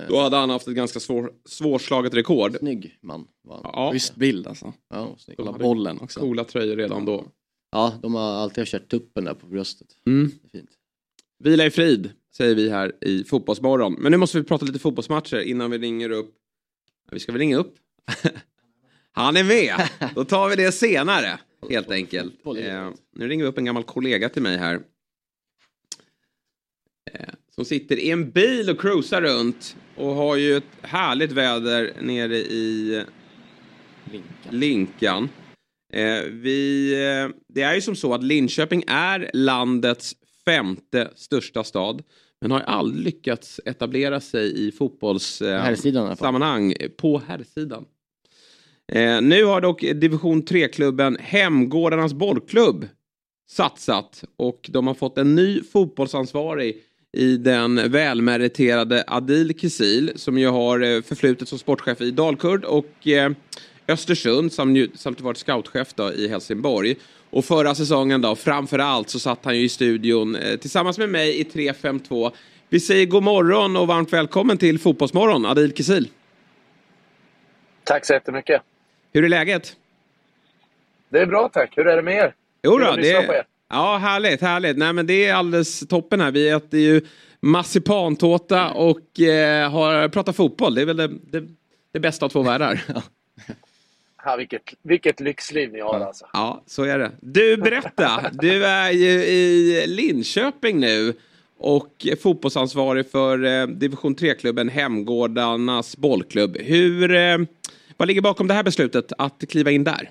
Då 0.09 0.21
hade 0.21 0.37
han 0.37 0.51
haft 0.51 0.69
ett 0.69 0.75
ganska 0.75 1.01
svår, 1.01 1.33
svårslaget 1.45 2.14
rekord. 2.14 2.57
Snygg 2.59 2.99
man 3.01 3.27
var 3.43 3.55
han. 3.55 3.71
Ja, 3.75 3.93
Schysst 3.93 4.14
bild 4.17 4.47
alltså. 4.47 4.73
Ja, 4.91 5.14
snygg. 5.19 5.37
Kolla 5.37 5.53
Bollen 5.53 5.99
också. 6.01 6.21
coola 6.21 6.45
tröjor 6.45 6.77
redan 6.77 7.05
då. 7.05 7.25
ja, 7.71 7.95
de 8.03 8.14
har 8.14 8.33
alltid 8.33 8.67
kört 8.67 8.88
tuppen 8.88 9.25
där 9.25 9.35
på 9.35 9.47
bröstet. 9.47 9.88
Mm. 10.07 10.31
Det 10.43 10.49
är 10.49 10.61
fint. 10.61 10.71
Vila 11.45 11.67
i 11.67 11.71
frid, 11.71 12.11
säger 12.37 12.55
vi 12.55 12.71
här 12.71 13.05
i 13.05 13.25
Fotbollsmorgon. 13.25 13.93
Men 13.99 14.12
nu 14.12 14.19
måste 14.19 14.38
vi 14.38 14.45
prata 14.45 14.64
lite 14.67 14.79
fotbollsmatcher 14.79 15.41
innan 15.41 15.71
vi 15.71 15.79
ringer 15.79 16.11
upp... 16.11 16.35
Vi 17.11 17.21
ska 17.21 17.33
väl 17.33 17.38
ringa 17.38 17.57
upp? 17.57 17.75
Han 19.12 19.37
är 19.37 19.45
med! 19.45 19.88
Då 20.14 20.25
tar 20.25 20.49
vi 20.49 20.57
det 20.57 20.73
senare, 20.73 21.38
helt 21.71 21.91
enkelt. 21.91 22.35
Eh, 22.47 22.91
nu 23.12 23.29
ringer 23.29 23.45
vi 23.45 23.51
upp 23.51 23.59
en 23.59 23.64
gammal 23.64 23.85
kollega 23.85 24.29
till 24.29 24.43
mig 24.43 24.57
här. 24.57 24.81
Eh, 27.12 27.29
som 27.59 27.64
sitter 27.64 27.97
i 27.97 28.11
en 28.11 28.31
bil 28.31 28.71
och 28.71 28.81
cruisar 28.81 29.23
runt 29.23 29.77
och 29.97 30.14
har 30.14 30.37
ju 30.37 30.57
ett 30.57 30.64
härligt 30.83 31.33
väder 31.33 31.92
nere 32.01 32.37
i 32.37 33.03
Linkan. 34.12 34.33
Linkan. 34.51 35.29
Eh, 35.92 36.23
vi, 36.31 36.92
eh, 36.92 37.37
det 37.49 37.62
är 37.62 37.75
ju 37.75 37.81
som 37.81 37.97
så 37.97 38.14
att 38.14 38.23
Linköping 38.23 38.85
är 38.87 39.31
landets 39.33 40.14
femte 40.44 41.11
största 41.14 41.64
stad. 41.64 42.03
Men 42.40 42.51
har 42.51 42.61
aldrig 42.61 43.05
lyckats 43.05 43.61
etablera 43.64 44.21
sig 44.21 44.66
i 44.66 44.73
fotbollssammanhang 44.73 46.16
sammanhang 46.16 46.75
på 46.97 47.23
herrsidan. 47.27 47.85
Eh, 48.92 49.21
nu 49.21 49.44
har 49.44 49.61
dock 49.61 49.81
division 49.81 50.42
3-klubben 50.42 51.16
Hemgårdarnas 51.21 52.14
bollklubb 52.14 52.88
satsat 53.51 54.25
och 54.37 54.71
de 54.73 54.87
har 54.87 54.94
fått 54.94 55.18
en 55.18 55.35
ny 55.35 55.62
fotbollsansvarig 55.62 56.83
i 57.12 57.37
den 57.37 57.90
välmeriterade 57.92 59.05
Adil 59.07 59.59
Kisil 59.59 60.12
som 60.16 60.38
ju 60.38 60.49
har 60.49 60.81
eh, 60.81 61.03
förflutet 61.03 61.49
som 61.49 61.59
sportchef 61.59 62.01
i 62.01 62.11
Dalkurd 62.11 62.64
och 62.64 63.09
eh, 63.09 63.31
Östersund 63.88 64.53
samt, 64.53 65.21
varit 65.21 65.37
scoutchef 65.37 65.94
då 65.94 66.12
i 66.12 66.29
Helsingborg. 66.29 66.97
Och 67.31 67.44
förra 67.44 67.75
säsongen 67.75 68.23
då, 68.23 68.37
framför 68.37 68.79
allt 68.79 69.11
så 69.11 69.18
satt 69.18 69.44
han 69.44 69.57
ju 69.57 69.64
i 69.64 69.68
studion 69.68 70.37
eh, 70.37 70.57
tillsammans 70.57 70.99
med 70.99 71.09
mig 71.09 71.40
i 71.40 71.44
352. 71.44 72.31
Vi 72.68 72.81
säger 72.81 73.07
god 73.07 73.23
morgon 73.23 73.77
och 73.77 73.87
varmt 73.87 74.12
välkommen 74.12 74.59
till 74.59 74.79
Fotbollsmorgon, 74.79 75.47
Adil 75.47 75.73
Kisil. 75.73 76.09
Tack 77.85 78.07
så 78.07 78.12
jättemycket. 78.12 78.62
Hur 79.12 79.25
är 79.25 79.29
läget? 79.29 79.77
Det 81.09 81.18
är 81.18 81.27
bra 81.27 81.49
tack. 81.49 81.73
Hur 81.77 81.87
är 81.87 81.97
det 81.97 82.03
med 82.03 82.16
er? 82.16 82.35
Jo 82.62 82.79
då, 82.79 82.97
det. 82.97 83.44
Ja, 83.68 83.96
härligt, 83.96 84.40
härligt. 84.40 84.76
Nej, 84.76 84.92
men 84.92 85.07
det 85.07 85.26
är 85.26 85.35
alldeles 85.35 85.88
toppen 85.88 86.20
här. 86.20 86.31
Vi 86.31 86.48
äter 86.48 86.81
ju 86.81 87.00
marsipantårta 87.40 88.70
och 88.70 89.20
eh, 89.20 89.70
har 89.70 90.09
pratat 90.09 90.37
fotboll. 90.37 90.74
Det 90.74 90.81
är 90.81 90.87
väl 90.87 90.96
det, 90.96 91.09
det, 91.09 91.48
det 91.92 92.00
bästa 92.00 92.26
av 92.26 92.31
två 92.31 92.42
världar. 92.42 92.81
Ja, 94.24 94.37
vilket, 94.37 94.62
vilket 94.83 95.20
lyxliv 95.20 95.72
ni 95.72 95.81
har 95.81 96.00
alltså. 96.00 96.26
Ja, 96.33 96.62
så 96.66 96.85
är 96.85 96.98
det. 96.98 97.11
Du, 97.20 97.57
berätta. 97.57 98.31
Du 98.33 98.64
är 98.66 98.90
ju 98.90 99.11
i 99.11 99.85
Linköping 99.87 100.81
nu 100.81 101.14
och 101.59 102.07
är 102.07 102.16
fotbollsansvarig 102.16 103.11
för 103.11 103.44
eh, 103.44 103.66
division 103.66 104.16
3-klubben 104.16 104.68
Hemgårdarnas 104.68 105.96
bollklubb. 105.96 106.57
Hur, 106.61 107.14
eh, 107.14 107.38
vad 107.96 108.09
ligger 108.09 108.20
bakom 108.20 108.46
det 108.46 108.54
här 108.54 108.62
beslutet 108.62 109.12
att 109.18 109.44
kliva 109.48 109.70
in 109.70 109.85
där? 109.85 110.11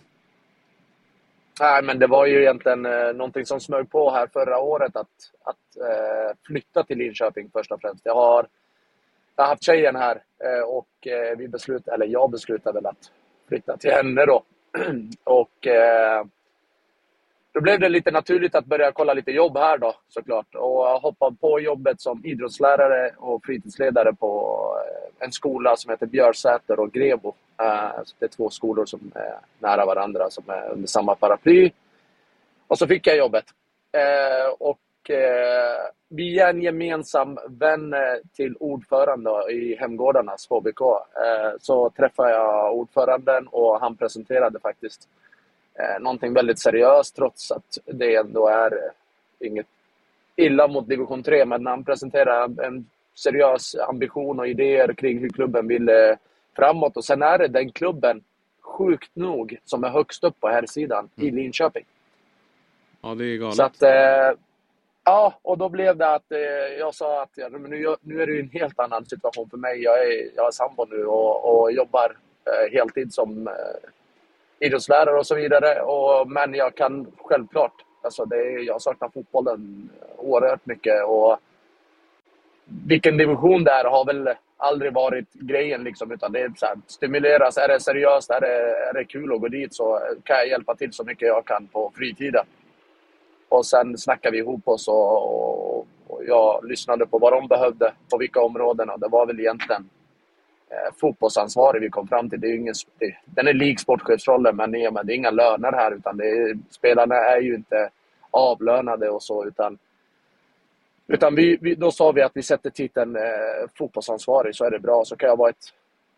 Nej, 1.59 1.83
men 1.83 1.99
det 1.99 2.07
var 2.07 2.25
ju 2.25 2.41
egentligen 2.41 2.85
eh, 2.85 3.13
någonting 3.13 3.45
som 3.45 3.59
smög 3.59 3.89
på 3.91 4.11
här 4.11 4.27
förra 4.33 4.59
året 4.59 4.95
att, 4.95 5.07
att 5.43 5.77
eh, 5.89 6.35
flytta 6.47 6.83
till 6.83 6.97
Linköping 6.97 7.49
först 7.53 7.71
och 7.71 7.81
främst. 7.81 8.05
Jag 8.05 8.15
har, 8.15 8.47
jag 9.35 9.43
har 9.43 9.49
haft 9.49 9.63
tjejen 9.63 9.95
här 9.95 10.23
eh, 10.43 10.63
och 10.63 11.07
eh, 11.07 11.37
vi 11.37 11.47
beslut, 11.47 11.87
eller 11.87 12.05
jag 12.05 12.31
beslutade 12.31 12.73
väl 12.73 12.85
att 12.85 13.11
flytta 13.47 13.77
till 13.77 13.91
henne 13.91 14.25
då. 14.25 14.43
och 15.23 15.67
eh, 15.67 16.25
då 17.57 17.61
blev 17.61 17.79
det 17.79 17.89
lite 17.89 18.11
naturligt 18.11 18.55
att 18.55 18.65
börja 18.65 18.91
kolla 18.91 19.13
lite 19.13 19.31
jobb 19.31 19.57
här 19.57 19.77
då 19.77 19.95
såklart. 20.07 20.55
Och 20.55 20.87
jag 20.87 20.99
hoppade 20.99 21.35
på 21.35 21.59
jobbet 21.59 22.01
som 22.01 22.25
idrottslärare 22.25 23.11
och 23.17 23.45
fritidsledare 23.45 24.13
på 24.13 24.63
eh, 24.85 25.25
en 25.25 25.31
skola 25.31 25.75
som 25.75 25.91
heter 25.91 26.05
Björsäter 26.05 26.79
och 26.79 26.91
Grebo. 26.91 27.33
Eh, 27.61 28.03
så 28.03 28.15
Det 28.19 28.25
är 28.25 28.29
två 28.29 28.49
skolor 28.49 28.85
som 28.85 29.11
är 29.15 29.37
nära 29.59 29.85
varandra, 29.85 30.29
som 30.29 30.43
är 30.47 30.69
under 30.69 30.87
samma 30.87 31.15
paraply. 31.15 31.71
Och 32.67 32.77
så 32.77 32.87
fick 32.87 33.07
jag 33.07 33.17
jobbet. 33.17 33.45
Eh, 33.91 34.51
och 34.59 34.79
via 36.09 36.49
en 36.49 36.61
gemensam 36.61 37.37
vän 37.47 37.95
till 38.33 38.55
ordförande 38.59 39.51
i 39.51 39.75
Hemgårdarnas 39.75 40.47
HBK 40.49 40.79
så 41.59 41.89
träffade 41.89 42.31
jag 42.31 42.75
ordföranden 42.75 43.47
och 43.47 43.79
han 43.79 43.97
presenterade 43.97 44.59
faktiskt 44.59 45.09
eh, 45.79 46.01
någonting 46.01 46.33
väldigt 46.33 46.59
seriöst 46.59 47.15
trots 47.15 47.51
att 47.51 47.77
det 47.85 48.15
ändå 48.15 48.47
är 48.47 48.71
eh, 48.71 49.47
inget 49.47 49.67
illa 50.35 50.67
mot 50.67 50.89
division 50.89 51.23
3 51.23 51.45
men 51.45 51.65
han 51.65 51.83
presenterar 51.83 52.61
en 52.61 52.89
seriös 53.15 53.75
ambition 53.75 54.39
och 54.39 54.47
idéer 54.47 54.93
kring 54.93 55.19
hur 55.19 55.29
klubben 55.29 55.67
vill 55.67 55.89
eh, 55.89 56.15
framåt 56.55 56.97
och 56.97 57.05
sen 57.05 57.21
är 57.21 57.37
det 57.37 57.47
den 57.47 57.71
klubben 57.71 58.23
sjukt 58.61 59.15
nog 59.15 59.57
som 59.65 59.83
är 59.83 59.89
högst 59.89 60.23
upp 60.23 60.39
på 60.39 60.47
här 60.47 60.65
sidan 60.65 61.09
i 61.15 61.31
Linköping. 61.31 61.85
Ja, 63.01 63.15
det 63.15 63.25
är 63.25 63.37
galet. 63.37 63.55
Så 63.55 63.63
att, 63.63 63.81
eh, 63.81 64.39
ja, 65.03 65.39
och 65.41 65.57
då 65.57 65.69
blev 65.69 65.97
det 65.97 66.15
att 66.15 66.31
eh, 66.31 66.39
jag 66.79 66.95
sa 66.95 67.21
att 67.21 67.31
ja, 67.35 67.49
men 67.49 67.61
nu, 67.61 67.95
nu 68.01 68.21
är 68.21 68.27
det 68.27 68.33
ju 68.33 68.39
en 68.39 68.49
helt 68.49 68.79
annan 68.79 69.05
situation 69.05 69.49
för 69.49 69.57
mig. 69.57 69.83
Jag 69.83 70.05
är, 70.05 70.29
jag 70.35 70.47
är 70.47 70.51
sambo 70.51 70.85
nu 70.85 71.05
och, 71.05 71.61
och 71.61 71.71
jobbar 71.71 72.17
heltid 72.71 73.13
som 73.13 73.49
idrottslärare 74.59 75.17
och 75.19 75.27
så 75.27 75.35
vidare. 75.35 75.81
Och, 75.81 76.29
men 76.31 76.53
jag 76.53 76.75
kan 76.75 77.11
självklart, 77.17 77.73
alltså 78.03 78.25
det, 78.25 78.35
är- 78.35 78.59
jag 78.67 78.81
saknar 78.81 79.09
fotbollen 79.09 79.89
oerhört 80.17 80.65
mycket. 80.65 81.05
Och 81.05 81.37
vilken 82.87 83.17
division 83.17 83.63
det 83.63 83.71
är 83.71 83.83
har 83.85 84.05
väl 84.05 84.29
aldrig 84.57 84.93
varit 84.93 85.33
grejen 85.33 85.83
liksom, 85.83 86.11
utan 86.11 86.31
det 86.31 86.39
är 86.41 86.51
så 86.57 86.65
här, 86.65 86.75
stimuleras, 86.87 87.57
är 87.57 87.67
det 87.67 87.79
seriöst, 87.79 88.29
är 88.29 88.41
det, 88.41 88.87
är 88.89 88.93
det 88.93 89.05
kul 89.05 89.33
att 89.33 89.41
gå 89.41 89.47
dit 89.47 89.73
så 89.75 89.99
kan 90.23 90.37
jag 90.37 90.47
hjälpa 90.47 90.75
till 90.75 90.93
så 90.93 91.03
mycket 91.03 91.27
jag 91.27 91.45
kan 91.45 91.67
på 91.67 91.91
fritiden. 91.95 92.45
Och 93.49 93.65
sen 93.65 93.97
snackade 93.97 94.31
vi 94.31 94.37
ihop 94.37 94.67
oss 94.67 94.87
och, 94.87 95.23
och, 95.79 95.87
och 96.07 96.25
jag 96.25 96.65
lyssnade 96.65 97.05
på 97.05 97.17
vad 97.19 97.33
de 97.33 97.47
behövde 97.47 97.93
på 98.11 98.17
vilka 98.17 98.41
områden 98.41 98.89
och 98.89 98.99
det 98.99 99.07
var 99.07 99.25
väl 99.25 99.39
egentligen 99.39 99.89
eh, 100.69 100.95
fotbollsansvarig 100.97 101.82
vi 101.82 101.89
kom 101.89 102.08
fram 102.08 102.30
till. 102.30 102.39
Det 102.39 102.47
är 102.47 102.51
ju 102.51 102.60
ingen, 102.60 102.73
det, 102.99 103.15
den 103.25 103.47
är 103.47 103.53
lik 103.53 103.80
sportchefsrollen 103.80 104.56
men 104.56 104.71
det 104.71 104.84
är, 104.84 105.03
det 105.03 105.13
är 105.13 105.15
inga 105.15 105.32
löner 105.32 105.71
här 105.71 105.91
utan 105.91 106.17
det 106.17 106.30
är, 106.30 106.58
spelarna 106.69 107.15
är 107.15 107.41
ju 107.41 107.56
inte 107.56 107.89
avlönade 108.32 109.10
och 109.10 109.23
så 109.23 109.45
utan 109.45 109.77
utan 111.08 111.36
vi, 111.36 111.58
vi, 111.62 111.75
då 111.75 111.91
sa 111.91 112.12
vi 112.12 112.21
att 112.21 112.32
vi 112.36 112.43
sätter 112.43 112.69
titeln 112.69 113.15
eh, 113.15 113.21
fotbollsansvarig 113.77 114.56
så 114.56 114.65
är 114.65 114.71
det 114.71 114.80
bra 114.80 115.06
så 115.06 115.15
kan 115.15 115.30
jag 115.30 115.38
vara 115.38 115.49
ett 115.49 115.73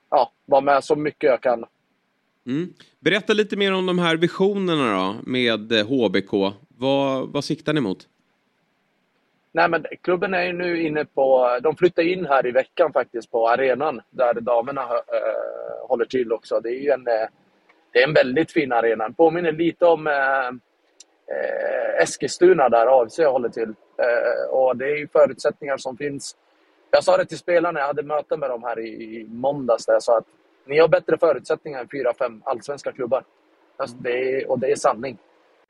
ja, 0.09 0.31
vara 0.45 0.61
med 0.61 0.83
så 0.83 0.95
mycket 0.95 1.29
jag 1.29 1.41
kan 1.41 1.65
Mm. 2.45 2.73
Berätta 2.99 3.33
lite 3.33 3.57
mer 3.57 3.73
om 3.73 3.85
de 3.85 3.99
här 3.99 4.17
visionerna 4.17 4.97
då 4.97 5.15
med 5.31 5.71
eh, 5.71 5.87
HBK. 5.87 6.53
Vad, 6.67 7.29
vad 7.29 7.43
siktar 7.43 7.73
ni 7.73 7.81
mot? 7.81 8.07
Nej, 9.51 9.69
men 9.69 9.85
klubben 10.01 10.33
är 10.33 10.43
ju 10.43 10.53
nu 10.53 10.81
inne 10.81 11.05
på... 11.05 11.57
De 11.61 11.75
flyttar 11.75 12.03
in 12.03 12.25
här 12.25 12.47
i 12.47 12.51
veckan 12.51 12.93
faktiskt 12.93 13.31
på 13.31 13.49
arenan 13.49 14.01
där 14.09 14.33
damerna 14.33 14.81
äh, 14.81 15.87
håller 15.87 16.05
till 16.05 16.33
också. 16.33 16.59
Det 16.59 16.69
är 16.69 16.79
ju 16.79 16.89
en, 16.89 17.07
eh, 17.07 17.27
det 17.93 17.99
är 17.99 18.07
en 18.07 18.13
väldigt 18.13 18.51
fin 18.51 18.71
arena. 18.71 19.03
Den 19.03 19.13
påminner 19.13 19.51
lite 19.51 19.85
om 19.85 20.07
äh, 20.07 20.51
Eskilstuna 22.01 22.69
där 22.69 23.01
AFC 23.01 23.19
håller 23.19 23.49
till. 23.49 23.73
Äh, 23.97 24.49
och 24.49 24.77
det 24.77 24.85
är 24.85 24.95
ju 24.95 25.07
förutsättningar 25.07 25.77
som 25.77 25.97
finns. 25.97 26.35
Jag 26.91 27.03
sa 27.03 27.17
det 27.17 27.25
till 27.25 27.37
spelarna, 27.37 27.79
jag 27.79 27.87
hade 27.87 28.03
möte 28.03 28.37
med 28.37 28.49
dem 28.49 28.63
här 28.63 28.79
i, 28.79 28.89
i 28.89 29.27
måndags 29.29 29.85
där 29.85 29.93
jag 29.93 30.03
sa 30.03 30.17
att 30.17 30.27
ni 30.65 30.79
har 30.79 30.87
bättre 30.87 31.17
förutsättningar 31.17 31.79
än 31.79 31.87
fyra, 31.91 32.13
fem 32.13 32.41
allsvenska 32.45 32.91
klubbar. 32.91 33.23
Alltså 33.77 33.97
det 33.97 34.11
är, 34.11 34.51
och 34.51 34.59
det 34.59 34.71
är 34.71 34.75
sanning. 34.75 35.17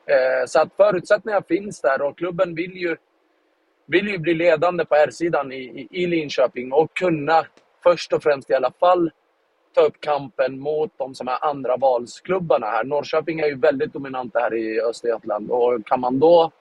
Eh, 0.06 0.46
så 0.46 0.60
att 0.60 0.74
förutsättningar 0.74 1.42
finns 1.48 1.82
där 1.82 2.02
och 2.02 2.18
klubben 2.18 2.56
vill 2.56 2.76
ju 2.76 2.98
vill 3.90 4.08
ju 4.08 4.18
bli 4.18 4.34
ledande 4.34 4.86
på 4.86 4.96
R-sidan 4.96 5.52
i, 5.52 5.56
i, 5.56 6.04
i 6.04 6.08
Linköping 6.08 6.72
och 6.72 6.94
kunna 6.94 7.46
först 7.84 8.14
och 8.14 8.24
främst 8.24 8.50
i 8.50 8.54
alla 8.54 8.72
fall 8.80 9.12
ta 9.76 9.82
upp 9.82 10.00
kampen 10.00 10.60
mot 10.60 10.92
de 10.98 11.16
som 11.16 11.28
är 11.28 11.46
andra 11.46 11.78
valsklubbarna 11.78 12.68
här. 12.68 12.84
Norrköping 12.84 13.40
är 13.40 13.48
ju 13.48 13.56
väldigt 13.56 13.94
dominanta 13.94 14.40
här 14.40 14.54
i 14.54 14.82
Östergötland 14.82 15.52
och 15.52 15.88
kan 15.88 16.00
man 16.00 16.20
då 16.20 16.52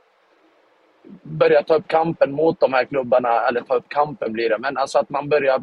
börja 1.22 1.62
ta 1.62 1.74
upp 1.74 1.88
kampen 1.88 2.32
mot 2.32 2.60
de 2.60 2.72
här 2.72 2.84
klubbarna, 2.84 3.48
eller 3.48 3.60
ta 3.60 3.74
upp 3.74 3.88
kampen 3.88 4.32
blir 4.32 4.48
det, 4.48 4.58
men 4.58 4.76
alltså 4.76 4.98
att 4.98 5.10
man 5.10 5.28
börjar 5.28 5.60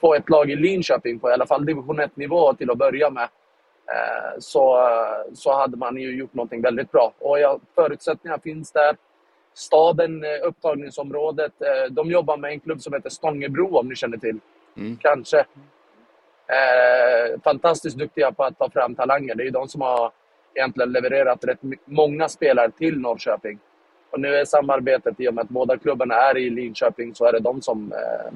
få 0.00 0.14
ett 0.14 0.30
lag 0.30 0.50
i 0.50 0.56
Linköping 0.56 1.18
på 1.18 1.30
i 1.30 1.32
alla 1.32 1.46
fall 1.46 1.66
division 1.66 2.00
1-nivå 2.00 2.54
till 2.54 2.70
att 2.70 2.78
börja 2.78 3.10
med. 3.10 3.28
Eh, 3.86 4.38
så, 4.38 4.88
så 5.34 5.52
hade 5.52 5.76
man 5.76 5.96
ju 5.96 6.16
gjort 6.16 6.34
någonting 6.34 6.62
väldigt 6.62 6.92
bra. 6.92 7.12
Och 7.18 7.38
ja, 7.40 7.58
förutsättningarna 7.74 8.42
finns 8.42 8.72
där. 8.72 8.96
Staden, 9.54 10.24
eh, 10.24 10.46
upptagningsområdet, 10.48 11.52
eh, 11.62 11.92
de 11.92 12.10
jobbar 12.10 12.36
med 12.36 12.50
en 12.50 12.60
klubb 12.60 12.82
som 12.82 12.92
heter 12.92 13.10
Stångebro 13.10 13.78
om 13.78 13.88
ni 13.88 13.96
känner 13.96 14.18
till. 14.18 14.38
Mm. 14.76 14.96
Kanske. 15.00 15.38
Eh, 16.46 17.40
fantastiskt 17.44 17.98
duktiga 17.98 18.32
på 18.32 18.44
att 18.44 18.58
ta 18.58 18.70
fram 18.70 18.94
talanger. 18.94 19.34
Det 19.34 19.46
är 19.46 19.50
de 19.50 19.68
som 19.68 19.80
har 19.80 20.12
egentligen 20.54 20.92
levererat 20.92 21.44
rätt 21.44 21.58
många 21.84 22.28
spelare 22.28 22.70
till 22.70 23.00
Norrköping. 23.00 23.58
Och 24.10 24.20
nu 24.20 24.34
är 24.34 24.44
samarbetet, 24.44 25.20
i 25.20 25.28
och 25.28 25.34
med 25.34 25.42
att 25.42 25.48
båda 25.48 25.78
klubbarna 25.78 26.14
är 26.14 26.38
i 26.38 26.50
Linköping, 26.50 27.14
så 27.14 27.24
är 27.24 27.32
det 27.32 27.40
de 27.40 27.62
som 27.62 27.92
eh, 27.92 28.32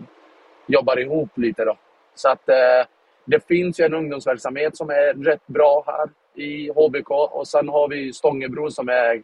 jobbar 0.67 0.99
ihop 0.99 1.39
lite. 1.39 1.65
Då. 1.65 1.77
Så 2.15 2.29
att 2.29 2.49
eh, 2.49 2.87
det 3.25 3.47
finns 3.49 3.81
ju 3.81 3.85
en 3.85 3.95
ungdomsverksamhet 3.95 4.77
som 4.77 4.91
är 4.91 5.25
rätt 5.25 5.47
bra 5.47 5.85
här 5.87 6.09
i 6.43 6.69
HBK. 6.69 7.11
Och 7.11 7.49
sen 7.49 7.69
har 7.69 7.89
vi 7.89 8.13
Stångebro 8.13 8.71
som 8.71 8.89
är 8.89 9.23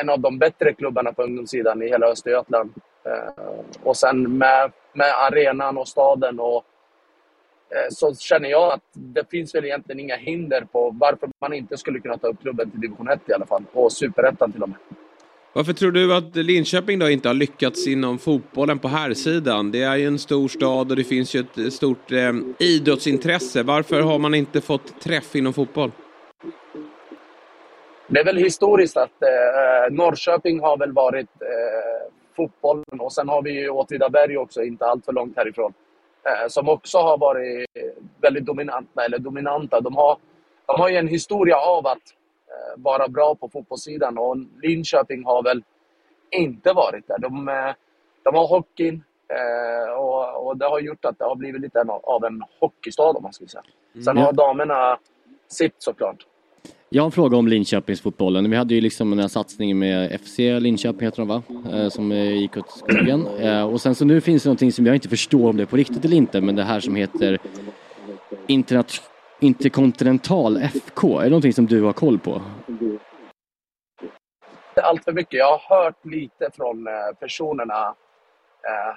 en 0.00 0.10
av 0.10 0.20
de 0.20 0.38
bättre 0.38 0.72
klubbarna 0.72 1.12
på 1.12 1.22
ungdomssidan 1.22 1.82
i 1.82 1.88
hela 1.88 2.06
Östergötland. 2.06 2.70
Eh, 3.04 3.44
och 3.82 3.96
sen 3.96 4.38
med, 4.38 4.72
med 4.92 5.14
arenan 5.20 5.78
och 5.78 5.88
staden 5.88 6.40
och 6.40 6.64
eh, 7.70 7.90
så 7.90 8.14
känner 8.14 8.48
jag 8.48 8.72
att 8.72 8.82
det 8.92 9.30
finns 9.30 9.54
väl 9.54 9.64
egentligen 9.64 10.00
inga 10.00 10.16
hinder 10.16 10.66
på 10.72 10.90
varför 11.00 11.28
man 11.40 11.52
inte 11.52 11.76
skulle 11.76 12.00
kunna 12.00 12.18
ta 12.18 12.26
upp 12.26 12.40
klubben 12.42 12.70
till 12.70 12.80
division 12.80 13.08
1 13.08 13.20
i 13.26 13.32
alla 13.32 13.46
fall. 13.46 13.64
Och 13.72 13.92
superettan 13.92 14.52
till 14.52 14.62
och 14.62 14.68
med. 14.68 14.78
Varför 15.52 15.72
tror 15.72 15.92
du 15.92 16.14
att 16.14 16.36
Linköping 16.36 16.98
då 16.98 17.10
inte 17.10 17.28
har 17.28 17.34
lyckats 17.34 17.86
inom 17.86 18.18
fotbollen 18.18 18.78
på 18.78 18.88
här 18.88 19.14
sidan? 19.14 19.70
Det 19.70 19.82
är 19.82 19.96
ju 19.96 20.06
en 20.06 20.18
stor 20.18 20.48
stad 20.48 20.90
och 20.90 20.96
det 20.96 21.04
finns 21.04 21.34
ju 21.34 21.40
ett 21.40 21.72
stort 21.72 22.12
eh, 22.12 22.32
idrottsintresse. 22.58 23.62
Varför 23.62 24.00
har 24.00 24.18
man 24.18 24.34
inte 24.34 24.60
fått 24.60 25.00
träff 25.00 25.36
inom 25.36 25.52
fotboll? 25.52 25.90
Det 28.08 28.20
är 28.20 28.24
väl 28.24 28.36
historiskt 28.36 28.96
att 28.96 29.22
eh, 29.22 29.94
Norrköping 29.94 30.60
har 30.60 30.76
väl 30.76 30.92
varit 30.92 31.42
eh, 31.42 32.12
fotbollen 32.36 33.00
och 33.00 33.12
sen 33.12 33.28
har 33.28 33.42
vi 33.42 33.50
ju 33.50 33.68
Åtvidaberg 33.68 34.38
också, 34.38 34.62
inte 34.62 34.86
allt 34.86 35.04
för 35.04 35.12
långt 35.12 35.36
härifrån. 35.36 35.72
Eh, 36.24 36.48
som 36.48 36.68
också 36.68 36.98
har 36.98 37.18
varit 37.18 37.66
väldigt 38.20 38.46
dominanta, 38.46 39.04
eller 39.04 39.18
dominanta. 39.18 39.80
De 39.80 39.96
har, 39.96 40.18
de 40.66 40.80
har 40.80 40.88
ju 40.88 40.96
en 40.96 41.08
historia 41.08 41.56
av 41.56 41.86
att 41.86 42.16
Eh, 42.56 42.82
vara 42.82 43.08
bra 43.08 43.34
på 43.34 43.48
fotbollssidan. 43.48 44.18
Och 44.18 44.36
Linköping 44.62 45.24
har 45.24 45.42
väl 45.42 45.62
inte 46.30 46.72
varit 46.72 47.08
där. 47.08 47.18
De, 47.18 47.48
eh, 47.48 47.74
de 48.22 48.34
har 48.34 48.46
hockeyn 48.46 49.04
eh, 49.28 49.92
och, 49.92 50.46
och, 50.46 50.56
det 50.56 50.66
har 50.66 50.80
gjort 50.80 51.04
att 51.04 51.18
det 51.18 51.24
har 51.24 51.36
blivit 51.36 51.60
lite 51.60 51.84
av 52.02 52.24
en 52.24 52.42
hockeystad 52.60 53.16
om 53.16 53.22
man 53.22 53.32
ska 53.32 53.46
säga. 53.46 53.62
Mm. 53.94 54.04
Sen 54.04 54.16
har 54.16 54.32
damerna 54.32 54.98
sitt 55.48 55.74
såklart. 55.78 56.26
Jag 56.88 57.02
har 57.02 57.06
en 57.06 57.12
fråga 57.12 57.36
om 57.36 57.48
Linköpingsfotbollen. 57.48 58.50
Vi 58.50 58.56
hade 58.56 58.74
ju 58.74 58.80
liksom 58.80 59.10
den 59.10 59.18
här 59.18 59.28
satsningen 59.28 59.78
med 59.78 60.20
FC 60.20 60.38
Linköping 60.38 61.00
heter 61.00 61.18
de 61.18 61.28
va? 61.28 61.42
Eh, 61.72 61.88
som 61.88 62.12
eh, 62.12 62.32
gick 62.32 62.56
åt 62.56 62.70
skogen. 62.70 63.26
Eh, 63.26 63.72
och 63.72 63.80
sen 63.80 63.94
så 63.94 64.04
nu 64.04 64.20
finns 64.20 64.42
det 64.42 64.48
någonting 64.48 64.72
som 64.72 64.86
jag 64.86 64.96
inte 64.96 65.08
förstår 65.08 65.50
om 65.50 65.56
det 65.56 65.62
är 65.62 65.66
på 65.66 65.76
riktigt 65.76 66.04
eller 66.04 66.16
inte 66.16 66.40
men 66.40 66.56
det 66.56 66.62
här 66.62 66.80
som 66.80 66.94
heter 66.94 67.38
internet 68.46 68.92
Interkontinental 69.40 70.56
FK, 70.56 71.18
är 71.18 71.24
det 71.24 71.30
någonting 71.30 71.52
som 71.52 71.66
du 71.66 71.82
har 71.82 71.92
koll 71.92 72.18
på? 72.18 72.42
Allt 74.82 75.04
för 75.04 75.12
mycket. 75.12 75.38
Jag 75.38 75.58
har 75.58 75.84
hört 75.84 76.06
lite 76.06 76.50
från 76.54 76.86
personerna 77.20 77.94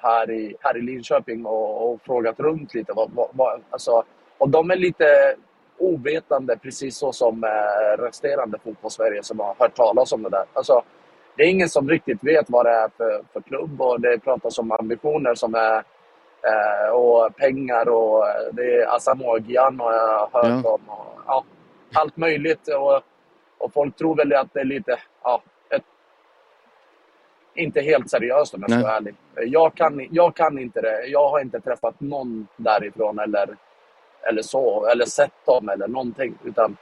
här 0.01 0.31
i, 0.31 0.55
här 0.59 0.77
i 0.77 0.81
Linköping 0.81 1.45
och, 1.45 1.93
och 1.93 2.01
frågat 2.01 2.39
runt 2.39 2.73
lite. 2.73 2.93
Vad, 2.93 3.29
vad, 3.33 3.61
alltså, 3.69 4.03
och 4.37 4.49
de 4.49 4.71
är 4.71 4.75
lite 4.75 5.05
ovetande, 5.79 6.57
precis 6.57 6.97
så 6.97 7.11
som 7.11 7.43
eh, 7.43 8.01
resterande 8.01 8.59
fotbollssverige 8.63 9.23
som 9.23 9.39
har 9.39 9.55
hört 9.59 9.75
talas 9.75 10.11
om 10.11 10.23
det 10.23 10.29
där. 10.29 10.45
Alltså, 10.53 10.81
det 11.35 11.43
är 11.43 11.47
ingen 11.47 11.69
som 11.69 11.89
riktigt 11.89 12.23
vet 12.23 12.45
vad 12.49 12.65
det 12.65 12.71
är 12.71 12.89
för, 12.97 13.23
för 13.33 13.41
klubb 13.41 13.81
och 13.81 14.01
det 14.01 14.19
pratas 14.19 14.59
om 14.59 14.71
ambitioner 14.71 15.35
som 15.35 15.55
är 15.55 15.83
Eh, 16.43 16.91
och 16.93 17.35
pengar 17.35 17.89
och 17.89 18.27
eh, 18.27 18.53
det 18.53 18.75
är 18.75 18.95
Asamoah 18.95 19.41
Gyan 19.47 19.79
har 19.79 19.93
jag 19.93 20.29
hört 20.31 20.63
ja. 20.63 20.69
om. 20.69 20.89
Och, 20.89 21.19
ja, 21.27 21.43
allt 21.93 22.17
möjligt. 22.17 22.67
Och, 22.67 23.01
och 23.57 23.73
folk 23.73 23.95
tror 23.95 24.15
väl 24.15 24.33
att 24.33 24.53
det 24.53 24.59
är 24.59 24.65
lite... 24.65 24.99
Ja, 25.23 25.41
ett, 25.69 25.83
inte 27.55 27.81
helt 27.81 28.09
seriöst 28.09 28.53
om 28.53 28.61
jag 28.61 28.71
ska 28.71 28.83
vara 28.83 28.95
ärlig. 28.95 29.15
Jag 29.35 29.75
kan, 29.75 30.07
jag 30.11 30.35
kan 30.35 30.59
inte 30.59 30.81
det. 30.81 31.05
Jag 31.05 31.29
har 31.29 31.39
inte 31.39 31.59
träffat 31.59 31.99
någon 31.99 32.47
därifrån 32.55 33.19
eller, 33.19 33.57
eller 34.29 34.41
så. 34.41 34.85
Eller 34.85 35.05
sett 35.05 35.45
dem 35.45 35.69
eller 35.69 35.87
någonting. 35.87 36.37
Utan 36.43 36.77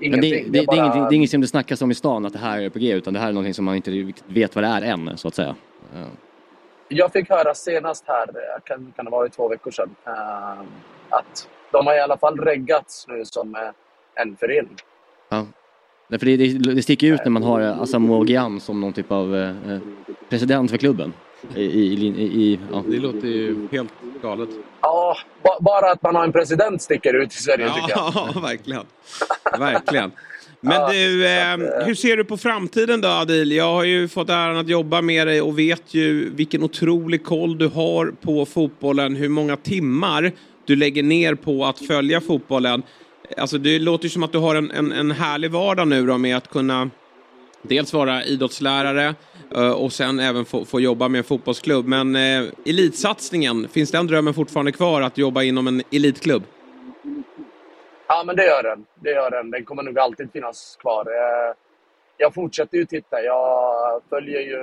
Ingenting. 0.00 0.30
Det, 0.30 0.36
det, 0.36 0.50
det, 0.50 0.58
är 0.58 0.66
bara... 0.66 1.08
det, 1.08 1.14
är 1.14 1.16
inget 1.16 1.30
som 1.30 1.40
det 1.40 1.46
snackas 1.46 1.82
om 1.82 1.90
i 1.90 1.94
stan 1.94 2.26
att 2.26 2.32
det 2.32 2.38
här 2.38 2.60
är 2.60 2.70
på 2.70 2.78
G 2.78 2.92
utan 2.92 3.14
det 3.14 3.20
här 3.20 3.28
är 3.28 3.32
någonting 3.32 3.54
som 3.54 3.64
man 3.64 3.76
inte 3.76 4.12
vet 4.26 4.54
vad 4.54 4.64
det 4.64 4.68
är 4.68 4.82
än 4.82 5.18
så 5.18 5.28
att 5.28 5.34
säga. 5.34 5.54
Ja. 5.94 6.04
Jag 6.88 7.12
fick 7.12 7.30
höra 7.30 7.54
senast 7.54 8.04
här, 8.06 8.26
kan, 8.64 8.92
kan 8.96 9.04
det 9.04 9.10
vara 9.10 9.28
två 9.28 9.48
veckor 9.48 9.70
sedan, 9.70 9.94
uh, 10.06 10.64
att 11.08 11.48
de 11.72 11.86
har 11.86 11.96
i 11.96 12.00
alla 12.00 12.16
fall 12.16 12.38
reggats 12.38 13.08
nu 13.08 13.24
som 13.24 13.54
uh, 13.54 13.60
en 14.14 14.36
förening. 14.36 14.76
Ja. 15.28 15.46
Därför 16.08 16.26
det, 16.26 16.36
det, 16.36 16.74
det 16.74 16.82
sticker 16.82 17.06
ut 17.06 17.20
när 17.24 17.30
man 17.30 17.42
har 17.42 17.60
Asamoah 17.60 18.26
Gyan 18.26 18.60
som 18.60 18.80
någon 18.80 18.92
typ 18.92 19.12
av 19.12 19.36
eh, 19.36 19.78
president 20.28 20.70
för 20.70 20.78
klubben. 20.78 21.12
I, 21.54 21.62
i, 21.62 22.06
i, 22.22 22.58
ja. 22.72 22.84
Det 22.88 22.96
låter 22.96 23.28
ju 23.28 23.68
helt 23.72 23.92
galet. 24.22 24.48
Ja, 24.80 25.16
bara 25.60 25.90
att 25.90 26.02
man 26.02 26.14
har 26.14 26.24
en 26.24 26.32
president 26.32 26.82
sticker 26.82 27.14
ut 27.14 27.32
i 27.32 27.36
Sverige 27.36 27.66
ja, 27.66 27.74
tycker 27.74 27.90
jag. 27.90 28.12
Ja, 28.34 28.40
verkligen. 28.40 28.84
verkligen. 29.58 30.12
Men 30.60 30.80
ja, 30.80 30.92
du, 30.92 31.26
eh, 31.26 31.84
hur 31.86 31.94
ser 31.94 32.16
du 32.16 32.24
på 32.24 32.36
framtiden 32.36 33.00
då 33.00 33.08
Adil? 33.08 33.52
Jag 33.52 33.72
har 33.72 33.84
ju 33.84 34.08
fått 34.08 34.30
äran 34.30 34.56
att 34.56 34.68
jobba 34.68 35.02
med 35.02 35.26
dig 35.26 35.40
och 35.40 35.58
vet 35.58 35.94
ju 35.94 36.30
vilken 36.34 36.62
otrolig 36.62 37.24
koll 37.24 37.58
du 37.58 37.68
har 37.68 38.14
på 38.20 38.46
fotbollen. 38.46 39.16
Hur 39.16 39.28
många 39.28 39.56
timmar 39.56 40.32
du 40.66 40.76
lägger 40.76 41.02
ner 41.02 41.34
på 41.34 41.64
att 41.64 41.78
följa 41.86 42.20
fotbollen. 42.20 42.82
Alltså 43.36 43.58
det 43.58 43.78
låter 43.78 44.04
ju 44.04 44.10
som 44.10 44.22
att 44.22 44.32
du 44.32 44.38
har 44.38 44.54
en, 44.54 44.70
en, 44.70 44.92
en 44.92 45.10
härlig 45.10 45.50
vardag 45.50 45.88
nu 45.88 46.06
då 46.06 46.18
med 46.18 46.36
att 46.36 46.50
kunna 46.50 46.90
dels 47.62 47.92
vara 47.92 48.24
idrottslärare 48.24 49.14
Eh, 49.54 49.82
och 49.82 49.92
sen 49.92 50.20
även 50.20 50.44
få, 50.44 50.64
få 50.64 50.80
jobba 50.80 51.08
med 51.08 51.18
en 51.18 51.24
fotbollsklubb. 51.24 51.86
Men 51.86 52.16
eh, 52.16 52.50
elitsatsningen, 52.66 53.68
finns 53.68 53.90
den 53.90 54.06
drömmen 54.06 54.34
fortfarande 54.34 54.72
kvar 54.72 55.02
att 55.02 55.18
jobba 55.18 55.42
inom 55.42 55.66
en 55.66 55.82
elitklubb? 55.92 56.42
Ja, 58.06 58.22
men 58.26 58.36
det 58.36 58.46
gör 58.46 58.62
den. 58.62 58.86
Det 58.94 59.10
gör 59.10 59.30
den. 59.30 59.50
Den 59.50 59.64
kommer 59.64 59.82
nog 59.82 59.98
alltid 59.98 60.32
finnas 60.32 60.76
kvar. 60.80 61.06
Eh, 61.06 61.54
jag 62.16 62.34
fortsätter 62.34 62.78
ju 62.78 62.84
titta. 62.84 63.22
Jag 63.22 64.02
följer 64.08 64.40
ju... 64.40 64.60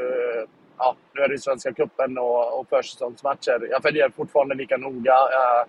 Ja, 0.77 0.95
nu 1.13 1.21
är 1.21 1.29
det 1.29 1.39
Svenska 1.39 1.73
cupen 1.73 2.17
och, 2.17 2.59
och 2.59 2.69
försäsongsmatcher. 2.69 3.67
Jag 3.71 3.81
följer 3.81 4.09
fortfarande 4.09 4.55
lika 4.55 4.77
noga. 4.77 5.13
Eh, 5.13 5.67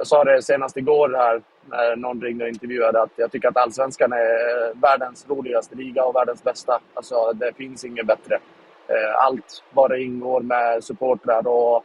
jag 0.00 0.06
sa 0.06 0.24
det 0.24 0.42
senast 0.42 0.76
igår 0.76 1.14
här 1.16 1.42
när 1.64 1.96
någon 1.96 2.22
ringde 2.22 2.44
och 2.44 2.48
intervjuade 2.48 3.02
att 3.02 3.10
jag 3.16 3.32
tycker 3.32 3.48
att 3.48 3.56
allsvenskan 3.56 4.12
är 4.12 4.74
världens 4.74 5.26
roligaste 5.28 5.74
liga 5.76 6.04
och 6.04 6.14
världens 6.14 6.44
bästa. 6.44 6.80
Alltså, 6.94 7.32
det 7.32 7.52
finns 7.56 7.84
inget 7.84 8.06
bättre. 8.06 8.34
Eh, 8.88 9.24
allt 9.24 9.64
vad 9.72 9.90
det 9.90 10.02
ingår 10.02 10.40
med 10.40 10.84
supportrar 10.84 11.46
och, 11.46 11.84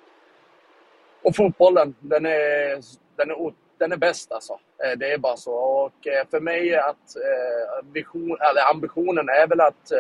och 1.24 1.36
fotbollen. 1.36 1.96
Den 2.00 2.26
är, 2.26 2.80
den 3.16 3.32
är 3.32 3.54
den 3.78 3.92
är 3.92 3.98
bäst 3.98 4.32
alltså. 4.32 4.54
Eh, 4.54 4.98
det 4.98 5.12
är 5.12 5.18
bara 5.18 5.38
så. 5.38 5.54
Och 5.54 6.08
eh, 6.08 6.28
för 6.32 6.40
mig 6.40 6.76
att 6.76 7.16
vision, 7.94 8.38
eller 8.50 8.70
ambitionen 8.74 9.30
är 9.30 9.48
väl 9.48 9.62
att 9.62 9.92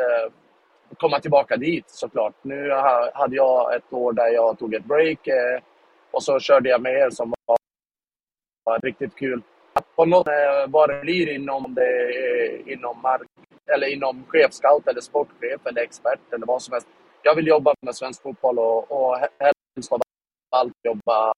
komma 0.97 1.19
tillbaka 1.19 1.57
dit 1.57 1.89
såklart. 1.89 2.33
Nu 2.41 2.71
hade 3.13 3.35
jag 3.35 3.75
ett 3.75 3.93
år 3.93 4.13
där 4.13 4.27
jag 4.27 4.59
tog 4.59 4.73
ett 4.73 4.85
break 4.85 5.19
och 6.11 6.23
så 6.23 6.39
körde 6.39 6.69
jag 6.69 6.81
med 6.81 6.93
er 6.93 7.09
som 7.09 7.33
var 8.65 8.79
riktigt 8.79 9.15
kul. 9.15 9.41
På 9.95 10.05
något 10.05 10.27
eh, 10.27 10.67
vad 10.67 10.89
det 10.89 11.01
blir 11.01 11.29
inom, 11.29 11.73
det, 11.73 12.09
eh, 12.09 12.73
inom, 12.73 13.01
mark, 13.01 13.27
eller 13.75 13.87
inom 13.87 14.23
chefscout 14.27 14.87
eller 14.87 15.01
sportchef 15.01 15.65
eller 15.65 15.81
expert 15.81 16.33
eller 16.33 16.45
vad 16.45 16.61
som 16.61 16.71
helst. 16.73 16.87
Jag 17.21 17.35
vill 17.35 17.47
jobba 17.47 17.73
med 17.81 17.95
svensk 17.95 18.21
fotboll 18.21 18.59
och, 18.59 18.91
och 18.91 19.17
helst 19.17 19.91
av 19.91 20.01
allt 20.51 20.73
jobba 20.83 21.33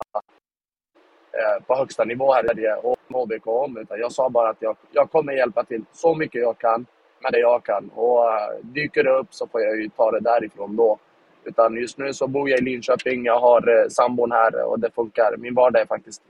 eh, 1.31 1.63
på 1.67 1.75
högsta 1.75 2.03
nivå 2.03 2.33
här 2.33 2.43
i 2.43 2.47
Sverige 2.47 2.75
och 2.75 2.97
HBK 3.09 3.47
om. 3.47 3.77
Utan 3.77 3.99
jag 3.99 4.11
sa 4.11 4.29
bara 4.29 4.49
att 4.49 4.61
jag, 4.61 4.77
jag 4.91 5.11
kommer 5.11 5.33
hjälpa 5.33 5.63
till 5.63 5.85
så 5.93 6.15
mycket 6.15 6.41
jag 6.41 6.57
kan 6.57 6.85
med 7.19 7.31
det 7.31 7.39
jag 7.39 7.63
kan. 7.63 7.89
Och 7.89 8.25
dyker 8.61 9.03
det 9.03 9.11
upp 9.11 9.27
så 9.29 9.47
får 9.47 9.61
jag 9.61 9.81
ju 9.81 9.89
ta 9.89 10.11
det 10.11 10.19
därifrån 10.19 10.75
då. 10.75 10.99
Utan 11.43 11.75
just 11.75 11.97
nu 11.97 12.13
så 12.13 12.27
bor 12.27 12.49
jag 12.49 12.59
i 12.59 12.63
Linköping, 12.63 13.25
jag 13.25 13.39
har 13.39 13.89
sambon 13.89 14.31
här 14.31 14.63
och 14.63 14.79
det 14.79 14.91
funkar. 14.95 15.35
Min 15.37 15.55
vardag 15.55 15.81
är 15.81 15.85
faktiskt 15.85 16.21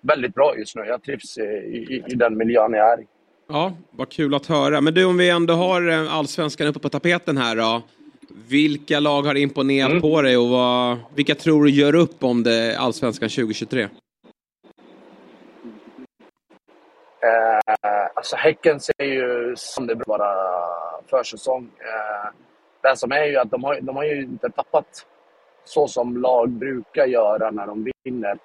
väldigt 0.00 0.34
bra 0.34 0.56
just 0.58 0.76
nu. 0.76 0.84
Jag 0.84 1.02
trivs 1.02 1.38
i, 1.38 1.42
i, 1.42 2.02
i 2.06 2.14
den 2.14 2.36
miljön 2.36 2.72
jag 2.72 2.92
är 2.92 3.00
i. 3.00 3.06
Ja, 3.48 3.72
vad 3.90 4.08
kul 4.08 4.34
att 4.34 4.46
höra. 4.46 4.80
Men 4.80 4.94
du, 4.94 5.04
om 5.04 5.16
vi 5.16 5.30
ändå 5.30 5.54
har 5.54 5.88
eh, 5.88 6.14
allsvenskan 6.14 6.66
uppe 6.66 6.78
på 6.78 6.88
tapeten 6.88 7.36
här 7.36 7.56
då. 7.56 7.82
Vilka 8.48 9.00
lag 9.00 9.22
har 9.22 9.34
imponerat 9.34 9.90
mm. 9.90 10.02
på 10.02 10.22
dig 10.22 10.36
och 10.36 10.48
vad, 10.48 10.98
vilka 11.14 11.34
tror 11.34 11.64
du 11.64 11.70
gör 11.70 11.94
upp 11.94 12.24
om 12.24 12.42
det 12.42 12.78
allsvenskan 12.78 13.28
2023? 13.28 13.82
Eh, 13.82 13.88
alltså 18.14 18.36
Häcken 18.36 18.80
ser 18.80 19.04
ju 19.04 19.54
som 19.56 19.86
det 19.86 19.94
bör 19.94 20.04
vara 20.06 20.34
försäsong. 21.10 21.70
Eh, 21.78 22.30
det 22.82 22.96
som 22.96 23.12
är 23.12 23.24
ju 23.24 23.36
att 23.36 23.50
de 23.50 23.64
har, 23.64 23.80
de 23.80 23.96
har 23.96 24.04
ju 24.04 24.22
inte 24.22 24.50
tappat 24.50 25.06
så 25.64 25.88
som 25.88 26.16
lag 26.16 26.50
brukar 26.50 27.06
göra 27.06 27.50
när 27.50 27.66
de 27.66 27.92
vinner. 28.04 28.38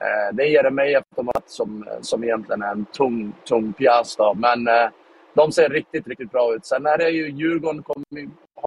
Eh, 0.00 0.34
det 0.34 0.42
är 0.42 0.46
Jeremejeff 0.46 1.04
som, 1.46 1.88
som 2.00 2.24
egentligen 2.24 2.62
är 2.62 2.72
en 2.72 2.84
tung, 2.84 3.32
tung 3.44 3.72
pjäs. 3.72 4.16
Då. 4.16 4.34
Men 4.34 4.68
eh, 4.68 4.90
de 5.34 5.52
ser 5.52 5.68
riktigt, 5.68 6.06
riktigt 6.06 6.30
bra 6.30 6.54
ut. 6.54 6.66
Sen 6.66 6.86
är 6.86 6.98
det 6.98 7.10
ju 7.10 7.30
Djurgården 7.30 7.82
kom, 7.82 8.04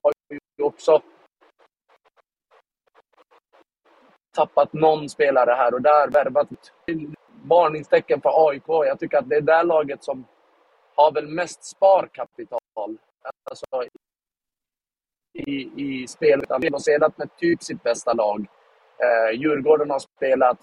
har 0.04 0.14
ju 0.30 0.64
också 0.64 1.02
tappat 4.36 4.74
någon 4.74 5.10
spelare 5.10 5.52
här 5.52 5.74
och 5.74 5.82
där. 5.82 6.08
Värvat 6.08 6.48
varningstecken 7.44 8.22
för 8.22 8.50
AIK. 8.50 8.64
Jag 8.68 9.00
tycker 9.00 9.18
att 9.18 9.30
det 9.30 9.36
är 9.36 9.42
det 9.42 9.64
laget 9.64 10.04
som 10.04 10.26
har 10.96 11.12
väl 11.12 11.28
mest 11.28 11.64
sparkapital. 11.64 12.60
Alltså, 13.50 13.66
i, 15.34 15.72
i 15.76 16.08
spelet. 16.08 16.50
De 16.50 16.70
har 16.72 16.80
spelat 16.80 17.18
med 17.18 17.38
typ 17.38 17.64
sitt 17.64 17.84
bästa 17.84 18.14
lag. 18.14 18.48
Eh, 18.98 19.40
Djurgården 19.40 19.90
har 19.90 20.00
spelat. 20.00 20.58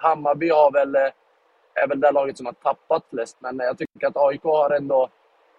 Hammarby 0.00 0.50
har 0.50 0.72
väl, 0.72 0.94
eh, 0.94 1.10
är 1.74 1.88
väl 1.88 2.00
det 2.00 2.10
laget 2.10 2.36
som 2.36 2.46
har 2.46 2.52
tappat 2.52 3.04
flest, 3.10 3.36
men 3.40 3.58
jag 3.58 3.78
tycker 3.78 4.06
att 4.06 4.16
AIK 4.16 4.42
har 4.42 4.70
ändå... 4.70 5.08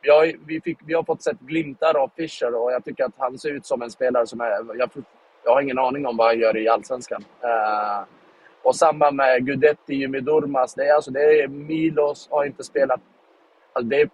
Vi 0.02 0.10
har, 0.10 0.34
vi 0.46 0.62
fick, 0.62 0.78
vi 0.86 0.94
har 0.94 1.04
fått 1.04 1.24
sett 1.24 1.40
glimtar 1.40 1.98
av 1.98 2.12
Fischer 2.18 2.56
och 2.56 2.72
jag 2.72 2.86
tycker 2.86 3.04
att 3.04 3.14
han 3.18 3.38
ser 3.38 3.50
ut 3.50 3.66
som 3.66 3.82
en 3.82 3.92
spelare 3.92 4.28
som 4.28 4.42
är... 4.42 4.78
Jag, 4.78 4.90
jag 5.44 5.54
har 5.54 5.62
ingen 5.62 5.80
aning 5.80 6.06
om 6.06 6.18
vad 6.18 6.28
han 6.28 6.40
gör 6.40 6.58
i 6.58 6.70
Allsvenskan. 6.70 7.26
Uh, 7.44 8.04
och 8.64 8.76
samma 8.76 9.12
med 9.12 9.46
Gudetti, 9.46 9.96
Jimmy 9.96 10.20
Durmaz. 10.20 10.74
Det 10.74 10.88
är, 10.88 10.94
alltså, 10.94 11.12
det 11.12 11.42
är 11.42 11.48
Milos 11.48 12.28
har 12.32 12.46
inte 12.46 12.64
spelat... 12.64 13.00
Alltså, 13.74 13.90
det 13.90 14.02
är 14.02 14.10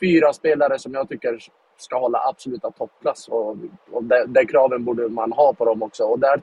fyra 0.00 0.32
spelare 0.32 0.78
som 0.78 0.94
jag 0.94 1.08
tycker 1.08 1.38
ska 1.76 1.98
hålla 1.98 2.18
absoluta 2.28 2.70
toppklass. 2.70 3.28
Och, 3.28 3.56
och 3.90 4.04
det, 4.04 4.24
det 4.26 4.46
kraven 4.46 4.84
borde 4.84 5.08
man 5.08 5.32
ha 5.32 5.52
på 5.52 5.64
dem 5.64 5.82
också. 5.82 6.04
Och 6.04 6.18
där 6.18 6.42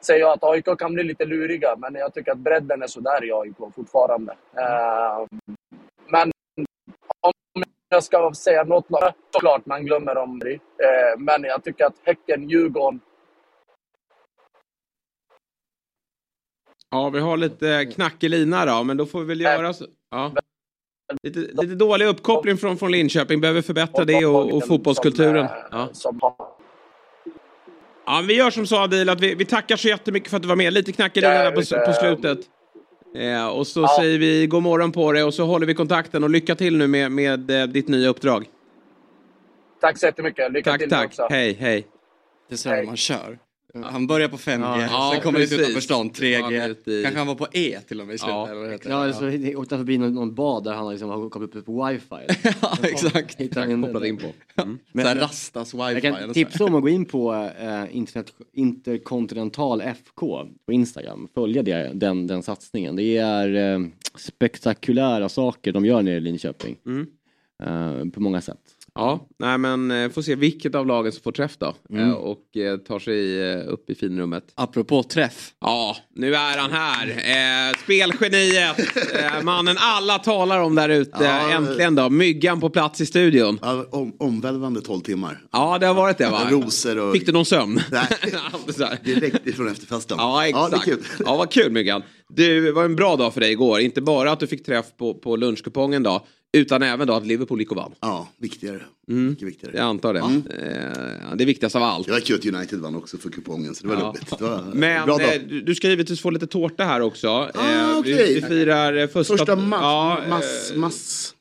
säger 0.00 0.20
jag 0.20 0.32
att 0.32 0.44
AIK 0.44 0.78
kan 0.78 0.94
bli 0.94 1.02
lite 1.02 1.24
luriga, 1.24 1.76
men 1.76 1.94
jag 1.94 2.14
tycker 2.14 2.32
att 2.32 2.38
bredden 2.38 2.82
är 2.82 2.86
sådär 2.86 3.24
i 3.24 3.32
AIK 3.32 3.74
fortfarande. 3.74 4.32
Uh, 4.32 5.26
men 6.06 6.32
om 7.20 7.62
jag 7.88 8.04
ska 8.04 8.32
säga 8.34 8.64
något 8.64 8.86
såklart 9.32 9.66
man 9.66 9.86
glömmer 9.86 10.16
om 10.16 10.38
det. 10.38 10.54
Uh, 10.54 11.18
men 11.18 11.44
jag 11.44 11.64
tycker 11.64 11.84
att 11.84 11.94
Häcken, 12.04 12.48
Djurgården, 12.48 13.00
Ja, 16.90 17.10
vi 17.10 17.20
har 17.20 17.36
lite 17.36 17.86
knackig 17.94 18.30
lina 18.30 18.66
då, 18.66 18.84
men 18.84 18.96
då 18.96 19.06
får 19.06 19.20
vi 19.20 19.26
väl 19.26 19.40
göra 19.40 19.72
så. 19.72 19.86
Ja. 20.10 20.32
Lite, 21.22 21.38
lite 21.38 21.74
dålig 21.74 22.06
uppkoppling 22.06 22.56
från, 22.56 22.78
från 22.78 22.92
Linköping, 22.92 23.40
behöver 23.40 23.62
förbättra 23.62 24.04
det 24.04 24.26
och, 24.26 24.56
och 24.56 24.66
fotbollskulturen. 24.66 25.46
Ja. 25.70 25.88
Ja, 28.08 28.24
vi 28.28 28.34
gör 28.34 28.50
som 28.50 28.66
så 28.66 28.76
Adil, 28.76 29.08
att 29.08 29.20
vi, 29.20 29.34
vi 29.34 29.44
tackar 29.44 29.76
så 29.76 29.88
jättemycket 29.88 30.30
för 30.30 30.36
att 30.36 30.42
du 30.42 30.48
var 30.48 30.56
med. 30.56 30.72
Lite 30.72 30.92
knackig 30.92 31.20
lina 31.20 31.50
på, 31.50 31.62
på 31.86 31.92
slutet. 31.92 32.38
Eh, 33.16 33.48
och 33.48 33.66
så 33.66 33.80
ja. 33.80 33.96
säger 33.98 34.18
vi 34.18 34.46
god 34.46 34.62
morgon 34.62 34.92
på 34.92 35.12
dig 35.12 35.24
och 35.24 35.34
så 35.34 35.44
håller 35.44 35.66
vi 35.66 35.74
kontakten 35.74 36.24
och 36.24 36.30
lycka 36.30 36.54
till 36.54 36.76
nu 36.76 36.86
med, 36.86 37.12
med 37.12 37.50
eh, 37.50 37.66
ditt 37.66 37.88
nya 37.88 38.08
uppdrag. 38.08 38.46
Tack 39.80 39.98
så 39.98 40.06
jättemycket. 40.06 40.52
Lycka 40.52 40.70
tack, 40.70 40.80
till 40.80 40.90
tack. 40.90 41.06
också. 41.06 41.26
Hej, 41.30 41.56
hej. 41.60 41.86
Det 42.48 42.54
är 42.54 42.56
så 42.56 42.68
här 42.68 42.82
man 42.82 42.96
kör. 42.96 43.38
Han 43.74 44.06
börjar 44.06 44.28
på 44.28 44.36
5G, 44.36 44.88
ja, 44.90 45.10
sen 45.14 45.22
kommer 45.22 45.38
det 45.38 45.44
utanför 45.44 45.80
stan 45.80 46.10
3G, 46.10 47.02
kanske 47.02 47.18
han 47.18 47.26
var 47.26 47.34
på 47.34 47.46
E 47.52 47.78
till 47.88 48.00
och 48.00 48.06
med 48.06 48.14
i 48.14 48.18
slutet. 48.18 48.34
Ja, 48.34 48.50
eller 48.50 48.78
ja 48.88 48.94
alltså, 48.94 49.24
åkte 49.56 49.74
han 49.74 49.84
förbi 49.84 49.98
någon, 49.98 50.14
någon 50.14 50.34
bad 50.34 50.64
där 50.64 50.72
han 50.72 50.90
liksom 50.90 51.08
har 51.08 51.30
kommit 51.30 51.56
upp 51.56 51.66
på 51.66 51.86
wifi. 51.86 52.04
ja, 52.62 52.78
exakt. 52.82 53.40
Hittar 53.40 53.82
kopplat 53.82 54.04
in 54.04 54.16
på. 54.16 54.32
Mm. 54.62 54.78
Men, 54.92 55.04
så 55.04 55.24
Rastas 55.24 55.74
wifi. 55.74 55.92
Jag 55.92 56.02
kan 56.02 56.32
tipsa 56.32 56.64
om 56.64 56.74
att 56.74 56.82
gå 56.82 56.88
in 56.88 57.04
på 57.04 57.50
äh, 57.60 57.96
internet, 57.96 58.32
Interkontinental 58.52 59.80
FK 59.80 60.46
på 60.66 60.72
Instagram. 60.72 61.28
Följa 61.34 61.62
det, 61.62 61.90
den, 61.94 62.26
den 62.26 62.42
satsningen. 62.42 62.96
Det 62.96 63.16
är 63.16 63.74
äh, 63.74 63.80
spektakulära 64.16 65.28
saker 65.28 65.72
de 65.72 65.84
gör 65.84 66.02
nere 66.02 66.16
i 66.16 66.20
Linköping. 66.20 66.76
Mm. 66.86 67.06
Äh, 67.62 68.10
på 68.10 68.20
många 68.20 68.40
sätt. 68.40 68.77
Ja, 68.98 69.28
nej 69.38 69.58
men 69.58 69.90
eh, 69.90 70.10
får 70.10 70.22
se 70.22 70.34
vilket 70.34 70.74
av 70.74 70.86
lagen 70.86 71.12
som 71.12 71.22
får 71.22 71.32
träff 71.32 71.56
då. 71.58 71.74
Mm. 71.90 72.08
Eh, 72.08 72.14
och 72.14 72.56
eh, 72.56 72.76
tar 72.76 72.98
sig 72.98 73.56
upp 73.64 73.90
i 73.90 73.94
finrummet. 73.94 74.44
Apropå 74.54 75.02
träff. 75.02 75.50
Ja, 75.60 75.96
nu 76.14 76.34
är 76.34 76.58
han 76.58 76.70
här. 76.72 77.08
Eh, 77.08 77.76
spelgeniet. 77.84 78.78
eh, 79.14 79.42
mannen 79.42 79.76
alla 79.78 80.18
talar 80.18 80.60
om 80.60 80.74
där 80.74 80.88
ute. 80.88 81.24
Ja, 81.24 81.50
Äntligen 81.50 81.94
då. 81.94 82.10
Myggan 82.10 82.60
på 82.60 82.70
plats 82.70 83.00
i 83.00 83.06
studion. 83.06 83.58
Ja, 83.62 83.86
om, 83.90 84.16
omvälvande 84.18 84.80
12 84.80 85.00
timmar. 85.00 85.40
Ja, 85.52 85.78
det 85.78 85.86
har 85.86 85.94
varit 85.94 86.18
det 86.18 86.30
va? 86.30 86.40
Rosor 86.50 86.98
och... 86.98 87.12
Fick 87.12 87.26
du 87.26 87.32
någon 87.32 87.44
sömn? 87.44 87.80
Nej, 87.90 88.98
direkt 89.04 89.46
ifrån 89.46 89.68
efterfesten. 89.68 90.16
Ja, 90.20 90.46
exakt. 90.46 90.72
Ja, 90.72 90.78
det 90.84 90.90
är 90.90 90.94
kul. 90.94 91.04
ja, 91.26 91.36
vad 91.36 91.50
kul 91.50 91.72
Myggan. 91.72 92.02
Du, 92.28 92.64
det 92.64 92.72
var 92.72 92.84
en 92.84 92.96
bra 92.96 93.16
dag 93.16 93.34
för 93.34 93.40
dig 93.40 93.50
igår. 93.52 93.80
Inte 93.80 94.00
bara 94.00 94.32
att 94.32 94.40
du 94.40 94.46
fick 94.46 94.66
träff 94.66 94.86
på, 94.98 95.14
på 95.14 95.36
lunchkupongen 95.36 96.02
då. 96.02 96.26
Utan 96.52 96.82
även 96.82 97.06
då 97.06 97.12
att 97.12 97.26
Liverpool 97.26 97.60
gick 97.60 97.70
och 97.70 97.76
vann. 97.76 97.94
Ja, 98.00 98.28
viktigare. 98.36 98.80
Mm. 99.08 99.36
viktigare. 99.40 99.76
Jag 99.76 99.84
antar 99.84 100.14
det. 100.14 100.20
Mm. 100.20 100.36
Eh, 100.36 101.36
det 101.36 101.44
är 101.44 101.46
viktigast 101.46 101.76
av 101.76 101.82
allt. 101.82 102.06
Det 102.06 102.12
var 102.12 102.20
kul 102.20 102.38
att 102.38 102.54
United 102.54 102.78
vann 102.78 102.94
också 102.94 103.18
för 103.18 103.30
kupongen 103.30 103.74
så 103.74 103.86
det 103.86 103.94
var 103.94 104.02
ja. 104.02 104.08
roligt. 104.08 104.38
Det 104.38 104.44
var 104.44 104.62
Men 104.74 105.06
bra 105.06 105.18
dag. 105.18 105.36
Eh, 105.36 105.42
du 105.42 105.74
ska 105.74 105.88
givetvis 105.88 106.20
få 106.20 106.30
lite 106.30 106.46
tårta 106.46 106.84
här 106.84 107.00
också. 107.00 107.28
Ah, 107.28 107.90
eh, 107.92 107.98
okay. 107.98 108.12
vi, 108.12 108.34
vi 108.34 108.42
firar 108.42 108.96
eh, 108.96 109.06
första... 109.06 109.36
Första 109.36 109.56
mass... 109.56 109.80
Ja, 109.82 110.22
mass, 110.28 110.72
mass. 110.76 111.34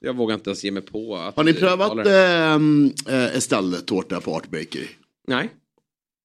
Jag 0.00 0.16
vågar 0.16 0.34
inte 0.34 0.50
ens 0.50 0.64
ge 0.64 0.70
mig 0.70 0.82
på 0.82 1.16
att... 1.16 1.36
Har 1.36 1.44
ni 1.44 1.54
prövat 1.54 2.06
ehm, 2.06 2.92
äh, 3.08 3.36
Estelle-tårta 3.36 4.20
på 4.20 4.34
Art 4.34 4.50
Bakery? 4.50 4.88
Nej. 5.26 5.50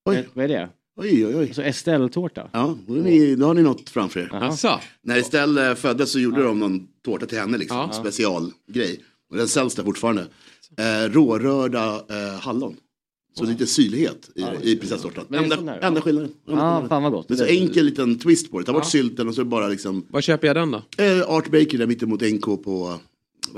Oj. 0.06 0.28
Vad 0.34 0.46
är 0.46 0.50
det? 0.50 0.70
Oj, 1.00 1.26
oj, 1.26 1.36
oj. 1.36 1.54
Så 1.54 1.62
Estelle-tårta? 1.62 2.50
Ja, 2.54 2.78
då, 2.88 2.94
ni, 2.94 3.36
då 3.36 3.46
har 3.46 3.54
ni 3.54 3.64
något 3.64 3.90
framför 3.90 4.20
er. 4.20 4.36
Alltså. 4.36 4.80
När 5.02 5.18
Estelle 5.18 5.76
föddes 5.76 6.12
så 6.12 6.20
gjorde 6.20 6.40
ja. 6.40 6.48
de 6.48 6.60
någon 6.60 6.88
tårta 7.06 7.26
till 7.26 7.38
henne, 7.38 7.58
liksom. 7.58 7.78
Ja. 7.78 7.92
Specialgrej. 7.94 9.00
Och 9.30 9.38
den 9.38 9.48
säljs 9.48 9.76
där 9.76 9.84
fortfarande. 9.84 10.22
Eh, 10.78 11.12
rårörda 11.12 11.96
eh, 12.10 12.40
hallon. 12.40 12.76
Så 13.34 13.46
lite 13.46 13.68
syrlighet 13.68 14.30
i, 14.36 14.72
i 14.72 14.76
prinsesstårtan. 14.76 15.26
Enda, 15.34 15.80
enda 15.80 16.02
skillnaden. 16.02 16.32
Ja, 16.48 16.54
ah, 16.62 16.88
fan 16.88 17.04
vad 17.04 17.12
gott. 17.12 17.30
Men 17.30 17.38
så 17.38 17.46
enkel 17.46 17.86
liten 17.86 18.20
twist 18.20 18.52
på 18.52 18.60
det. 18.60 18.66
Ta 18.66 18.74
bort 18.74 18.86
sylten 18.86 19.28
och 19.28 19.36
så 19.36 19.46
bara 19.46 19.68
liksom. 19.68 20.06
Var 20.10 20.22
köper 20.22 20.48
jag 20.48 20.56
den 20.56 20.72
då? 20.72 21.04
Eh, 21.04 21.30
Art 21.30 21.46
Bakery 21.46 21.78
där 21.78 21.88
mittemot 21.88 22.22
NK 22.22 22.46
på 22.64 23.00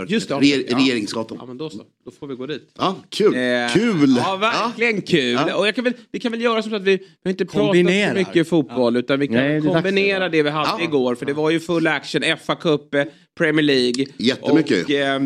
Just 0.07 0.29
det, 0.29 0.35
Reger, 0.35 0.65
ja. 0.69 0.77
Regeringsgatan. 0.77 1.37
Ja 1.41 1.45
men 1.45 1.57
då 1.57 1.69
så, 1.69 1.77
då 2.05 2.11
får 2.11 2.27
vi 2.27 2.35
gå 2.35 2.45
dit. 2.45 2.71
Ja, 2.77 2.95
kul. 3.09 3.33
Eh, 3.33 3.73
kul! 3.73 4.15
Ja, 4.17 4.37
verkligen 4.37 4.95
ja. 4.95 5.01
kul. 5.07 5.39
Ja. 5.47 5.55
Och 5.55 5.67
jag 5.67 5.75
kan 5.75 5.83
väl, 5.83 5.93
vi 6.11 6.19
kan 6.19 6.31
väl 6.31 6.41
göra 6.41 6.61
som 6.61 6.69
så 6.69 6.75
att 6.75 6.83
vi, 6.83 6.97
vi 6.97 7.05
har 7.23 7.31
inte 7.31 7.45
pratat 7.45 7.75
så 7.75 8.13
mycket 8.13 8.49
fotboll 8.49 8.97
utan 8.97 9.19
vi 9.19 9.27
kan 9.27 9.35
Nej, 9.35 9.61
det 9.61 9.67
kombinera 9.67 10.29
det 10.29 10.43
vi 10.43 10.49
hade 10.49 10.83
igår. 10.83 11.15
För 11.15 11.25
det 11.25 11.33
var 11.33 11.49
ju 11.49 11.59
full 11.59 11.87
action, 11.87 12.21
FA 12.45 12.55
Cup, 12.55 12.93
eh, 12.93 13.03
Premier 13.37 13.63
League. 13.63 14.05
Jättemycket. 14.17 14.83
Och, 14.83 14.91
eh, 14.91 15.21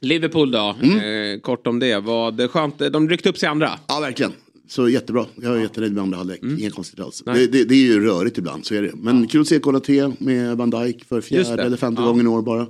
Liverpool 0.00 0.50
då, 0.50 0.76
mm. 0.82 1.34
eh, 1.34 1.40
kort 1.40 1.66
om 1.66 1.78
det. 1.78 1.98
Var 2.00 2.32
det 2.32 2.48
skönt? 2.48 2.78
De 2.78 3.08
ryckte 3.08 3.28
upp 3.28 3.38
sig 3.38 3.48
andra. 3.48 3.70
Ja, 3.86 4.00
verkligen. 4.00 4.32
Så 4.68 4.88
jättebra. 4.88 5.26
Jag 5.36 5.52
är 5.52 5.56
ja. 5.56 5.62
jättenöjd 5.62 5.92
med 5.92 6.02
andra 6.02 6.16
halvlek. 6.16 6.42
Mm. 6.42 6.58
Inga 6.58 6.70
konstigheter 6.70 7.04
alls. 7.04 7.22
Det, 7.24 7.46
det, 7.46 7.64
det, 7.64 7.74
är 7.74 7.78
ju 7.78 8.04
rörigt 8.04 8.38
ibland, 8.38 8.66
så 8.66 8.74
är 8.74 8.82
det. 8.82 8.92
Men 8.94 9.22
ja. 9.22 9.28
kul 9.28 9.40
att 9.40 9.48
se 9.48 9.58
KLT 9.58 9.88
med 10.20 10.56
Van 10.56 10.70
Dijk 10.70 11.04
för 11.04 11.20
fjärde 11.20 11.62
eller 11.62 11.76
femte 11.76 12.02
ja. 12.02 12.06
gången 12.08 12.26
i 12.26 12.28
år 12.28 12.42
bara. 12.42 12.66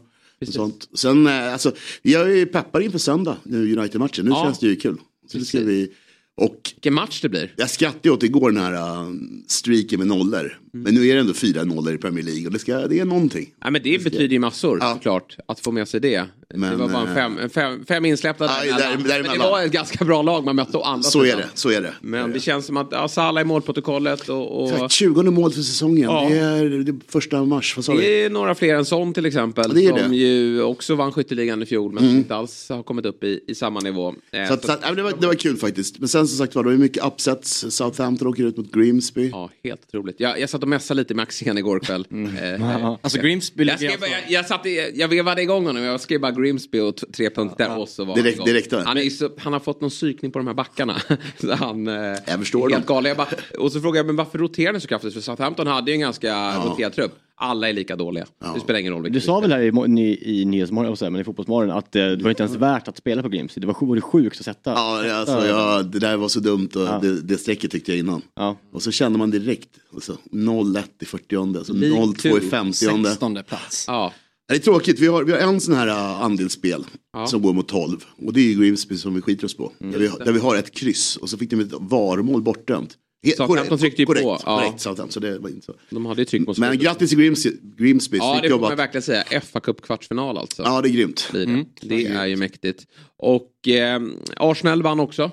Sånt. 0.47 0.89
Sen, 0.95 1.27
eh, 1.27 1.53
alltså, 1.53 1.73
jag 2.03 2.39
är 2.39 2.47
peppad 2.47 2.83
inför 2.83 2.99
söndag, 2.99 3.37
nu 3.43 3.77
United-matchen. 3.77 4.25
Nu 4.25 4.31
känns 4.31 4.59
det 4.59 4.67
ju 4.67 4.77
kul. 4.77 4.97
Så 5.33 5.39
det 5.39 5.45
ska 5.45 5.61
vi 5.61 5.93
och 6.41 6.71
Vilken 6.75 6.95
match 6.95 7.21
det 7.21 7.29
blir. 7.29 7.55
Jag 7.57 7.71
skrattade 7.71 8.11
åt 8.11 8.23
igår 8.23 8.51
den 8.51 8.63
här 8.63 9.03
uh, 9.03 9.15
streaken 9.47 9.99
med 9.99 10.09
nollor. 10.09 10.59
Mm. 10.75 10.85
Men 10.85 10.95
nu 10.95 11.09
är 11.09 11.15
det 11.15 11.21
ändå 11.21 11.35
fyra 11.35 11.65
nollor 11.65 11.95
i 11.95 11.99
Premier 11.99 12.25
League 12.25 12.47
och 12.47 12.53
det, 12.53 12.59
ska, 12.59 12.79
det 12.79 12.99
är 12.99 13.05
någonting. 13.05 13.55
Ja, 13.61 13.71
men 13.71 13.83
det, 13.83 13.99
det 13.99 14.05
betyder 14.05 14.33
ju 14.33 14.39
massor 14.39 14.79
ja. 14.81 14.95
såklart 14.95 15.37
att 15.47 15.61
få 15.61 15.73
med 15.73 15.89
sig 15.89 16.01
det. 16.01 16.25
Men, 16.55 16.71
det 16.71 16.77
var 16.77 16.89
bara 16.89 17.09
en 17.09 17.15
fem, 17.15 17.51
fem, 17.51 17.85
fem 17.89 18.05
insläppta 18.05 18.49
aj, 18.49 18.69
där, 18.69 18.79
där 18.79 19.23
Men 19.23 19.33
det 19.33 19.39
var 19.39 19.63
ett 19.63 19.73
ganska 19.73 20.05
bra 20.05 20.23
lag 20.23 20.45
man 20.45 20.57
mötte 20.57 20.77
å 20.77 20.83
andra 20.83 21.03
Så 21.03 21.25
är 21.25 21.37
det, 21.37 21.49
så 21.55 21.71
är 21.71 21.83
det. 21.83 21.95
Men 22.01 22.33
det 22.33 22.41
känns 22.41 22.67
som 22.67 22.77
att 22.77 22.89
ja, 22.91 23.09
Salah 23.09 23.43
i 23.43 23.45
målprotokollet 23.45 24.29
och... 24.29 24.83
och... 24.83 24.91
20 24.91 25.23
mål 25.23 25.53
för 25.53 25.61
säsongen. 25.61 26.11
Ja. 26.11 26.29
Det 26.31 26.39
är 26.39 26.65
det 26.65 27.01
första 27.09 27.45
mars, 27.45 27.77
vad 27.77 27.85
sa 27.85 27.95
Det 27.95 28.25
är 28.25 28.31
några 28.31 28.55
fler 28.55 28.75
än 28.75 28.85
sån 28.85 29.15
till 29.15 29.27
exempel. 29.27 29.75
Det 29.75 29.87
är 29.87 29.99
som 29.99 30.11
det. 30.11 30.17
ju 30.17 30.63
också 30.63 30.95
vann 30.95 31.13
skytteligan 31.13 31.63
i 31.63 31.67
fjol 31.67 31.93
men 31.93 32.05
mm. 32.05 32.17
inte 32.17 32.37
alls 32.37 32.69
har 32.69 32.83
kommit 32.83 33.07
upp 33.07 33.25
i, 33.25 33.41
i 33.47 33.55
samma 33.55 33.81
nivå. 33.81 34.15
Eh, 34.31 34.47
så, 34.47 34.55
att, 34.55 34.65
så, 34.65 34.73
att, 34.73 34.97
det, 34.97 35.03
var, 35.03 35.13
det 35.21 35.27
var 35.27 35.35
kul 35.35 35.57
faktiskt. 35.57 35.99
Men 35.99 36.09
sen 36.09 36.29
som 36.29 36.39
sagt 36.39 36.55
var 36.55 36.65
det 36.65 36.71
var 36.71 36.77
mycket 36.77 37.05
upsets. 37.05 37.67
Southampton 37.71 38.29
åker 38.29 38.45
ut 38.45 38.57
mot 38.57 38.73
Grimsby. 38.73 39.31
Ja, 39.33 39.51
helt 39.65 39.81
otroligt. 39.89 40.21
Jag, 40.21 40.41
jag 40.41 40.51
satt 40.61 40.65
och 40.65 40.69
mässade 40.69 41.01
lite 41.01 41.15
med 41.15 41.23
Axén 41.23 41.59
igår 41.59 41.81
kväll. 41.81 42.07
Mm. 42.11 42.37
Eh, 42.63 42.97
Alltså 43.03 43.19
Grimsby 43.21 43.65
jag, 43.65 43.77
skrev, 43.79 43.91
jag, 44.01 44.21
jag, 44.29 44.47
satt 44.47 44.67
i, 44.67 44.93
jag 44.95 45.09
vevade 45.09 45.43
igång 45.43 45.67
honom, 45.67 45.83
jag 45.83 46.01
skrev 46.01 46.21
bara 46.21 46.33
Grimsby 46.33 46.81
och 46.81 46.97
tre 46.97 47.31
punkter 47.31 47.79
och 47.79 47.89
så 47.89 48.05
var 48.05 48.17
Direkt- 48.17 48.45
direkt 48.45 48.73
han, 48.73 48.99
är 48.99 49.11
så, 49.11 49.31
han 49.39 49.53
har 49.53 49.61
fått 49.61 49.81
någon 49.81 49.91
psykning 49.91 50.31
på 50.33 50.39
de 50.39 50.47
här 50.47 50.55
backarna. 50.55 50.97
så 51.41 51.55
han, 51.55 51.89
eh, 51.89 51.95
Jag 52.27 52.39
förstår 52.39 52.71
helt 52.71 52.87
dem. 52.87 52.95
galen. 52.97 53.09
Jag 53.09 53.17
bara, 53.17 53.29
och 53.59 53.73
så 53.73 53.81
frågade 53.81 53.99
jag, 53.99 54.07
men 54.07 54.17
varför 54.17 54.39
roterar 54.39 54.73
ni 54.73 54.81
så 54.81 54.89
kraftigt? 54.89 55.15
För 55.15 55.21
Southampton 55.21 55.67
hade 55.67 55.91
ju 55.91 55.95
en 55.95 56.01
ganska 56.01 56.57
roterad 56.65 56.93
trupp. 56.93 57.13
Alla 57.43 57.69
är 57.69 57.73
lika 57.73 57.97
dåliga. 57.97 58.27
Det 58.55 58.61
spelar 58.61 58.81
ingen 58.81 58.93
roll 58.93 59.13
Du 59.13 59.21
sa 59.21 59.41
väl 59.41 59.53
här 59.53 59.61
i, 59.61 59.89
ny- 59.89 60.19
i 60.23 60.45
Nyhetsmorgon, 60.45 60.97
men 61.13 61.21
i 61.21 61.25
Fotbollsmorgon, 61.25 61.71
att 61.71 61.97
eh, 61.97 62.07
det 62.07 62.23
var 62.23 62.31
inte 62.31 62.43
ens 62.43 62.57
värt 62.57 62.89
att 62.89 62.97
spela 62.97 63.23
på 63.23 63.29
Grimsby. 63.29 63.61
Det 63.61 63.67
var 63.67 63.75
sjukt, 63.75 64.05
sjukt 64.05 64.39
att 64.39 64.45
sätta. 64.45 64.71
Ja, 64.71 65.03
det- 65.03 65.17
alltså, 65.17 65.47
ja, 65.47 65.83
det 65.83 65.99
där 65.99 66.17
var 66.17 66.29
så 66.29 66.41
dumt 66.41 66.69
och 66.75 67.01
det, 67.03 67.21
det 67.21 67.39
strecket 67.39 67.71
tyckte 67.71 67.91
jag 67.93 67.99
innan. 67.99 68.23
Ja. 68.37 68.57
Och 68.73 68.83
så 68.83 68.91
kände 68.91 69.19
man 69.19 69.31
direkt, 69.31 69.69
alltså, 69.95 70.17
0-1 70.33 70.83
i 71.01 71.05
40 71.05 71.37
alltså 71.59 71.73
League 71.73 71.99
0-2 71.99 72.37
i 72.37 72.41
two, 72.41 72.49
50 72.51 72.73
16 73.05 73.39
plats. 73.49 73.85
Ja, 73.89 74.13
Det 74.49 74.55
är 74.55 74.59
tråkigt, 74.59 74.99
vi 75.01 75.07
har, 75.07 75.25
vi 75.25 75.33
har 75.33 75.39
en 75.39 75.61
sån 75.61 75.75
här 75.75 75.87
uh, 75.89 76.23
andelsspel 76.23 76.85
Ja. 77.13 77.27
som 77.27 77.43
går 77.43 77.53
mot 77.53 77.69
12. 77.69 78.05
Och 78.27 78.33
det 78.33 78.41
är 78.41 78.45
ju 78.45 78.55
Grimsby 78.61 78.97
som 78.97 79.15
vi 79.15 79.21
skiter 79.21 79.45
oss 79.45 79.57
på. 79.57 79.73
Där, 79.79 79.99
vi, 79.99 80.09
där 80.25 80.33
vi 80.33 80.39
har 80.41 80.57
ett 80.57 80.71
kryss 80.75 81.17
och 81.17 81.29
så 81.31 81.39
fick 81.39 81.51
de 81.51 81.61
ett 81.61 81.73
varmål 81.73 82.43
bortdömt. 82.43 82.91
Southampton 83.37 83.79
tryckte 83.79 84.03
ju 84.03 84.07
korrekt, 84.07 84.25
på, 84.25 84.39
ja. 84.47 84.59
Korrekt, 84.59 84.81
Southampton, 84.81 85.13
så 85.13 85.21
det 85.21 85.39
var 85.39 85.49
inte 85.49 85.67
så. 85.67 85.75
de 85.91 86.07
hade 86.07 86.21
ju 86.21 86.25
tryck 86.25 86.47
mot 86.47 86.59
Men 86.59 86.79
grattis 86.79 87.11
till 87.11 87.19
Grimsby, 87.19 87.51
Grimsby 87.77 88.19
Ja, 88.19 88.41
det 88.43 88.51
får 88.51 88.59
man 88.61 88.77
verkligen 88.77 89.03
säga. 89.03 89.41
fa 89.41 89.61
Cup 89.61 89.83
kvartsfinal 89.83 90.39
alltså. 90.39 90.63
Ja, 90.63 90.81
det 90.81 90.89
är 90.89 90.91
grymt. 90.91 91.29
det. 91.33 91.65
Det 91.81 92.07
är 92.07 92.27
ju 92.27 92.37
mäktigt. 92.37 92.87
Och 93.17 93.69
eh, 93.69 94.01
Arsenal 94.37 94.83
vann 94.83 95.01
också. 95.01 95.31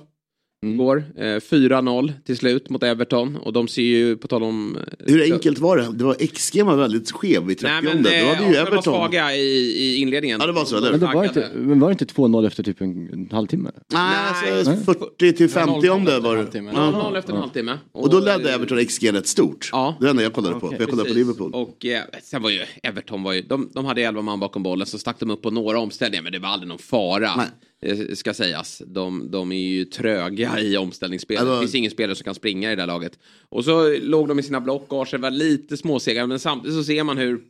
Igår. 0.66 1.04
Eh, 1.18 1.22
4-0 1.24 2.14
till 2.26 2.38
slut 2.38 2.70
mot 2.70 2.84
Everton. 2.84 3.36
Och 3.36 3.54
de 3.54 3.68
ser 3.68 3.82
ju, 3.82 4.18
på 4.18 4.28
tal 4.28 4.44
om... 4.44 4.78
eh, 4.78 4.84
Hur 5.14 5.34
enkelt 5.34 5.60
var 5.60 5.78
det? 5.78 5.88
Det 5.94 6.04
var 6.04 6.14
XG 6.34 6.62
var 6.64 6.76
väldigt 6.76 7.12
skev 7.12 7.52
i 7.52 7.56
30 7.56 7.64
Nej 7.74 7.82
men 7.94 8.04
Då 8.04 8.10
eh, 8.10 8.26
hade 8.28 8.48
ju 8.48 8.54
var 8.54 8.62
Everton. 8.62 8.84
svaga 8.84 9.36
i, 9.36 9.40
i 9.78 9.96
inledningen. 10.02 10.38
Ja, 10.42 10.48
det 10.48 10.54
var 10.54 10.66
så, 10.66 10.78
eller? 10.78 10.92
Men, 10.92 11.00
det 11.00 11.06
var 11.06 11.24
inte, 11.24 11.50
men 11.56 11.80
var 11.80 11.88
det 11.90 11.92
inte 11.92 12.06
2-0 12.06 12.48
efter 12.48 12.64
typ 12.64 12.82
en, 12.82 13.10
en 13.14 13.30
halvtimme? 13.32 13.72
Nej, 13.94 14.16
Nej. 14.46 14.58
alltså 14.60 14.94
40 14.94 15.34
till 15.34 15.50
50 15.50 15.90
om 15.90 16.06
det 16.06 16.20
var 16.20 16.36
det. 16.38 16.44
0-0 16.44 16.72
Ja. 16.76 17.12
0-0 17.14 17.18
efter 17.18 17.34
en 17.34 17.40
halvtimme. 17.40 17.78
Och 17.92 18.10
då 18.10 18.20
ledde 18.20 18.54
Everton 18.54 18.86
XG 18.86 19.14
rätt 19.14 19.28
stort. 19.28 19.70
Ja. 19.72 19.96
Det 20.00 20.06
var 20.06 20.08
det 20.08 20.12
enda 20.12 20.24
jag 20.24 20.34
kollade 20.34 20.60
på. 20.60 20.68
för 20.68 20.76
Jag 20.80 20.90
kollade 20.90 21.10
på 21.10 21.14
Precis. 21.16 21.16
Liverpool. 21.18 21.52
Och 21.54 21.86
eh, 21.86 22.02
sen 22.24 22.42
var 22.42 22.50
ju 22.50 22.60
Everton 22.84 23.24
var 23.24 23.34
ju, 23.34 23.42
de, 23.42 23.70
de 23.74 23.86
hade 23.86 24.02
11 24.02 24.22
man 24.22 24.40
bakom 24.40 24.64
bollen 24.64 24.88
så 24.88 24.98
stack 25.00 25.20
de 25.20 25.32
upp 25.32 25.42
på 25.42 25.52
några 25.52 25.80
omställningar 25.80 26.24
men 26.24 26.32
det 26.32 26.40
var 26.40 26.50
aldrig 26.50 26.68
någon 26.70 26.78
fara. 26.80 27.36
Nej. 27.36 27.46
Eh, 27.82 27.98
Ska 28.14 28.34
sägas. 28.34 28.82
De, 28.86 29.32
de 29.32 29.52
är 29.52 29.68
ju 29.70 29.86
tröga 29.86 30.60
i 30.60 30.78
omställningsspelet. 30.78 31.42
Alltså- 31.42 31.56
Det 31.56 31.62
finns 31.62 31.76
ingen 31.76 31.92
spelare 31.92 32.16
som 32.16 32.24
kan 32.24 32.36
springa 32.36 32.72
i 32.72 32.76
det 32.76 32.82
här 32.82 32.88
laget. 32.88 33.20
Och 33.50 33.66
så 33.66 33.98
låg 33.98 34.28
de 34.28 34.40
i 34.40 34.44
sina 34.44 34.62
block 34.62 34.94
och 34.94 35.02
Arsenal 35.02 35.22
var 35.22 35.32
lite 35.32 35.78
småsegare 35.78 36.28
men 36.28 36.40
samtidigt 36.40 36.78
så 36.78 36.84
ser 36.84 37.04
man 37.04 37.18
hur 37.18 37.42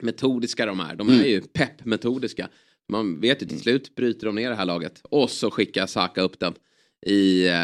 metodiska 0.00 0.66
de 0.66 0.80
är. 0.80 0.96
De 0.96 1.08
Mm. 1.08 1.20
är 1.20 1.26
ju 1.26 1.40
pepp-metodiska. 1.40 2.48
Man 2.88 3.20
vet 3.20 3.42
ju 3.42 3.46
till 3.46 3.60
slut 3.60 3.94
bryter 3.94 4.26
de 4.26 4.34
ner 4.34 4.50
det 4.50 4.56
här 4.56 4.64
laget. 4.66 5.00
Och 5.04 5.30
så 5.30 5.50
skickar 5.50 5.86
Saka 5.86 6.22
upp 6.22 6.38
den 6.38 6.54
i 7.06 7.46
eh, 7.48 7.54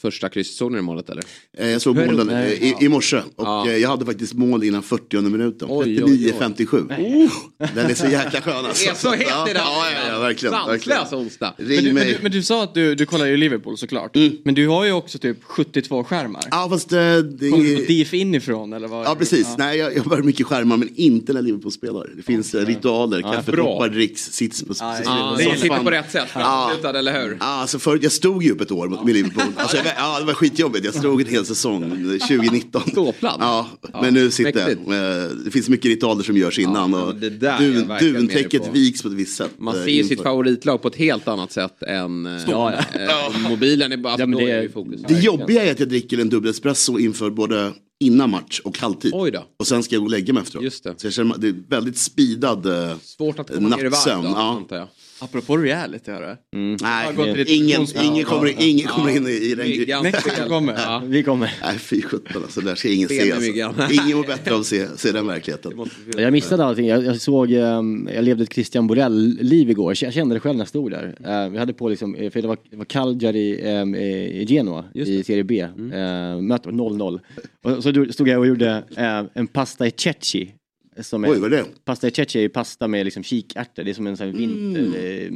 första 0.00 0.28
krysszonen 0.28 0.78
i 0.78 0.82
målet 0.82 1.10
eller? 1.10 1.24
Eh, 1.58 1.68
Jag 1.68 1.82
såg 1.82 1.96
målen 1.96 2.30
eh, 2.30 2.52
i, 2.52 2.74
i 2.80 2.88
morse 2.88 3.16
och 3.36 3.46
Ja. 3.46 3.68
eh, 3.68 3.76
jag 3.76 3.88
hade 3.88 4.04
faktiskt 4.04 4.34
mål 4.34 4.64
innan 4.64 4.82
40 4.82 5.20
minuten. 5.20 5.68
Oj, 5.70 6.04
oj, 6.04 6.04
oj. 6.04 6.32
39-57. 6.40 7.28
Den 7.74 7.90
är 7.90 7.94
så 7.94 8.06
jäkla 8.06 8.40
skön 8.40 8.64
alltså. 8.64 8.84
Det 8.84 8.90
är 8.90 8.94
så 8.94 9.10
het 9.10 9.26
ja, 9.28 9.50
idag. 9.50 9.62
Ja, 9.66 9.84
ja, 9.90 10.12
ja, 10.12 10.18
verkligen. 10.18 10.52
Sanslös 10.54 10.86
verkligen. 10.86 11.24
onsdag. 11.24 11.54
Ring 11.56 11.68
Men 11.76 11.84
du, 11.84 11.92
men, 11.92 12.06
du, 12.06 12.18
men 12.22 12.32
du 12.32 12.42
sa 12.42 12.62
att 12.64 12.74
du, 12.74 12.94
du 12.94 13.06
kollar 13.06 13.26
ju 13.26 13.36
Liverpool 13.36 13.78
såklart. 13.78 14.16
Men 14.44 14.54
du 14.54 14.68
har 14.68 14.84
ju 14.84 14.92
också 14.92 15.18
typ 15.18 15.44
72 15.44 16.04
skärmar. 16.04 16.42
Ja, 16.50 16.66
fast 16.70 16.92
eh, 16.92 16.98
det 16.98 17.50
Kollar 17.50 17.64
du 17.64 17.76
på 17.76 17.82
är... 17.82 17.86
DIF 17.86 18.14
inifrån 18.14 18.72
eller 18.72 18.88
vad? 18.88 19.06
Ja, 19.06 19.14
precis. 19.14 19.54
Nej, 19.58 19.78
jag, 19.78 19.96
jag 19.96 20.02
har 20.02 20.22
mycket 20.22 20.46
skärmar 20.46 20.76
men 20.76 20.88
inte 20.94 21.32
när 21.32 21.42
Liverpool 21.42 21.72
spelar. 21.72 22.10
Det 22.16 22.22
finns 22.22 22.54
eh, 22.54 22.66
ritualer, 22.66 23.22
kaffekoppar 23.22 23.88
dricks, 23.88 24.22
sits 24.32 24.62
på 24.62 24.74
Ja, 24.80 24.96
Ja, 25.04 25.36
på 25.38 25.50
de 25.50 25.56
sitter 25.56 25.84
på 25.84 25.90
rätt 25.90 26.12
sätt. 26.12 26.28
Framåtlutad, 26.28 26.98
eller 26.98 27.22
hur? 27.22 27.36
Ja, 27.40 27.46
alltså 27.46 27.78
förut, 27.78 28.02
jag 28.02 28.12
stod 28.12 28.43
ju 28.44 28.52
upp 28.52 28.60
ett 28.60 28.70
år 28.72 28.88
mot- 28.88 29.04
med 29.04 29.14
Liverpool. 29.14 29.44
Alltså, 29.56 29.76
jag, 29.76 29.86
ja, 29.96 30.18
det 30.20 30.24
var 30.26 30.34
skitjobbigt. 30.34 30.84
Jag 30.84 30.94
stod 30.94 31.20
en 31.20 31.26
hel 31.26 31.46
säsong, 31.46 31.90
2019. 32.28 32.82
Ståplats. 32.90 33.36
Ja, 33.40 33.68
men 34.02 34.14
nu 34.14 34.30
sitter 34.30 34.60
jag. 34.60 34.68
mäktigt. 34.68 34.88
Eh, 34.90 35.44
Det 35.44 35.50
finns 35.50 35.68
mycket 35.68 35.86
ritaler 35.86 36.22
som 36.22 36.36
görs 36.36 36.58
innan. 36.58 36.92
Ja, 36.92 37.02
och 37.02 37.14
dun, 37.14 37.88
duntäcket 38.00 38.62
viks 38.72 39.02
på 39.02 39.08
ett 39.08 39.14
visst 39.14 39.36
sätt. 39.36 39.50
Man 39.58 39.76
eh, 39.76 39.82
ser 39.84 39.90
ju 39.90 40.04
sitt 40.04 40.22
favoritlag 40.22 40.82
på 40.82 40.88
ett 40.88 40.96
helt 40.96 41.28
annat 41.28 41.52
sätt 41.52 41.82
än... 41.82 42.26
eh, 42.26 42.42
Ja, 42.48 42.72
eh, 42.72 43.48
mobilen 43.50 43.92
är 43.92 43.96
bara... 43.96 44.16
Ja, 44.18 44.26
det 44.26 44.50
är 44.50 44.68
fokus. 44.68 45.00
Det 45.08 45.20
jobbiga 45.20 45.64
är 45.64 45.72
att 45.72 45.80
jag 45.80 45.88
dricker 45.88 46.18
en 46.18 46.28
dubbel 46.28 46.50
espresso 46.50 46.98
inför 46.98 47.30
både 47.30 47.72
innan 48.00 48.30
match 48.30 48.60
och 48.64 48.78
halvtid. 48.78 49.10
Oj 49.14 49.30
då. 49.30 49.44
Och 49.58 49.66
sen 49.66 49.82
ska 49.82 49.94
jag 49.94 50.00
gå 50.00 50.04
och 50.04 50.10
lägga 50.10 50.32
mig 50.32 50.42
efteråt. 50.42 50.64
Just 50.64 50.84
det. 50.84 50.94
Så 50.96 51.06
jag 51.06 51.14
känner, 51.14 51.34
det 51.38 51.48
är 51.48 51.54
väldigt 51.68 51.98
speedad 51.98 52.66
eh, 52.66 52.96
Svårt 53.02 53.38
att 53.38 53.54
komma 53.54 53.68
ner 53.68 53.78
i 53.78 53.82
varv 53.82 53.90
nattsömn. 53.90 54.24
då, 54.24 54.66
Ja. 54.70 54.88
Apropå 55.24 55.56
reality 55.56 56.10
hörru. 56.10 56.36
Nej, 56.82 57.14
gått 57.14 57.34
till 57.34 57.48
ingen, 57.48 57.86
ingen, 58.02 58.24
kommer, 58.24 58.62
ingen 58.62 58.86
kommer 58.86 59.16
in 59.16 59.26
i, 59.26 59.30
i 59.30 59.84
den. 59.84 60.02
Mexiko 60.02 60.48
kommer. 60.48 60.72
Ja. 60.72 61.02
Vi 61.06 61.22
kommer. 61.22 61.54
Nej 61.62 61.78
fy 61.78 62.02
sjutton 62.02 62.42
alltså, 62.42 62.60
där 62.60 62.74
ska 62.74 62.88
ingen 62.88 63.08
se. 63.08 63.32
Alltså. 63.32 63.50
Ingen 64.04 64.16
mår 64.16 64.26
bättre 64.26 64.54
av 64.54 64.60
att 64.60 64.66
se, 64.66 64.86
se 64.96 65.12
den 65.12 65.26
verkligheten. 65.26 65.72
Jag 66.16 66.32
missade 66.32 66.64
allting. 66.64 66.86
Jag, 66.86 67.04
jag 67.04 67.20
såg, 67.20 67.52
ehm, 67.52 68.08
jag 68.14 68.24
levde 68.24 68.42
ett 68.42 68.52
Christian 68.52 68.86
Borell-liv 68.86 69.70
igår. 69.70 69.94
Jag 70.02 70.12
kände 70.12 70.34
det 70.36 70.40
själv 70.40 70.54
när 70.56 70.60
jag 70.60 70.68
stod 70.68 70.90
där. 70.90 71.16
Eh, 71.24 71.50
vi 71.50 71.58
hade 71.58 71.72
på 71.72 71.88
liksom, 71.88 72.14
eh, 72.14 72.30
för 72.30 72.42
det 72.42 72.48
var, 72.48 72.58
det 72.70 72.76
var 72.76 72.84
Cagliari 72.84 73.60
ehm, 73.68 73.94
i 73.94 74.44
Genoa 74.48 74.84
Just 74.94 75.10
i 75.10 75.24
Serie 75.24 75.44
B. 75.44 75.60
Mm. 75.78 76.46
mötet 76.46 76.66
var 76.66 76.72
0-0. 76.72 77.20
Och 77.64 77.82
så 77.82 77.90
du- 77.90 78.12
stod 78.12 78.28
jag 78.28 78.38
och 78.40 78.46
gjorde 78.46 78.82
eh, 78.96 79.22
en 79.34 79.46
pasta 79.46 79.86
i 79.86 79.92
cecchi. 79.96 80.54
Som 81.00 81.24
Oj, 81.24 81.38
vad 81.40 81.52
är 81.52 81.56
det? 81.56 81.64
Pasta 81.84 82.08
i 82.08 82.10
cecchi 82.10 82.38
är 82.38 82.42
ju 82.42 82.48
pasta 82.48 82.88
med 82.88 83.04
liksom 83.04 83.22
kikärtor. 83.22 83.84
Det 83.84 83.90
är 83.90 83.94
som 83.94 84.06
en 84.06 84.16
sån 84.16 84.26
här 84.26 84.34
vinter, 84.34 85.22
eh, 85.22 85.30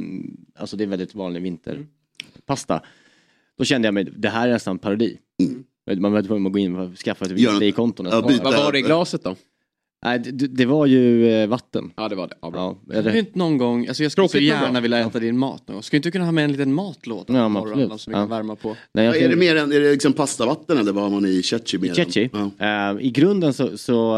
alltså 0.61 0.77
det 0.77 0.83
är 0.83 0.87
väldigt 0.87 1.15
vanlig 1.15 1.41
vinterpasta. 1.41 2.81
Då 3.57 3.63
kände 3.63 3.87
jag 3.87 3.93
mig, 3.93 4.03
det 4.03 4.29
här 4.29 4.47
är 4.47 4.51
nästan 4.51 4.79
parodi. 4.79 5.17
Man 5.97 6.11
var 6.11 6.21
tvungen 6.21 6.45
att 6.47 6.53
gå 6.53 6.59
in 6.59 6.75
och 6.75 6.95
skaffa 6.97 7.25
ett 7.25 7.31
och 7.31 7.39
ja. 7.39 7.51
Vad 8.43 8.55
var 8.55 8.71
det 8.71 8.79
i 8.79 8.81
glaset 8.81 9.23
då? 9.23 9.35
Nej, 10.05 10.19
det, 10.19 10.47
det 10.47 10.65
var 10.65 10.85
ju 10.85 11.29
eh, 11.29 11.47
vatten. 11.47 11.91
Ja, 11.95 12.09
det 12.09 12.15
var 12.15 12.27
det. 12.27 12.35
Ja, 12.41 12.49
bra. 12.51 12.77
Ja, 12.87 12.93
eller, 12.95 13.15
inte 13.15 13.39
någon 13.39 13.57
gång, 13.57 13.87
alltså 13.87 14.03
jag 14.03 14.11
skulle 14.11 14.27
så 14.27 14.31
Tråkigt, 14.31 14.47
gärna 14.47 14.71
bra. 14.71 14.81
vilja 14.81 14.97
äta 14.99 15.19
din 15.19 15.37
mat 15.37 15.67
någon 15.67 15.75
gång. 15.75 15.83
Skulle 15.83 15.97
inte 15.97 16.07
du 16.07 16.11
kunna 16.11 16.25
ha 16.25 16.31
med 16.31 16.43
en 16.43 16.51
liten 16.51 16.73
matlåda 16.73 17.23
på 17.25 17.33
Ja, 17.33 17.37
men 17.41 17.51
morgonen 17.51 17.83
absolut. 17.91 18.01
som 18.01 18.11
vi 18.11 18.15
kan 18.15 18.21
Ja. 18.21 18.27
värma 18.27 18.55
på? 18.55 18.75
nej, 18.93 19.05
jag, 19.05 19.15
Ja, 19.15 19.19
är 19.19 19.29
det 19.29 19.35
mer 19.35 19.55
än, 19.55 19.71
är 19.71 19.79
det 19.79 19.91
liksom 19.91 20.13
pastavatten 20.13 20.77
eller 20.77 20.91
vad 20.91 21.03
har 21.03 21.09
man 21.09 21.25
i 21.25 21.41
Chechi? 21.43 21.77
mer 21.77 21.89
än? 21.89 21.95
Chechi. 21.95 22.29
Ja. 22.33 22.91
Eh, 22.93 23.05
I 23.05 23.09
grunden 23.11 23.53
så, 23.53 23.77
så 23.77 24.15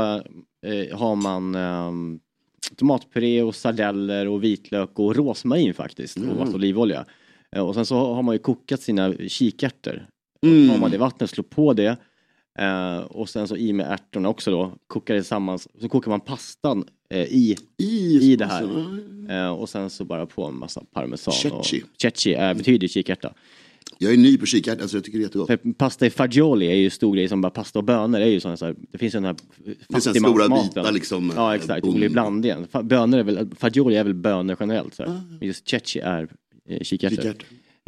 eh, 0.66 0.98
har 0.98 1.16
man 1.16 1.56
ehm, 1.56 2.20
tomatpuré 2.76 3.42
och 3.42 3.56
sardeller 3.56 4.28
och 4.28 4.44
vitlök 4.44 5.00
och 5.00 5.16
rosmarin 5.16 5.74
faktiskt. 5.74 6.18
Mm. 6.18 6.30
Och 6.30 6.38
vatten 6.38 6.54
och 6.54 6.60
olivolja. 6.60 7.06
Eh, 7.56 7.68
och 7.68 7.76
sen 7.76 7.86
så 7.86 8.14
har 8.14 8.24
man 8.24 8.36
ju 8.36 8.40
kokat 8.40 8.82
sina 8.82 9.14
kikärtor. 9.28 10.08
Mm. 10.46 10.70
Tar 10.70 10.78
man 10.78 10.92
det 10.92 10.98
vattnet, 10.98 11.30
slår 11.30 11.44
på 11.44 11.74
det. 11.74 11.98
Eh, 12.60 12.98
och 12.98 13.30
sen 13.30 13.48
så 13.48 13.58
i 13.58 13.74
med 13.74 13.92
ärtorna 13.92 14.30
också 14.30 14.52
då. 14.52 14.74
Kokar 14.88 15.14
det 15.14 15.22
tillsammans. 15.22 15.68
Så 15.82 15.90
kokar 15.90 16.12
man 16.12 16.20
pastan 16.20 16.86
eh, 17.10 17.22
i. 17.22 17.58
I, 17.78 18.32
I 18.32 18.36
det 18.36 18.46
här. 18.46 18.64
Eh, 19.30 19.52
och 19.52 19.70
sen 19.70 19.90
så 19.90 20.06
bara 20.06 20.26
på 20.26 20.46
en 20.46 20.60
massa 20.60 20.84
parmesan. 20.94 21.34
Chechi. 21.34 21.82
Och, 21.84 22.02
chechi 22.02 22.34
eh, 22.34 22.54
betyder 22.54 22.88
kikärta. 22.88 23.34
Jag 23.98 24.14
är 24.14 24.18
ny 24.18 24.38
på 24.38 24.46
kikärtor, 24.46 24.82
alltså 24.82 24.98
jag 24.98 25.04
tycker 25.04 25.18
det 25.18 25.22
är 25.22 25.26
jättegott. 25.26 25.48
För 25.48 25.74
pasta 25.74 26.06
i 26.06 26.10
fagioli 26.10 26.68
är 26.68 26.76
ju 26.76 26.90
stor 26.90 27.16
grej 27.16 27.28
som 27.28 27.42
bara 27.42 27.50
pasta 27.50 27.80
och 27.80 27.86
bönor 27.86 28.20
är 28.20 28.26
ju 28.26 28.40
sådana 28.40 28.58
så 28.58 28.66
här, 28.66 28.76
det 28.92 28.98
finns 28.98 29.16
ju 29.16 29.18
den 29.20 29.26
här 29.26 29.36
finns 29.94 30.08
en 30.08 30.14
stora 30.14 30.24
fattigmansmaten. 30.26 30.84
bitar 30.84 30.92
liksom, 30.92 31.34
Ja 31.36 31.50
eh, 31.56 31.62
exakt, 31.62 31.86
det 31.86 31.92
blir 31.92 32.10
blandningen. 32.10 32.68
Fa- 32.72 32.84
Bönor 32.84 33.20
är 33.20 33.24
väl, 33.24 33.50
fagioli 33.58 33.96
är 33.96 34.04
väl 34.04 34.14
bönor 34.14 34.58
generellt 34.60 34.94
så 34.96 35.04
här. 35.04 35.22
Men 35.40 35.48
just 35.48 35.70
chechi 35.70 36.00
är 36.00 36.28
eh, 36.70 36.80
kikärtor. 36.82 37.36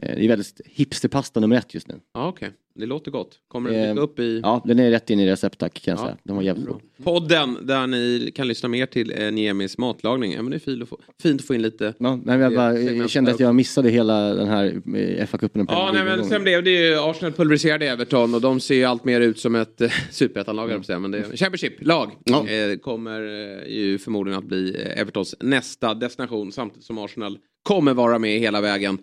Eh, 0.06 0.16
det 0.16 0.26
är 0.26 0.28
väldigt 0.28 0.62
hipsterpasta 0.66 1.40
nummer 1.40 1.56
ett 1.56 1.74
just 1.74 1.88
nu. 1.88 1.96
Ja, 2.14 2.28
okej. 2.28 2.52
Det 2.76 2.86
låter 2.86 3.12
gott. 3.12 3.40
Kommer 3.48 3.72
den 3.72 3.80
Eh, 3.80 3.90
dyka 3.90 4.02
upp 4.02 4.20
i 4.20 4.40
Ja, 4.44 4.62
den 4.66 4.80
är 4.80 4.92
rätt 4.92 5.10
in 5.10 5.20
i 5.20 5.28
recept 5.28 5.60
tack 5.60 5.74
kan 5.82 5.92
jag 5.92 6.00
Ja. 6.00 6.04
säga. 6.06 6.18
Den 6.24 6.36
var 6.36 6.44
jävligt 6.44 6.66
bra. 6.66 6.80
podden 7.04 7.58
där 7.62 7.88
ni 7.88 8.32
kan 8.36 8.48
lyssna 8.48 8.70
mer 8.70 8.86
till 8.86 9.22
eh, 9.22 9.32
Niemis 9.32 9.78
matlagning? 9.78 10.34
Ja, 10.34 10.42
men 10.42 10.52
det 10.52 10.58
är 10.58 10.60
fint 10.60 10.84
att 10.84 10.90
få, 10.90 11.00
fint 11.22 11.42
att 11.42 11.48
få 11.48 11.56
in 11.56 11.62
lite... 11.62 11.94
Ja, 11.98 12.20
nej, 12.24 12.40
jag, 12.40 12.56
bara, 12.56 12.80
jag 12.80 13.10
kände 13.10 13.32
att 13.32 13.40
jag 13.40 13.56
missade 13.56 13.90
hela 13.90 14.34
den 14.34 14.48
här 14.48 14.66
eh, 14.66 15.26
FA-cupen. 15.28 15.66
Ja, 15.70 15.92
nej, 15.94 16.04
men 16.04 16.26
sen 16.26 16.44
blev 16.44 16.64
det 16.64 16.70
ju 16.72 17.00
Arsenal 17.00 17.32
pulveriserade 17.34 17.86
Everton 17.90 18.36
och 18.36 18.42
de 18.42 18.60
ser 18.60 18.76
ju 18.76 18.84
allt 18.84 19.06
mer 19.06 19.22
ut 19.22 19.40
som 19.40 19.56
ett 19.56 19.82
eh, 19.82 19.90
superettanlag, 20.12 20.72
mm. 20.72 21.02
men 21.02 21.12
det 21.12 21.18
är 21.18 21.38
Championship-lag. 21.38 22.12
Ja. 22.24 22.48
Eh, 22.48 22.78
kommer 22.78 23.22
eh, 23.22 23.74
ju 23.74 23.98
förmodligen 23.98 24.40
att 24.40 24.46
bli 24.46 24.76
eh, 24.82 25.02
Evertons 25.02 25.36
nästa 25.40 25.94
destination 25.94 26.52
samtidigt 26.52 26.86
som 26.86 26.98
Arsenal 26.98 27.38
kommer 27.64 27.94
vara 27.94 28.20
med 28.20 28.40
hela 28.40 28.62
vägen. 28.62 28.98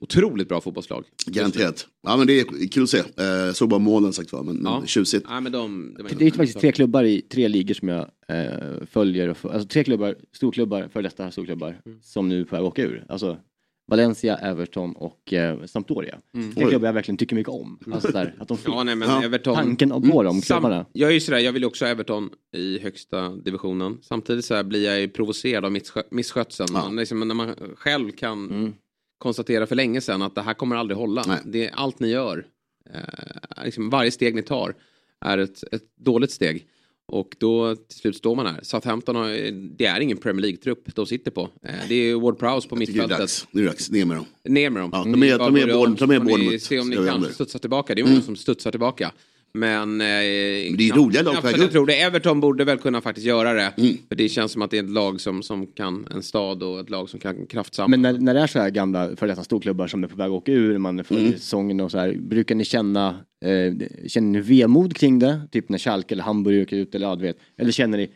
Otroligt 0.00 0.48
bra 0.48 0.60
fotbollslag. 0.60 1.04
Garanterat. 1.26 1.86
Ja 2.02 2.16
men 2.16 2.26
det 2.26 2.40
är 2.40 2.68
kul 2.68 2.82
att 2.82 2.88
se. 2.88 2.98
Eh, 2.98 3.24
Jag 3.24 3.56
såg 3.56 3.68
bara 3.68 3.80
målen 3.80 4.12
sagt 4.12 4.32
var, 4.32 4.42
men, 4.42 4.56
men 4.56 4.72
Ja. 4.72 4.82
tjusigt. 4.86 5.26
Ja, 5.28 5.40
men 5.40 5.52
de, 5.52 5.94
det 5.96 6.02
var 6.02 6.10
Det 6.18 6.26
är 6.26 6.30
faktiskt 6.30 6.60
tre 6.60 6.72
klubbar 6.72 7.04
i 7.04 7.20
tre 7.20 7.48
ligor 7.48 7.74
som 7.74 7.88
jag 7.88 8.06
eh, 8.28 8.86
följer. 8.90 9.28
Och, 9.28 9.36
alltså 9.44 9.68
tre 9.68 9.84
klubbar, 9.84 10.14
storklubbar, 10.32 10.88
för 10.92 11.02
detta 11.02 11.30
storklubbar, 11.30 11.80
som 12.02 12.28
nu 12.28 12.40
är 12.40 12.44
på 12.44 12.56
väg 12.56 12.64
att 12.64 12.68
åka 12.68 12.82
ur. 12.82 13.04
Alltså 13.08 13.38
Valencia, 13.90 14.36
Everton 14.36 14.96
och 14.96 15.32
eh, 15.32 15.64
Sampdoria. 15.64 16.18
Mm. 16.34 16.54
Det 16.54 16.62
är 16.62 16.68
klubbar 16.68 16.86
jag 16.86 16.92
verkligen 16.92 17.16
tycker 17.18 17.36
mycket 17.36 17.52
om. 17.52 17.78
Alltså 17.92 18.12
där, 18.12 18.34
att 18.38 18.48
de 18.48 18.58
ja, 18.66 18.82
nej, 18.84 18.96
men 18.96 19.08
ja. 19.08 19.24
Everton, 19.24 19.54
tanken 19.54 20.10
på 20.10 20.22
dem, 20.22 20.40
klubbarna. 20.40 20.86
Jag 20.92 21.10
är 21.10 21.14
ju 21.14 21.20
sådär, 21.20 21.38
jag 21.38 21.52
vill 21.52 21.64
också 21.64 21.84
ha 21.84 21.90
Everton 21.92 22.30
i 22.56 22.78
högsta 22.78 23.28
divisionen. 23.28 23.98
Samtidigt 24.02 24.44
så 24.44 24.64
blir 24.64 24.84
jag 24.84 25.00
ju 25.00 25.08
provocerad 25.08 25.64
av 25.64 25.72
misskötseln. 26.10 26.68
Ja. 26.72 26.88
liksom, 26.88 27.28
när 27.28 27.34
man 27.34 27.54
själv 27.76 28.10
kan 28.10 28.50
mm. 28.50 28.72
Konstatera 29.18 29.66
för 29.66 29.74
länge 29.74 30.00
sedan 30.00 30.22
att 30.22 30.34
det 30.34 30.42
här 30.42 30.54
kommer 30.54 30.76
aldrig 30.76 30.98
hålla. 30.98 31.40
Det, 31.44 31.70
allt 31.70 32.00
ni 32.00 32.08
gör, 32.08 32.46
eh, 32.94 33.64
liksom, 33.64 33.90
varje 33.90 34.10
steg 34.10 34.34
ni 34.34 34.42
tar 34.42 34.74
är 35.20 35.38
ett, 35.38 35.62
ett 35.72 35.96
dåligt 35.96 36.30
steg. 36.30 36.66
Och 37.12 37.36
då 37.38 37.76
till 37.76 37.98
slut 37.98 38.16
står 38.16 38.36
man 38.36 38.46
här. 38.46 38.60
Southampton 38.62 39.16
har, 39.16 39.28
det 39.76 39.86
är 39.86 40.00
ingen 40.00 40.16
Premier 40.16 40.42
League-trupp 40.42 40.94
de 40.94 41.06
sitter 41.06 41.30
på. 41.30 41.48
Eh, 41.62 41.74
det 41.88 41.94
är 41.94 42.14
Ward 42.14 42.38
Prowse 42.38 42.68
på 42.68 42.76
mittfältet. 42.76 43.46
Nu 43.50 43.60
är 43.60 43.64
det 43.64 43.70
dags, 43.70 43.90
ner 43.90 44.04
med 44.04 44.16
dem. 44.16 44.26
Ner 44.44 44.70
med 44.70 44.82
dem. 44.82 44.90
Ja, 44.92 45.04
de 45.04 45.22
är, 45.22 45.38
de 45.38 45.56
är, 45.56 45.66
de 45.96 46.10
är, 46.10 46.20
de 46.20 46.54
är 46.54 46.58
Se 46.58 46.80
om 46.80 46.90
ni 46.90 46.96
kan 46.96 47.24
studsa 47.24 47.58
tillbaka. 47.58 47.94
Det 47.94 48.00
är 48.00 48.02
många 48.02 48.12
mm. 48.12 48.24
som 48.24 48.36
studsar 48.36 48.70
tillbaka. 48.70 49.12
Men, 49.52 50.00
eh, 50.00 50.06
men 50.06 50.76
det 50.76 50.88
är 50.88 50.94
roliga 50.94 51.22
lag 51.22 51.42
på 51.42 51.50
jag 51.50 51.72
tror 51.72 51.86
det. 51.86 52.02
Everton 52.02 52.40
borde 52.40 52.64
väl 52.64 52.78
kunna 52.78 53.00
faktiskt 53.00 53.26
göra 53.26 53.52
det. 53.52 53.72
Mm. 53.76 53.96
För 54.08 54.14
det 54.16 54.28
känns 54.28 54.52
som 54.52 54.62
att 54.62 54.70
det 54.70 54.78
är 54.78 54.82
ett 54.82 54.90
lag 54.90 55.20
som, 55.20 55.42
som 55.42 55.66
kan, 55.66 56.06
en 56.10 56.22
stad 56.22 56.62
och 56.62 56.80
ett 56.80 56.90
lag 56.90 57.10
som 57.10 57.20
kan 57.20 57.46
kraftsamla. 57.46 57.96
Men 57.96 58.02
när, 58.02 58.20
när 58.20 58.34
det 58.34 58.40
är 58.40 58.46
så 58.46 58.58
här 58.58 58.70
gamla 58.70 59.16
före 59.16 59.30
detta 59.30 59.44
storklubbar 59.44 59.86
som 59.86 60.04
är 60.04 60.08
på 60.08 60.16
väg 60.16 60.26
att 60.26 60.32
åka 60.32 60.52
ur, 60.52 60.78
man 60.78 60.98
är 60.98 61.02
för 61.02 61.14
mm. 61.14 61.32
säsongen 61.32 61.80
och 61.80 61.90
så 61.90 61.98
här. 61.98 62.16
Brukar 62.20 62.54
ni 62.54 62.64
känna, 62.64 63.08
eh, 63.44 63.88
känner 64.08 64.28
ni 64.28 64.40
vemod 64.40 64.96
kring 64.96 65.18
det? 65.18 65.40
Typ 65.52 65.68
när 65.68 65.78
Schalke 65.78 66.14
eller 66.14 66.24
Hamburg 66.24 66.62
åker 66.62 66.76
ut 66.76 66.94
eller 66.94 67.06
ja, 67.06 67.16
du 67.16 67.22
vet. 67.22 67.38
Eller 67.56 67.72
känner 67.72 67.98
ni 67.98 68.10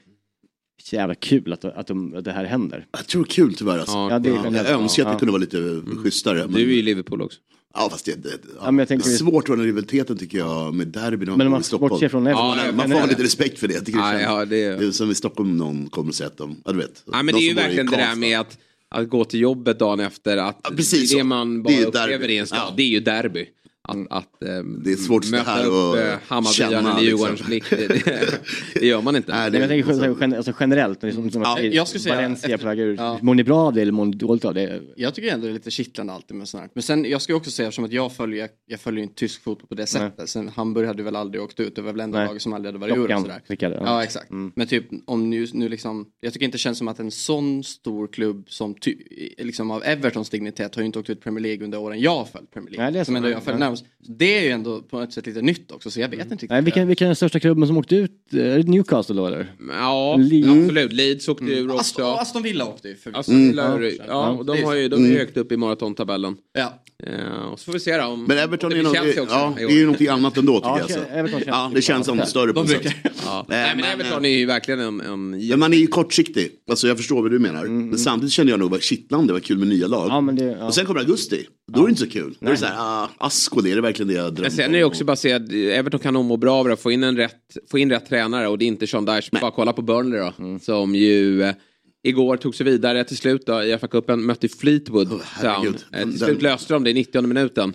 så 0.82 0.96
jävla 0.96 1.14
kul 1.14 1.52
att, 1.52 1.64
att, 1.64 1.86
de, 1.86 2.14
att 2.14 2.24
det 2.24 2.32
här 2.32 2.44
händer. 2.44 2.86
Jag 2.92 3.06
tror 3.06 3.24
kul 3.24 3.54
tyvärr 3.54 3.78
alltså. 3.78 3.96
Ja, 3.96 4.18
det 4.18 4.30
är 4.30 4.34
ja, 4.34 4.50
jag 4.54 4.66
önskar 4.66 5.06
att 5.06 5.12
det 5.12 5.18
kunde 5.18 5.32
vara 5.32 5.40
lite 5.40 5.58
mm. 5.58 6.02
schysstare. 6.02 6.38
Men... 6.38 6.52
Du 6.52 6.60
är 6.60 6.66
ju 6.66 6.78
i 6.78 6.82
Liverpool 6.82 7.22
också. 7.22 7.40
Ja 7.74 7.88
fast 7.90 8.04
det, 8.04 8.22
det, 8.22 8.38
ja, 8.60 8.70
men 8.70 8.78
jag 8.78 8.88
det 8.88 8.94
är 8.94 9.16
svårt 9.16 9.48
att 9.48 9.56
den 9.56 9.64
rivaliteten 9.64 10.18
tycker 10.18 10.38
jag 10.38 10.74
med 10.74 10.86
derbyn 10.86 11.36
men 11.36 11.50
man 11.50 11.60
i 11.60 11.64
Stockholm. 11.64 11.90
Bortser 11.90 12.08
från 12.08 12.26
ja, 12.26 12.56
man, 12.56 12.76
man 12.76 12.90
får 12.90 12.98
ha 12.98 13.06
lite 13.06 13.22
respekt 13.22 13.58
för 13.58 13.68
det. 13.68 13.74
Jag 13.74 13.86
tycker 13.86 13.98
ja, 13.98 14.12
det, 14.12 14.22
ja, 14.22 14.44
det, 14.44 14.64
är... 14.64 14.78
det 14.78 14.86
är 14.86 14.90
som 14.90 15.10
i 15.10 15.14
Stockholm 15.14 15.56
någon 15.56 15.88
kommer 15.88 16.08
och 16.08 16.14
säger 16.14 16.30
att 16.30 16.36
de, 16.36 16.56
ja 16.64 16.72
du 16.72 16.78
vet. 16.78 17.02
Ja 17.12 17.22
men 17.22 17.34
det 17.34 17.40
är 17.40 17.48
ju 17.48 17.54
verkligen 17.54 17.86
det 17.86 17.96
där 17.96 18.14
med 18.14 18.40
att, 18.40 18.58
att 18.88 19.08
gå 19.08 19.24
till 19.24 19.40
jobbet 19.40 19.78
dagen 19.78 20.00
efter. 20.00 20.36
Att 20.36 20.60
ja, 20.62 20.70
precis 20.76 21.12
det 21.12 21.24
man 21.24 21.62
bara 21.62 21.74
det 21.74 21.84
upplever 21.84 22.30
i 22.30 22.38
en 22.38 22.46
stad, 22.46 22.58
ja. 22.58 22.74
det 22.76 22.82
är 22.82 22.88
ju 22.88 23.00
derby. 23.00 23.48
Att, 23.88 23.94
mm. 23.94 24.06
att 24.10 24.42
ähm, 24.42 24.82
det 24.84 24.92
är 24.92 24.96
svårt 24.96 25.30
möta 25.30 25.64
upp 25.64 25.96
äh, 25.96 26.14
Hammarbyarna 26.26 27.00
i 27.00 27.04
Djurgårdens 27.04 27.48
liksom. 27.48 27.48
blick. 27.48 27.70
Det, 27.70 28.04
det, 28.04 28.40
det, 28.80 28.86
gör 28.86 29.02
man 29.02 29.16
inte. 29.16 29.32
Nej, 29.32 29.50
det, 29.50 29.58
jag 29.58 29.68
tänker 29.68 30.36
alltså, 30.36 30.52
generellt, 30.60 31.02
liksom, 31.02 31.30
som 31.30 31.42
ja, 31.42 31.60
jag 31.60 31.88
skulle 31.88 32.00
säga, 32.00 32.14
Valencia 32.14 32.54
efter, 32.54 32.78
ur. 32.78 32.96
Ja. 32.96 33.18
Mår 33.22 33.34
ni 33.34 33.44
bra 33.44 33.58
av 33.58 33.72
det 33.72 33.82
eller 33.82 33.92
mår 33.92 34.04
ni 34.04 34.16
dåligt 34.16 34.44
av 34.44 34.54
det? 34.54 34.82
Jag 34.96 35.14
tycker 35.14 35.32
ändå 35.32 35.46
det 35.46 35.52
är 35.52 35.54
lite 35.54 35.70
kittlande 35.70 36.12
alltid 36.12 36.36
med 36.36 36.48
sånt 36.48 36.60
här. 36.60 36.70
Men 36.74 36.82
sen 36.82 37.04
jag 37.04 37.22
ska 37.22 37.34
också 37.34 37.50
säga, 37.50 37.68
eftersom 37.68 37.84
att 37.84 37.92
jag 37.92 38.12
följer, 38.12 38.48
jag 38.66 38.80
följer 38.80 39.02
inte 39.02 39.14
tysk 39.14 39.42
fotboll 39.42 39.68
på 39.68 39.74
det 39.74 39.86
sättet. 39.86 40.14
Nej. 40.18 40.28
Sen 40.28 40.48
Hamburg 40.48 40.86
hade 40.86 41.02
väl 41.02 41.16
aldrig 41.16 41.42
åkt 41.42 41.60
ut, 41.60 41.76
det 41.76 41.82
var 41.82 41.92
väl 41.92 42.00
enda 42.00 42.24
laget 42.24 42.42
som 42.42 42.52
aldrig 42.52 42.74
hade 42.74 42.86
varit 42.86 43.10
ur. 43.10 43.14
Och 43.14 43.20
sådär. 43.20 43.42
Ja. 43.58 43.70
ja 43.70 44.04
exakt. 44.04 44.30
Mm. 44.30 44.52
Men 44.56 44.66
typ 44.66 44.84
om 45.06 45.30
nu, 45.30 45.46
nu 45.52 45.68
liksom, 45.68 46.06
jag 46.20 46.32
tycker 46.32 46.44
inte 46.44 46.54
det 46.54 46.60
känns 46.60 46.78
som 46.78 46.88
att 46.88 46.98
en 46.98 47.10
sån 47.10 47.64
stor 47.64 48.06
klubb 48.06 48.44
som 48.48 48.74
ty, 48.74 48.96
liksom 49.38 49.70
av 49.70 49.84
Evertons 49.84 50.30
dignitet 50.30 50.74
har 50.74 50.82
ju 50.82 50.86
inte 50.86 50.98
åkt 50.98 51.10
ut 51.10 51.20
Premier 51.20 51.42
League 51.42 51.64
under 51.64 51.78
åren 51.78 52.00
jag 52.00 52.16
har 52.16 52.24
följt 52.24 52.50
Premier 52.50 52.70
League. 52.70 52.84
Nej, 52.84 52.92
det 52.92 53.00
är 53.00 53.04
som 53.04 53.16
ändå 53.16 53.28
jag 53.28 53.42
följt 53.42 53.60
närmast. 53.72 53.84
Det 54.18 54.38
är 54.38 54.42
ju 54.42 54.48
ändå 54.48 54.82
på 54.82 55.00
ett 55.00 55.12
sätt 55.12 55.26
lite 55.26 55.42
nytt 55.42 55.72
också 55.72 55.90
så 55.90 56.00
jag 56.00 56.08
vet 56.08 56.20
inte 56.20 56.34
riktigt. 56.34 56.50
Nej, 56.50 56.62
vilken, 56.62 56.88
vilken 56.88 57.04
är 57.04 57.08
den 57.08 57.16
största 57.16 57.40
klubben 57.40 57.66
som 57.66 57.76
åkte 57.76 57.96
ut? 57.96 58.12
Är 58.32 58.58
det 58.58 58.62
Newcastle 58.62 59.16
då 59.16 59.26
eller? 59.26 59.52
Ja, 59.68 60.14
absolut. 60.14 60.92
Leeds 60.92 61.28
åkte 61.28 61.44
mm. 61.44 61.58
ur 61.58 61.70
också. 61.70 61.80
Aston, 61.80 62.18
Aston 62.18 62.42
Villa 62.42 62.66
åkte 62.66 62.88
ju. 62.88 62.96
Aston 63.14 63.46
Villa, 63.48 63.74
mm. 63.74 63.92
ja, 64.08 64.28
och 64.30 64.46
de, 64.46 64.62
har 64.62 64.74
ju, 64.74 64.88
de 64.88 65.04
är 65.04 65.08
ju 65.08 65.18
högt 65.18 65.36
upp 65.36 65.52
i 65.52 65.56
maratontabellen. 65.56 66.36
Ja. 66.52 66.82
Uh, 67.10 67.52
och 67.52 67.58
så 67.58 67.64
får 67.64 67.72
vi 67.72 67.80
se 67.80 67.96
då 67.96 68.04
om... 68.04 68.24
Men 68.24 68.38
Everton 68.38 68.72
är, 68.72 68.82
något, 68.82 68.96
ja, 69.30 69.54
det 69.56 69.62
är 69.62 69.70
ju 69.70 69.84
någonting 69.84 70.08
annat 70.08 70.36
ändå 70.36 70.60
tycker 70.60 71.00
jag. 71.16 71.30
Så. 71.30 71.40
ja, 71.46 71.70
det 71.74 71.82
känns 71.82 72.06
som 72.06 72.20
större 72.26 72.52
på 72.52 72.66
sätt. 72.66 72.86
Ja. 73.24 73.46
Nej, 73.48 73.72
men 73.76 73.84
Everton 73.84 74.24
är 74.24 74.38
ju 74.38 74.46
verkligen 74.46 74.80
en... 74.80 75.00
en... 75.00 75.30
Men 75.30 75.58
man 75.58 75.72
är 75.72 75.76
ju 75.76 75.86
kortsiktig. 75.86 76.50
Alltså 76.70 76.88
jag 76.88 76.96
förstår 76.96 77.22
vad 77.22 77.30
du 77.30 77.38
menar. 77.38 77.60
Mm. 77.64 77.88
Men 77.88 77.98
samtidigt 77.98 78.32
kände 78.32 78.52
jag 78.52 78.60
nog 78.60 78.74
att 78.74 78.82
kittlande, 78.82 79.32
var 79.32 79.40
kul 79.40 79.58
med 79.58 79.68
nya 79.68 79.86
lag. 79.86 80.08
Ja, 80.10 80.20
men 80.20 80.36
det, 80.36 80.44
ja. 80.44 80.66
Och 80.66 80.74
sen 80.74 80.86
kommer 80.86 81.00
augusti. 81.00 81.46
Då 81.72 81.80
är 81.80 81.84
det 81.84 81.90
inte 81.90 82.02
så 82.02 82.10
kul. 82.10 82.34
Då 82.40 82.46
är 82.46 82.50
det 82.50 82.56
såhär, 82.56 82.74
ah, 82.78 83.30
Asko, 83.62 83.74
det 83.74 83.78
är 83.78 83.82
verkligen 83.82 84.08
det 84.08 84.14
jag 84.14 84.34
drömmer 84.34 84.48
om. 84.48 84.56
Sen 84.56 84.74
är 84.74 84.78
det 84.78 84.84
också 84.84 85.04
baserat, 85.04 85.52
Everton 85.52 86.00
kan 86.00 86.14
nog 86.14 86.24
må 86.24 86.36
bra 86.36 86.54
av 86.54 86.66
att 86.66 86.80
få 86.80 86.92
in, 86.92 87.04
en 87.04 87.16
rätt, 87.16 87.56
få 87.70 87.78
in 87.78 87.90
rätt 87.90 88.08
tränare 88.08 88.48
och 88.48 88.58
det 88.58 88.64
är 88.64 88.66
inte 88.66 88.86
Sean 88.86 89.04
Dyche. 89.04 89.40
Bara 89.40 89.50
kolla 89.50 89.72
på 89.72 89.82
Burnley 89.82 90.20
då. 90.20 90.32
Mm. 90.38 90.60
Som 90.60 90.94
ju 90.94 91.42
eh, 91.42 91.54
igår 92.02 92.36
tog 92.36 92.54
sig 92.54 92.66
vidare 92.66 93.04
till 93.04 93.16
slut 93.16 93.46
då, 93.46 93.62
i 93.62 93.76
FA-cupen, 93.76 94.16
mötte 94.16 94.48
Fleetwood 94.48 95.12
oh, 95.12 95.40
Town. 95.40 95.76
Eh, 95.92 96.02
till 96.02 96.18
slut 96.18 96.42
löste 96.42 96.72
de 96.72 96.84
det 96.84 96.90
i 96.90 96.94
90 96.94 97.22
minuten. 97.22 97.72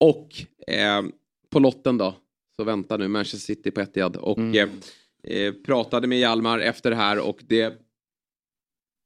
Och 0.00 0.28
eh, 0.72 1.02
på 1.52 1.58
lotten 1.58 1.98
då, 1.98 2.14
så 2.58 2.64
väntar 2.64 2.98
nu 2.98 3.08
Manchester 3.08 3.38
City 3.54 3.70
på 3.70 3.80
Etihad. 3.80 4.16
Och 4.16 4.38
mm. 4.38 4.70
eh, 5.24 5.36
eh 5.36 5.52
pratade 5.66 6.06
med 6.06 6.18
Hjalmar 6.18 6.58
efter 6.58 6.90
det 6.90 6.96
här 6.96 7.18
och 7.18 7.38
det 7.48 7.85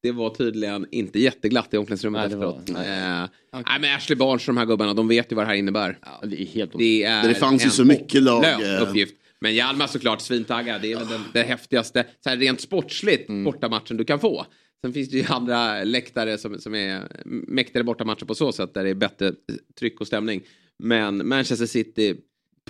det 0.03 0.13
var 0.13 0.31
tydligen 0.31 0.87
inte 0.91 1.19
jätteglatt 1.21 1.75
i 1.75 1.77
omklädningsrummet 1.77 2.19
nej, 2.19 2.27
efteråt. 2.27 2.71
Var, 2.71 2.81
nej. 2.81 3.19
Eh, 3.19 3.25
okay. 3.25 3.63
nej. 3.67 3.81
men 3.81 3.97
Ashley 3.97 4.17
Barnes 4.17 4.49
och 4.49 4.55
de 4.55 4.59
här 4.59 4.67
gubbarna, 4.67 4.95
de 4.95 5.09
vet 5.09 5.33
ju 5.33 5.37
vad 5.37 5.45
det 5.45 5.49
här 5.49 5.55
innebär. 5.55 5.99
Ja, 6.03 6.27
det, 6.27 6.43
är 6.43 6.47
helt 6.47 6.79
det, 6.79 7.05
är 7.05 7.29
det 7.29 7.35
fanns 7.35 7.67
ju 7.67 7.71
så 7.71 7.85
mycket 7.85 8.23
lag. 8.23 8.45
Eh. 8.45 8.83
Uppgift. 8.83 9.15
Men 9.41 9.55
Hjalmar 9.55 9.87
såklart 9.87 10.21
svintaggad. 10.21 10.83
Det 10.83 10.93
är 10.93 10.97
väl 10.97 11.09
den, 11.09 11.21
den 11.33 11.47
häftigaste, 11.47 12.05
så 12.25 12.31
här, 12.31 12.37
rent 12.37 12.61
sportsligt, 12.61 13.29
mm. 13.29 13.45
bortamatchen 13.45 13.97
du 13.97 14.05
kan 14.05 14.21
få. 14.21 14.47
Sen 14.83 14.93
finns 14.93 15.11
det 15.11 15.17
ju 15.17 15.25
andra 15.29 15.85
läktare 15.85 16.39
som, 16.39 16.59
som 16.59 16.75
är 16.75 17.03
mäktigare 17.25 17.85
bortamatcher 17.85 18.25
på 18.25 18.35
så 18.35 18.53
sätt 18.53 18.75
där 18.75 18.85
det 18.85 18.91
är 18.91 18.95
bättre 18.95 19.33
tryck 19.79 20.01
och 20.01 20.07
stämning. 20.07 20.43
Men 20.79 21.29
Manchester 21.29 21.67
City 21.67 22.17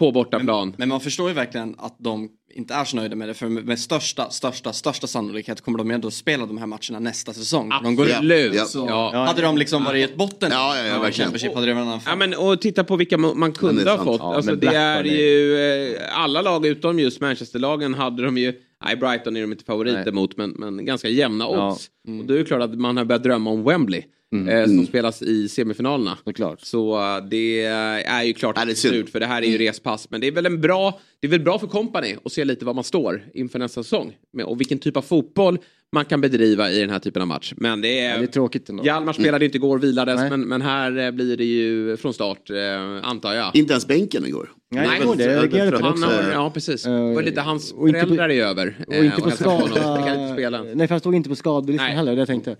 på 0.00 0.12
bortaplan. 0.12 0.68
Men, 0.68 0.74
men, 0.78 0.88
man 0.88 1.00
förstår 1.00 1.28
ju 1.28 1.34
verkligen 1.34 1.74
att 1.78 1.96
de 1.98 2.28
inte 2.54 2.74
är 2.74 2.84
så 2.84 2.96
nöjda 2.96 3.16
med 3.16 3.28
det 3.28 3.34
för 3.34 3.48
med 3.48 3.78
största, 3.78 4.30
största, 4.30 4.72
största 4.72 5.06
sannolikhet 5.06 5.60
kommer 5.60 5.78
de 5.78 5.90
ändå 5.90 6.10
spela 6.10 6.46
de 6.46 6.58
här 6.58 6.66
matcherna 6.66 6.98
nästa 6.98 7.32
säsong. 7.32 7.72
Absolut. 7.72 7.96
De 7.96 7.96
går 7.96 8.32
ut. 8.32 8.54
Ja. 8.54 8.64
Så 8.64 8.86
ja. 8.88 9.24
Hade 9.26 9.42
de 9.42 9.58
liksom 9.58 9.84
varit 9.84 10.10
i 10.10 10.16
botten 10.16 10.48
ja, 10.52 10.76
ja, 10.76 10.86
ja, 10.86 10.98
verkligen. 10.98 11.54
hade 11.54 11.66
det 11.66 11.74
varit 11.74 12.02
ja, 12.06 12.16
men 12.16 12.34
och 12.34 12.60
titta 12.60 12.84
på 12.84 12.96
vilka 12.96 13.18
man 13.18 13.52
kunde 13.52 13.90
ha 13.90 14.04
fått. 14.04 14.20
Ja, 14.20 14.34
alltså, 14.34 14.56
det 14.56 14.66
är 14.66 15.04
ju 15.04 15.58
eh, 15.94 16.18
alla 16.18 16.42
lag 16.42 16.66
utom 16.66 16.98
just 16.98 17.20
Manchesterlagen 17.20 17.94
hade 17.94 18.24
de 18.24 18.38
ju 18.38 18.54
Nej, 18.84 18.96
Brighton 18.96 19.36
är 19.36 19.40
de 19.40 19.52
inte 19.52 19.64
favoriter 19.64 20.04
Nej. 20.04 20.12
mot, 20.12 20.36
men, 20.36 20.50
men 20.50 20.84
ganska 20.84 21.08
jämna 21.08 21.46
odds. 21.46 21.90
Ja. 22.02 22.10
Mm. 22.10 22.20
Och 22.20 22.26
då 22.26 22.34
är 22.34 22.38
det 22.38 22.44
klart 22.44 22.62
att 22.62 22.78
man 22.78 22.96
har 22.96 23.04
börjat 23.04 23.22
drömma 23.22 23.50
om 23.50 23.64
Wembley. 23.64 24.02
Mm. 24.32 24.48
Eh, 24.48 24.64
som 24.64 24.72
mm. 24.72 24.86
spelas 24.86 25.22
i 25.22 25.48
semifinalerna. 25.48 26.18
Såklart. 26.24 26.60
Så 26.60 26.98
uh, 26.98 27.28
det 27.28 27.64
är 27.64 28.22
ju 28.22 28.32
klart 28.32 28.58
att 28.58 28.78
slut 28.78 29.10
för 29.10 29.20
det 29.20 29.26
här 29.26 29.42
är 29.42 29.46
ju 29.46 29.54
mm. 29.54 29.66
respass. 29.66 30.10
Men 30.10 30.20
det 30.20 30.26
är 30.26 30.32
väl 30.32 30.46
en 30.46 30.60
bra, 30.60 31.00
det 31.20 31.26
är 31.26 31.30
väl 31.30 31.40
bra 31.40 31.58
för 31.58 31.66
kompani 31.66 32.16
att 32.24 32.32
se 32.32 32.44
lite 32.44 32.64
var 32.64 32.74
man 32.74 32.84
står 32.84 33.24
inför 33.34 33.58
nästa 33.58 33.82
säsong. 33.82 34.16
Och 34.44 34.60
vilken 34.60 34.78
typ 34.78 34.96
av 34.96 35.02
fotboll 35.02 35.58
man 35.92 36.04
kan 36.04 36.20
bedriva 36.20 36.70
i 36.70 36.80
den 36.80 36.90
här 36.90 36.98
typen 36.98 37.22
av 37.22 37.28
match. 37.28 37.52
Men 37.56 37.80
det 37.80 38.00
är, 38.00 38.10
ja, 38.10 38.18
det 38.18 38.24
är 38.24 38.26
tråkigt 38.26 38.68
ändå. 38.68 38.84
Hjalmar 38.84 39.12
spelade 39.12 39.36
mm. 39.36 39.44
inte 39.44 39.58
igår, 39.58 39.78
vilades, 39.78 40.30
men, 40.30 40.40
men 40.40 40.62
här 40.62 40.98
eh, 40.98 41.10
blir 41.10 41.36
det 41.36 41.44
ju 41.44 41.96
från 41.96 42.14
start, 42.14 42.50
eh, 42.50 43.08
antar 43.08 43.34
jag. 43.34 43.56
Inte 43.56 43.72
ens 43.72 43.86
bänken 43.86 44.26
igår. 44.26 44.50
Nej, 44.70 44.88
Nej 44.88 45.16
det, 45.16 45.24
det, 45.24 45.46
det, 45.46 45.70
det 45.70 45.82
han 45.82 46.02
har, 46.02 46.30
Ja, 46.32 46.50
precis. 46.50 46.86
Uh, 46.86 46.92
det 46.92 47.14
var 47.14 47.22
lite 47.22 47.40
hans 47.40 47.70
föräldrar 47.70 48.28
är 48.28 48.44
över. 48.44 48.76
Och 48.86 48.94
inte 48.94 49.20
på 49.20 49.30
skada. 49.30 50.64
Nej, 50.74 50.86
han 50.90 51.00
stod 51.00 51.14
inte 51.14 51.28
på 51.28 51.36
skadelistan 51.36 51.90
heller, 51.90 52.12
det 52.12 52.18
jag 52.18 52.28
tänkte. 52.28 52.56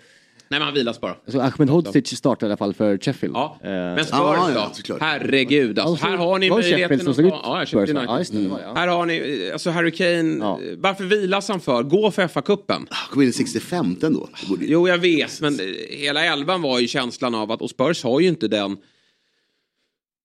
Nej 0.51 0.61
men 0.61 0.67
han 0.67 0.75
vilas 0.75 1.01
bara. 1.01 1.17
Så 1.27 1.41
Ahmed 1.41 1.69
Hodzic 1.69 2.17
startar 2.17 2.47
i 2.47 2.51
alla 2.51 2.57
fall 2.57 2.75
för 2.75 2.99
Sheffield. 2.99 3.37
Ja. 3.37 3.59
Eh, 3.63 3.71
men 3.71 4.05
Spurs 4.05 4.19
ah, 4.21 4.71
då? 4.89 4.99
Herregud. 5.01 5.79
Alltså, 5.79 6.07
här 6.07 6.17
har 6.17 6.39
ni 6.39 6.51
möjligheten 6.51 7.09
att... 7.09 7.19
Ja, 7.19 7.65
Sheffield 7.67 7.99
United. 7.99 8.37
Mm. 8.37 8.77
Här 8.77 8.89
har 8.89 9.07
ni, 9.07 9.51
alltså 9.53 9.71
Harry 9.71 9.91
Kane, 9.91 10.37
ja. 10.41 10.61
varför 10.77 11.05
vilas 11.05 11.49
han 11.49 11.61
för? 11.61 11.83
Gå 11.83 12.11
för 12.11 12.29
FA-cupen. 12.29 12.87
Kom 13.11 13.23
in 13.23 13.29
i 13.29 13.33
65 13.33 13.97
ändå. 14.03 14.29
Jo 14.61 14.89
jag 14.89 14.99
vet, 14.99 15.41
men 15.41 15.61
hela 15.91 16.25
elvan 16.25 16.63
var 16.63 16.79
ju 16.79 16.89
känslan 16.89 17.35
av 17.35 17.53
att, 17.53 17.63
och 17.63 17.71
Spurs 17.71 18.05
har 18.05 18.21
ju 18.21 18.29
inte 18.29 18.49
den 18.49 18.77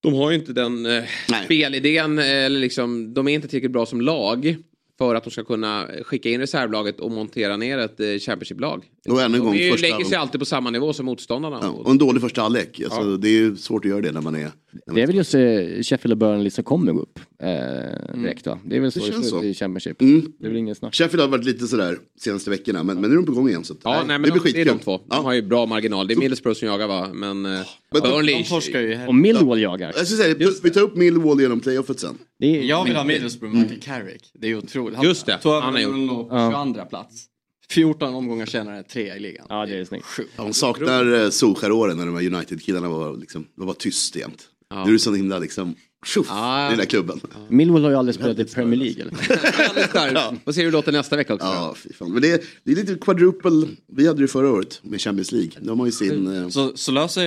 de 0.04 0.14
har 0.14 0.32
ju 0.32 0.38
inte 0.38 0.54
den 0.54 0.86
eh, 0.86 1.04
spelidén, 1.46 2.20
eller 2.20 2.60
liksom, 2.60 3.14
de 3.14 3.28
är 3.28 3.32
inte 3.32 3.48
tillräckligt 3.48 3.72
bra 3.72 3.86
som 3.86 4.02
lag 4.02 4.58
för 4.98 5.16
att 5.16 5.24
de 5.24 5.32
ska 5.32 5.43
kunna 5.43 5.88
skicka 6.04 6.30
in 6.30 6.39
reservlaget 6.39 7.00
och 7.00 7.12
montera 7.12 7.58
ner 7.58 7.78
ett 7.78 8.00
eh, 8.00 8.06
Championship-lag. 8.06 8.86
Och 9.10 9.22
ännu 9.22 9.38
en 9.38 9.43
gång, 9.43 9.54
de 9.54 9.72
första... 9.72 9.88
lägger 9.88 10.06
sig 10.06 10.18
alltid 10.18 10.39
på 10.39 10.46
samma 10.46 10.70
nivå 10.70 10.93
som 10.93 11.06
motståndarna. 11.06 11.60
Ja, 11.62 11.70
och 11.70 11.91
en 11.91 11.98
dålig 11.98 12.22
första 12.22 12.41
halvlek. 12.41 12.82
Alltså, 12.84 13.02
ja. 13.02 13.18
Det 13.18 13.30
är 13.30 13.56
svårt 13.56 13.86
att 13.86 13.89
göra 13.89 14.02
det 14.02 14.12
när 14.12 14.22
man 14.22 14.36
är... 14.36 14.52
Det 14.86 15.02
är 15.02 15.08
väl 15.08 15.16
just 15.16 15.36
eh, 15.36 15.42
Sheffield 15.82 16.12
och 16.12 16.18
Burnley 16.18 16.50
som 16.50 16.64
kommer 16.64 16.92
gå 16.92 17.00
upp 17.00 17.20
eh, 17.44 17.50
mm. 17.50 18.24
direkt 18.24 18.48
va? 18.48 18.60
Det 18.66 18.76
är 18.76 18.80
väl 18.80 18.92
så 18.92 19.00
det, 19.00 19.06
känns 19.06 19.30
så. 19.30 19.44
i 19.44 19.54
Championship. 19.54 20.02
Mm. 20.02 20.34
Det 20.40 20.46
är 20.46 20.50
väl 20.50 20.58
ingen 20.58 20.76
snack. 20.76 20.96
Sheffield 20.96 21.22
har 21.22 21.28
varit 21.28 21.46
lite 21.46 21.68
sådär 21.68 21.98
senaste 22.20 22.50
veckorna 22.50 22.84
men, 22.84 23.02
men 23.02 23.10
nu 23.10 23.16
är 23.16 23.22
de 23.22 23.26
på 23.26 23.32
gång 23.32 23.50
igen. 23.50 23.64
Så 23.64 23.76
ja, 23.84 24.04
nej, 24.08 24.20
men 24.20 24.22
det 24.22 24.40
blir 24.40 24.44
de, 24.44 24.52
Det 24.52 24.62
är 24.62 24.66
de 24.66 24.80
två. 24.80 25.02
De 25.06 25.26
har 25.26 25.34
ju 25.34 25.42
bra 25.42 25.66
marginal. 25.66 26.08
Det 26.08 26.14
är 26.14 26.18
Middlesbrough 26.18 26.60
som 26.60 26.68
jagar 26.68 26.88
va? 26.88 27.10
Men, 27.14 27.46
eh, 27.46 27.62
men 27.92 28.02
Burnley... 28.02 28.44
De 28.44 28.80
ju 28.82 28.96
här. 28.96 29.08
Och 29.08 29.16
Millwall 29.16 29.60
jagar. 29.60 29.94
Jag 29.98 30.08
säga, 30.08 30.36
vi 30.64 30.70
tar 30.72 30.82
upp 30.82 30.96
Millwall 30.96 31.42
genom 31.42 31.60
playoffet 31.60 32.00
sen. 32.00 32.18
Är... 32.40 32.62
Jag 32.62 32.84
vill 32.84 32.96
ha 32.96 33.04
Middlesbrough, 33.04 33.56
Michael 33.56 33.82
Carrick. 33.82 34.32
Det 34.34 34.48
är 34.48 34.56
otroligt. 34.56 35.04
Just 35.04 35.26
det. 35.26 35.40
Han 35.44 35.74
har 35.74 35.80
gjort. 35.80 36.30
på 36.30 36.52
22 36.74 36.86
plats. 36.86 37.30
14 37.70 38.16
omgångar 38.16 38.46
senare, 38.46 38.84
tre 38.84 39.16
i 39.16 39.20
ligan. 39.20 39.46
Ja, 39.50 39.66
det 39.66 39.78
är 39.78 39.86
snyggt. 39.86 40.06
De 40.36 40.54
saknar 40.54 41.24
eh, 41.24 41.30
Solskär-åren 41.30 41.98
när 41.98 42.06
de 42.06 42.16
här 42.16 42.36
United-killarna 42.36 42.90
var, 42.90 43.18
liksom, 43.18 43.48
de 43.56 43.68
var 43.68 43.74
tyst 43.74 44.16
jämt. 44.16 44.50
Nu 44.84 44.90
är 44.90 44.94
det 44.94 45.00
så 45.00 45.14
himla 45.14 45.40
liksom, 45.40 45.76
tjoff, 46.06 46.28
Ja. 46.30 46.68
i 46.68 46.70
den 46.70 46.78
där 46.78 46.86
klubben. 46.86 47.20
Millwall 47.50 47.84
har 47.84 47.90
ju 47.92 47.96
aldrig 47.98 48.16
spelat 48.16 48.40
i 48.40 48.46
Premier 48.46 48.80
League. 48.80 49.02
Eller? 49.02 49.12
Väldigt 49.68 49.90
starkt. 49.90 50.44
Får 50.46 50.52
se 50.52 50.62
hur 50.62 50.68
det 50.72 50.78
låter 50.78 50.92
nästa 50.92 51.16
vecka 51.16 51.34
också. 51.34 51.48
Ja, 51.48 51.76
fy 51.84 51.94
fan. 51.94 52.12
Men 52.12 52.22
det 52.22 52.32
är, 52.32 52.40
det 52.64 52.72
är 52.72 52.76
lite 52.76 52.96
quadruple, 52.96 53.68
vi 53.96 54.08
hade 54.08 54.22
det 54.22 54.28
förra 54.28 54.52
året 54.52 54.80
med 54.84 55.02
Champions 55.02 55.32
League. 55.32 55.52
De 55.62 55.80
har 55.80 55.86
ju 55.86 55.92
sin... 55.92 56.36
Eh, 56.36 56.50
Så, 56.50 56.72
så 56.78 56.92
löser 56.92 57.26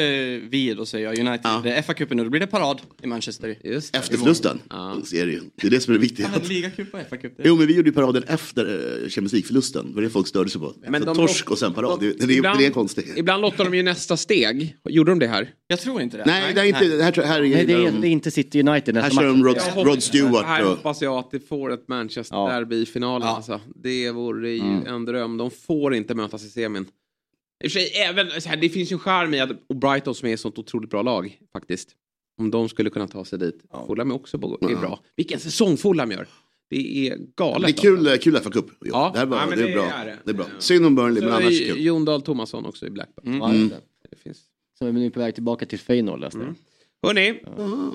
vi 0.50 0.74
då 0.74 0.86
säger 0.86 1.06
jag 1.06 1.18
United, 1.28 1.50
det 1.62 1.72
är 1.72 1.82
FA-cupen 1.82 2.14
nu, 2.14 2.24
då 2.24 2.30
blir 2.30 2.40
det 2.40 2.46
parad 2.46 2.80
i 3.02 3.06
Manchester. 3.06 3.58
Just 3.64 3.92
det. 3.92 3.98
efter 3.98 4.16
förlusten. 4.16 4.58
Är 4.70 5.26
det, 5.26 5.32
ju. 5.32 5.40
det 5.60 5.66
är 5.66 5.70
det 5.70 5.80
som 5.80 5.94
är 5.94 5.98
det 5.98 6.02
viktiga. 6.02 6.30
Ja, 6.34 6.40
Ligacup 6.48 6.94
och 6.94 7.00
FA-cup. 7.00 7.30
Jo 7.44 7.56
men 7.56 7.66
vi 7.66 7.76
gjorde 7.76 7.88
ju 7.88 7.94
paraden 7.94 8.22
efter 8.22 8.64
eh, 9.02 9.08
Champions 9.08 9.32
League-förlusten. 9.32 9.86
Det 9.88 9.94
var 9.94 10.02
det 10.02 10.10
folk 10.10 10.26
störde 10.28 10.50
sig 10.50 10.60
på. 10.60 10.74
Men 10.88 11.00
så 11.00 11.06
de- 11.06 11.16
torsk 11.16 11.50
och 11.50 11.58
sen 11.58 11.72
parad. 11.74 12.00
Det, 12.00 12.12
det, 12.12 12.26
det, 12.26 12.34
Ibland- 12.34 12.58
det 12.58 12.66
är 12.66 12.70
konstigt. 12.70 13.12
Ibland 13.16 13.42
lottar 13.42 13.64
de 13.64 13.74
ju 13.76 13.82
nästa 13.82 14.16
steg. 14.16 14.76
Gjorde 14.88 15.10
de 15.10 15.18
det 15.18 15.26
här? 15.26 15.50
Jag 15.70 15.80
tror 15.80 16.00
inte 16.02 16.16
det. 16.16 16.24
Nej, 16.26 16.54
det 16.54 16.60
är 16.60 16.64
inte, 16.64 16.84
det 16.96 17.02
här, 17.02 17.22
här, 17.22 17.38
är, 17.42 17.48
Nej, 17.54 17.66
det 17.66 17.72
är, 17.72 17.78
de- 17.92 18.00
det 18.00 18.08
är 18.08 18.10
inte 18.10 18.30
City 18.30 18.60
United 18.60 18.96
här 18.96 19.10
kör 19.10 19.24
de. 19.26 19.44
Rod, 19.44 19.86
Rod 19.86 20.02
Stewart 20.02 20.44
Här 20.46 20.64
hoppas 20.64 21.02
jag 21.02 21.18
att 21.18 21.30
det 21.30 21.40
får 21.40 21.72
ett 21.72 21.88
Manchester-derby 21.88 22.76
i 22.76 22.86
finalen. 22.86 23.28
Alltså. 23.28 23.60
Det 23.74 24.10
vore 24.10 24.50
ju 24.50 24.60
Mm. 24.60 24.86
en 24.86 25.04
dröm. 25.04 25.36
De 25.36 25.50
får 25.50 25.94
inte 25.94 26.14
mötas 26.14 26.44
i 26.44 26.48
semin. 26.50 26.82
I 27.64 27.68
och 27.68 27.72
för 27.72 27.78
sig, 27.80 27.86
även, 27.94 28.40
så 28.40 28.48
här, 28.48 28.56
det 28.56 28.68
finns 28.68 28.92
ju 28.92 28.94
en 28.94 29.00
charm 29.00 29.34
i 29.34 29.40
att 29.40 29.50
och 29.68 29.76
Brighton 29.76 30.14
som 30.14 30.28
är 30.28 30.34
ett 30.34 30.40
sånt 30.40 30.58
otroligt 30.58 30.90
bra 30.90 31.02
lag 31.02 31.38
faktiskt. 31.52 31.88
Om 32.40 32.50
de 32.50 32.68
skulle 32.68 32.90
kunna 32.90 33.08
ta 33.08 33.24
sig 33.24 33.38
dit. 33.38 33.62
Fulham 33.86 34.10
är 34.10 34.14
också 34.14 34.38
på- 34.38 34.58
är 34.70 34.76
bra. 34.76 35.00
Vilken 35.16 35.40
säsong 35.40 35.76
Fulham 35.76 36.10
gör. 36.10 36.26
Det 36.70 37.08
är 37.08 37.18
galet. 37.36 37.66
Det 37.66 37.80
är 37.80 37.82
kul, 37.82 38.06
eh, 38.06 38.16
kul 38.16 38.36
FA 38.36 38.50
Cup. 38.50 38.66
Ja, 38.80 38.86
Ja. 38.90 39.10
det, 39.12 39.18
här 39.18 39.26
var, 39.26 39.36
Ja, 39.38 39.46
det, 39.56 39.62
är 39.62 39.66
det 39.68 39.72
bra. 39.74 39.84
är 39.84 40.06
det. 40.06 40.16
det 40.24 40.30
är 40.30 40.34
bra. 40.34 40.46
Synd 40.58 40.86
om 40.86 40.94
Burnley, 40.94 41.22
men 41.24 41.32
annars 41.32 41.60
är 41.60 41.66
kul. 41.74 41.80
Jon 41.84 42.04
Dahl 42.04 42.22
Tomasson 42.22 42.64
också 42.66 42.86
i 42.86 42.90
Blackburn. 42.90 43.38
Ja, 43.38 43.54
just 43.54 43.74
det. 44.80 44.84
Det. 44.84 44.88
Så 44.88 44.88
är 44.88 44.92
vi 44.92 45.00
nu 45.00 45.10
på 45.10 45.20
väg 45.20 45.34
tillbaka 45.34 45.66
till 45.66 45.78
Feyenoord 45.78 46.20
läste 46.20 46.38
jag. 46.38 46.54
Hörni, 47.02 47.40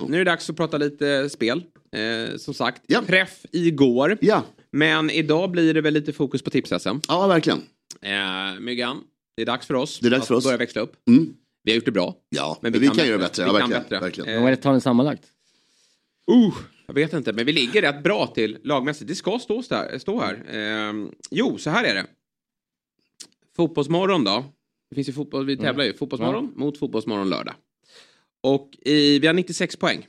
nu 0.07 0.15
är 0.15 0.25
det 0.25 0.31
dags 0.31 0.49
att 0.49 0.55
prata 0.55 0.77
lite 0.77 1.29
spel. 1.29 1.63
Eh, 1.91 2.37
som 2.37 2.53
sagt, 2.53 2.81
Ja. 2.87 3.01
träff 3.07 3.45
igår. 3.51 4.17
Ja. 4.21 4.43
Men 4.71 5.09
idag 5.09 5.51
blir 5.51 5.73
det 5.73 5.81
väl 5.81 5.93
lite 5.93 6.13
fokus 6.13 6.41
på 6.41 6.49
tips-SM. 6.49 6.99
ja, 7.07 7.27
verkligen. 7.27 7.59
Eh, 8.01 8.59
Myggan, 8.59 9.03
det 9.35 9.41
är 9.41 9.45
dags 9.45 9.67
för 9.67 9.73
oss 9.73 9.99
Det 9.99 10.07
är 10.07 10.11
dags 10.11 10.21
att 10.21 10.27
för 10.27 10.35
oss. 10.35 10.43
börja 10.43 10.57
växla 10.57 10.81
upp. 10.81 10.95
Mm. 11.07 11.33
Vi 11.63 11.71
har 11.71 11.75
gjort 11.75 11.85
det 11.85 11.91
bra. 11.91 12.15
Ja, 12.29 12.59
men 12.61 12.71
vi, 12.73 12.87
kan, 12.87 13.07
göra 13.07 13.17
bättre. 13.17 13.43
Vi 13.43 13.49
Ja, 13.49 13.59
kan 13.59 13.69
verkligen. 13.69 13.81
bättre. 13.83 13.99
verkligen. 13.99 14.29
Eh, 14.35 14.41
Vad 14.43 14.51
är 14.51 14.55
det 14.55 14.73
ni 14.73 14.81
sammanlagt? 14.81 15.23
Uh, 16.31 16.53
jag 16.87 16.93
vet 16.93 17.13
inte, 17.13 17.33
men 17.33 17.45
vi 17.45 17.51
ligger 17.53 17.81
rätt 17.81 18.03
bra 18.03 18.27
till 18.27 18.57
lagmässigt. 18.63 19.07
Det 19.07 19.15
ska 19.15 19.39
stå, 19.39 19.63
stå 19.99 20.19
här. 20.21 20.43
Eh, 20.57 20.93
jo, 21.31 21.57
så 21.57 21.69
här 21.69 21.83
är 21.83 21.95
det. 21.95 22.05
Fotbollsmorgon 23.55 24.23
då. 24.23 24.45
Det 24.93 24.95
finns 24.95 25.09
ju 25.09 25.13
fotboll, 25.13 25.45
vi 25.45 25.57
tävlar 25.57 25.85
ju. 25.85 25.93
Fotbollsmorgon 25.93 26.53
mot 26.55 26.77
Fotbollsmorgon 26.77 27.29
lördag. 27.29 27.53
Och 28.43 28.69
i, 28.85 29.19
vi 29.19 29.27
har 29.27 29.33
96 29.33 29.75
poäng. 29.75 30.07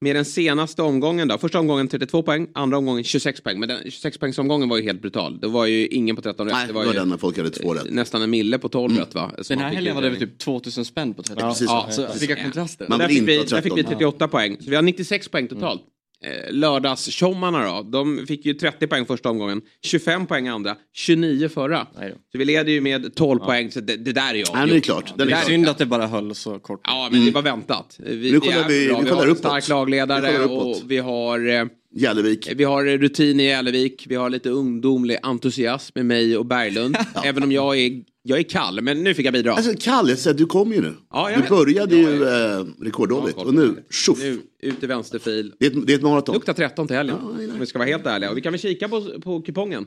Med 0.00 0.16
den 0.16 0.24
senaste 0.24 0.82
omgången 0.82 1.28
då. 1.28 1.38
Första 1.38 1.58
omgången 1.58 1.88
32 1.88 2.22
poäng, 2.22 2.48
andra 2.54 2.78
omgången 2.78 3.04
26 3.04 3.40
poäng. 3.40 3.60
Men 3.60 3.68
den 3.68 3.78
26 3.84 4.18
poängsomgången 4.18 4.68
var 4.68 4.76
ju 4.76 4.82
helt 4.82 5.00
brutal. 5.02 5.38
Det 5.40 5.48
var 5.48 5.66
ju 5.66 5.86
ingen 5.86 6.16
på 6.16 6.22
13 6.22 6.46
rätt. 6.46 6.54
Nej, 6.54 6.62
det 6.66 6.72
det 6.72 6.74
var 6.74 6.84
var 6.84 6.92
ju 6.92 6.98
den 6.98 7.08
när 7.08 7.16
folk 7.16 7.36
hade 7.36 7.50
två 7.50 7.74
rätt. 7.74 7.90
nästan 7.90 8.22
en 8.22 8.30
mille 8.30 8.58
på 8.58 8.68
12 8.68 8.96
rätt 8.98 9.14
va? 9.14 9.30
Så 9.42 9.52
Den 9.52 9.62
här 9.62 9.74
helgen 9.74 9.94
var 9.94 10.02
det 10.02 10.10
väl 10.10 10.18
typ 10.18 10.38
2000 10.38 10.84
spänn 10.84 11.14
på 11.14 11.22
30 11.22 11.40
Ja, 11.42 11.48
precis. 11.48 11.68
Ja, 11.68 11.88
Så 11.90 12.18
vilka 12.20 12.42
kontraster. 12.42 12.86
Man 12.88 12.98
där, 12.98 13.08
fick 13.08 13.28
vi, 13.28 13.36
där 13.36 13.60
fick 13.60 13.72
vi 13.72 13.82
13. 13.82 13.84
38 13.92 14.28
poäng. 14.28 14.56
Så 14.60 14.70
vi 14.70 14.76
har 14.76 14.82
96 14.82 15.28
poäng 15.28 15.48
totalt. 15.48 15.82
Eh, 16.24 16.52
Lördagstjommarna 16.52 17.66
då, 17.66 17.82
de 17.82 18.26
fick 18.26 18.46
ju 18.46 18.54
30 18.54 18.86
poäng 18.86 19.06
första 19.06 19.30
omgången, 19.30 19.62
25 19.84 20.26
poäng 20.26 20.48
andra, 20.48 20.76
29 20.94 21.48
förra. 21.48 21.86
Så 22.32 22.38
vi 22.38 22.44
leder 22.44 22.72
ju 22.72 22.80
med 22.80 23.14
12 23.14 23.38
poäng, 23.38 23.70
så 23.70 23.80
det, 23.80 23.96
det 23.96 24.12
där 24.12 24.34
är 24.34 24.38
jag. 24.38 24.48
Ja, 24.52 24.66
det 24.66 24.76
är 24.76 24.80
klart. 24.80 25.10
Är 25.10 25.18
Det 25.18 25.24
där 25.24 25.30
klart. 25.30 25.44
Synd 25.46 25.68
att 25.68 25.78
det 25.78 25.86
bara 25.86 26.06
höll 26.06 26.34
så 26.34 26.58
kort. 26.58 26.80
Ja, 26.84 27.08
men 27.12 27.24
det 27.24 27.30
var 27.30 27.42
väntat. 27.42 27.96
Vi, 27.98 28.32
Nu 28.32 28.40
kollar 28.40 28.64
är 28.64 28.68
vi- 28.68 28.74
vi 28.78 28.86
vi 28.86 28.88
kollar 28.94 29.12
har 29.16 29.22
en 29.24 29.28
uppåt. 29.28 29.38
stark 29.38 29.64
Vi 29.68 29.70
lagledare 29.70 30.44
och 30.44 30.76
vi 30.86 30.98
har, 30.98 31.48
eh, 31.48 31.64
Jällevik. 31.96 32.48
vi 32.56 32.64
har 32.64 32.84
rutin 32.84 33.40
i 33.40 33.46
Älvik, 33.46 34.04
vi 34.08 34.14
har 34.14 34.30
lite 34.30 34.50
ungdomlig 34.50 35.18
entusiasm 35.22 35.92
med 35.94 36.06
mig 36.06 36.36
och 36.36 36.46
Berglund. 36.46 36.96
Även 37.24 37.42
om 37.42 37.52
jag 37.52 37.78
är, 37.78 38.02
jag 38.26 38.38
är 38.38 38.42
kall, 38.42 38.80
men 38.82 39.04
nu 39.04 39.14
fick 39.14 39.26
jag 39.26 39.32
bidra. 39.32 39.52
Alltså 39.52 39.72
Kalle, 39.80 40.16
så 40.16 40.28
här, 40.28 40.36
du 40.36 40.46
kom 40.46 40.72
ju 40.72 40.80
nu. 40.80 40.94
Ja, 41.10 41.30
jag 41.30 41.42
du 41.42 41.48
började 41.48 41.96
Ja, 41.96 42.10
ju 42.10 42.18
jag 42.18 42.60
eh, 42.60 42.66
rekorddåligt. 42.80 43.38
Och 43.38 43.54
nu, 43.54 43.84
tjoff. 43.90 44.18
Nu, 44.18 44.40
ut 44.58 44.82
i 44.82 44.86
vänsterfil. 44.86 45.52
Det, 45.58 45.66
är 45.66 45.70
ett, 45.70 45.86
det 45.86 45.92
är 45.92 45.96
ett 45.96 46.02
maraton. 46.02 46.34
Luktar 46.34 46.52
13 46.52 46.86
till 46.86 46.96
helgen. 46.96 47.16
Ja. 47.22 47.28
Om 47.52 47.60
vi 47.60 47.66
ska 47.66 47.78
vara 47.78 47.88
helt 47.88 48.06
ärliga. 48.06 48.30
Och 48.30 48.36
vi 48.36 48.40
kan 48.40 48.52
väl 48.52 48.60
kika 48.60 48.88
på, 48.88 49.20
på 49.20 49.42
kupongen. 49.42 49.86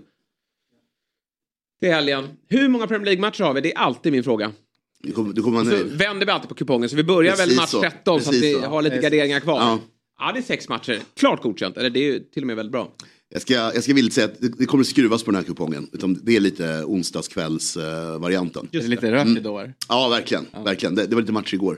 Till 1.82 1.90
helgen. 1.92 2.28
Hur 2.50 2.70
många 2.70 2.88
Premier 2.88 3.06
League-matcher 3.06 3.44
har 3.44 3.54
vi? 3.54 3.62
Det 3.62 3.74
är 3.74 3.78
alltid 3.78 4.12
min 4.12 4.24
fråga. 4.24 4.52
Du 5.04 5.12
kommer, 5.12 5.34
du 5.34 5.42
kommer 5.42 5.64
Så 5.64 5.84
vänder 5.96 6.26
vi 6.26 6.32
alltid 6.32 6.50
på 6.50 6.56
kupongen. 6.56 6.90
Så 6.90 6.96
vi 6.96 7.04
börjar 7.04 7.36
väl 7.36 7.46
Precis 7.46 7.58
match 7.58 7.70
så. 7.70 7.82
13 7.82 8.04
så 8.06 8.30
att 8.30 8.36
Precis 8.36 8.44
vi 8.44 8.62
så. 8.62 8.68
har 8.68 8.82
lite 8.82 8.98
garderingar 8.98 9.40
kvar. 9.40 9.60
Ja. 9.60 9.80
Ja. 10.20 10.32
det 10.32 10.40
är 10.40 10.44
sex 10.44 10.70
matcher. 10.70 11.00
Klart 11.16 11.42
godkänt. 11.44 11.78
Eller 11.78 11.90
det 11.90 12.00
är 12.00 12.14
ju 12.14 12.20
till 12.20 12.44
och 12.44 12.48
med 12.48 12.56
väldigt 12.56 12.72
bra. 12.72 12.94
Jag, 13.30 13.42
ska, 13.42 13.54
jag 13.54 13.84
ska 13.84 13.94
villigt 13.94 14.14
säga 14.14 14.26
att 14.26 14.42
det, 14.42 14.48
det 14.58 14.66
kommer 14.66 14.84
skruvas 14.84 15.24
på 15.24 15.32
den 15.32 15.36
här 15.36 15.44
kupongen. 15.44 15.90
Utan 15.94 16.20
det 16.24 16.36
är 16.36 16.40
lite 16.40 16.84
onsdagskvälls-varianten. 16.86 18.68
Det 18.72 18.78
är 18.78 18.88
lite 18.88 19.12
rök 19.12 19.28
idag. 19.28 19.62
är 19.62 19.68
det? 19.68 19.74
ja, 19.90 20.10
verkligen. 20.10 20.46
verkligen. 20.64 20.96
Det, 20.96 21.06
det 21.08 21.16
var 21.16 21.22
lite 21.22 21.34
match 21.34 21.54
igår. 21.54 21.78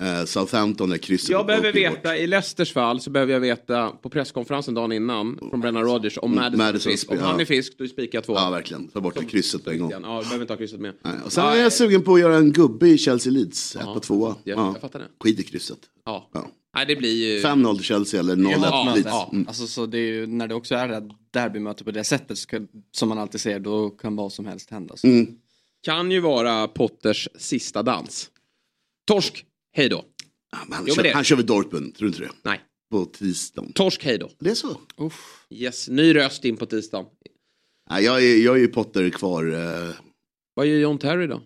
Uh, 0.00 0.24
Southampton, 0.24 0.90
där 0.90 0.98
krysset. 0.98 1.30
Jag 1.30 1.46
behöver 1.46 1.72
veta, 1.72 2.16
i 2.16 2.26
Leicesters 2.26 2.72
fall 2.72 3.00
så 3.00 3.10
behöver 3.10 3.32
jag 3.32 3.40
veta 3.40 3.88
på 3.88 4.08
presskonferensen 4.10 4.74
dagen 4.74 4.92
innan 4.92 5.38
från 5.50 5.60
Brennan 5.60 5.82
Rodgers 5.82 6.18
om 6.22 6.34
Madison, 6.34 6.58
Madison 6.66 6.92
är 6.92 6.96
spelar, 6.96 7.22
Om 7.22 7.26
han 7.28 7.36
ja. 7.36 7.40
är 7.40 7.44
frisk 7.46 7.72
då 7.78 7.86
spikar 7.86 8.16
jag 8.18 8.24
två. 8.24 8.34
Ja, 8.34 8.50
verkligen. 8.50 8.88
Ta 8.88 9.00
bort 9.00 9.30
krysset 9.30 9.64
på 9.64 9.70
en 9.70 9.78
gång. 9.78 9.90
Ja, 9.90 9.98
du 9.98 10.04
behöver 10.04 10.40
inte 10.40 10.52
ha 10.52 10.58
krysset 10.58 10.80
med. 10.80 10.94
Nej, 11.04 11.14
Och 11.24 11.32
sen 11.32 11.44
Ja, 11.44 11.54
är 11.54 11.62
jag 11.62 11.72
sugen 11.72 12.02
på 12.02 12.14
att 12.14 12.20
göra 12.20 12.36
en 12.36 12.52
gubbe 12.52 12.88
i 12.88 12.98
Chelsea 12.98 13.32
Leeds. 13.32 13.76
Ett 13.76 13.82
på 13.84 14.00
tvåa. 14.00 14.36
jag- 14.44 14.58
jag 14.58 14.80
fattar 14.80 14.98
det. 14.98 15.06
Skit 15.20 15.40
i 15.40 15.42
krysset. 15.42 15.78
Ja. 16.04 16.30
Ja. 16.34 16.48
Nej, 16.74 16.86
det 16.86 16.96
blir 16.96 17.14
ju... 17.34 17.42
5-0 17.42 17.74
till 17.76 17.84
Chelsea 17.84 18.20
eller 18.20 18.36
0-1 18.36 18.50
Ja, 18.62 18.92
Leeds. 18.94 19.06
ja. 19.06 19.30
Mm. 19.32 19.48
Alltså, 19.48 19.66
så 19.66 19.86
det 19.86 19.98
är 19.98 20.12
ju, 20.12 20.26
när 20.26 20.48
det 20.48 20.54
också 20.54 20.74
är 20.74 20.88
det 20.88 21.08
derbymöte 21.30 21.84
på 21.84 21.90
det 21.90 22.04
sättet 22.04 22.38
så 22.38 22.46
kan, 22.48 22.68
som 22.92 23.08
man 23.08 23.18
alltid 23.18 23.40
ser 23.40 23.60
då 23.60 23.90
kan 23.90 24.16
vad 24.16 24.32
som 24.32 24.46
helst 24.46 24.70
hända. 24.70 24.96
Så. 24.96 25.06
Mm. 25.06 25.38
Kan 25.82 26.10
ju 26.10 26.20
vara 26.20 26.68
Potters 26.68 27.28
sista 27.38 27.82
dans. 27.82 28.30
Torsk, 29.06 29.44
hej 29.72 29.88
då. 29.88 30.04
Ja, 30.52 30.58
men 30.66 30.72
Han, 30.76 30.84
Jo, 30.88 30.94
kör, 30.94 31.02
det- 31.02 31.12
han 31.12 31.24
kör 31.24 31.36
väl 31.36 31.46
Dortmund, 31.46 31.94
tror 31.94 32.08
du 32.08 32.14
inte 32.14 32.20
det? 32.20 32.30
Nej. 32.50 32.60
På 32.90 33.04
tisdagen. 33.04 33.72
Torsk, 33.72 34.04
hej 34.04 34.18
då. 34.18 34.30
Det 34.38 34.50
är 34.50 34.54
så? 34.54 34.80
Uff. 34.96 35.46
Yes, 35.50 35.88
ny 35.88 36.14
röst 36.14 36.44
in 36.44 36.56
på 36.56 36.66
tisdagen. 36.66 37.06
Nej, 37.90 38.04
jag, 38.04 38.24
är, 38.24 38.36
jag 38.44 38.56
är 38.56 38.60
ju 38.60 38.68
Potter 38.68 39.10
kvar. 39.10 39.52
eh, 39.52 39.94
Vad 40.54 40.66
gör 40.66 40.78
John 40.78 40.98
Terry 40.98 41.26
då? 41.26 41.42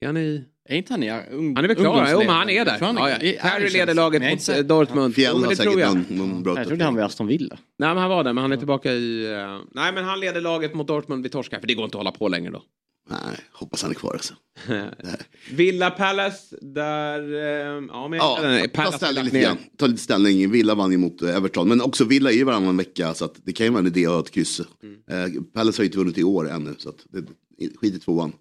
Är 0.00 0.06
han 0.06 0.16
i... 0.16 0.44
Är 0.72 0.76
inte 0.76 0.92
han 0.92 1.02
i 1.02 1.10
ung, 1.30 1.56
Han 1.56 1.64
är 1.64 1.68
väl 1.68 1.76
klar? 1.76 2.08
Jo, 2.12 2.18
men 2.18 2.28
han 2.28 2.50
är 2.50 2.64
där. 2.64 2.78
Ja, 2.80 3.10
ja. 3.10 3.58
Irish, 3.58 3.72
leder 3.72 3.94
laget 3.94 4.22
mot 4.32 4.48
eh. 4.48 4.56
Dortmund. 4.64 5.14
Fjäll 5.14 5.42
har 5.42 5.50
det 5.50 5.56
säkert 5.56 5.78
jag. 5.78 6.10
någon, 6.10 6.42
bra 6.42 6.56
Jag 6.58 6.66
trodde 6.66 6.84
han 6.84 6.94
var 6.94 7.02
i 7.02 7.04
Aston 7.04 7.26
Villa. 7.26 7.58
Nej, 7.78 7.88
men 7.88 7.98
han 7.98 8.10
var 8.10 8.24
där, 8.24 8.32
men 8.32 8.42
han 8.42 8.52
är 8.52 8.56
tillbaka 8.56 8.92
i... 8.92 9.32
eh, 9.32 9.58
Nej, 9.74 9.92
men 9.92 10.04
han 10.04 10.20
leder 10.20 10.40
laget 10.40 10.74
mot 10.74 10.86
Dortmund 10.86 11.22
vid 11.22 11.32
torskar, 11.32 11.60
för 11.60 11.66
det 11.66 11.74
går 11.74 11.84
inte 11.84 11.96
att 11.96 12.00
hålla 12.00 12.12
på 12.12 12.28
längre 12.28 12.50
då. 12.50 12.62
Nej, 13.10 13.36
hoppas 13.52 13.82
han 13.82 13.90
är 13.90 13.94
kvar 13.94 14.12
alltså. 14.12 14.34
Villa 15.50 15.90
Palace, 15.90 16.56
där... 16.60 17.20
eh, 17.34 17.82
Ja, 17.88 18.08
men 18.08 18.18
Ja, 18.18 18.36
ta 18.36 18.68
Palace 18.74 18.92
har 18.92 18.98
ställning 18.98 19.24
lite 19.24 19.40
grann. 19.40 19.56
Ta 19.78 19.86
lite 19.86 20.02
ställning. 20.02 20.50
Villa 20.50 20.74
vann 20.74 20.90
ju 20.92 20.98
mot 20.98 21.22
Everton. 21.22 21.68
Men 21.68 21.80
också 21.80 22.04
Villa 22.04 22.30
är 22.30 22.34
ju 22.34 22.44
varannan 22.44 22.76
vecka. 22.76 23.14
Så 23.14 23.24
att 23.24 23.34
det 23.44 23.52
kan 23.52 23.66
ju 23.66 23.72
vara 23.72 23.80
en 23.80 23.86
idé 23.86 24.06
att 24.06 24.12
ha 24.12 24.20
ett 24.20 24.30
kryss. 24.30 24.60
Mm. 24.82 25.24
Eh, 25.34 25.42
Palace 25.54 25.78
har 25.78 25.84
ju 25.84 25.88
inte 25.88 25.98
vunnit 25.98 26.18
i 26.18 26.24
år 26.24 26.50
ännu. 26.50 26.74
Så 26.78 26.88
att 26.88 26.96
det, 27.10 27.24
skit 27.76 27.94
i 27.94 27.98
tvåan. 27.98 28.32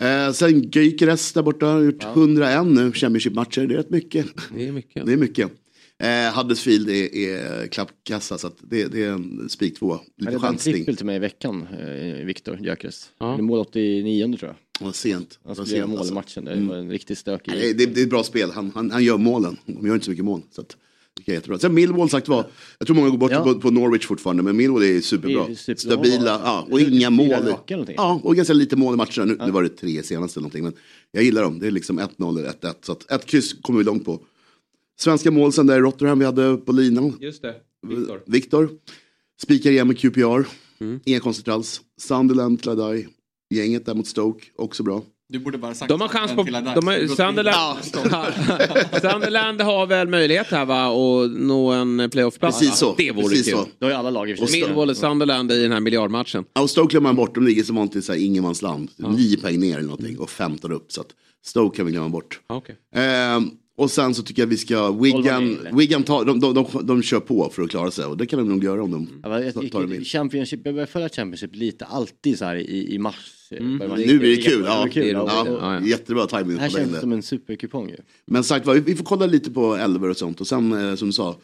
Eh, 0.00 0.32
sen 0.32 0.62
Gyökeres 0.62 1.32
där 1.32 1.42
borta 1.42 1.66
har 1.66 1.80
gjort 1.80 2.04
101 2.04 2.66
nu 2.66 2.92
Championship-matcher. 2.92 3.66
Det 3.66 3.74
är 3.74 3.78
rätt 3.78 3.90
mycket. 3.90 4.26
Det 4.54 4.68
är 4.68 4.72
mycket. 4.72 5.06
Det 5.06 5.12
är 5.12 5.16
mycket. 5.16 5.50
Eh, 5.98 6.38
Huddersfield 6.38 6.88
är, 6.90 7.14
är 7.14 7.66
klappkassa 7.66 8.38
så 8.38 8.50
det, 8.58 8.84
det 8.84 9.04
är 9.04 9.10
en 9.10 9.48
spik 9.48 9.78
två. 9.78 9.92
Han 9.92 10.00
Lite 10.16 10.32
en 10.32 10.40
chansning. 10.40 10.74
trippel 10.74 10.96
till 10.96 11.06
mig 11.06 11.16
i 11.16 11.18
veckan, 11.18 11.66
eh, 11.80 12.26
Viktor 12.26 12.58
Gyökeres. 12.60 13.10
Ja. 13.18 13.30
Han 13.30 13.44
mål 13.44 13.58
89 13.58 14.36
tror 14.36 14.48
jag. 14.50 14.86
Vad 14.86 14.94
sent. 14.94 15.38
Han 15.44 15.54
skulle 15.54 15.76
göra 15.76 15.86
mål 15.86 15.96
i 15.96 15.98
alltså. 15.98 16.14
matchen. 16.14 16.44
Det 16.44 16.56
var 16.56 16.76
en 16.76 16.90
riktigt 16.90 17.18
stökig. 17.18 17.52
Nej, 17.52 17.74
det, 17.74 17.86
det 17.86 18.00
är 18.00 18.04
ett 18.04 18.10
bra 18.10 18.22
spel. 18.24 18.50
Han, 18.50 18.72
han, 18.74 18.90
han 18.90 19.04
gör 19.04 19.18
målen. 19.18 19.56
De 19.66 19.86
gör 19.86 19.94
inte 19.94 20.04
så 20.04 20.10
mycket 20.10 20.24
mål. 20.24 20.42
Så 20.50 20.60
att, 20.60 20.76
det 21.24 21.32
är 21.32 21.34
jättebra. 21.34 21.58
Sen 21.58 21.74
Millwall 21.74 22.10
sagt 22.10 22.28
var. 22.28 22.46
Jag 22.78 22.86
tror 22.86 22.96
många 22.96 23.10
går 23.10 23.18
bort 23.18 23.30
Ja. 23.32 23.42
på, 23.44 23.54
på 23.60 23.70
Norwich 23.70 24.06
fortfarande. 24.06 24.42
Men 24.42 24.56
Millwall 24.56 24.82
är 24.82 25.00
superbra. 25.00 25.46
Är 25.48 25.54
superbra. 25.54 26.04
Stabila. 26.04 26.40
Ja, 26.44 26.66
och 26.70 26.80
inga 26.80 27.10
mål. 27.10 27.28
raka. 27.30 27.84
Ja, 27.96 28.20
och 28.24 28.36
ganska 28.36 28.54
lite 28.54 28.76
mål 28.76 28.94
i 28.94 28.96
matcherna. 28.96 29.24
Nu, 29.24 29.36
nu 29.46 29.50
var 29.50 29.62
det 29.62 29.68
tre 29.68 30.02
senaste 30.02 30.38
eller 30.40 30.42
någonting. 30.42 30.64
Men 30.64 30.72
jag 31.12 31.22
gillar 31.24 31.42
dem. 31.42 31.58
Det 31.58 31.66
är 31.66 31.70
liksom 31.70 32.00
1-0 32.00 32.38
eller 32.38 32.48
1-1. 32.50 32.74
Så 32.82 32.92
att 32.92 33.10
ett 33.10 33.26
kryss 33.26 33.52
kommer 33.62 33.78
vi 33.78 33.84
långt 33.84 34.04
på. 34.04 34.20
Svenska 34.98 35.30
mål 35.30 35.52
sen 35.52 35.66
där 35.66 35.76
i 35.76 35.80
Rotherham 35.80 36.18
vi 36.18 36.24
hade 36.24 36.56
på 36.56 36.72
linan. 36.72 37.12
Just 37.20 37.42
det, 37.42 37.54
Viktor. 37.86 38.20
Viktor. 38.26 38.70
Spikar 39.42 39.70
igen 39.70 39.86
med 39.86 39.98
QPR. 39.98 40.46
Mm. 40.80 41.00
Inga 41.04 41.20
konstigt 41.20 41.48
alls. 41.48 41.80
Sunderland, 42.00 42.62
Kladaj. 42.62 43.08
Gänget 43.54 43.86
där 43.86 43.94
mot 43.94 44.06
Stoke. 44.06 44.44
Också 44.56 44.82
bra. 44.82 45.02
Du 45.28 45.38
borde 45.38 45.58
bara 45.58 45.74
sagt 45.74 45.88
de 45.88 46.00
har 46.00 46.08
chans 46.08 46.32
på... 46.32 46.42
De 46.42 46.54
har, 46.86 47.16
Sunderland, 47.16 47.78
Sunderland 49.02 49.60
har 49.60 49.86
väl 49.86 50.08
möjlighet 50.08 50.46
här 50.46 50.64
va 50.64 50.86
att 50.86 51.30
nå 51.30 51.72
en 51.72 52.10
playoffplats? 52.10 52.58
Precis 52.58 52.78
så. 52.78 52.94
Det 52.98 53.12
vore 53.12 53.28
Precis 53.28 53.46
kul. 53.46 53.54
så. 53.54 53.66
Då 53.78 53.86
är 53.86 53.94
alla 53.94 54.10
lag 54.10 54.30
i 54.30 54.36
Millwall 54.52 54.90
och 54.90 54.96
Sunderland 54.96 55.52
i 55.52 55.62
den 55.62 55.72
här 55.72 55.80
miljardmatchen. 55.80 56.44
Ja, 56.52 56.62
och 56.62 56.70
Stoke 56.70 56.90
glömmer 56.92 57.08
man 57.08 57.16
bort. 57.16 57.34
De 57.34 57.46
ligger 57.46 57.62
som 57.62 57.76
vanligt 57.76 58.10
i 58.10 58.24
ingenmansland. 58.24 58.90
Nio 58.96 59.36
poäng 59.36 59.60
ner 59.60 59.74
eller 59.78 59.88
någonting 59.88 60.18
och 60.18 60.30
15 60.30 60.72
upp. 60.72 60.92
Så 60.92 61.00
att 61.00 61.08
Stoke 61.44 61.76
kan 61.76 61.86
vi 61.86 61.92
glömma 61.92 62.08
bort. 62.08 62.40
Okay. 62.48 62.76
Ehm, 62.94 63.50
och 63.76 63.90
sen 63.90 64.14
så 64.14 64.22
tycker 64.22 64.42
jag 64.42 64.46
vi 64.46 64.56
ska, 64.56 64.92
Wigan, 64.92 65.58
Wigan 65.72 66.02
tar, 66.02 66.24
de, 66.24 66.40
de, 66.40 66.54
de, 66.54 66.66
de, 66.86 67.02
kör 67.02 67.20
på 67.20 67.50
för 67.50 67.62
att 67.62 67.70
klara 67.70 67.90
sig 67.90 68.04
och 68.04 68.16
det 68.16 68.26
kan 68.26 68.38
de 68.38 68.48
nog 68.48 68.64
göra 68.64 68.82
om 68.82 68.90
de 68.90 69.08
Ja, 69.22 69.40
jag, 69.42 69.54
tar 69.54 69.80
jag, 69.80 69.94
in. 69.94 70.04
Championship, 70.04 70.60
jag 70.64 70.74
börjar 70.74 70.86
följa 70.86 71.08
Championship 71.08 71.56
lite 71.56 71.84
alltid 71.84 72.38
så 72.38 72.44
här 72.44 72.56
i, 72.56 72.94
i 72.94 72.98
mars. 72.98 73.32
Mm. 73.50 73.76
Nu 73.96 74.18
blir 74.18 74.36
det 74.36 74.42
kul, 74.42 74.62
ja. 74.66 74.88
ja. 74.94 75.46
Ja. 75.60 75.80
Jättebra 75.86 76.26
timing 76.26 76.56
Det 76.56 76.60
här 76.62 76.68
känns 76.68 76.92
det. 76.92 77.00
som 77.00 77.12
en 77.12 77.22
superkupong 77.22 77.88
ju. 77.88 77.96
Men 78.26 78.44
sagt 78.44 78.66
var, 78.66 78.74
vi- 78.74 78.80
vi 78.80 78.94
får 78.96 79.04
kolla 79.04 79.26
lite 79.26 79.50
på 79.50 79.76
elver 79.76 80.08
och 80.08 80.16
sånt 80.16 80.40
och 80.40 80.46
sen 80.46 80.72
eh, 80.90 80.94
som 80.94 81.08
du 81.08 81.12
sa 81.12 81.36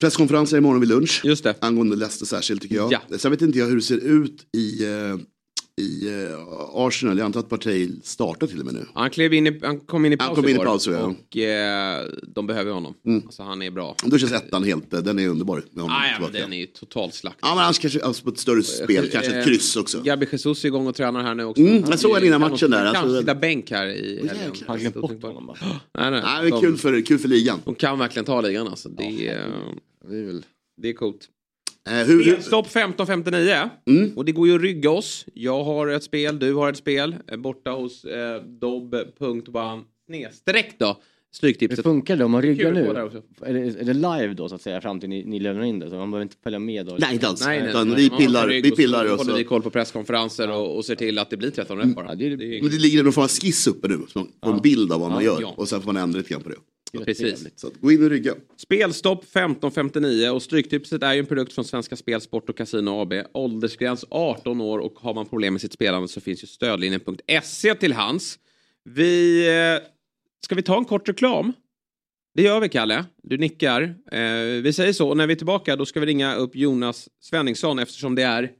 Presskonferenser 0.00 0.56
imorgon 0.58 0.80
vid 0.80 0.88
lunch. 0.88 1.20
Just 1.24 1.44
det. 1.44 1.54
Angående 1.60 1.96
Leicester 1.96 2.26
särskilt 2.26 2.62
tycker 2.62 2.76
jag. 2.76 2.92
Ja. 2.92 3.18
Sen 3.18 3.30
vet 3.30 3.42
inte 3.42 3.58
jag 3.58 3.66
hur 3.66 3.76
det 3.76 3.82
ser 3.82 3.96
ut 3.98 4.46
i, 4.56 4.84
eh, 4.84 4.90
i 5.80 6.08
eh, 6.08 6.38
Arsenal. 6.74 7.18
Jag 7.18 7.24
antar 7.24 7.40
att 7.40 7.48
Partey 7.48 7.88
startar 8.02 8.46
till 8.46 8.58
och 8.60 8.64
med 8.64 8.74
nu. 8.74 8.86
Han, 8.94 9.10
klev 9.10 9.34
in 9.34 9.46
i, 9.46 9.60
han 9.62 9.80
kom 9.80 10.04
in 10.04 10.12
i 10.12 10.16
Han 10.20 10.28
paus 10.28 10.36
kom 10.36 10.44
in 10.44 10.50
i 10.50 10.54
igår 10.54 10.64
paus, 10.64 10.86
ja. 10.86 10.98
Mm. 10.98 11.10
och 11.10 11.36
eh, 11.36 12.06
de 12.34 12.46
behöver 12.46 12.72
honom. 12.72 12.94
Alltså 13.24 13.42
han 13.42 13.62
är 13.62 13.70
bra. 13.70 13.96
Då 14.04 14.18
känns 14.18 14.32
ettan 14.32 14.64
helt, 14.64 14.92
eh, 14.92 15.00
den 15.00 15.18
är 15.18 15.28
underbar. 15.28 15.64
Med 15.70 15.82
honom 15.82 15.96
Ah, 15.96 16.20
ja, 16.20 16.28
den 16.40 16.52
är 16.52 16.56
ju 16.56 16.66
totalt 16.66 17.14
slakt. 17.14 17.38
Ja 17.42 17.54
men 17.54 17.64
annars 17.64 17.78
kanske 17.78 18.04
alltså 18.04 18.24
på 18.24 18.30
ett 18.30 18.38
större 18.38 18.62
spel, 18.62 19.10
kanske 19.10 19.30
ett 19.30 19.36
Eh, 19.38 19.44
kryss 19.44 19.76
också. 19.76 20.02
Gabi 20.02 20.26
Jesus 20.32 20.64
är 20.64 20.68
igång 20.68 20.86
och 20.86 20.94
tränar 20.94 21.22
här 21.22 21.34
nu 21.34 21.44
också. 21.44 21.62
Mm, 21.62 21.84
jag 21.90 21.98
såg 21.98 22.12
han 22.12 22.24
innan 22.24 22.40
Kan 22.40 22.50
matchen 22.50 22.70
där, 22.70 22.84
Kanske 22.84 22.98
alltså- 22.98 23.20
sitta 23.20 23.34
bänk 23.34 23.70
här 23.70 23.86
i 23.86 24.26
helgen. 24.28 24.52
Har 24.66 24.78
glömt 24.78 24.94
bort 24.94 25.22
honom 25.22 25.46
bara. 25.46 25.56
Nej, 25.98 26.10
nej. 26.10 26.22
Nej, 26.24 26.42
det 26.42 26.46
är 26.48 26.50
de, 26.50 26.60
kul 26.60 26.76
för, 26.76 27.00
kul 27.06 27.18
för 27.18 27.28
ligan. 27.28 27.60
de 27.64 27.74
kan 27.74 27.98
verkligen 27.98 28.24
ta 28.24 28.40
ligan 28.40 28.68
alltså. 28.68 28.88
Det 28.88 29.28
är, 29.28 29.40
Det 30.08 30.16
är 30.18 30.22
väl... 30.24 30.44
det 30.82 30.88
är 30.88 30.92
coolt. 30.92 31.28
Eh, 31.90 32.06
hur, 32.06 32.24
hur, 32.24 32.32
Spelstopp 32.32 32.66
15.59. 32.66 33.68
Mm. 33.86 34.12
Och 34.16 34.24
det 34.24 34.32
går 34.32 34.48
ju 34.48 34.54
att 34.54 34.62
rygga 34.62 34.90
oss. 34.90 35.26
Jag 35.34 35.64
har 35.64 35.88
ett 35.88 36.04
spel, 36.04 36.38
du 36.38 36.54
har 36.54 36.70
ett 36.70 36.76
spel. 36.76 37.16
eh, 37.30 37.36
Borta 37.36 37.70
hos 37.70 38.04
eh, 38.04 38.42
dobb.one 38.42 39.82
snedstreck 40.06 40.74
då. 40.78 40.86
Hur 40.86 41.36
Stryktipset. 41.36 41.82
funkar 41.82 42.16
det 42.16 42.24
om 42.24 42.30
man 42.30 42.42
ryggar 42.42 42.72
nu? 42.72 42.86
på. 42.86 43.44
Är 43.46 43.54
det, 43.54 43.60
är 43.60 43.84
det 43.84 43.92
live 43.92 44.34
då 44.34 44.48
så 44.48 44.54
att 44.54 44.62
säga 44.62 44.80
fram 44.80 45.00
till 45.00 45.08
ni, 45.08 45.24
ni 45.24 45.40
lämnar 45.40 45.64
in 45.64 45.78
det? 45.78 45.90
Så 45.90 45.96
man 45.96 46.10
behöver 46.10 46.22
inte 46.22 46.36
följa 46.44 46.58
med 46.58 46.86
då? 46.86 46.96
nej 46.98 47.14
inte 47.14 47.28
alls. 47.28 47.46
Nej, 47.46 47.60
nej, 47.60 47.68
Utan 47.70 47.88
nej. 47.88 47.96
vi 47.96 48.10
pillar, 48.10 48.48
vi 48.48 48.72
och 48.72 48.76
pillar 48.76 49.06
så 49.06 49.12
och 49.12 49.18
håller 49.18 49.30
så. 49.32 49.38
vi 49.38 49.44
koll 49.44 49.62
på 49.62 49.70
presskonferenser 49.70 50.50
och, 50.50 50.76
och 50.76 50.84
ser 50.84 50.94
till 50.94 51.18
att 51.18 51.30
det 51.30 51.36
blir 51.36 51.50
13 51.50 51.78
rätt 51.78 51.94
bara. 51.96 52.06
Ja, 52.08 52.14
det 52.14 52.36
Det 52.36 52.56
är 52.58 52.62
Men 52.62 52.70
det 52.70 52.78
ligger 52.78 53.02
någon 53.02 53.12
form 53.12 53.24
av 53.24 53.28
skiss 53.28 53.66
uppe 53.66 53.88
nu. 53.88 53.98
Så 54.08 54.18
man 54.18 54.28
får 54.44 54.52
en 54.52 54.60
bild 54.60 54.92
av 54.92 55.00
vad 55.00 55.10
man 55.10 55.24
gör. 55.24 55.38
ja. 55.40 55.54
Och 55.56 55.68
sen 55.68 55.80
får 55.80 55.92
man 55.92 56.02
ändra 56.02 56.18
lite 56.18 56.30
grann 56.30 56.42
på 56.42 56.48
det. 56.48 56.56
Precis. 57.04 57.46
Så 57.56 57.66
att, 57.66 57.80
gå 57.80 57.92
in 57.92 58.04
och 58.04 58.10
rygga. 58.10 58.34
Spelstopp 58.56 59.22
1559 59.24 60.28
och 60.30 60.42
Stryktipset 60.42 61.02
är 61.02 61.12
ju 61.12 61.18
en 61.20 61.26
produkt 61.26 61.52
från 61.52 61.64
Svenska 61.64 61.96
Spel, 61.96 62.20
Sport 62.20 62.48
och 62.48 62.56
Casino 62.56 62.90
AB. 63.02 63.12
Åldersgräns 63.32 64.04
18 64.10 64.60
år 64.60 64.78
och 64.78 64.94
har 64.98 65.14
man 65.14 65.26
problem 65.26 65.54
med 65.54 65.60
sitt 65.60 65.72
spelande 65.72 66.08
så 66.08 66.20
finns 66.20 66.42
ju 66.42 66.46
stödlinjen.se 66.46 67.74
till 67.74 67.92
hands. 67.92 68.38
Vi... 68.84 69.46
eh, 69.48 69.88
Ska 70.44 70.54
vi 70.54 70.62
ta 70.62 70.78
en 70.78 70.84
kort 70.84 71.08
reklam? 71.08 71.52
Det 72.34 72.42
gör 72.42 72.60
vi, 72.60 72.68
Kalle. 72.68 73.04
Du 73.22 73.38
nickar. 73.38 73.82
Eh, 74.12 74.62
vi 74.62 74.72
säger 74.72 74.92
så. 74.92 75.08
Och 75.08 75.16
när 75.16 75.26
vi 75.26 75.32
är 75.32 75.36
tillbaka 75.36 75.76
då 75.76 75.86
ska 75.86 76.00
vi 76.00 76.06
ringa 76.06 76.34
upp 76.34 76.56
Jonas 76.56 77.08
Svenningsson 77.20 77.78
eftersom 77.78 78.14
det 78.14 78.22
är... 78.22 78.50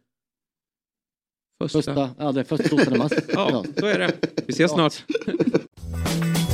Första. 1.62 1.78
Första, 1.78 2.10
ja 2.18 2.32
det 2.32 2.40
är 2.40 2.44
första 2.44 2.68
torsdagen 2.68 2.94
i 2.94 2.98
mars. 2.98 3.12
Ja, 3.32 3.64
så 3.78 3.86
är 3.86 3.98
det. 3.98 4.12
Vi 4.46 4.52
ses 4.52 4.70
snart. 4.72 5.04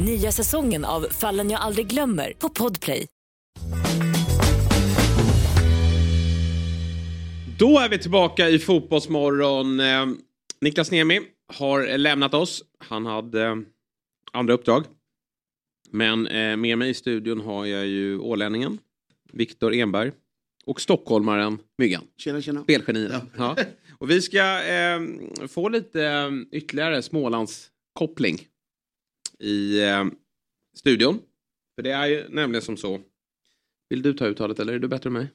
Nya 0.00 0.32
säsongen 0.32 0.84
av 0.84 1.00
Fallen 1.10 1.50
jag 1.50 1.60
aldrig 1.60 1.86
glömmer 1.86 2.32
på 2.38 2.48
Podplay. 2.48 3.06
Då 7.58 7.78
är 7.78 7.88
vi 7.88 7.98
tillbaka 7.98 8.48
i 8.48 8.58
Fotbollsmorgon. 8.58 9.80
Eh, 9.80 10.06
Niklas 10.60 10.90
Niemi 10.90 11.20
har 11.54 11.98
lämnat 11.98 12.34
oss. 12.34 12.62
Han 12.78 13.06
hade 13.06 13.44
eh, 13.44 13.56
andra 14.32 14.54
uppdrag. 14.54 14.84
Men 15.90 16.26
eh, 16.26 16.56
med 16.56 16.78
mig 16.78 16.90
i 16.90 16.94
studion 16.94 17.40
har 17.40 17.66
jag 17.66 17.86
ju 17.86 18.18
ålänningen 18.18 18.78
Viktor 19.32 19.74
Enberg 19.74 20.12
och 20.64 20.80
stockholmaren 20.80 21.58
Myggan. 21.78 22.02
Tjena 22.18 22.40
tjena. 22.40 22.62
Spelgeniet. 22.62 23.22
Ja. 23.36 23.56
Och 23.98 24.10
vi 24.10 24.22
ska 24.22 24.64
eh, 24.64 25.00
få 25.48 25.68
lite 25.68 26.04
eh, 26.04 26.30
ytterligare 26.52 27.02
Smålands 27.02 27.68
koppling 27.92 28.46
i 29.40 29.82
eh, 29.82 30.04
studion. 30.76 31.20
För 31.74 31.82
det 31.82 31.90
är 31.90 32.06
ju 32.06 32.28
nämligen 32.28 32.62
som 32.62 32.76
så. 32.76 33.00
Vill 33.88 34.02
du 34.02 34.12
ta 34.12 34.26
uttalet 34.26 34.58
eller 34.58 34.72
är 34.72 34.78
du 34.78 34.88
bättre 34.88 35.08
än 35.08 35.12
mig? 35.12 35.28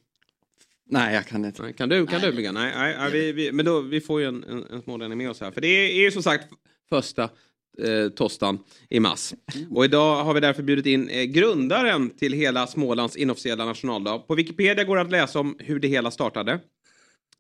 Nej, 0.90 1.16
jag 1.16 1.28
kan 1.28 1.46
inte. 1.46 1.62
Nej, 1.62 1.74
Kan 1.74 1.90
du? 1.90 2.08
Kan 2.08 2.22
du 2.22 2.34
Myggan? 2.34 2.54
Nej, 2.54 2.74
nej, 2.76 2.96
nej 2.98 3.12
vi, 3.12 3.32
vi, 3.32 3.52
men 3.52 3.66
då, 3.66 3.82
vi 3.82 4.02
får 4.02 4.22
ju 4.22 4.28
en, 4.28 4.44
en, 4.44 4.64
en 4.64 4.82
smålänning 4.82 5.18
med 5.18 5.30
oss 5.30 5.42
här. 5.42 5.52
För 5.52 5.62
det 5.62 5.68
är, 5.68 5.90
är 5.90 6.02
ju 6.02 6.12
som 6.12 6.24
sagt 6.24 6.48
första 6.90 7.30
eh, 7.78 8.10
tostan 8.16 8.60
i 8.90 9.00
mass. 9.00 9.34
Och 9.70 9.86
idag 9.86 10.24
har 10.24 10.34
vi 10.34 10.40
därför 10.40 10.64
bjudit 10.64 10.86
in 10.86 11.10
eh, 11.10 11.24
grundaren 11.24 12.10
till 12.10 12.34
hela 12.34 12.68
Smålands 12.68 13.16
inofficiella 13.16 13.66
nationaldag. 13.66 14.18
På 14.28 14.36
Wikipedia 14.36 14.84
går 14.84 14.96
det 14.96 15.02
att 15.02 15.12
läsa 15.12 15.40
om 15.40 15.56
hur 15.60 15.80
det 15.80 15.88
hela 15.88 16.12
startade. 16.12 16.60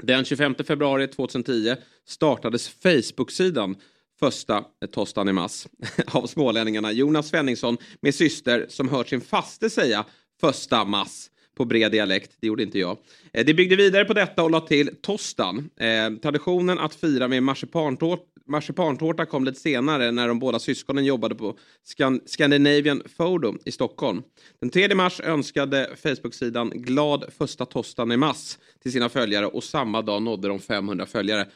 Den 0.03 0.25
25 0.25 0.55
februari 0.55 1.07
2010 1.07 1.75
startades 2.07 2.69
Facebook-sidan 2.69 3.75
första 4.19 4.63
tostan 4.91 5.29
i 5.29 5.33
mass 5.33 5.67
av 6.07 6.27
smålänningarna 6.27 6.91
Jonas 6.91 7.27
Svenningsson 7.27 7.77
med 8.01 8.15
syster 8.15 8.65
som 8.69 8.89
hört 8.89 9.07
sin 9.07 9.21
faste 9.21 9.69
säga 9.69 10.05
första 10.41 10.85
mass 10.85 11.31
på 11.57 11.65
bred 11.65 11.91
dialekt. 11.91 12.31
Det 12.39 12.47
gjorde 12.47 12.63
inte 12.63 12.79
jag. 12.79 12.97
Eh, 13.33 13.45
det 13.45 13.53
byggde 13.53 13.75
vidare 13.75 14.05
på 14.05 14.13
detta 14.13 14.43
och 14.43 14.51
la 14.51 14.59
till 14.59 14.95
tostan. 15.01 15.69
Eh, 15.77 16.19
traditionen 16.21 16.79
att 16.79 16.95
fira 16.95 17.27
med 17.27 17.43
marsipantårta 17.43 18.23
Marsipantårta 18.47 19.25
kom 19.25 19.45
lite 19.45 19.59
senare 19.59 20.11
när 20.11 20.27
de 20.27 20.39
båda 20.39 20.59
syskonen 20.59 21.05
jobbade 21.05 21.35
på 21.35 21.57
Scan 21.83 22.21
Scandinavian 22.25 23.01
Photo 23.17 23.53
i 23.65 23.71
Stockholm. 23.71 24.23
Den 24.59 24.69
3 24.69 24.95
mars 24.95 25.19
önskade 25.19 25.89
Facebook-sidan 26.03 26.69
glad 26.69 27.25
första 27.37 27.65
tostan 27.65 28.11
i 28.11 28.17
mass 28.17 28.59
till 28.83 28.91
sina 28.91 29.09
följare 29.09 29.45
och 29.45 29.63
samma 29.63 30.01
dag 30.01 30.21
nådde 30.21 30.47
de 30.47 30.59
500 30.59 31.05
följare. 31.05 31.47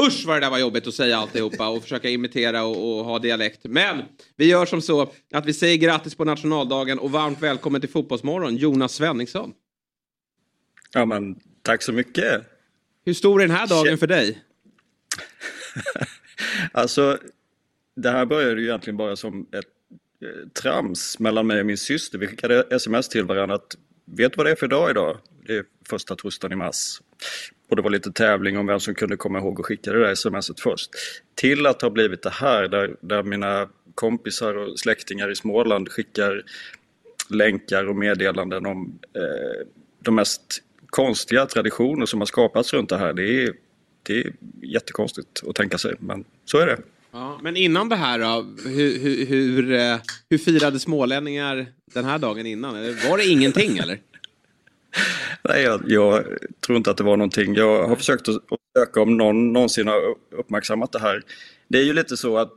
Usch 0.00 0.26
vad 0.26 0.36
det 0.36 0.40
där 0.40 0.50
var 0.50 0.58
jobbigt 0.58 0.86
att 0.86 0.94
säga 0.94 1.16
alltihopa 1.16 1.68
och 1.68 1.82
försöka 1.82 2.08
imitera 2.08 2.64
och, 2.64 2.98
och 2.98 3.04
ha 3.04 3.18
dialekt. 3.18 3.60
Men 3.64 4.02
vi 4.36 4.46
gör 4.46 4.66
som 4.66 4.82
så 4.82 5.12
att 5.32 5.46
vi 5.46 5.52
säger 5.52 5.76
grattis 5.76 6.14
på 6.14 6.24
nationaldagen 6.24 6.98
och 6.98 7.10
varmt 7.10 7.42
välkommen 7.42 7.80
till 7.80 7.90
Fotbollsmorgon 7.90 8.56
Jonas 8.56 8.94
Svenningsson. 8.94 9.52
Ja, 10.92 11.04
men 11.04 11.40
tack 11.62 11.82
så 11.82 11.92
mycket. 11.92 12.42
Hur 13.04 13.14
stor 13.14 13.42
är 13.42 13.48
den 13.48 13.56
här 13.56 13.66
dagen 13.66 13.98
för 13.98 14.06
dig? 14.06 14.42
Alltså, 16.72 17.18
det 17.96 18.10
här 18.10 18.26
började 18.26 18.60
ju 18.60 18.66
egentligen 18.66 18.96
bara 18.96 19.16
som 19.16 19.46
ett 19.52 19.64
eh, 20.22 20.48
trams 20.48 21.18
mellan 21.18 21.46
mig 21.46 21.60
och 21.60 21.66
min 21.66 21.78
syster. 21.78 22.18
Vi 22.18 22.26
skickade 22.26 22.66
sms 22.70 23.08
till 23.08 23.24
varandra 23.24 23.56
att 23.56 23.76
vet 24.04 24.32
du 24.32 24.36
vad 24.36 24.46
det 24.46 24.50
är 24.50 24.56
för 24.56 24.68
dag 24.68 24.90
idag? 24.90 25.18
Det 25.46 25.56
är 25.56 25.64
första 25.88 26.16
torsdagen 26.16 26.52
i 26.52 26.56
mars. 26.56 27.00
Och 27.70 27.76
det 27.76 27.82
var 27.82 27.90
lite 27.90 28.12
tävling 28.12 28.58
om 28.58 28.66
vem 28.66 28.80
som 28.80 28.94
kunde 28.94 29.16
komma 29.16 29.38
ihåg 29.38 29.60
att 29.60 29.66
skicka 29.66 29.92
det 29.92 29.98
där 29.98 30.14
smset 30.14 30.60
först. 30.60 30.90
Till 31.34 31.66
att 31.66 31.82
ha 31.82 31.90
blivit 31.90 32.22
det 32.22 32.30
här 32.30 32.68
där, 32.68 32.96
där 33.00 33.22
mina 33.22 33.68
kompisar 33.94 34.54
och 34.54 34.78
släktingar 34.78 35.30
i 35.30 35.36
Småland 35.36 35.88
skickar 35.88 36.42
länkar 37.30 37.88
och 37.88 37.96
meddelanden 37.96 38.66
om 38.66 38.98
eh, 39.16 39.66
de 39.98 40.14
mest 40.14 40.62
konstiga 40.86 41.46
traditioner 41.46 42.06
som 42.06 42.20
har 42.20 42.26
skapats 42.26 42.72
runt 42.72 42.88
det 42.88 42.98
här. 42.98 43.12
Det 43.12 43.44
är, 43.44 43.52
det 44.02 44.20
är 44.20 44.32
jättekonstigt 44.62 45.42
att 45.48 45.54
tänka 45.54 45.78
sig, 45.78 45.94
men 45.98 46.24
så 46.44 46.58
är 46.58 46.66
det. 46.66 46.78
Ja, 47.12 47.38
men 47.42 47.56
innan 47.56 47.88
det 47.88 47.96
här 47.96 48.18
då, 48.18 48.46
hur, 48.70 48.98
hur, 48.98 49.26
hur, 49.26 49.72
eh, 49.72 49.96
hur 50.30 50.38
firade 50.38 50.80
smålänningar 50.80 51.66
den 51.94 52.04
här 52.04 52.18
dagen 52.18 52.46
innan? 52.46 52.74
Var 53.08 53.18
det 53.18 53.24
ingenting 53.24 53.78
eller? 53.78 53.98
Nej, 55.42 55.62
jag, 55.62 55.82
jag, 55.86 56.24
tror 56.60 56.78
inte 56.78 56.90
att 56.90 56.96
det 56.96 57.04
var 57.04 57.16
någonting. 57.16 57.54
Jag 57.54 57.88
har 57.88 57.96
försökt 57.96 58.28
att 58.28 58.42
söka 58.78 59.00
om 59.02 59.16
någon 59.16 59.52
någonsin 59.52 59.88
har 59.88 60.00
uppmärksammat 60.30 60.92
det 60.92 60.98
här. 60.98 61.22
Det 61.68 61.78
är 61.78 61.84
ju 61.84 61.92
lite 61.92 62.16
så 62.16 62.38
att 62.38 62.54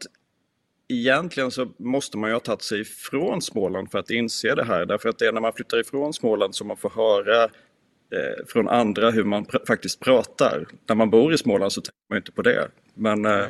egentligen 0.87 1.51
så 1.51 1.67
måste 1.77 2.17
man 2.17 2.29
ju 2.29 2.33
ha 2.33 2.39
tagit 2.39 2.61
sig 2.61 2.81
ifrån 2.81 3.41
Småland 3.41 3.91
för 3.91 3.99
att 3.99 4.09
inse 4.09 4.55
det 4.55 4.63
här. 4.63 4.85
Därför 4.85 5.09
att 5.09 5.19
det 5.19 5.25
är 5.25 5.31
när 5.31 5.41
man 5.41 5.53
flyttar 5.53 5.79
ifrån 5.79 6.13
Småland 6.13 6.55
som 6.55 6.67
man 6.67 6.77
får 6.77 6.89
höra 6.89 7.43
eh, 7.43 8.45
från 8.47 8.67
andra 8.67 9.11
hur 9.11 9.23
man 9.23 9.45
pr 9.45 9.57
faktiskt 9.67 9.99
pratar. 9.99 10.65
När 10.87 10.95
man 10.95 11.09
bor 11.09 11.33
i 11.33 11.37
Småland 11.37 11.71
så 11.71 11.81
tänker 11.81 12.05
man 12.09 12.17
inte 12.17 12.31
på 12.31 12.41
det. 12.41 12.67
Men 12.93 13.25
eh, 13.25 13.45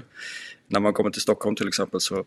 när 0.67 0.79
man 0.79 0.93
kommer 0.93 1.09
till 1.09 1.21
Stockholm 1.21 1.55
till 1.55 1.67
exempel 1.67 1.99
så, 1.99 2.25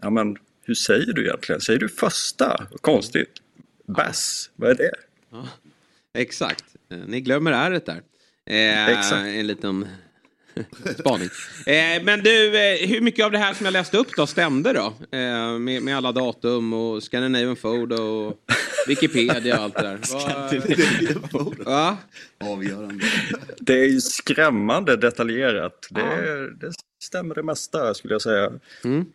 ja 0.00 0.10
men 0.10 0.36
hur 0.64 0.74
säger 0.74 1.12
du 1.12 1.26
egentligen? 1.26 1.60
Säger 1.60 1.78
du 1.78 1.88
första? 1.88 2.66
Konstigt. 2.80 3.32
Bass, 3.86 4.50
vad 4.56 4.70
är 4.70 4.74
det? 4.74 4.92
Ja, 6.18 6.22
exakt, 6.22 6.64
eh, 6.90 6.98
ni 6.98 7.20
glömmer 7.20 7.52
ärret 7.52 7.86
där. 7.86 8.02
Eh, 8.46 8.88
exakt. 8.88 9.26
En 9.26 9.46
liten 9.46 9.86
spaning. 10.98 11.28
Eh, 11.66 12.02
men 12.02 12.20
du, 12.20 12.58
eh, 12.58 12.88
hur 12.88 13.00
mycket 13.00 13.24
av 13.24 13.32
det 13.32 13.38
här 13.38 13.54
som 13.54 13.66
jag 13.66 13.72
läste 13.72 13.98
upp 13.98 14.16
då 14.16 14.26
stämde 14.26 14.72
då? 14.72 14.94
Eh, 15.18 15.58
med, 15.58 15.82
med, 15.82 15.96
alla 15.96 16.12
datum 16.12 16.72
och 16.72 17.02
Scandinavian 17.02 17.56
Food 17.56 17.92
och 17.92 18.34
Wikipedia 18.86 19.56
och 19.56 19.62
allt 19.64 19.74
det 19.74 19.82
där. 19.82 21.64
Va? 21.64 21.96
Avgörande. 22.38 23.04
Det 23.58 23.80
är 23.80 23.88
ju 23.88 24.00
skrämmande 24.00 24.96
detaljerat. 24.96 25.86
Det, 25.90 26.50
det 26.60 26.72
stämmer 27.04 27.34
det 27.34 27.42
mesta 27.42 27.94
skulle 27.94 28.14
jag 28.14 28.22
säga. 28.22 28.52
Mm. 28.84 29.06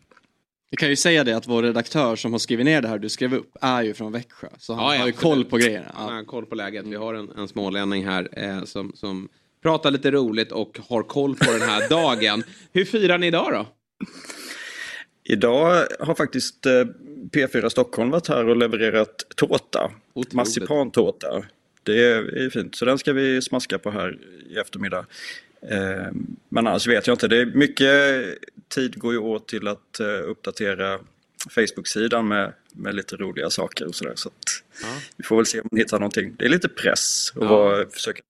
Vi 0.74 0.78
kan 0.78 0.89
ju 0.89 0.95
säga 0.95 1.24
det 1.24 1.34
att 1.34 1.47
vår 1.47 1.63
redaktör 1.63 2.15
som 2.15 2.32
har 2.32 2.39
skrivit 2.39 2.65
ner 2.65 2.82
det 2.82 2.88
här 2.88 2.99
du 2.99 3.09
skrev 3.09 3.34
upp 3.34 3.57
är 3.61 3.82
ju 3.84 3.93
från 3.93 4.11
Växjö. 4.11 4.47
Så 4.57 4.74
han 4.74 4.93
ja, 4.93 4.99
har 4.99 5.07
ju 5.07 5.11
koll 5.11 5.45
på 5.45 5.57
grejerna. 5.57 5.86
Ja. 5.93 5.99
Han 5.99 6.13
har 6.15 6.24
koll 6.24 6.45
på 6.45 6.55
läget. 6.55 6.86
Vi 6.86 6.95
har 6.95 7.13
en, 7.13 7.32
en 7.38 7.47
smålänning 7.47 8.05
här 8.05 8.30
eh, 8.32 8.63
som, 8.63 8.91
som 8.95 9.30
pratar 9.63 9.91
lite 9.91 10.11
roligt 10.11 10.51
och 10.51 10.80
har 10.89 11.03
koll 11.03 11.36
på 11.36 11.51
den 11.51 11.61
här 11.61 11.89
dagen. 11.89 12.43
Hur 12.74 12.86
firar 12.86 13.17
ni 13.17 13.28
idag 13.28 13.51
då? 13.51 13.65
Idag 15.24 15.86
har 15.99 16.15
faktiskt 16.15 16.65
eh, 16.65 16.71
P4 17.32 17.69
Stockholm 17.69 18.09
varit 18.09 18.28
här 18.28 18.49
och 18.49 18.57
levererat 18.57 19.24
tårta. 19.36 19.91
Marsipantårta. 20.32 21.43
Det 21.84 22.03
är 22.03 22.49
fint, 22.49 22.76
så 22.76 22.86
den 22.86 22.97
ska 22.97 23.13
vi 23.13 23.41
smaska 23.41 23.80
på 23.80 23.91
här 23.91 24.17
i 24.49 24.57
eftermiddag. 24.57 25.05
Eh, 25.70 26.11
men 26.49 26.68
annars 26.68 26.88
vet 26.88 27.07
jag 27.07 27.14
inte. 27.14 27.28
Det 27.28 27.38
är 27.38 27.45
mycket 27.45 28.26
tid 28.68 28.99
går 28.99 29.14
ju 29.14 29.20
åt 29.20 29.47
till 29.47 29.68
att 29.68 29.99
eh, 29.99 30.30
uppdatera 30.30 30.99
Facebook-sidan 31.49 32.28
med, 32.28 32.53
med 32.74 32.95
lite 32.95 33.16
roliga 33.16 33.49
saker 33.49 33.88
och 33.88 33.95
sådär. 33.95 34.14
Så, 34.16 34.30
ja. 34.82 34.88
vi 35.18 35.24
får 35.24 35.36
väl 35.36 35.45
se 35.45 35.61
om 35.61 35.68
man 35.72 35.80
hittar 35.80 35.99
någonting. 35.99 36.36
Det 36.38 36.45
är 36.45 36.49
lite 36.49 36.70
press 36.70 37.32
att 37.36 37.43
ja. 37.43 37.86
försöka 37.91 38.22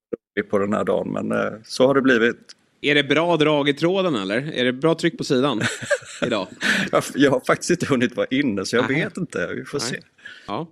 på 0.50 0.58
den 0.58 0.74
här 0.74 0.84
dagen 0.84 1.12
men 1.12 1.32
eh, 1.32 1.54
så 1.64 1.88
har 1.88 1.96
det 1.96 2.02
blivit. 2.02 2.56
Är 2.82 2.96
det 2.96 3.04
bra 3.04 3.38
drag 3.38 3.70
i 3.70 3.74
tråden 3.74 4.16
eller? 4.16 4.52
Är 4.54 4.66
det 4.66 4.74
bra 4.74 4.96
tryck 4.96 5.18
på 5.18 5.24
sidan 5.24 5.62
idag? 6.26 6.48
jag, 6.92 7.04
jag 7.16 7.32
har 7.32 7.40
faktiskt 7.40 7.72
inte 7.72 7.86
hunnit 7.86 8.16
vara 8.16 8.28
inne 8.30 8.66
så 8.66 8.76
jag 8.76 8.90
Nej. 8.90 9.04
vet 9.04 9.18
inte. 9.18 9.54
Vi 9.56 9.66
får 9.66 9.80
Nej. 9.80 9.88
se. 9.88 10.00
Ja. 10.48 10.68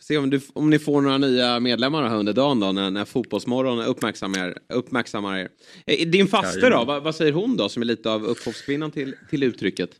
Se 0.00 0.18
om, 0.18 0.30
du, 0.30 0.40
om 0.52 0.70
ni 0.70 0.78
får 0.78 1.00
några 1.00 1.18
nya 1.18 1.60
medlemmar 1.60 2.08
här 2.08 2.16
under 2.16 2.32
dagen 2.32 2.60
då 2.60 2.72
när, 2.72 2.90
när 2.90 3.04
Fotbollsmorgon 3.04 3.80
uppmärksammar, 3.80 4.58
uppmärksammar 4.68 5.38
er. 5.38 5.48
Eh, 5.86 6.08
din 6.08 6.28
faste 6.28 6.70
då, 6.70 6.84
vad, 6.84 7.02
vad, 7.02 7.14
säger 7.14 7.32
hon 7.32 7.56
då 7.56 7.68
som 7.68 7.82
är 7.82 7.86
lite 7.86 8.10
av 8.10 8.24
upphovskvinnan 8.24 8.90
till, 8.90 9.14
till 9.30 9.42
uttrycket? 9.42 9.90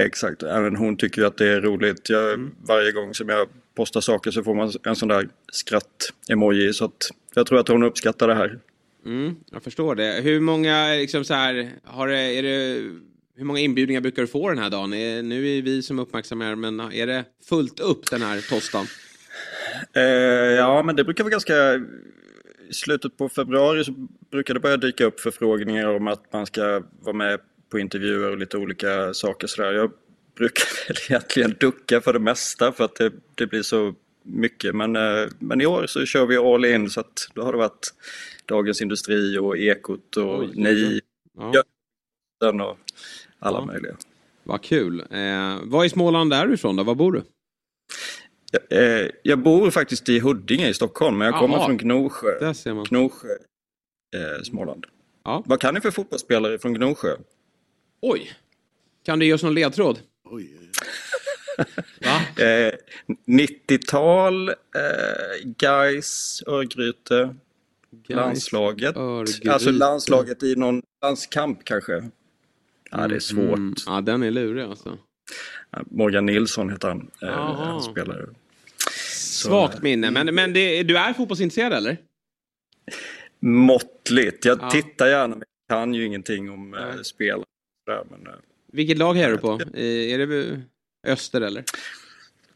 Exakt, 0.00 0.42
även 0.42 0.76
hon 0.76 0.96
tycker 0.96 1.22
att 1.22 1.36
det 1.36 1.48
är 1.48 1.60
roligt. 1.60 2.08
Jag, 2.08 2.34
mm. 2.34 2.50
Varje 2.68 2.92
gång 2.92 3.14
som 3.14 3.28
jag 3.28 3.48
postar 3.76 4.00
saker 4.00 4.30
så 4.30 4.42
får 4.42 4.54
man 4.54 4.72
en 4.82 4.96
sån 4.96 5.08
där 5.08 5.28
skratt-emoji 5.52 6.72
så 6.72 6.84
att 6.84 7.10
jag 7.34 7.46
tror 7.46 7.58
att 7.58 7.68
hon 7.68 7.82
uppskattar 7.82 8.28
det 8.28 8.34
här. 8.34 8.58
Mm, 9.06 9.36
jag 9.50 9.62
förstår 9.62 9.94
det. 9.94 10.20
Hur 10.22 10.40
många, 10.40 10.88
liksom 10.88 11.24
så 11.24 11.34
här, 11.34 11.70
har 11.84 12.08
det, 12.08 12.18
är 12.18 12.42
det, 12.42 12.90
hur 13.36 13.44
många 13.44 13.60
inbjudningar 13.60 14.00
brukar 14.00 14.22
du 14.22 14.28
få 14.28 14.48
den 14.48 14.58
här 14.58 14.70
dagen? 14.70 14.90
Nu 15.28 15.58
är 15.58 15.62
vi 15.62 15.82
som 15.82 15.98
uppmärksammar, 15.98 16.54
men 16.54 16.80
är 16.80 17.06
det 17.06 17.24
fullt 17.48 17.80
upp 17.80 18.10
den 18.10 18.22
här 18.22 18.40
tostan? 18.40 18.86
Eh, 19.92 20.02
ja, 20.56 20.82
men 20.82 20.96
det 20.96 21.04
brukar 21.04 21.24
vara 21.24 21.30
ganska... 21.30 21.74
I 22.68 22.72
slutet 22.72 23.16
på 23.16 23.28
februari 23.28 23.84
så 23.84 23.92
brukar 24.30 24.54
det 24.54 24.60
börja 24.60 24.76
dyka 24.76 25.04
upp 25.04 25.20
förfrågningar 25.20 25.86
om 25.86 26.08
att 26.08 26.32
man 26.32 26.46
ska 26.46 26.82
vara 27.00 27.16
med 27.16 27.40
på 27.70 27.78
intervjuer 27.78 28.30
och 28.30 28.38
lite 28.38 28.56
olika 28.56 29.14
saker 29.14 29.46
sådär. 29.46 29.72
Jag 29.72 29.90
brukar 30.36 30.64
väl 30.88 30.96
egentligen 31.08 31.56
ducka 31.60 32.00
för 32.00 32.12
det 32.12 32.18
mesta 32.18 32.72
för 32.72 32.84
att 32.84 32.96
det, 32.96 33.12
det 33.34 33.46
blir 33.46 33.62
så 33.62 33.94
mycket. 34.22 34.74
Men, 34.74 34.96
eh, 34.96 35.28
men 35.38 35.60
i 35.60 35.66
år 35.66 35.86
så 35.86 36.06
kör 36.06 36.26
vi 36.26 36.36
all 36.36 36.64
in 36.64 36.90
så 36.90 37.00
att 37.00 37.28
då 37.34 37.42
har 37.42 37.52
det 37.52 37.58
varit 37.58 37.94
Dagens 38.46 38.80
Industri 38.80 39.38
och 39.38 39.58
Ekot 39.58 40.16
och 40.16 40.40
Oj, 40.40 40.50
Ni. 40.54 41.00
Ja. 41.38 41.62
och 42.40 42.78
alla 43.38 43.58
ja. 43.58 43.64
möjliga. 43.64 43.96
Vad 44.44 44.62
kul. 44.62 45.00
Eh, 45.10 45.58
var 45.62 45.84
i 45.84 45.88
Småland 45.88 46.32
är 46.32 46.46
du 46.46 46.54
ifrån 46.54 46.76
då? 46.76 46.82
Var 46.82 46.94
bor 46.94 47.12
du? 47.12 47.22
Jag, 48.50 49.02
eh, 49.02 49.08
jag 49.22 49.38
bor 49.38 49.70
faktiskt 49.70 50.08
i 50.08 50.18
Huddinge 50.18 50.68
i 50.68 50.74
Stockholm 50.74 51.18
men 51.18 51.26
jag 51.26 51.34
Aha. 51.34 51.42
kommer 51.42 51.64
från 51.64 51.76
Gnosjö. 51.76 52.38
Där 52.40 52.52
ser 52.52 52.74
man. 52.74 52.84
Gnosjö, 52.84 53.28
eh, 54.16 54.42
Småland. 54.42 54.86
Ja. 55.24 55.42
Vad 55.46 55.60
kan 55.60 55.74
ni 55.74 55.80
för 55.80 55.90
fotbollsspelare 55.90 56.58
från 56.58 56.74
Gnosjö? 56.74 57.16
Oj! 58.02 58.32
Kan 59.04 59.18
du 59.18 59.26
ge 59.26 59.32
oss 59.32 59.42
någon 59.42 59.54
ledtråd? 59.54 59.98
Oj. 60.24 60.50
eh, 62.38 62.72
90-tal, 63.26 64.48
eh, 64.48 64.54
Gais, 65.44 66.42
Örgryte, 66.46 67.34
landslaget. 68.08 68.96
Örgryte. 68.96 69.52
Alltså 69.52 69.70
landslaget 69.70 70.42
i 70.42 70.56
någon 70.56 70.82
landskamp 71.02 71.64
kanske. 71.64 72.10
Ja, 72.90 73.08
det 73.08 73.16
är 73.16 73.20
svårt. 73.20 73.58
Mm. 73.58 73.74
Ja, 73.86 74.00
den 74.00 74.22
är 74.22 74.30
lurig 74.30 74.64
alltså. 74.64 74.98
Morgan 75.90 76.26
Nilsson 76.26 76.70
heter 76.70 76.88
han. 76.88 77.10
Eh, 77.22 77.28
han 77.28 77.82
spelar. 77.82 78.28
Svagt 79.12 79.82
minne, 79.82 80.10
men, 80.10 80.34
men 80.34 80.52
det, 80.52 80.82
du 80.82 80.98
är 80.98 81.12
fotbollsintresserad 81.12 81.72
eller? 81.72 81.96
Måttligt. 83.40 84.44
Jag 84.44 84.58
ja. 84.62 84.70
tittar 84.70 85.06
gärna, 85.06 85.36
men 85.36 85.44
jag 85.68 85.78
kan 85.78 85.94
ju 85.94 86.04
ingenting 86.04 86.50
om 86.50 86.74
eh, 86.74 87.02
spel. 87.02 87.42
Men, 87.86 88.26
eh, 88.26 88.32
Vilket 88.72 88.98
lag 88.98 89.18
är 89.18 89.30
du 89.30 89.38
på? 89.38 89.60
Är 89.74 90.26
det 90.26 90.60
Öster 91.06 91.40
eller? 91.40 91.64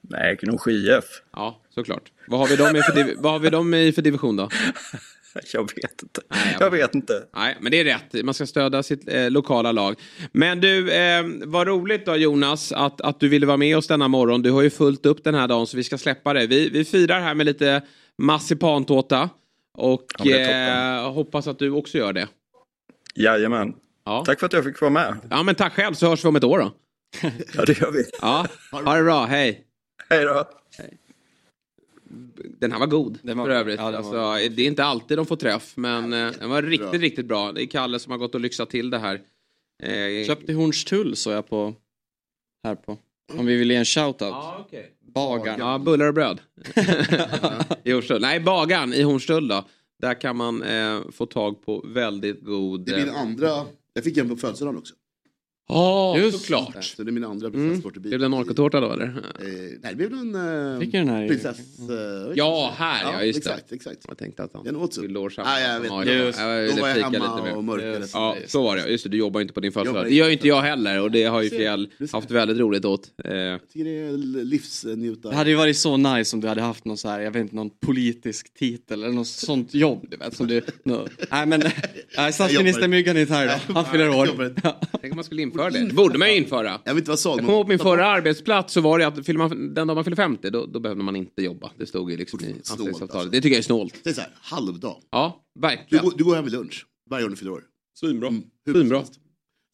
Nej, 0.00 0.36
Gnosjö 0.40 0.70
IF. 0.70 1.04
Ja, 1.32 1.60
såklart. 1.70 2.12
Vad 2.26 2.40
har 2.40 2.46
vi 2.48 2.56
dem 2.56 2.76
i 2.76 2.82
för, 2.82 3.22
vad 3.22 3.32
har 3.32 3.38
vi 3.38 3.50
dem 3.50 3.74
i 3.74 3.92
för 3.92 4.02
division 4.02 4.36
då? 4.36 4.48
Jag 5.52 5.74
vet 5.74 6.02
inte. 6.02 6.20
Nej, 6.30 6.56
jag, 6.60 6.70
vet 6.70 6.94
inte. 6.94 7.24
Nej, 7.34 7.56
men 7.60 7.72
det 7.72 7.80
är 7.80 7.84
rätt. 7.84 8.24
Man 8.24 8.34
ska 8.34 8.46
stödja 8.46 8.82
sitt 8.82 9.08
eh, 9.08 9.30
lokala 9.30 9.72
lag. 9.72 9.94
Men 10.32 10.60
du, 10.60 10.92
eh, 10.92 11.24
vad 11.44 11.66
roligt 11.66 12.06
då 12.06 12.16
Jonas 12.16 12.72
att, 12.72 13.00
att 13.00 13.20
du 13.20 13.28
ville 13.28 13.46
vara 13.46 13.56
med 13.56 13.76
oss 13.76 13.86
denna 13.86 14.08
morgon. 14.08 14.42
Du 14.42 14.50
har 14.50 14.62
ju 14.62 14.70
fullt 14.70 15.06
upp 15.06 15.24
den 15.24 15.34
här 15.34 15.48
dagen 15.48 15.66
så 15.66 15.76
vi 15.76 15.84
ska 15.84 15.98
släppa 15.98 16.32
det. 16.32 16.46
Vi, 16.46 16.68
vi 16.68 16.84
firar 16.84 17.20
här 17.20 17.34
med 17.34 17.46
lite 17.46 17.82
marsipantårta. 18.18 19.30
Och 19.74 20.06
ja, 20.24 20.36
eh, 20.36 21.12
hoppas 21.12 21.46
att 21.46 21.58
du 21.58 21.70
också 21.70 21.98
gör 21.98 22.12
det. 22.12 22.28
Jajamän. 23.14 23.74
Ja. 24.04 24.24
Tack 24.26 24.40
för 24.40 24.46
att 24.46 24.52
jag 24.52 24.64
fick 24.64 24.80
vara 24.80 24.90
med. 24.90 25.16
Ja, 25.30 25.42
men 25.42 25.54
tack 25.54 25.72
själv 25.72 25.94
så 25.94 26.08
hörs 26.08 26.24
vi 26.24 26.28
om 26.28 26.36
ett 26.36 26.44
år 26.44 26.58
då. 26.58 26.72
ja, 27.54 27.64
det 27.64 27.80
gör 27.80 27.90
vi. 27.90 28.04
Ja, 28.20 28.46
ha 28.70 28.94
det 28.94 29.02
bra. 29.02 29.24
Hej. 29.24 29.64
Hej 30.10 30.24
då. 30.24 30.44
Hej 30.78 30.98
den 32.58 32.72
här 32.72 32.78
var 32.78 32.86
god 32.86 33.18
den 33.22 33.38
var, 33.38 33.44
för 33.44 33.50
övrigt. 33.50 33.80
Ja, 33.80 33.96
alltså, 33.96 34.12
var... 34.12 34.48
Det 34.48 34.62
är 34.62 34.66
inte 34.66 34.84
alltid 34.84 35.18
de 35.18 35.26
får 35.26 35.36
träff 35.36 35.72
men 35.76 36.12
eh, 36.12 36.32
den 36.38 36.50
var 36.50 36.62
riktigt, 36.62 36.90
bra. 36.90 37.00
riktigt 37.00 37.26
bra. 37.26 37.52
Det 37.52 37.62
är 37.62 37.66
Kalle 37.66 37.98
som 37.98 38.10
har 38.10 38.18
gått 38.18 38.34
och 38.34 38.40
lyxat 38.40 38.70
till 38.70 38.90
det 38.90 38.98
här. 38.98 39.20
Eh, 39.82 40.26
Köpte 40.26 40.52
i 40.52 40.54
Hornstull 40.54 41.16
så 41.16 41.30
jag 41.30 41.48
på 41.48 41.74
här 42.64 42.74
på. 42.74 42.98
Om 43.38 43.46
vi 43.46 43.56
vill 43.56 43.70
ge 43.70 43.76
en 43.76 43.84
shoutout. 43.84 44.22
Ah, 44.22 44.64
okay. 44.66 44.84
Bagaren. 45.00 45.60
Ja, 45.60 45.78
bullar 45.78 46.06
och 46.06 46.14
bröd. 46.14 46.40
I 47.84 47.92
Hornstull. 47.92 48.20
Nej, 48.20 48.40
bagaren 48.40 48.94
i 48.94 49.02
Hornstull 49.02 49.48
då. 49.48 49.64
Där 49.98 50.20
kan 50.20 50.36
man 50.36 50.62
eh, 50.62 51.00
få 51.12 51.26
tag 51.26 51.64
på 51.64 51.84
väldigt 51.86 52.44
god... 52.44 52.86
Det 52.86 52.92
är 52.92 52.98
min 52.98 53.08
eh, 53.08 53.20
andra. 53.20 53.66
Jag 53.94 54.04
fick 54.04 54.16
en 54.16 54.28
på 54.28 54.36
födelsedagen 54.36 54.78
också. 54.78 54.94
Ja, 55.68 56.18
oh, 56.18 56.30
såklart. 56.30 56.84
Så 56.84 57.02
det 57.02 57.10
är 57.10 57.12
min 57.12 57.24
andra 57.24 57.50
prinsesstårta. 57.50 57.96
Mm. 57.96 58.08
Blev 58.08 58.20
det 58.20 58.24
en 58.24 58.30
Norrkotårta 58.30 58.80
då 58.80 58.92
eller? 58.92 59.04
Eh, 59.04 59.12
nej, 59.40 59.78
det 59.82 59.94
blev 59.94 60.12
en 60.12 60.34
eh, 60.74 60.80
Fick 60.80 60.92
den 60.92 61.08
här 61.08 61.28
prinsess... 61.28 61.58
Eh, 61.58 62.32
ja, 62.34 62.74
här 62.76 63.12
ja, 63.12 63.24
just 63.24 63.38
exakt, 63.38 63.68
det. 63.68 63.74
Exakt. 63.74 63.98
Jag 64.08 64.18
tänkte 64.18 64.42
att 64.42 64.50
han 64.54 64.64
den 64.64 64.76
åt 64.76 64.96
fyllde 64.96 65.18
år 65.18 65.30
samma. 65.30 65.48
Ah, 65.48 65.60
jag 65.60 65.80
vet, 65.80 65.90
ja, 65.90 66.04
just, 66.04 66.38
då 66.76 66.82
var 66.82 66.88
jag 66.88 67.10
hemma 67.10 67.52
och 67.52 67.64
mörkade. 67.64 68.06
Ja, 68.12 68.36
så 68.46 68.62
var 68.62 68.76
det. 68.76 68.88
Just 68.88 69.04
det, 69.04 69.10
du 69.10 69.16
jobbar 69.16 69.40
inte 69.40 69.54
på 69.54 69.60
din 69.60 69.72
födelsedag. 69.72 70.04
Det 70.04 70.14
gör 70.14 70.26
ju 70.26 70.32
inte 70.32 70.48
jag 70.48 70.62
heller 70.62 71.00
och 71.00 71.10
det 71.10 71.24
har 71.24 71.42
ju 71.42 71.50
Fjäll 71.50 71.88
haft 72.12 72.30
väldigt 72.30 72.58
roligt 72.58 72.84
åt. 72.84 73.10
Eh. 73.24 73.36
Jag 73.36 73.68
tycker 73.68 73.84
det 73.84 73.90
är 73.90 74.44
livsnjutande. 74.44 75.30
Det 75.30 75.36
hade 75.36 75.50
ju 75.50 75.56
varit 75.56 75.76
så 75.76 75.96
nice 75.96 76.36
om 76.36 76.40
du 76.40 76.48
hade 76.48 76.62
haft 76.62 76.84
någon 76.84 76.96
så 76.96 77.08
här, 77.08 77.20
jag 77.20 77.30
vet 77.30 77.42
inte, 77.42 77.56
någon 77.56 77.70
politisk 77.70 78.54
titel 78.54 79.02
eller 79.02 79.12
något 79.12 79.28
sånt 79.28 79.74
jobb, 79.74 80.06
du 80.10 80.16
vet. 80.16 80.36
Som 80.36 80.46
du, 80.46 80.62
no. 80.84 81.08
Nej 81.30 81.46
men, 81.46 81.62
statsminister 82.32 82.88
Myggan 82.88 83.16
är 83.16 83.20
inte 83.20 83.34
här 83.34 83.44
idag. 83.44 83.60
Han 83.68 83.84
fyller 83.84 84.08
år. 84.08 84.54
Tänk 85.00 85.12
om 85.12 85.16
man 85.16 85.24
skulle 85.24 85.42
införa 85.42 85.61
införa 85.68 85.82
det. 85.82 85.88
Det 85.88 85.94
borde 85.94 86.18
man 86.18 86.30
ju 86.30 86.36
införa. 86.36 86.80
Jag 86.84 86.94
vet 86.94 87.00
inte 87.00 87.10
vad 87.10 87.18
såg. 87.18 87.32
Jag 87.32 87.38
kommer 87.38 87.58
ihåg 87.58 87.68
min 87.68 87.78
förra 87.78 88.06
arbetsplats 88.06 88.72
så 88.72 88.80
var 88.80 88.98
det 88.98 89.06
att 89.06 89.28
man, 89.28 89.74
den 89.74 89.86
dag 89.86 89.94
man 89.94 90.04
fyller 90.04 90.16
50 90.16 90.50
då, 90.50 90.66
då 90.66 90.80
behövde 90.80 91.04
man 91.04 91.16
inte 91.16 91.42
jobba. 91.42 91.70
Det 91.78 91.86
stod 91.86 92.10
ju 92.10 92.16
liksom 92.16 92.40
i 92.40 92.52
anställningsavtalet. 92.52 93.14
Alltså. 93.14 93.30
Det 93.30 93.40
tycker 93.40 93.54
jag 93.54 93.58
är 93.58 93.62
snålt. 93.62 94.00
Det 94.04 94.10
är 94.10 94.14
så 94.14 94.20
här, 94.20 94.30
halvdag. 94.40 94.96
Ja, 95.10 95.44
verkligen. 95.60 96.04
Du, 96.04 96.10
går, 96.10 96.18
du 96.18 96.24
går 96.24 96.34
hem 96.34 96.44
vid 96.44 96.52
lunch 96.52 96.86
varje 97.10 97.24
år 97.24 97.30
du 97.30 97.36
fyller 97.36 97.52
år. 97.52 97.64
Svinbra. 97.98 98.28
Mm. 98.28 98.42
Svinbra. 98.72 99.04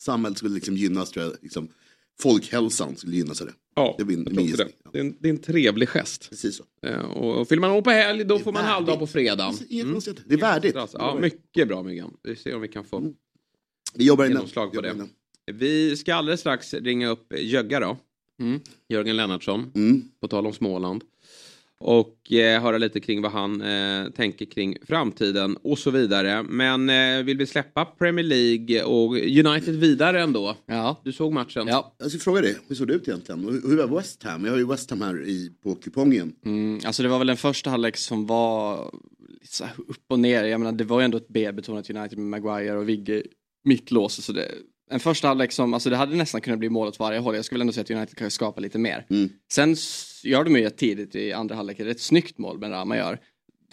Samhället 0.00 0.38
skulle 0.38 0.54
liksom 0.54 0.76
gynnas 0.76 1.10
tror 1.10 1.24
jag. 1.24 1.34
Liksom, 1.42 1.68
folkhälsan 2.22 2.96
skulle 2.96 3.16
gynnas 3.16 3.40
av 3.40 3.46
det. 3.46 3.52
Ja, 3.74 3.94
det, 3.98 4.04
min, 4.04 4.28
min 4.30 4.56
det. 4.56 4.68
Det, 4.92 4.98
är 4.98 5.00
en, 5.00 5.16
det 5.20 5.28
är 5.28 5.30
en 5.30 5.38
trevlig 5.38 5.88
gest. 5.88 6.30
Precis 6.30 6.56
så. 6.56 6.64
Eh, 6.86 7.00
och, 7.00 7.40
och 7.40 7.48
fyller 7.48 7.60
man 7.60 7.70
år 7.70 7.82
på 7.82 7.90
helg 7.90 8.24
då 8.24 8.38
får 8.38 8.52
man 8.52 8.64
halvdag 8.64 8.98
på 8.98 9.06
fredagen. 9.06 9.54
Mm. 9.70 10.00
Det 10.26 10.34
är 10.34 10.38
värdigt. 10.38 10.76
Ja, 10.92 11.18
mycket 11.20 11.68
bra 11.68 11.82
Myggan. 11.82 12.16
Vi 12.22 12.36
ser 12.36 12.54
om 12.54 12.60
vi 12.60 12.68
kan 12.68 12.84
få 12.84 12.98
mm. 12.98 13.14
vi 13.94 14.06
jobbar 14.06 14.24
genomslag 14.24 14.72
på 14.72 14.80
det. 14.80 15.08
Vi 15.52 15.96
ska 15.96 16.14
alldeles 16.14 16.40
strax 16.40 16.74
ringa 16.74 17.08
upp 17.08 17.32
Jögga 17.38 17.80
då. 17.80 17.96
Mm. 18.40 18.60
Jörgen 18.88 19.16
Lennartsson. 19.16 19.72
Mm. 19.74 20.02
På 20.20 20.28
tal 20.28 20.46
om 20.46 20.52
Småland. 20.52 21.04
Och 21.80 22.32
eh, 22.32 22.62
höra 22.62 22.78
lite 22.78 23.00
kring 23.00 23.22
vad 23.22 23.32
han 23.32 23.60
eh, 23.62 24.10
tänker 24.10 24.44
kring 24.44 24.76
framtiden 24.88 25.56
och 25.56 25.78
så 25.78 25.90
vidare. 25.90 26.42
Men 26.42 26.90
eh, 26.90 27.24
vill 27.24 27.38
vi 27.38 27.46
släppa 27.46 27.84
Premier 27.84 28.24
League 28.24 28.84
och 28.84 29.16
United 29.16 29.76
vidare 29.76 30.22
ändå? 30.22 30.56
Ja. 30.66 31.00
Du 31.04 31.12
såg 31.12 31.32
matchen? 31.32 31.66
Ja. 31.66 31.94
Jag 31.98 32.10
ska 32.10 32.20
fråga 32.20 32.40
dig, 32.40 32.56
hur 32.68 32.74
såg 32.74 32.88
det 32.88 32.94
ut 32.94 33.08
egentligen? 33.08 33.44
Hur 33.44 33.76
var 33.76 33.96
West 33.96 34.22
Ham? 34.22 34.44
Jag 34.44 34.52
har 34.52 34.58
ju 34.58 34.66
West 34.66 34.90
Ham 34.90 35.02
här 35.02 35.28
i, 35.28 35.52
på 35.62 35.74
kupongen. 35.74 36.32
Mm, 36.44 36.80
alltså 36.84 37.02
det 37.02 37.08
var 37.08 37.18
väl 37.18 37.26
den 37.26 37.36
första 37.36 37.70
halvlek 37.70 37.96
som 37.96 38.26
var 38.26 38.90
så 39.42 39.64
upp 39.88 40.04
och 40.08 40.18
ner. 40.18 40.44
Jag 40.44 40.60
menar 40.60 40.72
det 40.72 40.84
var 40.84 41.00
ju 41.00 41.04
ändå 41.04 41.18
ett 41.18 41.28
B-betonat 41.28 41.90
United 41.90 42.18
med 42.18 42.42
Maguire 42.42 42.76
och 42.76 42.88
Vigge 42.88 43.22
mittlås. 43.64 44.24
Så 44.24 44.32
det, 44.32 44.48
en 44.90 45.00
första 45.00 45.28
halvlek 45.28 45.52
som, 45.52 45.74
alltså 45.74 45.90
det 45.90 45.96
hade 45.96 46.16
nästan 46.16 46.40
kunnat 46.40 46.58
bli 46.58 46.68
mål 46.68 46.88
åt 46.88 46.98
varje 46.98 47.18
håll. 47.18 47.36
Jag 47.36 47.44
skulle 47.44 47.62
ändå 47.62 47.72
säga 47.72 47.82
att 47.82 47.90
United 47.90 48.16
kan 48.16 48.30
skapa 48.30 48.60
lite 48.60 48.78
mer. 48.78 49.06
Mm. 49.10 49.30
Sen 49.52 49.76
gör 50.22 50.44
de 50.44 50.56
ju 50.56 50.66
ett 50.66 50.76
tidigt 50.76 51.14
i 51.14 51.32
andra 51.32 51.54
halvlek, 51.54 51.80
ett 51.80 52.00
snyggt 52.00 52.38
mål 52.38 52.58
Ben 52.58 52.70
Rama 52.70 52.96
gör. 52.96 53.20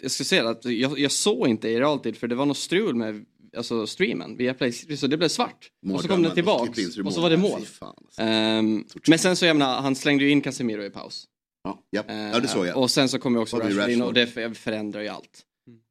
Jag 0.00 0.10
ska 0.10 0.24
säga 0.24 0.48
att 0.48 0.64
jag, 0.64 0.98
jag 0.98 1.12
såg 1.12 1.48
inte 1.48 1.68
i 1.68 1.80
realtid 1.80 2.16
för 2.16 2.28
det 2.28 2.34
var 2.34 2.46
något 2.46 2.56
strul 2.56 2.94
med 2.94 3.24
alltså 3.56 3.86
streamen 3.86 4.36
via 4.36 4.54
Play, 4.54 4.72
så 4.72 5.06
det 5.06 5.16
blev 5.16 5.28
svart. 5.28 5.70
och 5.92 6.00
så 6.02 6.08
kom 6.08 6.22
den 6.22 6.34
tillbaks 6.34 6.98
och 7.04 7.12
så 7.12 7.20
var 7.20 7.30
det 7.30 7.36
mål. 7.36 7.60
Um, 8.20 8.86
men 9.08 9.18
sen 9.18 9.36
så 9.36 9.46
jag 9.46 9.56
menar, 9.56 9.80
han 9.80 9.94
slängde 9.96 10.24
ju 10.24 10.30
in 10.30 10.40
Casemiro 10.40 10.84
i 10.84 10.90
paus. 10.90 11.24
Ja, 11.64 11.78
ja. 11.90 12.02
ja 12.08 12.40
det 12.40 12.48
såg 12.48 12.66
jag. 12.66 12.76
Och 12.76 12.90
sen 12.90 13.08
så 13.08 13.18
kom 13.18 13.34
ju 13.34 13.40
också 13.40 13.56
Rashford 13.56 13.90
in 13.90 14.02
och 14.02 14.14
det 14.14 14.26
förändrar 14.54 15.00
ju 15.00 15.08
allt. 15.08 15.42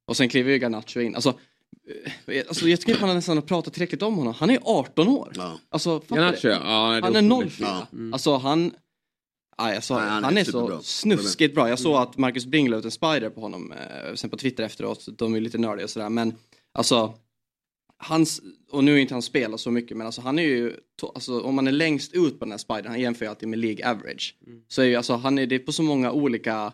Och 0.07 0.17
sen 0.17 0.29
kliver 0.29 0.51
ju 0.51 0.57
Garnacho 0.57 0.99
in. 0.99 1.15
Alltså, 1.15 1.33
alltså, 2.47 2.67
jag 2.67 2.79
tycker 2.79 2.91
inte 2.93 3.05
man 3.05 3.15
nästan 3.15 3.37
har 3.37 3.41
pratat 3.41 3.73
tillräckligt 3.73 4.01
om 4.01 4.15
honom. 4.15 4.33
Han 4.33 4.49
är 4.49 4.59
18 4.63 5.07
år. 5.07 5.31
Ja. 5.35 5.59
Alltså, 5.69 6.01
Garnacho, 6.07 6.47
ja, 6.47 6.99
han 7.03 7.15
är 7.15 7.49
04. 7.49 7.67
Ja. 7.67 7.87
Mm. 7.93 8.13
Alltså 8.13 8.35
han... 8.37 8.71
Aj, 9.57 9.75
alltså, 9.75 9.95
Nej, 9.99 10.09
han, 10.09 10.23
han, 10.23 10.37
är, 10.37 10.41
är 10.41 10.45
så 10.45 10.79
snuskigt 10.83 11.55
bra. 11.55 11.69
Jag 11.69 11.79
såg 11.79 11.95
att 11.95 12.17
Marcus 12.17 12.45
Bring 12.45 12.69
la 12.69 12.77
ut 12.77 12.85
en 12.85 12.91
spider 12.91 13.29
på 13.29 13.41
honom 13.41 13.71
eh, 13.71 14.13
sen 14.15 14.29
på 14.29 14.37
Twitter 14.37 14.63
efteråt. 14.63 15.07
De 15.17 15.35
är 15.35 15.41
lite 15.41 15.57
nördiga 15.57 15.83
och 15.83 15.89
sådär 15.89 16.09
men 16.09 16.33
alltså 16.73 17.13
hans, 17.97 18.41
och 18.71 18.83
nu 18.83 18.95
är 18.95 18.97
inte 18.97 19.13
han 19.13 19.21
spelar 19.21 19.57
så 19.57 19.71
mycket 19.71 19.97
men 19.97 20.05
alltså 20.05 20.21
han 20.21 20.39
är 20.39 20.43
ju, 20.43 20.73
alltså, 21.13 21.41
om 21.41 21.55
man 21.55 21.67
är 21.67 21.71
längst 21.71 22.13
ut 22.13 22.39
på 22.39 22.45
den 22.45 22.51
här 22.51 22.57
spidern, 22.57 22.87
han 22.87 22.99
jämför 22.99 23.25
ju 23.25 23.29
alltid 23.29 23.49
med 23.49 23.59
League 23.59 23.91
average. 23.91 24.35
Mm. 24.47 24.61
Så 24.67 24.81
är 24.81 24.85
ju 24.85 24.95
alltså 24.95 25.13
han 25.13 25.39
är 25.39 25.47
det 25.47 25.55
är 25.55 25.59
på 25.59 25.71
så 25.71 25.83
många 25.83 26.11
olika 26.11 26.73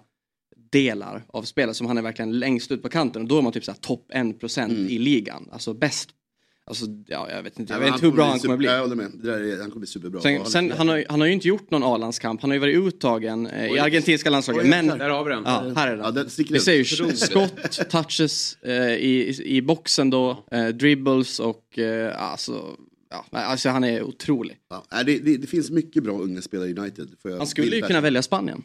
delar 0.72 1.24
av 1.28 1.44
spelet 1.44 1.76
som 1.76 1.88
han 1.88 1.98
är 1.98 2.02
verkligen 2.02 2.40
längst 2.40 2.72
ut 2.72 2.82
på 2.82 2.90
kanten 2.90 3.22
och 3.22 3.28
då 3.28 3.38
är 3.38 3.42
man 3.42 3.52
typ 3.52 3.66
såhär 3.66 3.80
topp 3.80 4.12
1% 4.14 4.64
mm. 4.64 4.88
i 4.88 4.98
ligan. 4.98 5.50
Alltså 5.52 5.74
bäst 5.74 6.10
Alltså, 6.66 6.86
ja, 7.08 7.30
jag 7.32 7.44
vet 7.44 7.60
inte, 7.60 7.74
jag 7.74 7.80
vet 7.80 7.94
inte 7.94 8.06
hur 8.06 8.14
bra 8.14 8.26
han 8.26 8.40
kommer 8.40 8.58
bli. 8.58 8.68
Jag 8.68 8.82
håller 8.82 8.96
med, 8.96 9.12
det 9.14 9.34
är, 9.34 9.60
han 9.62 9.70
kommer 9.70 9.80
bli 9.80 9.88
superbra. 9.88 10.22
Sen, 10.22 10.46
sen 10.46 10.72
han, 10.72 10.90
har, 10.90 11.06
han 11.10 11.20
har 11.20 11.28
ju 11.28 11.34
inte 11.34 11.48
gjort 11.48 11.72
någon 11.72 11.84
A-landskamp, 11.84 12.42
han 12.42 12.50
har 12.50 12.56
ju 12.56 12.60
varit 12.60 12.78
uttagen 12.78 13.48
eh, 13.48 13.66
i 13.66 13.80
argentinska 13.80 14.30
landslaget. 14.30 14.68
Men, 14.68 14.88
där 14.88 15.10
har 15.10 15.24
vi 15.24 15.30
den. 15.30 15.44
Ja, 15.46 15.74
här 15.76 15.88
är 15.88 15.96
den. 15.96 16.06
Ja, 16.06 16.12
den 16.12 16.30
Vi 16.50 16.60
ser 16.60 16.74
ju 16.74 16.86
skott, 17.16 17.90
touches 17.90 18.58
eh, 18.62 18.74
i, 18.94 19.42
i 19.46 19.62
boxen 19.62 20.10
då, 20.10 20.46
eh, 20.52 20.68
dribbles 20.68 21.40
och 21.40 21.80
eh, 21.80 22.32
alltså 22.32 22.78
Ja, 23.14 23.26
alltså 23.32 23.70
han 23.70 23.84
är 23.84 24.04
otrolig. 24.04 24.58
Ja, 24.70 25.04
det, 25.04 25.20
det, 25.20 25.38
det 25.38 25.48
finns 25.48 25.72
mycket 25.72 26.04
bra 26.04 26.20
unga 26.20 26.42
spelare 26.42 26.70
i 26.70 26.76
United. 26.76 27.08
han 27.38 27.48
skulle 27.48 27.76
ju 27.76 27.82
kunna 27.82 28.02
välja 28.02 28.22
Spanien. 28.22 28.64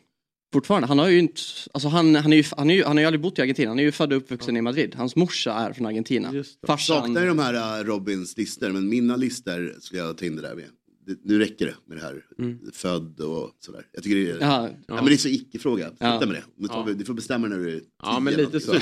Fortfarande. 0.57 0.89
Han 0.89 0.99
har 0.99 1.09
ju 1.09 1.19
inte, 1.19 1.41
alltså 1.73 1.89
han, 1.89 2.15
han, 2.15 2.33
är 2.33 2.37
ju, 2.37 2.45
han, 2.57 2.71
är 2.71 2.75
ju, 2.75 2.85
han 2.85 2.97
har 2.97 3.01
ju 3.01 3.07
aldrig 3.07 3.21
bott 3.21 3.39
i 3.39 3.43
Argentina, 3.43 3.71
han 3.71 3.79
är 3.79 3.83
ju 3.83 3.93
född 3.93 4.13
och 4.13 4.17
uppvuxen 4.17 4.55
ja. 4.55 4.59
i 4.59 4.63
Madrid. 4.63 4.95
Hans 4.95 5.17
morsa 5.17 5.53
är 5.53 5.73
från 5.73 5.87
Argentina. 5.87 6.33
Farsan... 6.67 7.03
Saknar 7.03 7.21
ju 7.21 7.29
de 7.29 7.39
här 7.39 7.81
uh, 7.81 7.85
Robins 7.85 8.37
listor, 8.37 8.71
men 8.71 8.89
mina 8.89 9.17
listor 9.17 9.77
skulle 9.81 10.01
jag 10.01 10.19
ta 10.19 10.25
in 10.25 10.37
det 10.37 10.43
där 10.43 10.55
med. 10.55 10.65
Det, 11.07 11.19
nu 11.25 11.39
räcker 11.39 11.67
det 11.67 11.75
med 11.87 11.99
det 11.99 12.03
här. 12.03 12.25
Mm. 12.39 12.59
Född 12.73 13.21
och 13.21 13.51
sådär. 13.61 13.87
Jag 13.93 14.03
tycker 14.03 14.17
det 14.17 14.31
är, 14.31 14.41
ja. 14.41 14.69
ja. 14.89 14.95
men 14.95 15.05
det 15.05 15.13
är 15.13 15.17
så 15.17 15.29
icke-fråga. 15.29 15.89
Sluta 15.89 16.07
ja. 16.07 16.21
med 16.21 16.29
det. 16.29 16.45
Nu 16.57 16.69
tar 16.69 16.85
vi, 16.85 16.95
du 16.95 17.05
får 17.05 17.15
bestämma 17.15 17.49
när 17.49 17.59
du 17.59 17.77
är 17.77 17.81
Ja 18.03 18.21
men 18.21 18.35
lite 18.35 18.61
så. 18.61 18.75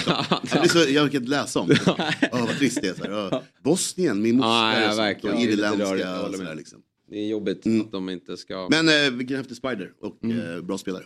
jag, 0.55 0.71
så. 0.71 0.79
Jag 0.79 1.13
kan 1.13 1.21
inte 1.21 1.31
läsa 1.31 1.61
om 1.61 1.69
det. 1.69 1.81
oh, 2.33 2.47
vad 2.47 2.59
trist 2.59 2.79
det 2.83 2.89
är. 2.89 2.95
Så 2.95 3.03
här. 3.03 3.29
Oh, 3.29 3.43
Bosnien, 3.65 4.23
min 4.23 4.37
moster 4.37 4.83
ja, 4.83 5.15
ja, 5.23 5.33
och 5.33 5.41
irländska. 5.41 6.21
Och 6.21 6.35
sådär, 6.35 6.55
liksom. 6.55 6.83
Det 7.11 7.19
är 7.19 7.29
jobbigt 7.29 7.67
mm. 7.67 7.81
att 7.81 7.93
de 7.93 8.09
inte 8.11 8.37
ska... 8.37 8.69
Men 8.71 8.89
eh, 8.89 9.11
vilken 9.11 9.37
häftig 9.37 9.57
spider 9.57 9.93
och 10.01 10.25
mm. 10.25 10.57
eh, 10.57 10.63
bra 10.63 10.79
spelare. 10.79 11.05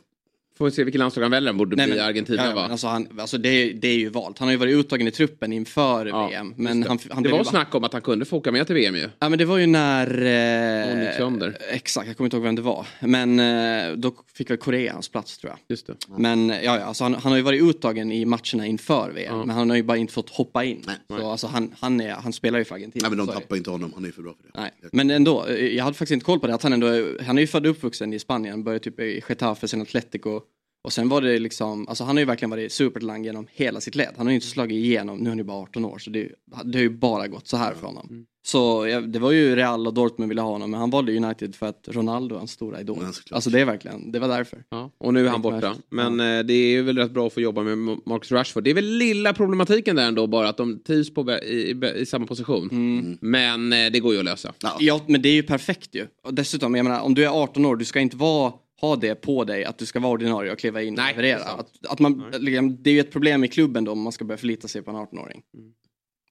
Får 0.58 0.64
vi 0.64 0.70
se 0.70 0.84
vilken 0.84 0.98
landslag 0.98 1.22
han 1.22 1.30
väljer. 1.30 1.52
Borde 1.52 1.76
Nej, 1.76 1.86
bli 1.86 1.96
men, 1.96 2.06
Argentina 2.06 2.46
ja, 2.46 2.54
va? 2.54 2.68
Alltså, 2.70 2.86
han, 2.86 3.08
alltså 3.18 3.38
det, 3.38 3.72
det, 3.72 3.88
är 3.88 3.98
ju 3.98 4.08
valt. 4.08 4.38
Han 4.38 4.48
har 4.48 4.52
ju 4.52 4.58
varit 4.58 4.74
uttagen 4.74 5.08
i 5.08 5.10
truppen 5.10 5.52
inför 5.52 6.06
ja, 6.06 6.28
VM. 6.28 6.54
Men 6.56 6.82
han, 6.82 6.98
han 7.10 7.22
det 7.22 7.28
var 7.28 7.44
snack 7.44 7.74
om 7.74 7.84
att 7.84 7.92
han 7.92 8.02
kunde 8.02 8.24
få 8.24 8.36
åka 8.36 8.52
med 8.52 8.66
till 8.66 8.74
VM 8.74 8.96
ju. 8.96 9.08
Ja 9.18 9.28
men 9.28 9.38
det 9.38 9.44
var 9.44 9.58
ju 9.58 9.66
när... 9.66 10.22
Eh. 10.22 11.74
Exakt, 11.74 12.06
jag 12.06 12.16
kommer 12.16 12.26
inte 12.26 12.36
ihåg 12.36 12.44
vem 12.44 12.54
det 12.54 12.62
var. 12.62 12.86
Men 13.00 13.40
eh, 13.40 13.96
då 13.96 14.12
fick 14.34 14.50
väl 14.50 14.56
Korea 14.56 14.92
hans 14.92 15.08
plats 15.08 15.38
tror 15.38 15.52
jag. 15.52 15.58
Just 15.68 15.86
det. 15.86 15.94
Men 16.16 16.48
ja, 16.48 16.56
ja 16.62 16.80
alltså, 16.80 17.04
han, 17.04 17.14
han 17.14 17.32
har 17.32 17.36
ju 17.36 17.42
varit 17.42 17.62
uttagen 17.62 18.12
i 18.12 18.24
matcherna 18.24 18.66
inför 18.66 19.10
VM. 19.10 19.36
Ja. 19.36 19.44
Men 19.44 19.56
han 19.56 19.70
har 19.70 19.76
ju 19.76 19.82
bara 19.82 19.96
inte 19.96 20.12
fått 20.12 20.30
hoppa 20.30 20.64
in. 20.64 20.84
Nej. 20.86 21.20
Så 21.20 21.30
alltså, 21.30 21.46
han, 21.46 21.74
han, 21.80 22.00
är, 22.00 22.10
han 22.10 22.32
spelar 22.32 22.58
ju 22.58 22.64
för 22.64 22.74
Argentina. 22.74 23.08
Nej 23.08 23.16
men 23.16 23.26
de 23.26 23.32
tappar 23.32 23.56
inte 23.56 23.70
honom, 23.70 23.92
han 23.94 24.04
är 24.04 24.10
för 24.10 24.22
bra 24.22 24.34
för 24.34 24.42
det. 24.52 24.60
Nej. 24.60 24.90
Men 24.92 25.10
ändå, 25.10 25.46
eh, 25.46 25.66
jag 25.66 25.84
hade 25.84 25.94
faktiskt 25.94 26.12
inte 26.12 26.24
koll 26.24 26.40
på 26.40 26.46
det. 26.46 26.54
Att 26.54 26.62
han, 26.62 26.72
ändå, 26.72 26.86
han 27.26 27.38
är 27.38 27.40
ju 27.40 27.46
född 27.46 27.66
och 27.66 27.70
uppvuxen 27.70 28.12
i 28.12 28.18
Spanien. 28.18 28.64
Började 28.64 28.84
typ 28.84 29.00
i 29.00 29.22
Getafe, 29.28 29.68
sen 29.68 29.82
Atletico. 29.82 30.40
Och 30.82 30.92
sen 30.92 31.08
var 31.08 31.20
det 31.20 31.38
liksom, 31.38 31.88
alltså 31.88 32.04
han 32.04 32.16
har 32.16 32.20
ju 32.20 32.26
verkligen 32.26 32.50
varit 32.50 32.72
supertalang 32.72 33.24
genom 33.24 33.46
hela 33.52 33.80
sitt 33.80 33.94
led. 33.94 34.14
Han 34.16 34.26
har 34.26 34.30
ju 34.30 34.34
inte 34.34 34.46
slagit 34.46 34.76
igenom, 34.76 35.18
nu 35.18 35.24
är 35.24 35.28
han 35.28 35.38
ju 35.38 35.44
bara 35.44 35.62
18 35.62 35.84
år, 35.84 35.98
så 35.98 36.10
det, 36.10 36.28
det 36.64 36.78
har 36.78 36.82
ju 36.82 36.90
bara 36.90 37.28
gått 37.28 37.48
så 37.48 37.56
här 37.56 37.74
för 37.74 37.86
honom. 37.86 38.06
Mm. 38.10 38.26
Så 38.46 38.84
det 38.84 39.18
var 39.18 39.32
ju 39.32 39.56
Real 39.56 39.86
och 39.86 39.94
Dortmund 39.94 40.28
ville 40.28 40.40
ha 40.40 40.50
honom, 40.50 40.70
men 40.70 40.80
han 40.80 40.90
valde 40.90 41.16
United 41.16 41.54
för 41.54 41.66
att 41.66 41.88
Ronaldo 41.88 42.34
är 42.34 42.38
hans 42.38 42.50
stora 42.50 42.80
idol. 42.80 42.98
Ja, 43.00 43.12
alltså 43.30 43.50
det 43.50 43.60
är 43.60 43.64
verkligen, 43.64 44.12
det 44.12 44.18
var 44.18 44.28
därför. 44.28 44.64
Ja, 44.70 44.90
och 44.98 45.14
nu 45.14 45.26
är 45.26 45.30
han 45.30 45.42
borta. 45.42 45.74
Men 45.90 46.18
ja. 46.18 46.38
Eh, 46.38 46.44
det 46.44 46.54
är 46.54 46.82
väl 46.82 46.98
rätt 46.98 47.10
bra 47.10 47.26
att 47.26 47.32
få 47.32 47.40
jobba 47.40 47.62
med 47.62 47.78
Marcus 48.06 48.32
Rashford. 48.32 48.64
Det 48.64 48.70
är 48.70 48.74
väl 48.74 48.84
lilla 48.84 49.34
problematiken 49.34 49.96
där 49.96 50.08
ändå 50.08 50.26
bara, 50.26 50.48
att 50.48 50.56
de 50.56 50.78
trivs 50.78 51.14
på, 51.14 51.32
i, 51.32 51.76
i, 51.96 52.06
samma 52.06 52.26
position. 52.26 52.68
Mm. 52.72 53.18
Men 53.20 53.72
eh, 53.72 53.92
det 53.92 54.00
går 54.00 54.12
ju 54.12 54.18
att 54.18 54.24
lösa. 54.24 54.54
Ja, 54.78 55.00
men 55.06 55.22
det 55.22 55.28
är 55.28 55.34
ju 55.34 55.42
perfekt 55.42 55.94
ju. 55.94 56.06
Och 56.24 56.34
dessutom, 56.34 56.74
jag 56.74 56.84
menar, 56.84 57.00
om 57.00 57.14
du 57.14 57.24
är 57.24 57.42
18 57.42 57.64
år, 57.64 57.76
du 57.76 57.84
ska 57.84 58.00
inte 58.00 58.16
vara 58.16 58.52
ha 58.80 58.96
det 58.96 59.14
på 59.14 59.44
dig 59.44 59.64
att 59.64 59.78
du 59.78 59.86
ska 59.86 60.00
vara 60.00 60.12
ordinarie 60.12 60.52
och 60.52 60.58
kliva 60.58 60.82
in 60.82 60.98
och 60.98 61.06
leverera. 61.06 61.44
Att, 61.44 61.86
att 61.88 61.98
man, 61.98 62.24
liksom, 62.38 62.82
det 62.82 62.90
är 62.90 62.94
ju 62.94 63.00
ett 63.00 63.12
problem 63.12 63.44
i 63.44 63.48
klubben 63.48 63.84
då 63.84 63.92
om 63.92 64.00
man 64.00 64.12
ska 64.12 64.24
börja 64.24 64.38
förlita 64.38 64.68
sig 64.68 64.82
på 64.82 64.90
en 64.90 64.96
18-åring. 64.96 65.42
Mm. 65.54 65.72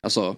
Alltså. 0.02 0.36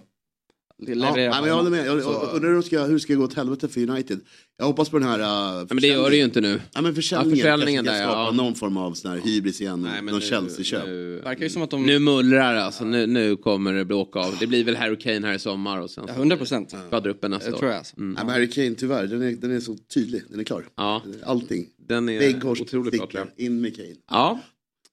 Ja, 0.86 1.14
men 1.14 1.44
jag 1.44 1.54
håller 1.54 1.70
med. 1.70 1.86
Jag, 1.86 1.96
undrar 2.32 2.48
hur 2.48 2.56
det 2.56 2.62
ska, 2.62 2.84
hur 2.84 2.94
det 2.94 3.00
ska 3.00 3.14
gå 3.14 3.24
åt 3.24 3.34
helvete 3.34 3.68
för 3.68 3.90
United. 3.90 4.20
Jag 4.58 4.66
hoppas 4.66 4.88
på 4.88 4.98
den 4.98 5.08
här 5.08 5.60
uh, 5.60 5.66
Men 5.68 5.80
det 5.80 5.86
gör 5.86 6.10
det 6.10 6.16
ju 6.16 6.24
inte 6.24 6.40
nu. 6.40 6.60
Ja, 6.72 6.80
men 6.80 6.94
försäljningen, 6.94 7.38
ja, 7.38 7.42
försäljningen 7.42 7.84
där, 7.84 8.02
skapa 8.02 8.20
ja. 8.20 8.30
någon 8.30 8.54
form 8.54 8.76
av 8.76 8.92
sån 8.92 9.10
här 9.10 9.18
hybris 9.18 9.60
igen. 9.60 9.82
Nej, 9.82 10.02
någon 10.02 10.20
Chelsea-köp. 10.20 10.84
Verkar 11.24 11.42
ju 11.42 11.50
som 11.50 11.62
att 11.62 11.70
de... 11.70 11.86
Nu 11.86 11.98
mullrar 11.98 12.54
alltså. 12.54 12.84
Nu, 12.84 13.06
nu 13.06 13.36
kommer 13.36 13.72
det 13.72 13.84
bråka 13.84 14.18
av. 14.18 14.36
Det 14.40 14.46
blir 14.46 14.64
väl 14.64 14.76
Harry 14.76 14.98
Kane 14.98 15.26
här 15.26 15.34
i 15.34 15.38
sommar 15.38 15.80
och 15.80 15.90
sen... 15.90 16.04
Ja, 16.08 16.14
100 16.14 16.36
procent. 16.36 16.74
Kvadruppen 16.88 17.30
nästa 17.30 17.54
år. 17.54 17.58
Tror 17.58 17.70
jag. 17.70 17.78
Alltså. 17.78 17.96
Mm. 17.96 18.14
Ja, 18.18 18.24
men 18.24 18.34
Harry 18.34 18.50
Kane 18.50 18.74
tyvärr, 18.74 19.06
den 19.06 19.22
är, 19.22 19.32
den 19.32 19.56
är 19.56 19.60
så 19.60 19.76
tydlig. 19.94 20.22
Den 20.28 20.40
är 20.40 20.44
klar. 20.44 20.64
Ja. 20.76 21.02
Allting. 21.24 21.66
Den 21.90 22.08
är 22.08 22.18
Vägghorst, 22.18 22.62
otroligt 22.62 23.08
bra. 23.08 23.26
In 23.36 23.60
med 23.60 23.76
Kane. 23.76 23.94
Ja. 24.10 24.40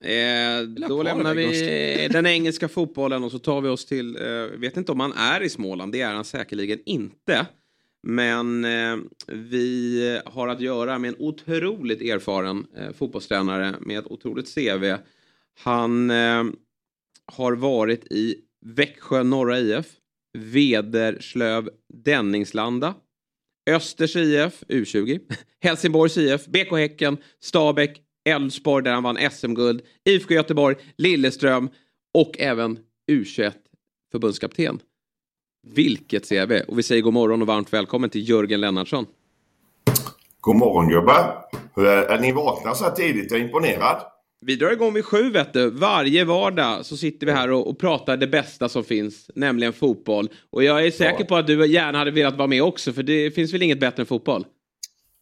Eh, 0.02 0.62
då 0.88 1.04
lämnar 1.04 1.36
vi 1.36 2.08
den 2.12 2.26
engelska 2.26 2.68
fotbollen 2.68 3.24
och 3.24 3.32
så 3.32 3.40
tar 3.40 3.62
vi 3.62 3.70
oss 3.70 3.86
till, 3.86 4.16
eh, 4.16 4.60
vet 4.60 4.78
inte 4.78 4.92
om 4.92 5.00
han 5.00 5.14
är 5.14 5.44
i 5.44 5.50
Småland, 5.50 5.92
det 5.92 6.02
är 6.02 6.14
han 6.14 6.26
säkerligen 6.26 6.80
inte. 6.86 7.48
Men 8.04 8.66
eh, 8.66 8.98
vi 9.28 10.20
har 10.26 10.48
att 10.48 10.62
göra 10.62 11.00
med 11.00 11.08
en 11.10 11.16
otroligt 11.20 12.02
erfaren 12.02 12.66
eh, 12.78 12.94
fotbollstränare 12.94 13.76
med 13.82 14.00
ett 14.00 14.12
otroligt 14.12 14.56
CV. 14.56 14.96
Han 15.64 16.10
eh, 16.10 16.44
har 17.26 17.54
varit 17.54 18.12
i 18.12 18.36
Växjö 18.66 19.24
Norra 19.24 19.60
IF, 19.60 19.86
Vederslöv 20.38 21.70
Denningslanda, 21.94 22.94
Östers 23.68 24.16
IF, 24.16 24.64
U20, 24.68 25.20
Helsingborgs 25.62 26.18
IF, 26.18 26.46
BK 26.46 26.72
Häcken, 26.72 27.18
Stabäck, 27.40 28.02
Elfsborg 28.30 28.84
där 28.84 28.94
han 28.94 29.04
vann 29.04 29.18
SM-guld, 29.32 29.82
IFK 30.06 30.34
Göteborg, 30.34 30.76
Lilleström 30.98 31.70
och 32.14 32.40
även 32.40 32.80
U21 33.12 33.52
förbundskapten. 34.12 34.80
Vilket 35.68 36.30
CV! 36.30 36.52
Och 36.68 36.80
vi 36.80 36.84
säger 36.84 37.02
god 37.02 37.14
morgon 37.14 37.42
och 37.42 37.48
varmt 37.48 37.74
välkommen 37.74 38.10
till 38.10 38.30
Jörgen 38.30 38.62
Lennartsson. 38.62 39.06
God 40.42 40.56
morgon 40.56 40.90
gubbar! 40.90 41.46
Hur 41.76 41.86
är, 41.86 42.04
är 42.04 42.20
ni 42.20 42.32
vakna 42.32 42.76
så 42.76 42.84
här 42.84 42.92
tidigt? 42.92 43.32
Jag 43.32 43.40
är 43.40 43.44
imponerad. 43.44 44.02
Vi 44.42 44.56
drar 44.56 44.72
igång 44.72 44.94
vid 44.94 45.06
sju 45.06 45.32
vet 45.32 45.54
du. 45.54 45.70
Varje 45.70 46.26
vardag 46.26 46.86
så 46.86 46.98
sitter 46.98 47.26
vi 47.26 47.32
här 47.34 47.52
och, 47.52 47.70
och 47.70 47.80
pratar 47.80 48.18
det 48.18 48.28
bästa 48.28 48.70
som 48.70 48.84
finns, 48.84 49.32
nämligen 49.36 49.74
fotboll. 49.74 50.30
Och 50.50 50.64
jag 50.64 50.86
är 50.86 50.92
säker 50.92 51.24
på 51.24 51.36
att 51.36 51.48
du 51.48 51.68
gärna 51.68 51.98
hade 51.98 52.12
velat 52.12 52.38
vara 52.38 52.48
med 52.48 52.64
också, 52.64 52.94
för 52.94 53.04
det 53.04 53.32
finns 53.32 53.54
väl 53.54 53.62
inget 53.62 53.80
bättre 53.80 54.02
än 54.02 54.06
fotboll? 54.08 54.46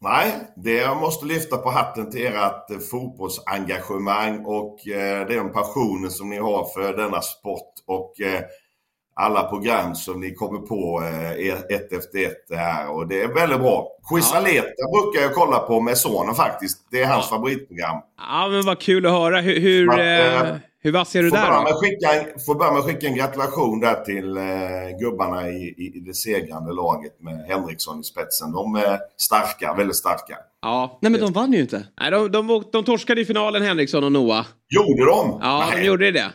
Nej, 0.00 0.32
det 0.56 0.76
jag 0.76 0.96
måste 0.96 1.26
lyfta 1.26 1.56
på 1.56 1.70
hatten 1.70 2.10
till 2.10 2.26
ert 2.26 2.70
eh, 2.70 2.78
fotbollsengagemang 2.78 4.44
och 4.44 4.88
eh, 4.88 5.26
den 5.26 5.52
passionen 5.52 6.10
som 6.10 6.30
ni 6.30 6.38
har 6.38 6.64
för 6.74 6.96
denna 6.96 7.22
sport. 7.22 7.72
Och 7.86 8.20
eh, 8.20 8.40
alla 9.20 9.42
program 9.42 9.94
som 9.94 10.20
ni 10.20 10.34
kommer 10.34 10.58
på 10.58 11.02
eh, 11.02 11.76
ett 11.76 11.92
efter 11.92 12.26
ett 12.26 12.58
här 12.58 12.90
och 12.90 13.08
det 13.08 13.22
är 13.22 13.28
väldigt 13.28 13.60
bra. 13.60 13.88
Quizaleta 14.10 14.66
ja. 14.76 15.00
brukar 15.00 15.20
jag 15.20 15.34
kolla 15.34 15.58
på 15.58 15.80
med 15.80 15.98
sonen 15.98 16.34
faktiskt. 16.34 16.78
Det 16.90 17.02
är 17.02 17.06
hans 17.06 17.28
ja. 17.30 17.36
favoritprogram. 17.36 18.00
Ja 18.16 18.48
men 18.48 18.66
vad 18.66 18.78
kul 18.78 19.06
att 19.06 19.12
höra. 19.12 19.40
Hur, 19.40 19.60
hur, 19.60 19.90
att, 19.90 19.98
eh, 19.98 20.50
eh 20.50 20.56
hur 20.86 20.92
vass 20.92 21.16
är 21.16 21.22
du 21.22 21.30
där 21.30 21.50
då? 21.50 21.80
Skicka, 21.80 22.38
får 22.46 22.54
börja 22.54 22.72
med 22.72 22.80
att 22.80 22.86
skicka 22.86 23.06
en 23.06 23.14
gratulation 23.14 23.80
där 23.80 24.04
till 24.04 24.36
eh, 24.36 24.42
gubbarna 25.00 25.48
i, 25.48 25.74
i, 25.76 25.92
i 25.94 26.00
det 26.00 26.14
segrande 26.14 26.72
laget 26.72 27.22
med 27.22 27.46
Henriksson 27.48 28.00
i 28.00 28.04
spetsen. 28.04 28.52
De 28.52 28.74
är 28.74 28.98
starka, 29.16 29.74
väldigt 29.74 29.96
starka. 29.96 30.36
Ja. 30.62 30.98
Nej 31.02 31.12
men 31.12 31.20
de 31.20 31.32
vann 31.32 31.52
ju 31.52 31.60
inte. 31.60 31.86
Nej 32.00 32.10
de, 32.10 32.32
de, 32.32 32.46
de, 32.46 32.64
de 32.72 32.84
torskade 32.84 33.20
i 33.20 33.24
finalen 33.24 33.62
Henriksson 33.62 34.04
och 34.04 34.12
Noah. 34.12 34.46
Gjorde 34.68 35.04
de? 35.04 35.38
Ja, 35.42 35.66
Nej. 35.70 35.80
de 35.80 35.86
gjorde 35.86 36.10
det. 36.10 36.32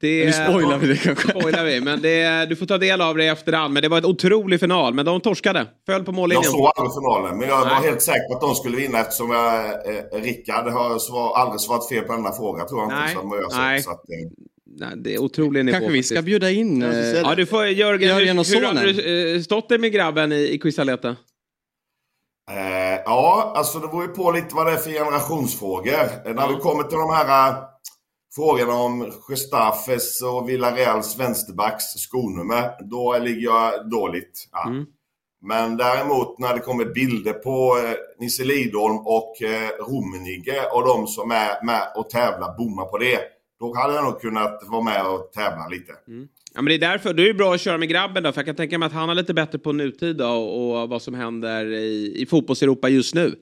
Det, 0.00 0.26
nu 0.26 0.32
spoilar 0.32 0.78
vi 0.78 0.86
det 0.86 0.96
kanske. 0.96 1.28
Spoilar 1.28 1.64
vi, 1.64 1.80
men 1.80 2.02
det, 2.02 2.46
du 2.48 2.56
får 2.56 2.66
ta 2.66 2.78
del 2.78 3.00
av 3.00 3.16
det 3.16 3.24
i 3.24 3.28
efterhand. 3.28 3.74
Men 3.74 3.82
det 3.82 3.88
var 3.88 3.98
ett 3.98 4.04
otrolig 4.04 4.60
final, 4.60 4.94
men 4.94 5.04
de 5.04 5.20
torskade. 5.20 5.66
Föll 5.86 6.04
på 6.04 6.12
mållinjen. 6.12 6.42
Jag 6.44 6.52
såg 6.52 6.70
aldrig 6.76 6.92
finalen, 6.94 7.38
men 7.38 7.48
jag 7.48 7.66
Nej. 7.66 7.74
var 7.74 7.82
helt 7.82 8.02
säker 8.02 8.28
på 8.28 8.34
att 8.34 8.40
de 8.40 8.54
skulle 8.54 8.76
vinna 8.76 9.00
eftersom 9.00 9.30
jag, 9.30 9.64
eh, 9.64 10.22
Rickard 10.22 10.68
har 10.68 10.98
svar, 10.98 11.36
aldrig 11.36 11.60
svarat 11.60 11.88
fel 11.88 12.04
på 12.04 12.12
denna 12.12 12.32
fråga, 12.32 12.64
tror 12.64 12.80
jag 12.80 12.88
Nej. 12.88 13.02
inte. 13.02 13.20
Som 13.20 13.30
jag 13.32 13.52
Nej. 13.58 13.82
Så 13.82 13.90
att, 13.90 13.96
eh. 13.96 14.44
Nej, 14.76 14.92
det 14.96 15.14
är 15.14 15.18
otrolig 15.18 15.64
nivå. 15.64 15.78
Kanske 15.78 15.92
vi 15.92 16.02
ska 16.02 16.22
bjuda 16.22 16.50
in 16.50 16.82
eh, 16.82 16.98
Ja, 16.98 17.34
du 17.34 17.46
får, 17.46 17.66
Jörgen, 17.66 18.08
Jörgen 18.08 18.38
och 18.38 18.46
hur, 18.46 18.54
hur 18.54 18.66
har 18.66 18.74
du 18.74 19.34
eh, 19.34 19.40
stått 19.40 19.68
dig 19.68 19.78
med 19.78 19.92
grabben 19.92 20.32
i, 20.32 20.48
i 20.48 20.58
Quizaleta? 20.58 21.16
Eh, 22.50 23.00
ja, 23.04 23.52
alltså 23.56 23.78
det 23.78 23.88
beror 23.88 24.02
ju 24.02 24.08
på 24.08 24.30
lite 24.30 24.54
vad 24.54 24.66
det 24.66 24.72
är 24.72 24.76
för 24.76 24.90
generationsfrågor. 24.90 26.34
När 26.34 26.48
vi 26.48 26.54
kommer 26.54 26.82
till 26.82 26.98
de 26.98 27.10
här 27.10 27.73
frågan 28.34 28.70
om 28.70 29.12
Gestafes 29.28 30.22
och 30.22 30.48
Villareals 30.48 31.18
vänsterbacks 31.18 31.84
skonummer, 31.84 32.70
då 32.90 33.18
ligger 33.18 33.42
jag 33.42 33.90
dåligt. 33.90 34.48
Ja. 34.52 34.68
Mm. 34.68 34.84
Men 35.46 35.76
däremot 35.76 36.38
när 36.38 36.54
det 36.54 36.60
kommer 36.60 36.84
bilder 36.84 37.32
på 37.32 37.78
eh, 37.84 37.94
Nisse 38.20 38.44
Lidholm 38.44 38.98
och 38.98 39.42
eh, 39.42 39.68
Rummenigge 39.88 40.66
och 40.72 40.86
de 40.86 41.06
som 41.06 41.30
är 41.30 41.64
med 41.64 41.82
och 41.96 42.10
tävlar, 42.10 42.56
bommar 42.58 42.84
på 42.84 42.98
det. 42.98 43.18
Då 43.60 43.74
hade 43.76 43.94
jag 43.94 44.04
nog 44.04 44.20
kunnat 44.20 44.62
vara 44.66 44.82
med 44.82 45.06
och 45.06 45.32
tävla 45.32 45.68
lite. 45.68 45.92
Mm. 46.08 46.28
Ja, 46.54 46.62
men 46.62 46.64
det 46.64 46.74
är 46.74 46.90
därför, 46.90 47.14
det 47.14 47.28
är 47.28 47.34
bra 47.34 47.54
att 47.54 47.60
köra 47.60 47.78
med 47.78 47.88
grabben 47.88 48.22
då, 48.22 48.32
för 48.32 48.38
jag 48.38 48.46
kan 48.46 48.54
tänka 48.54 48.78
mig 48.78 48.86
att 48.86 48.92
han 48.92 49.10
är 49.10 49.14
lite 49.14 49.34
bättre 49.34 49.58
på 49.58 49.72
nutid 49.72 50.16
då, 50.16 50.26
och, 50.26 50.82
och 50.82 50.88
vad 50.88 51.02
som 51.02 51.14
händer 51.14 51.72
i, 51.72 52.22
i 52.22 52.26
fotbolls-Europa 52.26 52.88
just 52.88 53.14
nu. 53.14 53.34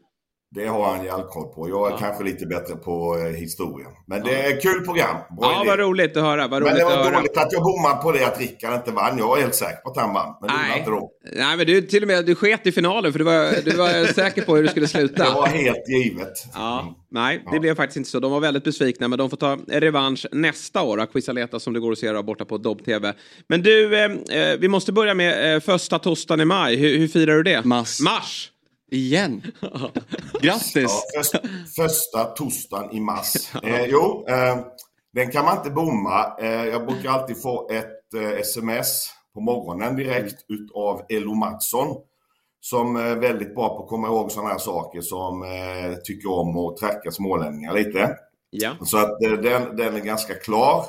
Det 0.54 0.66
har 0.66 0.96
han 0.96 1.04
järnkoll 1.04 1.54
på. 1.54 1.68
Jag 1.68 1.86
är 1.86 1.90
ja. 1.90 1.98
kanske 1.98 2.24
lite 2.24 2.46
bättre 2.46 2.76
på 2.76 3.18
eh, 3.18 3.40
historia. 3.40 3.86
Men 4.06 4.22
det 4.22 4.46
är 4.46 4.60
kul 4.60 4.84
program. 4.84 5.16
Bra 5.38 5.52
ja, 5.52 5.60
idé. 5.60 5.70
vad 5.70 5.78
roligt 5.78 6.16
att 6.16 6.22
höra. 6.22 6.48
Vad 6.48 6.62
men 6.62 6.74
det 6.74 6.84
var 6.84 7.12
dåligt 7.12 7.36
att 7.36 7.52
jag 7.52 7.62
bommade 7.62 8.02
på 8.02 8.12
det 8.12 8.24
att 8.24 8.40
Rickard 8.40 8.74
inte 8.74 8.90
vann. 8.90 9.18
Jag 9.18 9.28
var 9.28 9.36
helt 9.36 9.54
säker 9.54 9.76
på 9.76 9.90
att 9.90 9.96
han 9.96 10.14
vann. 10.14 10.34
Men 10.40 10.50
Nej. 10.56 10.78
inte 10.78 10.90
då. 10.90 11.10
Nej, 11.36 11.56
men 11.56 11.66
du 11.66 11.82
till 11.82 12.02
och 12.02 12.06
med 12.06 12.26
du 12.26 12.34
sket 12.34 12.66
i 12.66 12.72
finalen 12.72 13.12
för 13.12 13.18
du 13.18 13.24
var, 13.24 13.64
du 13.64 13.76
var 13.76 14.12
säker 14.14 14.42
på 14.42 14.56
hur 14.56 14.62
det 14.62 14.68
skulle 14.68 14.88
sluta. 14.88 15.24
Det 15.24 15.34
var 15.34 15.46
helt 15.46 15.88
givet. 15.88 16.32
Ja, 16.54 16.80
mm. 16.80 16.94
Nej, 17.10 17.38
det 17.50 17.56
ja. 17.56 17.60
blev 17.60 17.74
faktiskt 17.74 17.96
inte 17.96 18.10
så. 18.10 18.20
De 18.20 18.32
var 18.32 18.40
väldigt 18.40 18.64
besvikna, 18.64 19.08
men 19.08 19.18
de 19.18 19.30
får 19.30 19.36
ta 19.36 19.58
revansch 19.68 20.26
nästa 20.32 20.82
år. 20.82 21.06
Quizaleta 21.12 21.60
som 21.60 21.72
det 21.72 21.80
går 21.80 21.92
att 21.92 21.98
se 21.98 22.22
borta 22.22 22.44
på 22.44 22.58
Dobb-TV. 22.58 23.14
Men 23.48 23.62
du, 23.62 23.96
eh, 23.96 24.10
eh, 24.38 24.58
vi 24.58 24.68
måste 24.68 24.92
börja 24.92 25.14
med 25.14 25.54
eh, 25.54 25.60
första 25.60 25.98
torsdagen 25.98 26.40
i 26.40 26.44
maj. 26.44 26.76
Hur, 26.76 26.98
hur 26.98 27.08
firar 27.08 27.34
du 27.34 27.42
det? 27.42 27.64
Mars. 27.64 28.00
Mars! 28.00 28.52
Igen. 28.92 29.42
Grattis! 30.42 30.74
Ja, 30.74 31.22
första, 31.22 31.38
första 31.76 32.24
torsdagen 32.24 32.96
i 32.96 33.00
mars. 33.00 33.34
Eh, 33.62 33.84
jo, 33.84 34.26
eh, 34.28 34.58
den 35.12 35.30
kan 35.30 35.44
man 35.44 35.56
inte 35.56 35.70
bomma. 35.70 36.36
Eh, 36.40 36.64
jag 36.64 36.86
brukar 36.86 37.10
alltid 37.10 37.42
få 37.42 37.70
ett 37.70 38.14
eh, 38.14 38.30
sms 38.30 39.10
på 39.34 39.40
morgonen 39.40 39.96
direkt 39.96 40.44
utav 40.48 41.02
Elo 41.08 41.34
Mattsson. 41.34 41.96
Som 42.60 42.96
är 42.96 43.16
väldigt 43.16 43.54
bra 43.54 43.76
på 43.76 43.82
att 43.82 43.88
komma 43.88 44.06
ihåg 44.06 44.32
sådana 44.32 44.50
här 44.50 44.58
saker 44.58 45.00
som 45.00 45.42
eh, 45.42 45.96
tycker 46.04 46.30
om 46.30 46.56
att 46.56 46.76
tracka 46.76 47.10
smålänningar 47.10 47.74
lite. 47.74 48.16
Ja. 48.50 48.72
Så 48.84 48.98
att 48.98 49.22
eh, 49.22 49.32
den, 49.32 49.76
den 49.76 49.96
är 49.96 50.00
ganska 50.00 50.34
klar. 50.34 50.84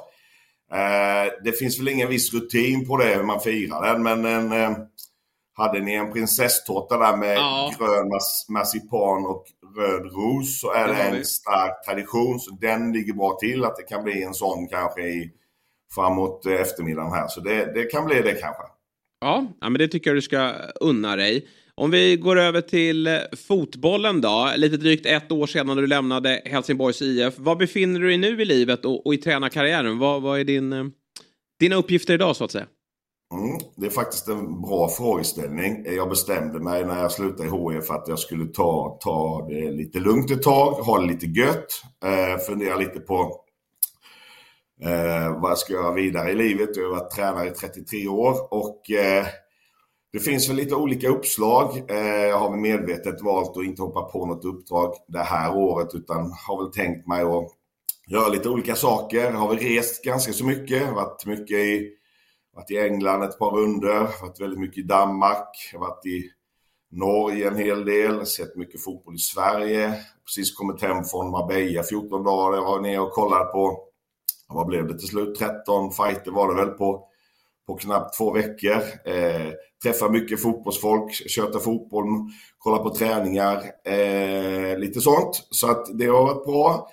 det 1.44 1.52
finns 1.60 1.80
väl 1.80 1.88
ingen 1.88 2.10
viss 2.10 2.34
rutin 2.34 2.88
på 2.88 2.98
det 2.98 3.16
hur 3.16 3.24
man 3.24 3.40
firar 3.40 3.94
den 3.94 4.04
men 4.04 4.26
en 4.26 4.76
hade 5.54 5.80
ni 5.80 5.94
en 5.94 6.14
prinsesstårta 6.14 6.98
där 6.98 7.18
med 7.18 7.38
ja. 7.38 7.74
grön 7.80 8.10
marsipan 8.50 9.26
och 9.26 9.46
röd 9.78 10.02
ros 10.02 10.60
så 10.60 10.74
är 10.74 10.88
det, 10.88 10.94
det 10.94 11.18
en 11.18 11.26
stark 11.26 11.86
tradition. 11.86 12.40
Så 12.40 12.52
den 12.62 12.94
ligger 12.94 13.14
bra 13.14 13.38
till 13.42 13.66
att 13.66 13.76
det 13.76 13.84
kan 13.84 14.04
bli 14.04 14.24
en 14.24 14.34
sån 14.34 14.68
kanske 14.68 15.02
i, 15.02 15.32
framåt 15.96 16.46
eftermiddagen 16.46 17.12
här. 17.12 17.28
Så 17.28 17.42
det, 17.42 17.74
det 17.74 17.84
kan 17.84 18.06
bli 18.06 18.16
det 18.16 18.34
kanske. 18.34 18.64
Ja, 19.22 19.46
ja, 19.62 19.70
men 19.70 19.80
det 19.80 19.88
tycker 19.88 20.10
jag 20.10 20.18
du 20.18 20.22
ska 20.22 20.54
unna 20.82 21.16
dig. 21.16 21.48
Om 21.76 21.92
vi 21.92 22.16
går 22.18 22.40
över 22.40 22.62
till 22.62 23.20
fotbollen 23.48 24.22
då. 24.22 24.52
Lite 24.56 24.78
drygt 24.78 25.06
ett 25.06 25.32
år 25.32 25.48
sedan 25.48 25.78
du 25.78 25.88
lämnade 25.88 26.42
Helsingborgs 26.46 27.02
IF. 27.02 27.34
Vad 27.38 27.58
befinner 27.58 28.00
du 28.00 28.08
dig 28.08 28.18
nu 28.18 28.42
i 28.42 28.46
livet 28.46 28.86
och, 28.86 29.08
och 29.08 29.14
i 29.14 29.18
tränarkarriären? 29.18 30.00
Vad, 30.00 30.22
vad 30.22 30.40
är 30.40 30.44
din, 30.44 30.74
eh, 30.74 30.86
dina 31.60 31.76
uppgifter 31.76 32.14
idag 32.14 32.36
så 32.36 32.44
att 32.44 32.52
säga? 32.52 32.66
Mm, 33.34 33.60
det 33.76 33.86
är 33.86 33.90
faktiskt 33.90 34.28
en 34.28 34.62
bra 34.62 34.90
frågeställning. 34.90 35.86
Jag 35.86 36.10
bestämde 36.10 36.60
mig 36.60 36.86
när 36.86 37.02
jag 37.02 37.12
slutade 37.12 37.50
i 37.50 37.52
HIF 37.52 37.92
att 37.92 38.08
jag 38.08 38.20
skulle 38.20 38.46
ta, 38.46 38.98
ta 39.02 39.48
det 39.50 39.72
lite 39.72 40.00
lugnt 40.00 40.32
ett 40.32 40.42
tag, 40.42 40.72
ha 40.72 41.00
det 41.00 41.08
lite 41.08 41.26
gött, 41.26 41.82
eh, 42.06 42.38
fundera 42.48 42.76
lite 42.76 43.00
på 43.00 43.44
eh, 44.82 45.42
vad 45.42 45.52
jag 45.52 45.58
ska 45.58 45.74
göra 45.74 45.92
vidare 45.92 46.32
i 46.32 46.36
livet. 46.36 46.78
Jag 46.78 46.84
har 46.84 46.92
varit 46.92 47.12
tränare 47.12 47.48
i 47.48 47.52
33 47.52 48.08
år 48.08 48.54
och 48.54 48.92
eh, 48.92 49.26
det 50.12 50.20
finns 50.20 50.50
väl 50.50 50.56
lite 50.56 50.76
olika 50.76 51.10
uppslag. 51.10 51.92
Eh, 51.92 52.26
jag 52.26 52.40
har 52.40 52.58
medvetet 52.58 53.22
valt 53.22 53.58
att 53.58 53.64
inte 53.64 53.82
hoppa 53.82 54.02
på 54.02 54.26
något 54.26 54.46
uppdrag 54.46 54.94
det 55.08 55.24
här 55.24 55.56
året 55.56 55.96
utan 55.96 56.32
har 56.48 56.64
väl 56.64 56.74
tänkt 56.74 57.08
mig 57.08 57.22
att 57.22 57.48
göra 58.08 58.28
lite 58.28 58.50
olika 58.50 58.76
saker. 58.76 59.24
Jag 59.24 59.32
har 59.32 59.50
väl 59.50 59.58
rest 59.58 60.04
ganska 60.04 60.34
så 60.34 60.46
mycket, 60.46 60.94
varit 60.94 61.26
mycket 61.26 61.58
i 61.58 61.90
varit 62.56 62.72
i 62.72 62.78
England 62.78 63.24
ett 63.24 63.40
par 63.40 63.52
runder, 63.52 64.22
varit 64.22 64.42
väldigt 64.42 64.60
mycket 64.60 64.78
i 64.78 64.88
Danmark, 64.88 65.74
varit 65.80 66.06
i 66.06 66.30
Norge 66.92 67.48
en 67.48 67.58
hel 67.58 67.86
del, 67.86 68.26
sett 68.26 68.56
mycket 68.56 68.84
fotboll 68.84 69.16
i 69.16 69.20
Sverige. 69.20 69.94
Precis 70.26 70.56
kommit 70.56 70.82
hem 70.82 71.04
från 71.04 71.32
Marbella 71.32 71.84
14 71.84 72.24
dagar. 72.24 72.58
Jag 72.58 72.66
var 72.66 72.80
nere 72.80 73.00
och 73.00 73.12
kollade 73.12 73.46
på, 73.46 73.80
vad 74.48 74.68
blev 74.68 74.88
det 74.88 75.00
till 75.00 75.08
slut? 75.08 75.40
13 75.40 75.92
fighter 75.92 76.32
var 76.32 76.56
det 76.56 76.66
väl 76.66 76.74
på, 76.74 77.08
på 77.68 77.76
knappt 77.76 78.18
två 78.18 78.32
veckor. 78.32 78.82
Eh, 79.06 79.52
träffar 79.84 80.10
mycket 80.10 80.42
fotbollsfolk, 80.42 81.14
köta 81.30 81.60
fotboll, 81.60 82.08
kolla 82.58 82.78
på 82.78 82.96
träningar, 82.96 83.64
eh, 83.86 84.78
lite 84.78 85.02
sånt. 85.02 85.48
Så 85.50 85.72
att 85.72 86.00
det 86.00 86.06
har 86.06 86.24
varit 86.24 86.46
bra. 86.46 86.90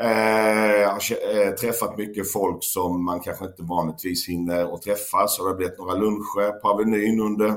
Eh, 0.00 0.80
jag 0.80 0.88
har 0.88 1.46
eh, 1.46 1.50
träffat 1.50 1.98
mycket 1.98 2.32
folk 2.32 2.64
som 2.64 3.04
man 3.04 3.20
kanske 3.20 3.44
inte 3.44 3.62
vanligtvis 3.62 4.28
hinner 4.28 4.74
att 4.74 4.82
träffa. 4.82 5.28
Så 5.28 5.44
det 5.44 5.50
har 5.50 5.56
blivit 5.56 5.78
några 5.78 5.94
luncher 5.94 6.60
på 6.60 6.68
Avenyn 6.68 7.20
under, 7.20 7.54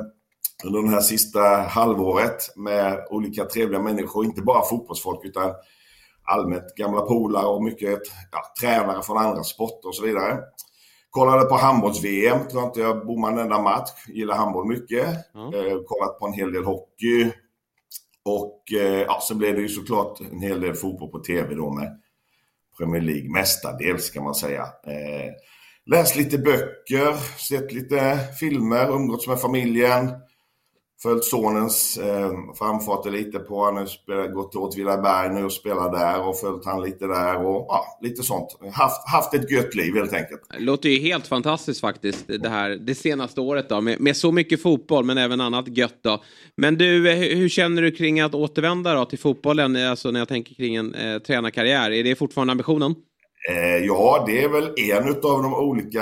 under 0.64 0.82
det 0.82 0.90
här 0.90 1.02
sista 1.02 1.42
halvåret 1.50 2.56
med 2.56 3.08
olika 3.10 3.46
trevliga 3.46 3.82
människor. 3.82 4.26
Inte 4.26 4.42
bara 4.42 4.66
fotbollsfolk 4.66 5.26
utan 5.26 5.52
allmänt 6.24 6.76
gamla 6.76 7.02
polare 7.02 7.46
och 7.46 7.64
mycket 7.64 8.00
ja, 8.32 8.40
tränare 8.62 9.04
från 9.04 9.18
andra 9.18 9.44
sporter 9.44 9.88
och 9.88 9.96
så 9.96 10.04
vidare. 10.04 10.40
Kollade 11.10 11.46
på 11.46 11.56
handbolls-VM, 11.56 12.48
tror 12.52 12.64
inte 12.64 12.80
jag 12.80 13.06
bommade 13.06 13.34
en 13.34 13.40
enda 13.40 13.62
match. 13.62 13.90
Gillar 14.08 14.36
handboll 14.36 14.68
mycket. 14.68 15.08
Mm. 15.36 15.52
Kollat 15.86 16.20
på 16.20 16.28
en 16.28 16.34
hel 16.34 16.54
del 16.54 16.64
hockey. 16.64 17.32
Och 18.26 18.64
ja, 19.08 19.20
så 19.22 19.36
blev 19.36 19.56
det 19.56 19.62
ju 19.62 19.70
såklart 19.70 20.20
en 20.32 20.40
hel 20.40 20.62
del 20.62 20.76
fotboll 20.76 21.10
på 21.10 21.20
tv 21.20 21.56
då 21.56 21.70
med 21.70 22.03
Premier 22.84 23.02
League 23.02 23.30
mestadels 23.30 24.10
kan 24.10 24.24
man 24.24 24.36
säga. 24.36 24.62
Eh, 24.62 25.32
läst 25.86 26.16
lite 26.16 26.38
böcker, 26.38 27.14
sett 27.50 27.74
lite 27.74 28.20
filmer, 28.40 28.92
umgåtts 28.92 29.28
med 29.28 29.40
familjen 29.40 30.12
följt 31.04 31.24
sonens 31.24 31.98
eh, 31.98 32.32
framfarter 32.58 33.12
lite 33.12 33.40
på. 33.40 33.66
Han 33.66 33.78
har 33.78 34.34
gått 34.34 34.52
till 34.52 34.60
Åtvidaberg 34.60 35.34
nu 35.34 35.46
och 35.46 35.52
spelar 35.52 35.92
där 35.92 36.28
och 36.28 36.40
följt 36.40 36.66
han 36.66 36.82
lite 36.82 37.08
där 37.08 37.46
och 37.46 37.66
ja, 37.70 38.00
lite 38.02 38.24
sånt. 38.24 38.58
Haft, 38.74 39.10
haft 39.10 39.34
ett 39.34 39.52
gött 39.52 39.76
liv 39.76 39.96
helt 39.96 40.14
enkelt. 40.14 40.42
Det 40.50 40.64
låter 40.64 40.90
ju 40.90 41.00
helt 41.00 41.28
fantastiskt 41.28 41.82
faktiskt 41.82 42.28
det 42.28 42.50
här 42.50 42.70
det 42.70 42.96
senaste 42.96 43.42
året 43.42 43.70
då 43.70 43.82
med, 43.82 44.00
med 44.00 44.18
så 44.18 44.32
mycket 44.32 44.62
fotboll 44.62 45.06
men 45.06 45.18
även 45.18 45.42
annat 45.42 45.78
gött 45.78 46.00
då. 46.04 46.24
Men 46.58 46.78
du, 46.78 47.12
eh, 47.12 47.38
hur 47.38 47.50
känner 47.50 47.82
du 47.82 47.92
kring 47.92 48.20
att 48.20 48.36
återvända 48.36 48.94
då 48.94 49.06
till 49.06 49.20
fotbollen? 49.20 49.76
Alltså 49.76 50.12
när 50.12 50.20
jag 50.20 50.28
tänker 50.28 50.56
kring 50.56 50.76
en 50.76 50.96
eh, 50.96 51.20
tränarkarriär. 51.20 51.92
Är 51.92 52.04
det 52.04 52.16
fortfarande 52.16 52.52
ambitionen? 52.52 52.96
Eh, 53.50 53.86
ja, 53.86 54.24
det 54.28 54.44
är 54.44 54.50
väl 54.50 54.74
en 54.78 55.10
av 55.10 55.44
de 55.44 55.54
olika 55.54 56.02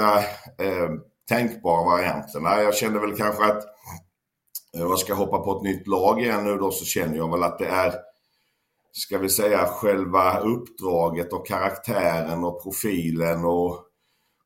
eh, 0.59 0.89
tänkbara 1.29 1.85
varianterna. 1.85 2.61
Jag 2.61 2.75
känner 2.75 2.99
väl 2.99 3.15
kanske 3.15 3.43
att 3.43 3.63
Eh, 3.63 4.10
Eh, 4.75 4.81
jag 4.81 4.99
ska 4.99 5.13
hoppa 5.13 5.39
på 5.39 5.57
ett 5.57 5.63
nytt 5.63 5.87
lag 5.87 6.21
igen 6.21 6.43
nu 6.43 6.57
då 6.57 6.71
så 6.71 6.85
känner 6.85 7.17
jag 7.17 7.31
väl 7.31 7.43
att 7.43 7.59
det 7.59 7.67
är 7.67 7.93
ska 8.91 9.17
vi 9.17 9.29
säga 9.29 9.65
själva 9.65 10.39
uppdraget 10.39 11.33
och 11.33 11.47
karaktären 11.47 12.43
och 12.43 12.63
profilen 12.63 13.45
och 13.45 13.85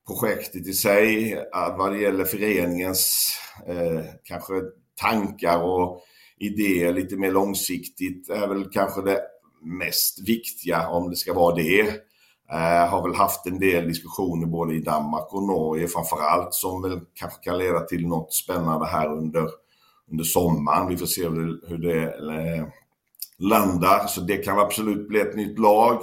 projektet 0.07 0.67
i 0.67 0.73
sig 0.73 1.33
eh, 1.33 1.77
vad 1.77 1.91
det 1.91 2.01
gäller 2.01 2.25
föreningens 2.25 3.37
eh, 3.67 4.05
kanske 4.23 4.53
tankar 5.01 5.63
och 5.63 6.01
idéer 6.37 6.93
lite 6.93 7.15
mer 7.15 7.31
långsiktigt 7.31 8.29
är 8.29 8.47
väl 8.47 8.69
kanske 8.71 9.01
det 9.01 9.21
mest 9.61 10.27
viktiga 10.27 10.89
om 10.89 11.09
det 11.09 11.15
ska 11.15 11.33
vara 11.33 11.55
det. 11.55 11.79
Eh, 12.51 12.87
har 12.89 13.07
väl 13.07 13.15
haft 13.15 13.45
en 13.45 13.59
del 13.59 13.87
diskussioner 13.87 14.47
både 14.47 14.75
i 14.75 14.79
Danmark 14.79 15.33
och 15.33 15.43
Norge 15.43 15.87
framförallt 15.87 16.53
som 16.53 16.81
väl 16.81 16.99
kanske 17.13 17.43
kan 17.43 17.57
leda 17.57 17.79
till 17.79 18.07
något 18.07 18.33
spännande 18.33 18.85
här 18.85 19.11
under 19.11 19.49
under 20.11 20.23
sommaren. 20.23 20.87
Vi 20.87 20.97
får 20.97 21.05
se 21.05 21.23
hur 21.67 21.77
det 21.77 22.03
eh, 22.03 22.67
landar. 23.37 24.07
Så 24.07 24.21
det 24.21 24.37
kan 24.37 24.59
absolut 24.59 25.07
bli 25.07 25.19
ett 25.19 25.35
nytt 25.35 25.59
lag. 25.59 25.99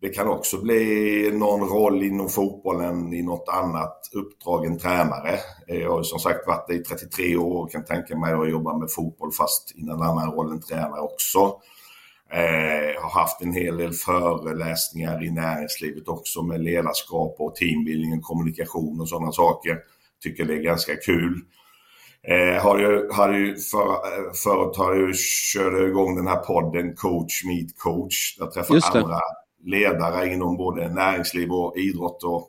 Det 0.00 0.08
kan 0.08 0.28
också 0.28 0.62
bli 0.62 1.30
någon 1.32 1.68
roll 1.68 2.02
inom 2.02 2.28
fotbollen 2.28 3.12
i 3.12 3.22
något 3.22 3.48
annat 3.48 4.10
uppdrag 4.12 4.66
än 4.66 4.78
tränare. 4.78 5.38
Eh, 5.68 5.76
jag 5.76 5.90
har 5.90 6.02
som 6.02 6.18
sagt 6.18 6.46
varit 6.46 6.68
det 6.68 6.74
i 6.74 6.82
33 6.82 7.36
år 7.36 7.62
och 7.62 7.72
kan 7.72 7.84
tänka 7.84 8.16
mig 8.16 8.32
att 8.32 8.50
jobba 8.50 8.78
med 8.78 8.90
fotboll 8.90 9.32
fast 9.32 9.72
i 9.76 9.82
en 9.82 9.90
annan 9.90 10.32
roll 10.32 10.52
än 10.52 10.60
tränare 10.60 11.00
också. 11.00 11.60
Eh, 12.32 12.90
jag 12.94 13.00
har 13.00 13.20
haft 13.20 13.42
en 13.42 13.52
hel 13.52 13.76
del 13.76 13.92
föreläsningar 13.92 15.24
i 15.24 15.30
näringslivet 15.30 16.08
också 16.08 16.42
med 16.42 16.60
ledarskap 16.60 17.36
och 17.38 17.54
teambildning, 17.54 18.20
kommunikation 18.20 19.00
och 19.00 19.08
sådana 19.08 19.32
saker. 19.32 19.78
Tycker 20.22 20.44
det 20.44 20.54
är 20.54 20.62
ganska 20.62 20.96
kul. 20.96 21.40
Eh, 22.28 22.62
har 22.62 22.78
ju, 22.78 23.08
har 23.12 23.32
ju 23.32 23.56
för, 23.56 23.88
eh, 23.90 24.32
förut 24.44 24.76
har 24.76 24.94
jag 24.94 25.14
kört 25.54 25.88
igång 25.88 26.16
den 26.16 26.26
här 26.26 26.36
podden 26.36 26.96
Coach 26.96 27.44
Meet 27.44 27.78
Coach. 27.78 28.36
Jag 28.38 28.52
träffar 28.52 28.98
andra 28.98 29.20
ledare 29.64 30.32
inom 30.32 30.56
både 30.56 30.88
näringsliv 30.88 31.52
och 31.52 31.76
idrott 31.76 32.24
och 32.24 32.48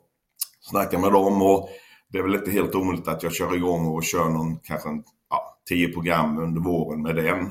snackar 0.60 0.98
med 0.98 1.12
dem. 1.12 1.42
Och 1.42 1.68
det 2.12 2.18
är 2.18 2.22
väl 2.22 2.34
inte 2.34 2.50
helt 2.50 2.74
omöjligt 2.74 3.08
att 3.08 3.22
jag 3.22 3.34
kör 3.34 3.56
igång 3.56 3.86
och 3.86 4.04
kör 4.04 4.28
någon, 4.28 4.58
kanske 4.62 4.88
en, 4.88 5.02
ja, 5.30 5.58
tio 5.68 5.88
program 5.88 6.38
under 6.38 6.60
våren 6.60 7.02
med 7.02 7.16
den. 7.16 7.50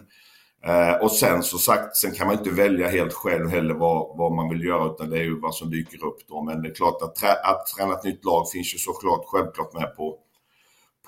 Eh, 0.65 0.95
och 1.01 1.11
sen 1.11 1.43
så 1.43 1.57
sagt, 1.57 1.95
sen 1.95 2.11
kan 2.11 2.27
man 2.27 2.37
inte 2.37 2.49
välja 2.49 2.87
helt 2.87 3.13
själv 3.13 3.49
heller 3.49 3.73
vad, 3.73 4.17
vad 4.17 4.31
man 4.31 4.49
vill 4.49 4.63
göra 4.63 4.91
utan 4.91 5.09
det 5.09 5.17
är 5.17 5.23
ju 5.23 5.39
vad 5.39 5.55
som 5.55 5.69
dyker 5.71 6.05
upp 6.05 6.27
då. 6.27 6.43
Men 6.43 6.61
det 6.61 6.69
är 6.69 6.73
klart 6.73 7.01
att, 7.01 7.15
trä, 7.15 7.33
att 7.33 7.65
träna 7.77 7.93
ett 7.93 8.03
nytt 8.03 8.25
lag 8.25 8.49
finns 8.49 8.73
ju 8.73 8.77
såklart 8.77 9.21
självklart 9.25 9.73
med 9.73 9.95
på 9.95 10.17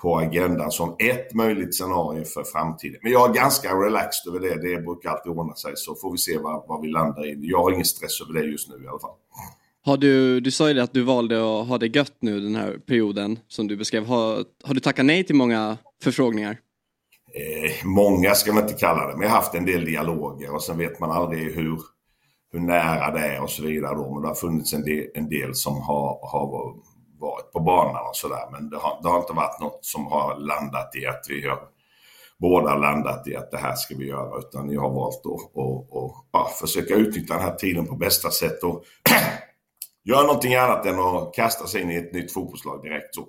på 0.00 0.18
agendan 0.18 0.70
som 0.70 0.96
ett 0.98 1.34
möjligt 1.34 1.74
scenario 1.74 2.24
för 2.24 2.44
framtiden. 2.44 3.00
Men 3.02 3.12
jag 3.12 3.30
är 3.30 3.34
ganska 3.34 3.74
relaxed 3.74 4.34
över 4.34 4.48
det. 4.48 4.68
Det 4.68 4.82
brukar 4.82 5.10
alltid 5.10 5.32
ordna 5.32 5.54
sig 5.54 5.72
så 5.76 5.94
får 5.94 6.12
vi 6.12 6.18
se 6.18 6.38
vad, 6.38 6.64
vad 6.68 6.80
vi 6.80 6.88
landar 6.88 7.26
i. 7.26 7.38
Jag 7.40 7.62
har 7.62 7.72
ingen 7.72 7.84
stress 7.84 8.20
över 8.20 8.40
det 8.40 8.46
just 8.46 8.68
nu 8.68 8.84
i 8.84 8.88
alla 8.88 8.98
fall. 8.98 9.14
Har 9.84 9.96
du, 9.96 10.40
du 10.40 10.50
sa 10.50 10.68
ju 10.68 10.74
det 10.74 10.82
att 10.82 10.92
du 10.92 11.02
valde 11.02 11.36
att 11.36 11.68
ha 11.68 11.78
det 11.78 11.86
gött 11.86 12.16
nu 12.20 12.40
den 12.40 12.54
här 12.54 12.78
perioden 12.86 13.38
som 13.48 13.66
du 13.66 13.76
beskrev. 13.76 14.06
Har, 14.06 14.44
har 14.64 14.74
du 14.74 14.80
tackat 14.80 15.06
nej 15.06 15.24
till 15.24 15.36
många 15.36 15.78
förfrågningar? 16.02 16.58
Eh, 17.34 17.86
många 17.86 18.34
ska 18.34 18.52
man 18.52 18.62
inte 18.62 18.74
kalla 18.74 19.06
det, 19.06 19.12
men 19.12 19.22
jag 19.22 19.28
har 19.28 19.36
haft 19.36 19.54
en 19.54 19.64
del 19.64 19.84
dialoger 19.84 20.54
och 20.54 20.62
sen 20.62 20.78
vet 20.78 21.00
man 21.00 21.10
aldrig 21.10 21.54
hur, 21.54 21.78
hur 22.52 22.60
nära 22.60 23.10
det 23.10 23.20
är 23.20 23.42
och 23.42 23.50
så 23.50 23.62
vidare. 23.62 23.94
Då. 23.94 24.14
Men 24.14 24.22
det 24.22 24.28
har 24.28 24.34
funnits 24.34 24.72
en 24.72 24.84
del, 24.84 25.06
en 25.14 25.28
del 25.28 25.54
som 25.54 25.80
har, 25.80 26.18
har 26.32 26.74
varit 27.26 27.52
på 27.52 27.60
banan 27.60 28.06
och 28.08 28.16
sådär. 28.16 28.48
Men 28.52 28.70
det 28.70 28.76
har, 28.76 28.98
det 29.02 29.08
har 29.08 29.18
inte 29.18 29.32
varit 29.32 29.60
något 29.60 29.84
som 29.84 30.06
har 30.06 30.36
landat 30.36 30.96
i 30.96 31.06
att 31.06 31.26
vi 31.28 31.48
har 31.48 31.60
båda 32.38 32.74
landat 32.74 33.28
i 33.28 33.36
att 33.36 33.50
det 33.50 33.56
här 33.56 33.74
ska 33.74 33.94
vi 33.96 34.06
göra. 34.06 34.38
Utan 34.38 34.70
jag 34.70 34.80
har 34.80 34.90
valt 34.90 35.18
att 35.18 35.26
och, 35.54 35.96
och, 35.96 36.26
ja, 36.32 36.50
försöka 36.60 36.94
utnyttja 36.94 37.34
den 37.34 37.42
här 37.42 37.54
tiden 37.54 37.86
på 37.86 37.96
bästa 37.96 38.30
sätt 38.30 38.62
och 38.62 38.84
göra 40.04 40.22
någonting 40.22 40.54
annat 40.54 40.86
än 40.86 41.00
att 41.00 41.34
kasta 41.34 41.66
sig 41.66 41.82
in 41.82 41.90
i 41.90 41.96
ett 41.96 42.12
nytt 42.12 42.32
fotbollslag 42.32 42.82
direkt. 42.82 43.14
Så. 43.14 43.26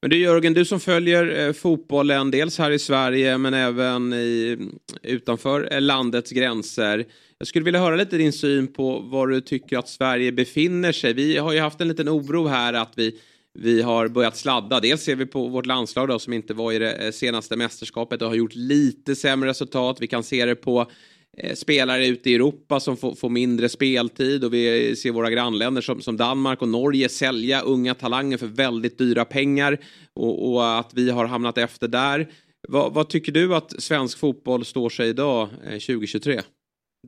Men 0.00 0.10
du 0.10 0.18
Jörgen, 0.18 0.54
du 0.54 0.64
som 0.64 0.80
följer 0.80 1.46
eh, 1.46 1.52
fotbollen 1.52 2.30
dels 2.30 2.58
här 2.58 2.70
i 2.70 2.78
Sverige 2.78 3.38
men 3.38 3.54
även 3.54 4.12
i, 4.12 4.58
utanför 5.02 5.68
eh, 5.72 5.80
landets 5.80 6.30
gränser. 6.30 7.06
Jag 7.38 7.48
skulle 7.48 7.64
vilja 7.64 7.80
höra 7.80 7.96
lite 7.96 8.16
din 8.16 8.32
syn 8.32 8.72
på 8.72 9.00
var 9.00 9.26
du 9.26 9.40
tycker 9.40 9.78
att 9.78 9.88
Sverige 9.88 10.32
befinner 10.32 10.92
sig. 10.92 11.12
Vi 11.12 11.36
har 11.36 11.52
ju 11.52 11.60
haft 11.60 11.80
en 11.80 11.88
liten 11.88 12.08
oro 12.08 12.46
här 12.46 12.72
att 12.72 12.92
vi 12.96 13.20
vi 13.60 13.82
har 13.82 14.08
börjat 14.08 14.36
sladda. 14.36 14.80
Dels 14.80 15.02
ser 15.02 15.16
vi 15.16 15.26
på 15.26 15.48
vårt 15.48 15.66
landslag 15.66 16.08
då, 16.08 16.18
som 16.18 16.32
inte 16.32 16.54
var 16.54 16.72
i 16.72 16.78
det 16.78 16.92
eh, 16.92 17.10
senaste 17.10 17.56
mästerskapet 17.56 18.22
och 18.22 18.28
har 18.28 18.34
gjort 18.34 18.54
lite 18.54 19.16
sämre 19.16 19.50
resultat. 19.50 19.96
Vi 20.00 20.06
kan 20.06 20.22
se 20.22 20.44
det 20.44 20.54
på 20.54 20.90
Eh, 21.40 21.54
spelare 21.54 22.06
ute 22.06 22.30
i 22.30 22.34
Europa 22.34 22.80
som 22.80 22.96
får, 22.96 23.14
får, 23.14 23.28
mindre 23.28 23.68
speltid 23.68 24.44
och 24.44 24.54
vi 24.54 24.96
ser 24.96 25.10
våra 25.10 25.30
grannländer 25.30 25.82
som, 25.82 26.00
som 26.00 26.16
Danmark 26.16 26.62
och 26.62 26.68
Norge 26.68 27.08
sälja 27.08 27.60
unga 27.60 27.94
talanger 27.94 28.36
för 28.36 28.46
väldigt 28.46 28.98
dyra 28.98 29.24
pengar 29.24 29.78
och, 30.14 30.52
och 30.52 30.78
att 30.78 30.94
vi 30.94 31.10
har 31.10 31.26
hamnat 31.26 31.58
efter 31.58 31.88
där. 31.88 32.28
Va, 32.68 32.88
vad 32.88 33.08
tycker 33.08 33.32
du 33.32 33.54
att 33.54 33.82
svensk 33.82 34.18
fotboll 34.18 34.64
står 34.64 34.90
sig 34.90 35.08
idag 35.08 35.48
eh, 35.64 35.70
2023? 35.70 36.40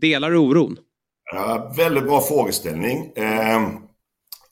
Delar 0.01 0.31
du 0.31 0.37
oron? 0.37 0.79
Ja, 1.33 1.75
väldigt 1.77 2.05
bra 2.05 2.21
frågeställning. 2.21 3.13
Eh, 3.17 3.69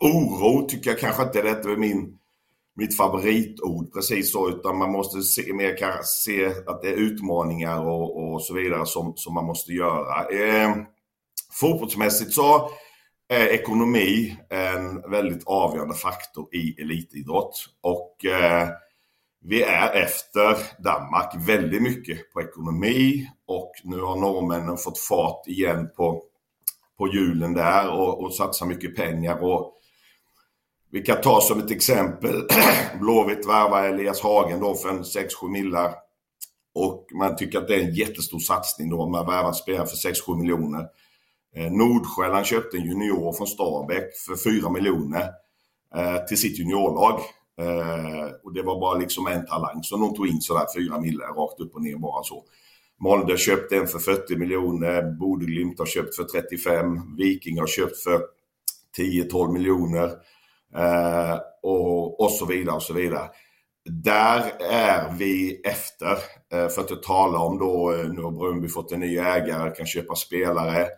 oro 0.01 0.69
tycker 0.69 0.91
jag 0.91 0.99
kanske 0.99 1.23
inte 1.23 1.39
är 1.39 1.43
rätt 1.43 1.79
min, 1.79 2.19
mitt 2.79 2.97
favoritord 2.97 3.93
precis 3.93 4.33
så 4.33 4.49
utan 4.49 4.79
man 4.79 4.93
måste 4.93 5.23
se, 5.23 5.53
mer 5.53 6.03
se 6.03 6.47
att 6.67 6.83
det 6.83 6.89
är 6.89 6.95
utmaningar 6.95 7.87
och, 7.87 8.35
och 8.35 8.43
så 8.43 8.55
vidare 8.55 8.87
som, 8.87 9.13
som 9.17 9.35
man 9.35 9.45
måste 9.45 9.73
göra. 9.73 10.25
Eh, 10.25 10.77
fotbollsmässigt 11.61 12.33
så 12.33 12.71
är 13.29 13.47
ekonomi 13.47 14.37
en 14.51 15.11
väldigt 15.11 15.47
avgörande 15.47 15.95
faktor 15.95 16.55
i 16.55 16.83
elitidrott 16.83 17.67
och 17.81 18.25
eh, 18.25 18.69
vi 19.41 19.63
är 19.63 19.93
efter 19.95 20.83
Danmark 20.83 21.49
väldigt 21.49 21.83
mycket 21.83 22.33
på 22.33 22.41
ekonomi 22.41 23.29
och 23.47 23.73
nu 23.85 24.01
har 24.01 24.17
norrmännen 24.17 24.77
fått 24.77 24.99
fart 24.99 25.47
igen 25.47 25.91
på, 25.97 26.23
på 26.99 27.09
hjulen 27.09 27.55
där 27.55 27.91
och, 27.91 28.23
och 28.23 28.35
satsar 28.35 28.67
mycket 28.67 28.97
pengar. 28.97 29.45
Och 29.45 29.78
vi 30.91 31.03
kan 31.03 31.21
ta 31.21 31.41
som 31.41 31.59
ett 31.59 31.71
exempel 31.71 32.49
Blåvitt 33.01 33.49
värvar 33.49 33.85
Elias 33.85 34.21
Hagen 34.21 34.61
då 34.61 34.75
för 34.75 34.89
en 34.89 35.03
6-7 35.03 35.49
millar. 35.49 35.95
Och 36.75 37.07
man 37.19 37.37
tycker 37.37 37.59
att 37.59 37.69
det 37.69 37.75
är 37.75 37.85
en 37.85 37.95
jättestor 37.95 38.39
satsning 38.39 38.91
då. 38.91 39.09
Man 39.09 39.27
värvar 39.27 39.53
spelare 39.53 39.87
för 39.87 39.97
6-7 39.97 40.39
miljoner. 40.39 40.87
Eh, 41.57 41.73
Nordsjälland 41.73 42.47
köpte 42.47 42.77
en 42.77 42.85
junior 42.85 43.33
från 43.33 43.47
Stabäck 43.47 44.17
för 44.27 44.61
4 44.61 44.71
miljoner 44.71 45.31
eh, 45.97 46.25
till 46.29 46.39
sitt 46.39 46.59
juniorlag. 46.59 47.21
Eh, 47.61 48.31
och 48.45 48.55
det 48.55 48.63
var 48.63 48.81
bara 48.81 48.99
liksom 48.99 49.27
en 49.27 49.47
talang 49.47 49.83
som 49.83 50.01
de 50.01 50.17
tog 50.17 50.29
in 50.29 50.41
sådär 50.41 50.67
fyra 50.77 51.01
millar 51.01 51.27
rakt 51.27 51.61
upp 51.61 51.75
och 51.75 51.83
ner 51.83 51.97
bara 51.97 52.23
så. 52.23 52.45
Molde 53.01 53.37
köpte 53.37 53.77
en 53.77 53.87
för 53.87 53.99
40 53.99 54.37
miljoner, 54.37 55.03
Bodeglimt 55.03 55.79
har 55.79 55.87
köpt 55.87 56.17
för 56.17 56.25
35, 56.25 57.17
Viking 57.17 57.59
har 57.59 57.67
köpt 57.67 58.03
för 58.03 58.21
10-12 58.99 59.53
miljoner 59.53 60.11
eh, 60.77 61.39
och, 61.63 62.21
och 62.21 62.31
så 62.31 62.47
vidare 62.47 62.77
och 62.77 62.83
så 62.83 62.93
vidare. 62.95 63.31
Där 63.91 64.53
är 64.71 65.13
vi 65.19 65.61
efter, 65.65 66.13
eh, 66.53 66.69
för 66.69 66.81
att 66.81 66.91
inte 66.91 67.07
tala 67.07 67.39
om 67.39 67.59
då, 67.59 67.93
eh, 67.93 68.09
nu 68.09 68.23
har 68.23 68.31
Brunby 68.31 68.69
fått 68.69 68.93
en 68.93 69.01
ny 69.01 69.19
ägare, 69.19 69.75
kan 69.75 69.87
köpa 69.87 70.15
spelare 70.15 70.89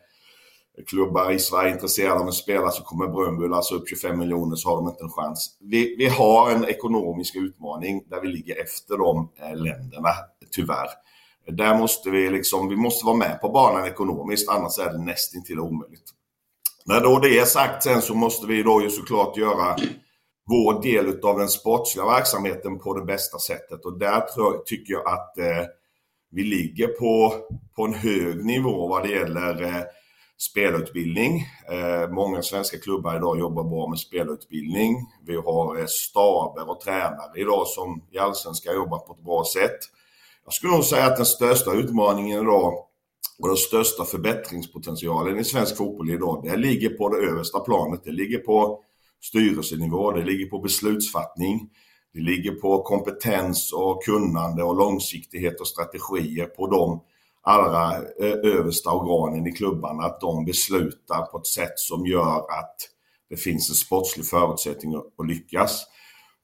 klubbar 0.86 1.32
i 1.32 1.38
Sverige 1.38 1.70
är 1.70 1.74
intresserade 1.74 2.20
av 2.20 2.26
en 2.26 2.32
spelare 2.32 2.72
så 2.72 2.82
kommer 2.82 3.08
Brunby 3.08 3.54
alltså 3.54 3.74
upp 3.74 3.88
25 3.88 4.18
miljoner 4.18 4.56
så 4.56 4.68
har 4.68 4.76
de 4.76 4.88
inte 4.88 5.04
en 5.04 5.10
chans. 5.10 5.56
Vi, 5.60 5.96
vi 5.96 6.08
har 6.08 6.50
en 6.50 6.64
ekonomisk 6.64 7.36
utmaning 7.36 8.02
där 8.06 8.20
vi 8.20 8.28
ligger 8.28 8.62
efter 8.62 8.98
de 8.98 9.30
eh, 9.42 9.56
länderna, 9.56 10.10
tyvärr. 10.50 10.88
Där 11.46 11.78
måste 11.78 12.10
vi 12.10 12.30
liksom, 12.30 12.68
vi 12.68 12.76
måste 12.76 13.06
vara 13.06 13.16
med 13.16 13.40
på 13.40 13.48
banan 13.48 13.86
ekonomiskt 13.86 14.48
annars 14.48 14.78
är 14.78 14.92
det 14.92 14.98
nästintill 14.98 15.60
omöjligt. 15.60 16.10
När 16.90 17.00
då 17.00 17.18
det 17.18 17.38
är 17.38 17.44
sagt 17.44 17.82
sen 17.82 18.02
så 18.02 18.14
måste 18.14 18.46
vi 18.46 18.62
då 18.62 18.82
ju 18.82 18.90
såklart 18.90 19.36
göra 19.36 19.76
vår 20.46 20.82
del 20.82 21.24
av 21.24 21.38
den 21.38 21.48
sportsliga 21.48 22.06
verksamheten 22.06 22.78
på 22.78 22.94
det 22.94 23.04
bästa 23.04 23.38
sättet 23.38 23.84
och 23.84 23.98
där 23.98 24.20
tror, 24.20 24.62
tycker 24.64 24.92
jag 24.92 25.08
att 25.08 25.38
eh, 25.38 25.66
Vi 26.30 26.44
ligger 26.44 26.86
på, 26.86 27.34
på 27.76 27.84
en 27.84 27.94
hög 27.94 28.44
nivå 28.44 28.88
vad 28.88 29.02
det 29.02 29.08
gäller 29.08 29.62
eh, 29.62 29.82
spelutbildning. 30.38 31.46
Eh, 31.72 32.08
många 32.08 32.42
svenska 32.42 32.78
klubbar 32.78 33.16
idag 33.16 33.38
jobbar 33.38 33.64
bra 33.64 33.88
med 33.88 33.98
spelutbildning. 33.98 34.96
Vi 35.26 35.36
har 35.36 35.78
eh, 35.78 35.86
staber 35.86 36.70
och 36.70 36.80
tränare 36.80 37.40
idag 37.40 37.66
som 37.66 38.02
i 38.10 38.18
Allsvenskan 38.18 38.74
jobbar 38.74 38.98
på 38.98 39.12
ett 39.12 39.24
bra 39.24 39.44
sätt. 39.54 39.78
Jag 40.44 40.52
skulle 40.54 40.72
nog 40.72 40.84
säga 40.84 41.06
att 41.06 41.16
den 41.16 41.26
största 41.26 41.72
utmaningen 41.72 42.42
idag 42.42 42.89
och 43.40 43.48
den 43.48 43.56
största 43.56 44.04
förbättringspotentialen 44.04 45.38
i 45.38 45.44
svensk 45.44 45.76
fotboll 45.76 46.10
idag, 46.10 46.42
det 46.44 46.56
ligger 46.56 46.90
på 46.90 47.08
det 47.08 47.16
översta 47.16 47.60
planet. 47.60 48.00
Det 48.04 48.12
ligger 48.12 48.38
på 48.38 48.82
styrelsenivå, 49.22 50.12
det 50.12 50.24
ligger 50.24 50.46
på 50.46 50.58
beslutsfattning. 50.58 51.68
Det 52.14 52.20
ligger 52.20 52.52
på 52.52 52.82
kompetens 52.82 53.72
och 53.72 54.04
kunnande 54.04 54.62
och 54.62 54.76
långsiktighet 54.76 55.60
och 55.60 55.66
strategier 55.66 56.46
på 56.46 56.66
de 56.66 57.00
allra 57.42 57.96
eh, 57.96 58.52
översta 58.58 58.90
organen 58.90 59.46
i 59.46 59.52
klubbarna. 59.52 60.02
Att 60.02 60.20
de 60.20 60.44
beslutar 60.44 61.22
på 61.26 61.38
ett 61.38 61.46
sätt 61.46 61.78
som 61.78 62.06
gör 62.06 62.36
att 62.38 62.76
det 63.30 63.36
finns 63.36 63.70
en 63.70 63.74
sportslig 63.74 64.26
förutsättning 64.26 64.94
att 64.94 65.26
lyckas. 65.26 65.86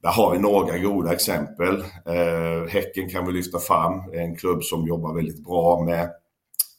Där 0.03 0.09
har 0.09 0.31
vi 0.31 0.39
några 0.39 0.77
goda 0.77 1.13
exempel. 1.13 1.75
Eh, 2.05 2.69
Häcken 2.69 3.09
kan 3.09 3.25
vi 3.25 3.33
lyfta 3.33 3.59
fram, 3.59 4.13
en 4.13 4.35
klubb 4.35 4.63
som 4.63 4.87
jobbar 4.87 5.13
väldigt 5.13 5.43
bra 5.43 5.83
med 5.83 6.09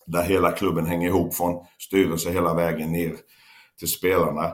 där 0.08 0.22
hela 0.22 0.52
klubben 0.52 0.86
hänger 0.86 1.08
ihop 1.08 1.34
från 1.34 1.64
styrelse 1.78 2.30
hela 2.30 2.54
vägen 2.54 2.92
ner 2.92 3.16
till 3.78 3.88
spelarna. 3.88 4.52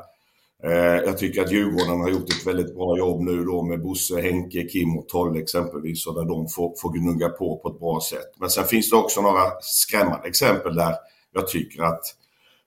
Eh, 0.64 0.96
jag 1.04 1.18
tycker 1.18 1.42
att 1.42 1.52
Djurgården 1.52 2.00
har 2.00 2.10
gjort 2.10 2.30
ett 2.30 2.46
väldigt 2.46 2.74
bra 2.74 2.98
jobb 2.98 3.20
nu 3.20 3.44
då 3.44 3.62
med 3.62 3.82
Bosse, 3.82 4.20
Henke, 4.20 4.62
Kim 4.62 4.98
och 4.98 5.08
Tolle 5.08 5.40
exempelvis 5.40 6.06
och 6.06 6.14
där 6.14 6.24
de 6.24 6.48
får, 6.48 6.74
får 6.82 6.92
gnugga 6.98 7.28
på 7.28 7.58
på 7.58 7.68
ett 7.68 7.78
bra 7.80 8.00
sätt. 8.10 8.34
Men 8.40 8.50
sen 8.50 8.64
finns 8.64 8.90
det 8.90 8.96
också 8.96 9.20
några 9.20 9.50
skrämmande 9.60 10.28
exempel 10.28 10.74
där 10.74 10.94
jag 11.32 11.48
tycker 11.48 11.82
att 11.82 12.02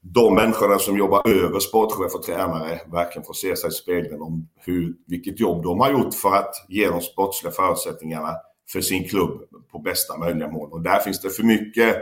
de 0.02 0.36
människorna 0.36 0.80
som 0.80 0.98
jobbar 0.98 1.30
över 1.30 1.60
sportchef 1.60 2.16
och 2.16 2.24
tränare 2.24 2.82
verkligen 2.92 3.26
får 3.26 3.34
se 3.34 3.56
sig 3.56 3.70
i 3.70 3.72
spegeln 3.72 4.22
om 4.22 4.50
hur, 4.56 4.94
vilket 5.08 5.40
jobb 5.40 5.64
de 5.64 5.80
har 5.80 5.92
gjort 5.92 6.14
för 6.14 6.36
att 6.36 6.66
ge 6.68 6.90
de 6.90 7.02
sportsliga 7.02 7.52
förutsättningarna 7.52 8.36
för 8.72 8.82
sin 8.82 9.08
klubb 9.08 9.42
på 9.72 9.80
bästa 9.80 10.18
möjliga 10.18 10.52
mål. 10.52 10.72
Och 10.72 10.82
där 10.82 11.00
finns 11.00 11.22
det 11.22 11.30
för 11.30 11.44
mycket 11.44 11.98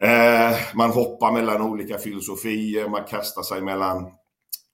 eh, 0.00 0.56
man 0.74 0.90
hoppar 0.90 1.32
mellan 1.32 1.62
olika 1.62 1.98
filosofier, 1.98 2.88
man 2.88 3.04
kastar 3.04 3.42
sig 3.42 3.62
mellan 3.62 4.10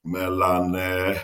mellan 0.03 0.75
eh, 0.75 1.17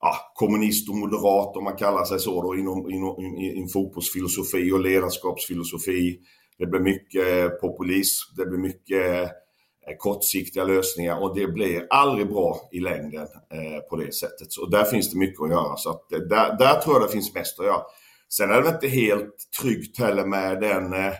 ja, 0.00 0.32
kommunist 0.34 0.88
och 0.88 0.96
moderat 0.96 1.56
om 1.56 1.64
man 1.64 1.76
kallar 1.76 2.04
sig 2.04 2.18
så 2.18 2.42
då 2.42 2.56
inom, 2.56 2.90
inom, 2.90 3.36
inom 3.36 3.68
fotbollsfilosofi 3.68 4.72
och 4.72 4.80
ledarskapsfilosofi. 4.80 6.18
Det 6.58 6.66
blir 6.66 6.80
mycket 6.80 7.26
eh, 7.26 7.48
populism, 7.48 8.34
det 8.36 8.46
blir 8.46 8.58
mycket 8.58 9.22
eh, 9.22 9.96
kortsiktiga 9.98 10.64
lösningar 10.64 11.22
och 11.22 11.36
det 11.36 11.46
blir 11.46 11.86
aldrig 11.90 12.28
bra 12.28 12.68
i 12.72 12.80
längden 12.80 13.26
eh, 13.52 13.80
på 13.90 13.96
det 13.96 14.14
sättet. 14.14 14.52
Så 14.52 14.66
där 14.66 14.84
finns 14.84 15.10
det 15.10 15.18
mycket 15.18 15.42
att 15.42 15.50
göra. 15.50 15.76
Så 15.76 15.90
att, 15.90 16.12
eh, 16.12 16.18
där, 16.18 16.58
där 16.58 16.80
tror 16.80 16.96
jag 16.96 17.08
det 17.08 17.12
finns 17.12 17.34
mest 17.34 17.60
att 17.60 17.66
göra. 17.66 17.82
Sen 18.28 18.50
är 18.50 18.62
det 18.62 18.68
inte 18.68 18.88
helt 18.88 19.34
tryggt 19.62 19.98
heller 19.98 20.26
med 20.26 20.60
den 20.60 20.92
eh, 20.92 21.12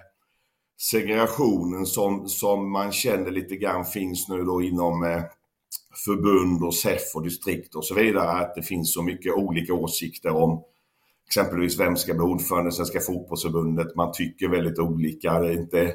segregationen 0.79 1.87
som, 1.87 2.29
som 2.29 2.73
man 2.73 2.93
känner 2.93 3.31
lite 3.31 3.57
grann 3.57 3.85
finns 3.85 4.29
nu 4.29 4.45
då 4.45 4.63
inom 4.63 5.05
eh, 5.05 5.23
förbund 6.05 6.65
och 6.65 6.75
SEF 6.75 7.15
och 7.15 7.23
distrikt 7.23 7.75
och 7.75 7.85
så 7.85 7.95
vidare. 7.95 8.31
Att 8.31 8.55
det 8.55 8.63
finns 8.63 8.93
så 8.93 9.03
mycket 9.03 9.35
olika 9.35 9.75
åsikter 9.75 10.31
om 10.31 10.63
exempelvis 11.27 11.81
vem 11.81 11.97
ska 11.97 12.15
bli 12.15 12.23
ordförande 12.23 12.69
i 12.69 12.73
Svenska 12.73 13.01
fotbollsförbundet. 13.01 13.97
Man 13.97 14.13
tycker 14.13 14.49
väldigt 14.49 14.79
olika. 14.79 15.39
Det 15.39 15.49
är 15.49 15.53
inte 15.53 15.95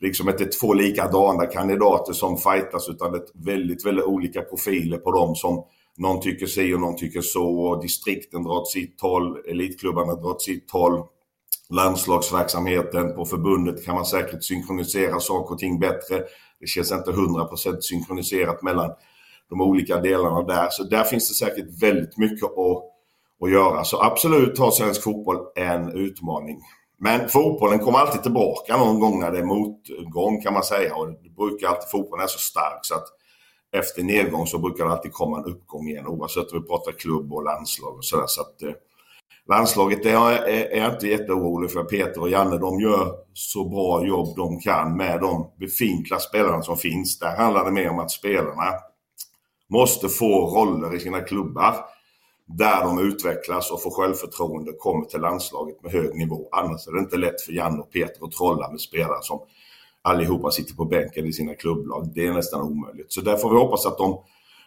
liksom 0.00 0.28
inte 0.28 0.46
två 0.46 0.74
likadana 0.74 1.46
kandidater 1.46 2.12
som 2.12 2.36
fightas 2.36 2.88
utan 2.88 3.12
det 3.12 3.18
är 3.18 3.44
väldigt, 3.44 3.86
väldigt 3.86 4.04
olika 4.04 4.42
profiler 4.42 4.98
på 4.98 5.12
dem 5.12 5.34
som 5.34 5.64
någon 5.96 6.20
tycker 6.20 6.46
si 6.46 6.74
och 6.74 6.80
någon 6.80 6.96
tycker 6.96 7.20
så 7.20 7.58
och 7.58 7.82
distrikten 7.82 8.42
drar 8.42 8.52
åt 8.52 8.70
sitt 8.70 9.00
håll, 9.00 9.38
elitklubbarna 9.48 10.14
drar 10.14 10.30
åt 10.30 10.42
sitt 10.42 10.70
håll. 10.70 11.02
Landslagsverksamheten 11.70 13.14
på 13.14 13.24
förbundet 13.24 13.84
kan 13.84 13.94
man 13.94 14.06
säkert 14.06 14.44
synkronisera 14.44 15.20
saker 15.20 15.54
och 15.54 15.58
ting 15.58 15.78
bättre. 15.78 16.24
Det 16.60 16.66
känns 16.66 16.92
inte 16.92 17.10
100% 17.10 17.80
synkroniserat 17.80 18.62
mellan 18.62 18.90
de 19.50 19.60
olika 19.60 20.00
delarna 20.00 20.42
där. 20.42 20.68
Så 20.70 20.82
där 20.84 21.04
finns 21.04 21.28
det 21.28 21.34
säkert 21.34 21.82
väldigt 21.82 22.16
mycket 22.16 22.44
att, 22.44 22.82
att 23.42 23.50
göra. 23.50 23.84
Så 23.84 24.02
absolut 24.02 24.58
har 24.58 24.70
svensk 24.70 25.02
fotboll 25.02 25.38
en 25.56 25.92
utmaning. 25.92 26.60
Men 26.98 27.28
fotbollen 27.28 27.78
kommer 27.78 27.98
alltid 27.98 28.22
tillbaka 28.22 28.76
någon 28.76 29.00
gång 29.00 29.20
när 29.20 29.32
det 29.32 29.38
är 29.38 29.44
motgång 29.44 30.42
kan 30.42 30.52
man 30.52 30.64
säga. 30.64 30.96
Och 30.96 31.08
det 31.08 31.30
brukar 31.36 31.68
alltid, 31.68 31.90
fotbollen 31.90 32.24
är 32.24 32.28
så 32.28 32.38
stark 32.38 32.78
så 32.82 32.94
att 32.94 33.06
efter 33.72 34.02
nedgång 34.02 34.46
så 34.46 34.58
brukar 34.58 34.84
det 34.84 34.92
alltid 34.92 35.12
komma 35.12 35.38
en 35.38 35.44
uppgång 35.44 35.88
igen 35.88 36.06
oavsett 36.06 36.52
om 36.52 36.62
vi 36.62 36.68
pratar 36.68 36.92
klubb 36.92 37.32
och 37.32 37.44
landslag 37.44 37.96
och 37.96 38.04
sådär. 38.04 38.26
Så 38.26 38.40
att, 38.40 38.62
eh, 38.62 38.72
landslaget 39.48 40.04
landslaget 40.04 40.46
är 40.74 40.78
jag 40.78 40.94
inte 40.94 41.08
jätteorolig 41.08 41.70
för. 41.70 41.84
Peter 41.84 42.20
och 42.20 42.30
Janne 42.30 42.58
de 42.58 42.80
gör 42.80 43.14
så 43.32 43.68
bra 43.68 44.06
jobb 44.06 44.36
de 44.36 44.60
kan 44.60 44.96
med 44.96 45.20
de 45.20 45.50
befintliga 45.58 46.20
spelarna 46.20 46.62
som 46.62 46.76
finns. 46.76 47.18
Där 47.18 47.36
handlar 47.36 47.64
det 47.64 47.70
mer 47.70 47.90
om 47.90 47.98
att 47.98 48.10
spelarna 48.10 48.72
måste 49.68 50.08
få 50.08 50.46
roller 50.46 50.96
i 50.96 51.00
sina 51.00 51.20
klubbar 51.20 51.76
där 52.46 52.80
de 52.80 52.98
utvecklas 52.98 53.70
och 53.70 53.82
får 53.82 53.90
självförtroende 53.90 54.70
och 54.70 54.78
kommer 54.78 55.04
till 55.04 55.20
landslaget 55.20 55.82
med 55.82 55.92
hög 55.92 56.14
nivå. 56.16 56.48
Annars 56.52 56.88
är 56.88 56.92
det 56.92 56.98
inte 56.98 57.16
lätt 57.16 57.40
för 57.40 57.52
Janne, 57.52 57.78
och 57.78 57.92
Peter 57.92 58.24
att 58.24 58.32
trolla 58.32 58.70
med 58.70 58.80
spelare 58.80 59.22
som 59.22 59.40
allihopa 60.02 60.50
sitter 60.50 60.74
på 60.74 60.84
bänken 60.84 61.26
i 61.26 61.32
sina 61.32 61.54
klubblag. 61.54 62.10
Det 62.14 62.26
är 62.26 62.32
nästan 62.32 62.62
omöjligt. 62.62 63.12
Så 63.12 63.20
där 63.20 63.36
får 63.36 63.50
vi 63.50 63.56
hoppas 63.56 63.86
att, 63.86 63.98
de, 63.98 64.18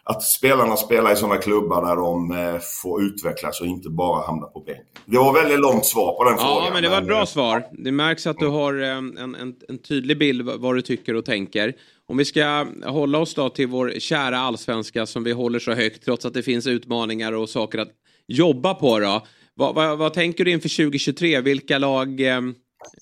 att 0.08 0.22
spelarna 0.22 0.76
spelar 0.76 1.12
i 1.12 1.16
sådana 1.16 1.36
klubbar 1.36 1.86
där 1.86 1.96
de 1.96 2.30
eh, 2.30 2.60
får 2.82 3.02
utvecklas 3.02 3.60
och 3.60 3.66
inte 3.66 3.88
bara 3.90 4.26
hamna 4.26 4.46
på 4.46 4.60
bänken. 4.60 4.84
Det 5.04 5.16
var 5.16 5.34
väldigt 5.34 5.60
långt 5.60 5.86
svar 5.86 6.16
på 6.16 6.24
den 6.24 6.32
ja, 6.32 6.38
frågan. 6.38 6.64
Ja, 6.64 6.70
men 6.72 6.82
det 6.82 6.88
var 6.88 6.98
ett 6.98 7.06
bra 7.06 7.26
svar. 7.26 7.64
Det 7.72 7.92
märks 7.92 8.26
att 8.26 8.38
du 8.38 8.46
har 8.46 8.74
en, 8.74 9.18
en, 9.18 9.54
en 9.68 9.78
tydlig 9.78 10.18
bild 10.18 10.42
vad 10.42 10.74
du 10.74 10.82
tycker 10.82 11.14
och 11.14 11.24
tänker. 11.24 11.74
Om 12.06 12.16
vi 12.16 12.24
ska 12.24 12.66
hålla 12.84 13.18
oss 13.18 13.34
då 13.34 13.48
till 13.48 13.66
vår 13.66 13.92
kära 13.98 14.38
allsvenska 14.38 15.06
som 15.06 15.24
vi 15.24 15.32
håller 15.32 15.58
så 15.58 15.72
högt 15.72 16.04
trots 16.04 16.24
att 16.24 16.34
det 16.34 16.42
finns 16.42 16.66
utmaningar 16.66 17.32
och 17.32 17.48
saker 17.48 17.78
att 17.78 17.90
jobba 18.26 18.74
på 18.74 18.98
då. 18.98 19.26
Vad, 19.54 19.74
vad, 19.74 19.98
vad 19.98 20.14
tänker 20.14 20.44
du 20.44 20.50
inför 20.50 20.76
2023? 20.76 21.40
Vilka 21.40 21.78
lag, 21.78 22.20
eh, 22.20 22.40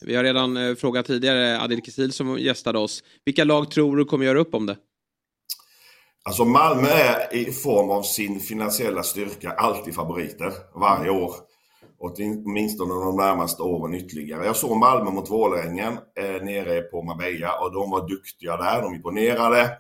vi 0.00 0.16
har 0.16 0.24
redan 0.24 0.56
eh, 0.56 0.74
frågat 0.74 1.06
tidigare 1.06 1.60
Adil 1.60 1.82
Kisil 1.82 2.12
som 2.12 2.38
gästade 2.38 2.78
oss. 2.78 3.02
Vilka 3.24 3.44
lag 3.44 3.70
tror 3.70 3.96
du 3.96 4.04
kommer 4.04 4.24
göra 4.24 4.38
upp 4.38 4.54
om 4.54 4.66
det? 4.66 4.76
Alltså 6.26 6.44
Malmö 6.44 6.88
är 6.88 7.34
i 7.34 7.52
form 7.52 7.90
av 7.90 8.02
sin 8.02 8.40
finansiella 8.40 9.02
styrka 9.02 9.50
alltid 9.50 9.94
favoriter 9.94 10.52
varje 10.74 11.10
år 11.10 11.34
åtminstone 11.98 12.94
de 12.94 13.16
närmaste 13.16 13.62
åren 13.62 13.94
ytterligare. 13.94 14.46
Jag 14.46 14.56
såg 14.56 14.76
Malmö 14.76 15.10
mot 15.10 15.30
Vålerengen 15.30 15.98
eh, 16.18 16.42
nere 16.42 16.80
på 16.80 17.02
Marbella 17.02 17.60
och 17.60 17.72
de 17.72 17.90
var 17.90 18.08
duktiga 18.08 18.56
där. 18.56 18.82
De 18.82 18.94
imponerade. 18.94 19.78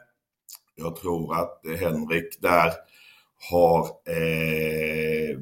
Jag 0.74 0.96
tror 0.96 1.34
att 1.34 1.60
Henrik 1.80 2.40
där 2.40 2.72
har 3.50 3.80
eh, 4.08 5.38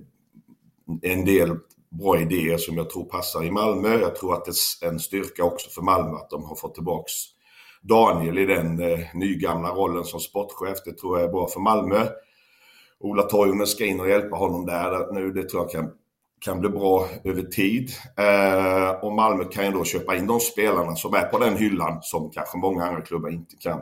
en 1.02 1.24
del 1.24 1.58
bra 1.90 2.20
idéer 2.20 2.56
som 2.56 2.76
jag 2.76 2.90
tror 2.90 3.04
passar 3.04 3.44
i 3.44 3.50
Malmö. 3.50 4.00
Jag 4.00 4.16
tror 4.16 4.34
att 4.34 4.44
det 4.44 4.86
är 4.86 4.88
en 4.88 5.00
styrka 5.00 5.44
också 5.44 5.70
för 5.70 5.82
Malmö 5.82 6.16
att 6.16 6.30
de 6.30 6.44
har 6.44 6.56
fått 6.56 6.74
tillbaks 6.74 7.33
Daniel 7.88 8.38
i 8.38 8.46
den 8.46 8.80
eh, 8.80 9.00
nygamla 9.14 9.68
rollen 9.68 10.04
som 10.04 10.20
sportchef. 10.20 10.78
Det 10.84 10.98
tror 10.98 11.18
jag 11.18 11.28
är 11.28 11.32
bra 11.32 11.48
för 11.48 11.60
Malmö. 11.60 12.06
Ola 13.00 13.22
Toivonen 13.22 13.66
ska 13.66 13.84
in 13.84 14.00
och 14.00 14.08
hjälpa 14.08 14.36
honom 14.36 14.66
där 14.66 15.12
nu. 15.12 15.32
Det 15.32 15.48
tror 15.48 15.62
jag 15.62 15.70
kan 15.70 15.90
kan 16.44 16.60
bli 16.60 16.68
bra 16.68 17.08
över 17.24 17.42
tid. 17.42 17.90
Eh, 18.18 19.04
och 19.04 19.12
Malmö 19.12 19.44
kan 19.44 19.66
ju 19.66 19.72
då 19.72 19.84
köpa 19.84 20.16
in 20.16 20.26
de 20.26 20.40
spelarna 20.40 20.96
som 20.96 21.14
är 21.14 21.22
på 21.22 21.38
den 21.38 21.56
hyllan 21.56 21.98
som 22.02 22.30
kanske 22.30 22.58
många 22.58 22.84
andra 22.84 23.00
klubbar 23.00 23.30
inte 23.30 23.56
kan. 23.56 23.80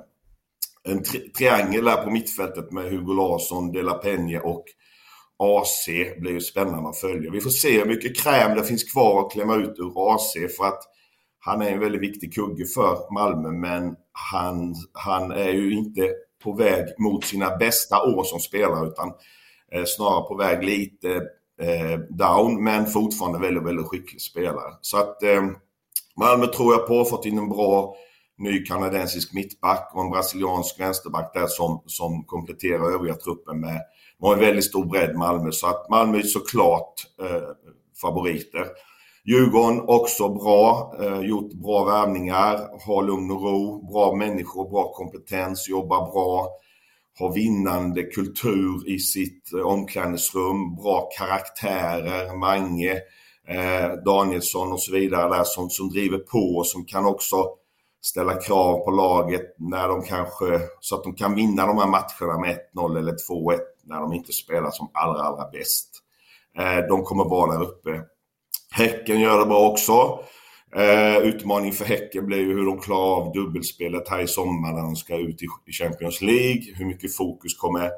En 0.88 1.02
tri 1.02 1.18
triangel 1.18 1.84
där 1.84 2.04
på 2.04 2.10
mittfältet 2.10 2.72
med 2.72 2.84
Hugo 2.84 3.14
Larsson, 3.14 3.72
De 3.72 3.82
La 3.82 4.00
Peña 4.04 4.40
och 4.40 4.64
AC 5.38 5.86
blir 6.18 6.32
ju 6.32 6.40
spännande 6.40 6.88
att 6.88 6.98
följa. 6.98 7.30
Vi 7.30 7.40
får 7.40 7.50
se 7.50 7.78
hur 7.78 7.86
mycket 7.86 8.16
kräm 8.16 8.56
det 8.56 8.64
finns 8.64 8.92
kvar 8.92 9.20
att 9.20 9.32
klämma 9.32 9.56
ut 9.56 9.78
ur 9.78 10.14
AC 10.14 10.32
för 10.56 10.64
att 10.64 10.82
han 11.44 11.62
är 11.62 11.70
en 11.70 11.80
väldigt 11.80 12.02
viktig 12.02 12.34
kugge 12.34 12.64
för 12.66 13.12
Malmö 13.12 13.50
men 13.50 13.96
han, 14.12 14.74
han 14.92 15.30
är 15.30 15.50
ju 15.50 15.72
inte 15.72 16.10
på 16.44 16.52
väg 16.52 16.84
mot 16.98 17.24
sina 17.24 17.56
bästa 17.56 18.02
år 18.02 18.24
som 18.24 18.40
spelare 18.40 18.86
utan 18.86 19.12
eh, 19.72 19.84
snarare 19.86 20.28
på 20.28 20.34
väg 20.34 20.64
lite 20.64 21.08
eh, 21.62 21.98
down 22.10 22.64
men 22.64 22.86
fortfarande 22.86 23.38
väldigt, 23.38 23.62
väldigt 23.62 23.86
skicklig 23.86 24.20
spelare. 24.20 24.74
Så 24.80 24.96
att 24.96 25.22
eh, 25.22 25.42
Malmö 26.16 26.46
tror 26.46 26.72
jag 26.72 26.86
på, 26.86 27.04
fått 27.04 27.26
in 27.26 27.38
en 27.38 27.48
bra 27.48 27.96
ny 28.38 28.64
kanadensisk 28.64 29.34
mittback 29.34 29.90
och 29.94 30.02
en 30.02 30.10
brasiliansk 30.10 30.80
vänsterback 30.80 31.34
där 31.34 31.46
som, 31.46 31.82
som 31.86 32.24
kompletterar 32.24 32.94
övriga 32.94 33.14
truppen 33.14 33.60
med 33.60 33.80
de 34.18 34.26
har 34.26 34.34
en 34.34 34.40
väldigt 34.40 34.64
stor 34.64 34.84
bredd 34.84 35.16
Malmö 35.16 35.52
så 35.52 35.66
att 35.66 35.88
Malmö 35.90 36.18
är 36.18 36.22
såklart 36.22 36.94
eh, 37.22 37.48
favoriter. 38.00 38.66
Djurgården 39.24 39.80
också 39.86 40.28
bra, 40.28 40.94
eh, 41.00 41.20
gjort 41.20 41.52
bra 41.52 41.84
värvningar, 41.84 42.68
har 42.86 43.02
lugn 43.02 43.30
och 43.30 43.42
ro, 43.42 43.86
bra 43.92 44.14
människor, 44.14 44.70
bra 44.70 44.92
kompetens, 44.92 45.68
jobbar 45.68 46.12
bra, 46.12 46.48
har 47.18 47.32
vinnande 47.32 48.02
kultur 48.02 48.88
i 48.88 48.98
sitt 48.98 49.52
eh, 49.52 49.60
omklädningsrum, 49.60 50.74
bra 50.74 51.08
karaktärer, 51.18 52.36
Mange, 52.36 52.92
eh, 53.48 53.92
Danielsson 54.04 54.72
och 54.72 54.80
så 54.80 54.92
vidare 54.92 55.36
där 55.36 55.44
som, 55.44 55.70
som 55.70 55.88
driver 55.88 56.18
på 56.18 56.56
och 56.56 56.66
som 56.66 56.84
kan 56.84 57.06
också 57.06 57.36
ställa 58.00 58.34
krav 58.34 58.84
på 58.84 58.90
laget 58.90 59.54
när 59.58 59.88
de 59.88 60.02
kanske, 60.02 60.60
så 60.80 60.96
att 60.96 61.04
de 61.04 61.14
kan 61.14 61.34
vinna 61.34 61.66
de 61.66 61.78
här 61.78 61.86
matcherna 61.86 62.40
med 62.40 62.58
1-0 62.74 62.98
eller 62.98 63.12
2-1 63.12 63.58
när 63.84 64.00
de 64.00 64.12
inte 64.12 64.32
spelar 64.32 64.70
som 64.70 64.90
allra, 64.94 65.22
allra 65.22 65.50
bäst. 65.50 65.88
Eh, 66.58 66.88
de 66.88 67.02
kommer 67.02 67.24
vara 67.24 67.52
där 67.52 67.62
uppe. 67.62 67.90
Häcken 68.72 69.20
gör 69.20 69.38
det 69.38 69.46
bra 69.46 69.68
också. 69.68 70.24
Eh, 70.76 71.18
utmaning 71.18 71.72
för 71.72 71.84
Häcken 71.84 72.26
blir 72.26 72.38
ju 72.38 72.54
hur 72.54 72.66
de 72.66 72.80
klarar 72.80 73.16
av 73.16 73.32
dubbelspelet 73.32 74.08
här 74.08 74.20
i 74.20 74.26
sommar 74.26 74.72
när 74.72 74.82
de 74.82 74.96
ska 74.96 75.16
ut 75.16 75.42
i, 75.42 75.46
i 75.66 75.72
Champions 75.72 76.20
League. 76.20 76.62
Hur 76.74 76.86
mycket 76.86 77.16
fokus 77.16 77.54
kommer 77.54 77.90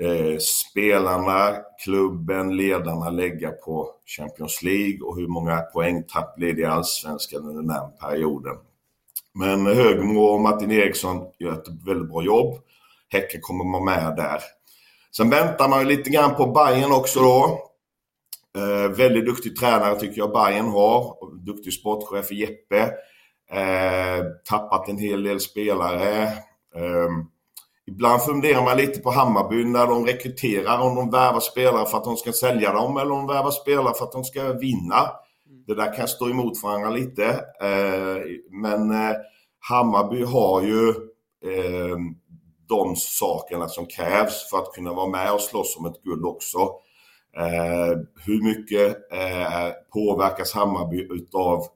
eh, 0.00 0.38
spelarna, 0.38 1.56
klubben, 1.84 2.56
ledarna 2.56 3.10
lägga 3.10 3.50
på 3.50 3.90
Champions 4.06 4.62
League 4.62 4.98
och 5.02 5.16
hur 5.16 5.28
många 5.28 5.60
poängtapp 5.60 6.36
blir 6.36 6.54
det 6.54 6.62
i 6.62 6.64
Allsvenskan 6.64 7.42
under 7.42 7.62
den 7.62 7.70
här 7.70 7.88
perioden. 7.88 8.56
Men 9.34 9.66
Högmo 9.66 10.20
och 10.20 10.40
Martin 10.40 10.70
Eriksson 10.70 11.26
gör 11.38 11.52
ett 11.52 11.68
väldigt 11.86 12.10
bra 12.10 12.22
jobb. 12.22 12.58
Häcken 13.08 13.40
kommer 13.40 13.72
vara 13.72 13.84
med 13.84 14.16
där. 14.16 14.40
Sen 15.16 15.30
väntar 15.30 15.68
man 15.68 15.80
ju 15.80 15.86
lite 15.86 16.10
grann 16.10 16.34
på 16.34 16.46
Bayern 16.46 16.92
också 16.92 17.20
då. 17.20 17.68
Eh, 18.56 18.96
väldigt 18.96 19.26
duktig 19.26 19.56
tränare 19.56 20.00
tycker 20.00 20.18
jag 20.18 20.32
Bayern 20.32 20.68
har. 20.68 21.16
Duktig 21.46 21.72
sportchef 21.72 22.32
Jeppe. 22.32 22.80
Eh, 23.50 24.24
tappat 24.44 24.88
en 24.88 24.98
hel 24.98 25.22
del 25.22 25.40
spelare. 25.40 26.22
Eh, 26.76 27.08
ibland 27.86 28.22
funderar 28.22 28.62
man 28.62 28.76
lite 28.76 29.00
på 29.00 29.10
Hammarby 29.10 29.64
när 29.64 29.86
de 29.86 30.06
rekryterar 30.06 30.80
om 30.80 30.94
de 30.94 31.10
värvar 31.10 31.40
spelare 31.40 31.86
för 31.86 31.98
att 31.98 32.04
de 32.04 32.16
ska 32.16 32.32
sälja 32.32 32.72
dem 32.72 32.96
eller 32.96 33.10
om 33.10 33.26
de 33.26 33.34
värvar 33.34 33.50
spelare 33.50 33.94
för 33.94 34.04
att 34.04 34.12
de 34.12 34.24
ska 34.24 34.52
vinna. 34.52 35.10
Det 35.66 35.74
där 35.74 35.96
kan 35.96 36.08
stå 36.08 36.30
emot 36.30 36.62
varandra 36.62 36.90
lite. 36.90 37.24
Eh, 37.60 38.22
men 38.50 38.90
eh, 38.90 39.16
Hammarby 39.58 40.24
har 40.24 40.62
ju 40.62 40.88
eh, 41.44 41.96
de 42.68 42.96
sakerna 42.96 43.68
som 43.68 43.86
krävs 43.86 44.50
för 44.50 44.58
att 44.58 44.72
kunna 44.72 44.92
vara 44.92 45.08
med 45.08 45.32
och 45.32 45.40
slåss 45.40 45.76
om 45.78 45.86
ett 45.86 46.02
guld 46.02 46.24
också. 46.24 46.70
Eh, 47.36 47.98
hur 48.26 48.42
mycket 48.42 49.12
eh, 49.12 49.70
påverkas 49.92 50.52
Hammarby 50.52 51.08
utav 51.10 51.66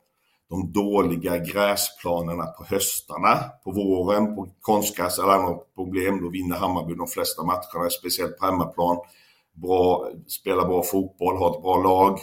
de 0.50 0.72
dåliga 0.72 1.38
gräsplanerna 1.38 2.46
på 2.46 2.64
höstarna, 2.64 3.38
på 3.64 3.70
våren, 3.70 4.36
på 4.36 4.48
konstgräs 4.60 5.18
eller 5.18 5.32
andra 5.32 5.54
problem. 5.74 6.22
Då 6.22 6.28
vinner 6.28 6.56
Hammarby 6.56 6.94
de 6.94 7.06
flesta 7.06 7.42
matcherna, 7.42 7.90
speciellt 7.90 8.38
på 8.38 8.46
hemmaplan. 8.46 8.96
Bra, 9.54 10.08
spelar 10.26 10.66
bra 10.66 10.82
fotboll, 10.82 11.36
har 11.36 11.56
ett 11.56 11.62
bra 11.62 11.82
lag. 11.82 12.18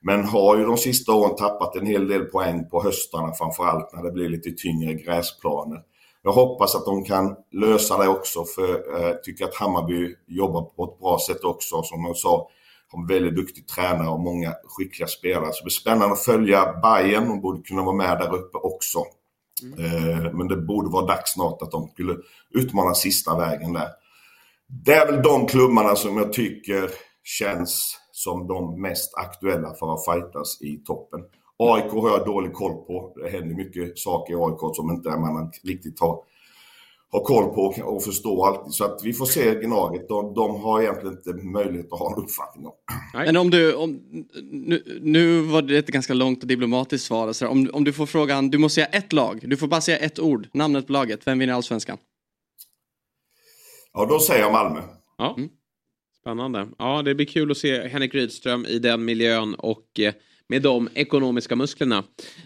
Men 0.00 0.24
har 0.24 0.56
ju 0.56 0.64
de 0.64 0.76
sista 0.76 1.12
åren 1.12 1.36
tappat 1.36 1.76
en 1.76 1.86
hel 1.86 2.08
del 2.08 2.24
poäng 2.24 2.68
på 2.68 2.82
höstarna 2.82 3.32
framförallt 3.32 3.92
när 3.92 4.02
det 4.02 4.10
blir 4.10 4.28
lite 4.28 4.50
tyngre 4.50 4.94
gräsplaner. 4.94 5.82
Jag 6.22 6.32
hoppas 6.32 6.74
att 6.74 6.84
de 6.84 7.04
kan 7.04 7.36
lösa 7.52 7.98
det 7.98 8.08
också 8.08 8.44
för 8.44 8.84
jag 8.92 9.10
eh, 9.10 9.16
tycker 9.16 9.44
att 9.44 9.54
Hammarby 9.54 10.14
jobbar 10.26 10.62
på 10.62 10.84
ett 10.84 10.98
bra 10.98 11.18
sätt 11.26 11.44
också. 11.44 11.82
Som 11.82 12.04
jag 12.04 12.16
sa, 12.16 12.48
en 12.92 13.06
väldigt 13.06 13.36
duktig 13.36 13.66
tränare 13.68 14.08
och 14.08 14.20
många 14.20 14.54
skickliga 14.64 15.06
spelare. 15.06 15.52
Så 15.52 15.60
det 15.60 15.64
blir 15.64 15.70
spännande 15.70 16.12
att 16.12 16.24
följa 16.24 16.80
Bayern. 16.82 17.28
De 17.28 17.40
borde 17.40 17.62
kunna 17.62 17.82
vara 17.82 17.96
med 17.96 18.18
där 18.18 18.34
uppe 18.34 18.58
också. 18.58 18.98
Mm. 19.62 19.84
Eh, 19.84 20.32
men 20.32 20.48
det 20.48 20.56
borde 20.56 20.88
vara 20.88 21.06
dags 21.06 21.32
snart 21.32 21.62
att 21.62 21.70
de 21.70 21.88
skulle 21.88 22.16
utmana 22.50 22.94
sista 22.94 23.38
vägen 23.38 23.72
där. 23.72 23.88
Det 24.66 24.94
är 24.94 25.06
väl 25.12 25.22
de 25.22 25.46
klubbarna 25.46 25.96
som 25.96 26.16
jag 26.16 26.32
tycker 26.32 26.90
känns 27.24 27.98
som 28.12 28.46
de 28.46 28.80
mest 28.80 29.14
aktuella 29.14 29.74
för 29.74 29.94
att 29.94 30.04
fightas 30.04 30.62
i 30.62 30.76
toppen. 30.76 31.20
AIK 31.58 31.92
har 31.92 32.10
jag 32.10 32.26
dålig 32.26 32.52
koll 32.52 32.74
på. 32.74 33.12
Det 33.16 33.28
händer 33.28 33.54
mycket 33.54 33.98
saker 33.98 34.32
i 34.32 34.36
AIK 34.36 34.76
som 34.76 34.90
inte 34.90 35.10
man 35.10 35.52
riktigt 35.62 36.00
har, 36.00 36.22
har 37.14 37.24
koll 37.24 37.54
på 37.54 37.74
och 37.82 38.04
förstår 38.04 38.48
alltid. 38.48 38.72
Så 38.72 38.84
att 38.84 39.00
vi 39.04 39.12
får 39.12 39.26
se 39.26 39.54
Gnaget. 39.54 40.08
De, 40.08 40.34
de 40.34 40.60
har 40.62 40.82
egentligen 40.82 41.16
inte 41.16 41.32
möjlighet 41.32 41.92
att 41.92 41.98
ha 41.98 42.12
en 42.12 42.22
uppfattning 42.22 42.66
om. 42.66 42.72
Men 43.14 43.36
om 43.36 43.50
du, 43.50 43.74
om, 43.74 44.00
nu, 44.42 45.00
nu 45.00 45.40
var 45.40 45.62
det 45.62 45.76
ett 45.76 45.86
ganska 45.86 46.14
långt 46.14 46.42
och 46.42 46.48
diplomatiskt 46.48 47.06
svar. 47.06 47.32
Så 47.32 47.48
om, 47.48 47.70
om 47.72 47.84
du 47.84 47.92
får 47.92 48.06
frågan, 48.06 48.50
du 48.50 48.58
måste 48.58 48.74
säga 48.74 48.86
ett 48.86 49.12
lag. 49.12 49.40
Du 49.44 49.56
får 49.56 49.66
bara 49.66 49.80
säga 49.80 49.98
ett 49.98 50.18
ord, 50.18 50.48
namnet 50.52 50.86
på 50.86 50.92
laget. 50.92 51.26
Vem 51.26 51.38
vinner 51.38 51.54
allsvenskan? 51.54 51.98
Ja, 53.92 54.06
då 54.06 54.18
säger 54.18 54.40
jag 54.40 54.52
Malmö. 54.52 54.80
Ja. 55.18 55.34
Mm. 55.36 55.48
Spännande. 56.20 56.68
Ja, 56.78 57.02
det 57.02 57.14
blir 57.14 57.26
kul 57.26 57.50
att 57.50 57.56
se 57.56 57.88
Henrik 57.88 58.14
Rydström 58.14 58.66
i 58.66 58.78
den 58.78 59.04
miljön 59.04 59.54
och 59.54 60.00
eh, 60.00 60.14
med 60.48 60.62
de 60.62 60.88
ekonomiska 60.94 61.56
musklerna. 61.56 62.04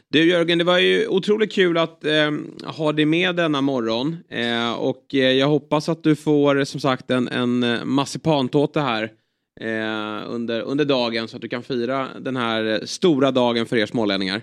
Du 0.08 0.24
Jörgen, 0.24 0.58
det 0.58 0.64
var 0.64 0.78
ju 0.78 1.08
otroligt 1.08 1.52
kul 1.52 1.78
att 1.78 2.04
eh, 2.04 2.30
ha 2.64 2.92
dig 2.92 3.04
med 3.04 3.36
denna 3.36 3.60
morgon 3.60 4.16
eh, 4.30 4.72
och 4.72 5.14
eh, 5.14 5.32
jag 5.32 5.48
hoppas 5.48 5.88
att 5.88 6.02
du 6.02 6.16
får 6.16 6.64
som 6.64 6.80
sagt 6.80 7.10
en, 7.10 7.28
en 7.28 7.62
eh, 7.62 7.84
massipantåte 7.84 8.80
här 8.80 9.02
eh, 9.60 10.30
under, 10.30 10.60
under 10.60 10.84
dagen 10.84 11.28
så 11.28 11.36
att 11.36 11.42
du 11.42 11.48
kan 11.48 11.62
fira 11.62 12.08
den 12.20 12.36
här 12.36 12.64
eh, 12.64 12.78
stora 12.84 13.30
dagen 13.30 13.66
för 13.66 13.76
er 13.76 13.86
smålänningar. 13.86 14.42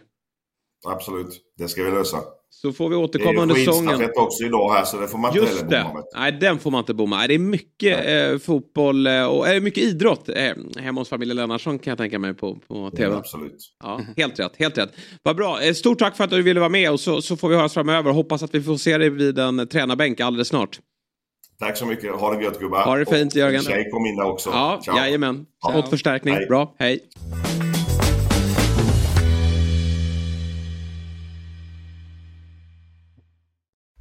Absolut, 0.86 1.42
det 1.58 1.68
ska 1.68 1.84
vi 1.84 1.92
lösa. 1.92 2.18
Så 2.50 2.74
får 2.74 2.90
vi 2.90 2.96
återkomma 2.96 3.42
under 3.42 3.56
säsongen. 3.56 4.00
Det 4.00 4.06
är 4.06 4.20
också 4.20 4.44
idag 4.44 4.74
här 4.74 4.86
så 4.86 5.00
det 5.00 5.08
får 5.08 5.18
man 5.18 5.32
inte 5.32 5.40
Just 5.40 5.62
heller 5.62 5.84
bomma 5.84 5.94
med. 5.94 6.04
Nej, 6.16 6.32
den 6.32 6.60
får 6.60 6.72
man 6.72 6.80
inte 6.80 6.94
bomma. 6.94 7.28
Det 7.28 7.34
är 7.34 7.40
mycket 7.40 8.06
eh, 8.08 8.40
fotboll 8.40 9.08
eh, 9.08 9.26
och 9.26 9.48
eh, 9.48 9.62
mycket 9.62 9.84
idrott 9.84 10.30
eh, 10.30 10.54
hemma 10.78 11.02
hos 11.02 11.10
familjen 11.10 11.38
Lennartsson 11.38 11.80
kan 11.80 11.92
jag 11.92 11.98
tänka 11.98 12.20
mig 12.20 12.34
på, 12.34 12.56
på 12.68 12.92
tv. 12.92 13.12
Ja, 13.14 13.18
absolut. 13.18 13.58
Ja, 13.84 14.02
helt 14.18 14.40
rätt, 14.40 14.52
helt 14.58 14.78
rätt. 14.78 14.90
Vad 15.24 15.36
bra. 15.36 15.62
Eh, 15.62 15.74
stort 15.74 16.00
tack 16.00 16.18
för 16.18 16.24
att 16.24 16.30
du 16.30 16.42
ville 16.42 16.60
vara 16.60 16.70
med 16.70 16.92
och 16.92 17.00
så, 17.00 17.22
så 17.22 17.38
får 17.38 17.50
vi 17.50 17.56
höras 17.56 17.74
framöver. 17.74 18.12
Hoppas 18.12 18.44
att 18.44 18.56
vi 18.56 18.62
får 18.62 18.78
se 18.78 18.98
dig 18.98 19.10
vid 19.10 19.40
en 19.40 19.68
tränarbänk 19.68 20.20
alldeles 20.20 20.48
snart. 20.48 20.80
Tack 21.60 21.78
så 21.78 21.86
mycket. 21.86 22.12
Ha 22.12 22.36
det 22.36 22.44
gött 22.44 22.60
gubbar. 22.60 22.84
Ha 22.84 22.96
det 22.96 23.06
fint 23.06 23.36
Jörgen. 23.36 23.64
Tjej 23.64 23.90
kom 23.92 24.06
in 24.06 24.16
där 24.16 24.26
också. 24.26 24.50
Ja, 24.50 24.82
Ciao. 24.84 24.98
jajamän. 24.98 25.46
Fått 25.74 25.90
förstärkning. 25.90 26.34
Hej. 26.34 26.48
Bra, 26.48 26.76
hej. 26.80 27.00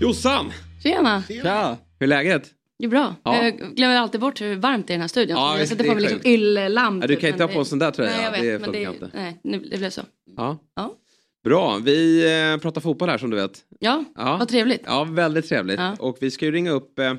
Jossan! 0.00 0.52
Tjena! 0.82 1.22
Tja! 1.22 1.76
Hur 1.98 2.06
är 2.06 2.08
läget? 2.08 2.50
Det 2.78 2.84
är 2.84 2.88
bra. 2.88 3.14
Ja. 3.22 3.44
Jag 3.44 3.76
glömmer 3.76 3.96
alltid 3.96 4.20
bort 4.20 4.40
hur 4.40 4.56
varmt 4.56 4.86
det 4.86 4.90
är 4.90 4.94
i 4.94 4.96
den 4.96 5.00
här 5.00 5.08
studion. 5.08 5.36
Ja, 5.36 5.58
jag 5.58 5.68
sätter 5.68 5.84
på 5.84 5.94
mig 5.94 6.02
liksom 6.02 6.20
yllelamp. 6.24 7.04
Ja, 7.04 7.08
du 7.08 7.16
kan 7.16 7.30
inte 7.30 7.42
ha 7.42 7.48
på 7.52 7.58
en 7.58 7.64
sån 7.64 7.78
där 7.78 7.90
tröja. 7.90 8.10
Nej, 8.10 8.24
jag 8.24 8.30
vet. 8.32 8.42
Det 8.42 8.58
men 8.58 8.72
det, 8.72 8.82
inte. 8.82 9.10
nej, 9.14 9.40
nu, 9.44 9.58
det 9.58 9.78
blev 9.78 9.90
så. 9.90 10.02
Ja. 10.36 10.58
Ja. 10.76 10.94
Bra, 11.44 11.78
vi 11.84 12.24
eh, 12.52 12.60
pratar 12.60 12.80
fotboll 12.80 13.08
här 13.08 13.18
som 13.18 13.30
du 13.30 13.36
vet. 13.36 13.64
Ja, 13.80 14.04
vad 14.14 14.48
trevligt. 14.48 14.82
Ja, 14.86 15.04
väldigt 15.04 15.48
trevligt. 15.48 15.78
Ja. 15.78 15.96
Och 15.98 16.16
vi 16.20 16.30
ska 16.30 16.44
ju 16.44 16.52
ringa 16.52 16.70
upp 16.70 16.98
eh, 16.98 17.14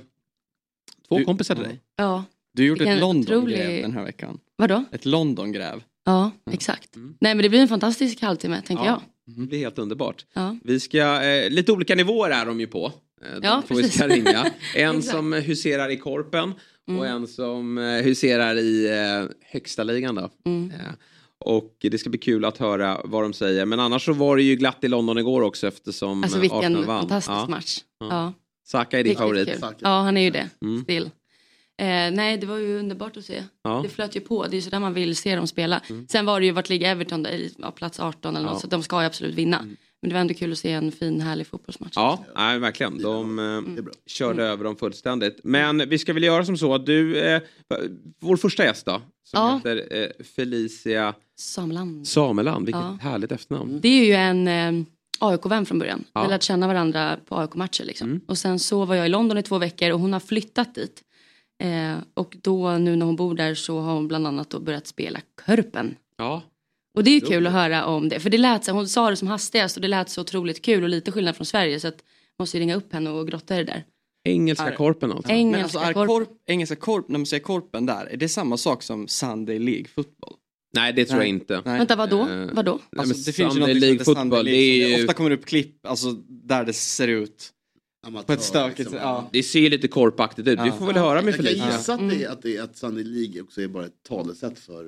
två 1.09 1.19
kompisar 1.25 1.55
till 1.55 1.63
dig. 1.63 1.79
Ja. 1.95 2.23
Du 2.53 2.65
gjorde 2.65 2.79
Vilken 2.79 2.93
ett 2.95 3.01
Londongräv 3.01 3.59
otrolig- 3.59 3.81
den 3.81 3.93
här 3.93 4.03
veckan. 4.03 4.39
Vadå? 4.57 4.83
Ett 4.91 5.05
Londongräv. 5.05 5.83
Ja, 6.05 6.31
exakt. 6.51 6.95
Nej, 6.95 7.35
men 7.35 7.37
det 7.37 7.49
blir 7.49 7.59
en 7.59 7.67
fantastisk 7.67 8.21
halvtimme, 8.21 8.61
tänker 8.61 8.85
jag. 8.85 9.01
Det 9.25 9.41
blir 9.47 9.59
helt 9.59 9.79
underbart. 9.79 10.25
Ja. 10.33 10.55
Vi 10.63 10.79
ska, 10.79 11.23
eh, 11.23 11.49
lite 11.49 11.71
olika 11.71 11.95
nivåer 11.95 12.29
är 12.29 12.45
de 12.45 12.59
ju 12.59 12.67
på. 12.67 12.91
Eh, 13.21 13.39
Ja, 13.41 13.63
två 13.67 13.75
vi 13.75 13.89
ska 13.89 14.07
ringa. 14.07 14.51
En 14.75 15.01
som 15.03 15.33
huserar 15.33 15.89
i 15.89 15.97
korpen 15.97 16.53
och 16.87 17.05
Mm. 17.05 17.05
en 17.05 17.27
som 17.27 17.77
eh, 17.77 17.83
huserar 18.03 18.55
i 18.57 18.85
eh, 18.89 19.31
högsta 19.51 19.83
ligan 19.83 20.15
då. 20.15 20.29
Mm. 20.45 20.71
Eh, 20.71 20.77
och 21.39 21.75
det 21.81 21.97
ska 21.97 22.09
bli 22.09 22.19
kul 22.19 22.45
att 22.45 22.57
höra 22.57 23.01
vad 23.03 23.23
de 23.23 23.33
säger. 23.33 23.65
Men 23.65 23.79
annars 23.79 24.05
så 24.05 24.13
var 24.13 24.37
det 24.37 24.43
ju 24.43 24.55
glatt 24.55 24.83
i 24.83 24.87
London 24.87 25.17
igår 25.17 25.41
också 25.41 25.67
eftersom 25.67 26.23
Alltså 26.23 26.39
vilken 26.39 26.59
Arsenal 26.59 26.85
vann. 26.85 26.99
fantastisk 26.99 27.31
Ja. 27.31 27.47
match. 27.49 27.77
Ja. 27.99 28.33
Saka 28.67 28.99
är 28.99 29.03
din 29.03 29.09
Riktigt 29.09 29.19
favorit. 29.19 29.47
kul. 29.47 29.59
Ja, 29.79 30.01
han 30.01 30.17
är 30.17 30.21
ju 30.21 30.29
det. 30.29 30.49
Mm. 30.61 30.83
Still. 30.83 31.09
Eh, 31.77 31.85
nej, 32.11 32.37
det 32.37 32.45
var 32.47 32.57
ju 32.57 32.79
underbart 32.79 33.17
att 33.17 33.25
se. 33.25 33.43
Ja. 33.63 33.79
Det 33.83 33.89
flöt 33.89 34.15
ju 34.15 34.19
på. 34.19 34.47
Det 34.47 34.57
är 34.57 34.61
sådär 34.61 34.79
man 34.79 34.93
vill 34.93 35.15
se 35.15 35.35
dem 35.35 35.47
spela. 35.47 35.81
Mm. 35.89 36.07
Sen 36.07 36.25
var 36.25 36.39
det 36.39 36.45
ju 36.45 36.51
vart 36.51 36.69
ligger 36.69 36.91
Everton 36.91 37.23
där, 37.23 37.31
i 37.31 37.55
ja, 37.57 37.71
plats 37.71 37.99
18 37.99 38.35
eller 38.35 38.45
något. 38.45 38.55
Ja. 38.55 38.59
Så 38.59 38.67
de 38.67 38.83
ska 38.83 39.01
ju 39.01 39.05
absolut 39.07 39.35
vinna. 39.35 39.57
Mm. 39.59 39.77
Men 40.01 40.09
det 40.09 40.13
var 40.13 40.21
ändå 40.21 40.33
kul 40.33 40.51
att 40.51 40.57
se 40.57 40.71
en 40.71 40.91
fin 40.91 41.21
härlig 41.21 41.47
fotbollsmatch. 41.47 41.93
Ja, 41.95 42.25
nej, 42.35 42.59
verkligen. 42.59 43.01
De 43.01 43.39
eh, 43.39 43.83
körde 44.07 44.43
över 44.43 44.63
dem 44.63 44.75
fullständigt. 44.75 45.39
Men 45.43 45.89
vi 45.89 45.97
ska 45.97 46.13
väl 46.13 46.23
göra 46.23 46.45
som 46.45 46.57
så 46.57 46.73
att 46.75 46.85
du, 46.85 47.19
eh, 47.19 47.41
vår 48.19 48.37
första 48.37 48.63
gäst 48.63 48.85
då, 48.85 49.01
som 49.23 49.39
Ja. 49.39 49.55
heter 49.55 49.97
eh, 50.03 50.25
Felicia 50.35 51.13
Sameland. 51.37 52.07
Sameland, 52.07 52.65
vilket 52.65 52.81
Ja. 52.81 52.97
härligt 53.01 53.31
efternamn. 53.31 53.79
Det 53.81 53.87
är 53.87 54.05
ju 54.05 54.13
en 54.13 54.47
eh, 54.47 54.85
AIK-vän 55.19 55.65
från 55.65 55.79
början. 55.79 56.03
Ja. 56.13 56.21
Vi 56.21 56.25
har 56.25 56.29
lärt 56.31 56.43
känna 56.43 56.67
varandra 56.67 57.17
på 57.25 57.35
AIK-matcher. 57.39 57.83
Liksom. 57.83 58.07
Mm. 58.09 58.21
Och 58.27 58.37
sen 58.37 58.59
så 58.59 58.85
var 58.85 58.95
jag 58.95 59.05
i 59.05 59.09
London 59.09 59.37
i 59.37 59.43
två 59.43 59.57
veckor 59.57 59.91
och 59.91 59.99
hon 59.99 60.13
har 60.13 60.19
flyttat 60.19 60.75
dit. 60.75 61.01
Eh, 61.63 61.97
och 62.13 62.37
då 62.41 62.77
nu 62.77 62.95
när 62.95 63.05
hon 63.05 63.15
bor 63.15 63.35
där 63.35 63.55
så 63.55 63.79
har 63.79 63.93
hon 63.93 64.07
bland 64.07 64.27
annat 64.27 64.49
då 64.49 64.59
börjat 64.59 64.87
spela 64.87 65.19
Körpen. 65.45 65.95
Ja. 66.17 66.41
Och 66.97 67.03
det 67.03 67.09
är 67.09 67.13
ju 67.13 67.21
kul 67.21 67.47
att 67.47 67.53
höra 67.53 67.85
om 67.85 68.09
det. 68.09 68.19
För 68.19 68.29
det 68.29 68.37
lät 68.37 68.63
så, 68.65 68.71
hon 68.71 68.87
sa 68.87 69.09
det 69.09 69.15
som 69.15 69.27
hastigast 69.27 69.75
och 69.77 69.81
det 69.81 69.87
lät 69.87 70.09
så 70.09 70.21
otroligt 70.21 70.61
kul 70.61 70.83
och 70.83 70.89
lite 70.89 71.11
skillnad 71.11 71.35
från 71.35 71.45
Sverige. 71.45 71.79
Så 71.79 71.87
att 71.87 71.93
man 72.37 72.43
måste 72.43 72.57
ju 72.57 72.61
ringa 72.61 72.75
upp 72.75 72.93
henne 72.93 73.09
och 73.09 73.27
grotta 73.27 73.55
i 73.55 73.57
det 73.57 73.63
där. 73.63 73.83
Engelska 74.27 74.71
korpen 74.71 75.11
alltså. 75.11 75.31
Engelska 75.31 75.57
Men 75.57 75.63
alltså 75.63 75.79
är 75.79 75.93
korp. 75.93 76.07
korp, 76.07 76.29
engelska 76.49 76.75
korp, 76.75 77.09
när 77.09 77.19
man 77.19 77.25
säger 77.25 77.43
korpen 77.43 77.85
där, 77.85 78.05
är 78.05 78.17
det 78.17 78.29
samma 78.29 78.57
sak 78.57 78.83
som 78.83 79.07
Sunday 79.07 79.59
League 79.59 79.85
fotboll? 79.95 80.33
Nej, 80.75 80.93
det 80.93 81.05
tror 81.05 81.19
jag 81.19 81.27
inte. 81.29 81.61
Nej. 81.65 81.77
Vänta, 81.77 81.95
vadå? 81.95 82.19
Eh, 82.29 82.47
Vadå? 82.53 82.79
Nej, 82.91 82.99
Alltså, 82.99 83.13
det 83.15 83.33
finns 83.33 83.39
ju 83.39 83.59
Sunday 83.59 83.73
något 83.73 83.81
League 83.81 84.03
som 84.03 84.11
heter 84.15 84.21
fotboll, 84.21 84.37
Sunday 84.37 84.43
det 84.53 84.57
är 84.59 84.77
League. 84.79 84.97
ju... 84.97 85.03
Ofta 85.03 85.13
kommer 85.13 85.29
det 85.29 85.35
upp 85.35 85.45
klipp 85.45 85.85
alltså, 85.85 86.11
där 86.27 86.65
det 86.65 86.73
ser 86.73 87.07
ut 87.07 87.49
på 88.25 88.33
ett 88.33 88.41
stökigt 88.41 88.89
sätt. 88.89 88.99
Ja. 89.03 89.29
Det 89.31 89.43
ser 89.43 89.59
ju 89.59 89.69
lite 89.69 89.87
korpaktigt 89.87 90.47
ut. 90.47 90.59
Vi 90.63 90.71
får 90.71 90.85
väl 90.85 90.95
höra 90.95 91.21
med 91.21 91.27
Jag 91.27 91.35
kan 91.35 91.45
Felicia. 91.45 91.71
gissa 91.71 91.93
att, 91.93 92.09
det, 92.09 92.23
är- 92.23 92.29
att, 92.29 92.41
det 92.41 92.57
är, 92.57 92.63
att 92.63 92.77
Sunday 92.77 93.03
League 93.03 93.41
också 93.41 93.61
är 93.61 93.67
bara 93.67 93.85
ett 93.85 94.03
talesätt 94.07 94.59
för... 94.59 94.85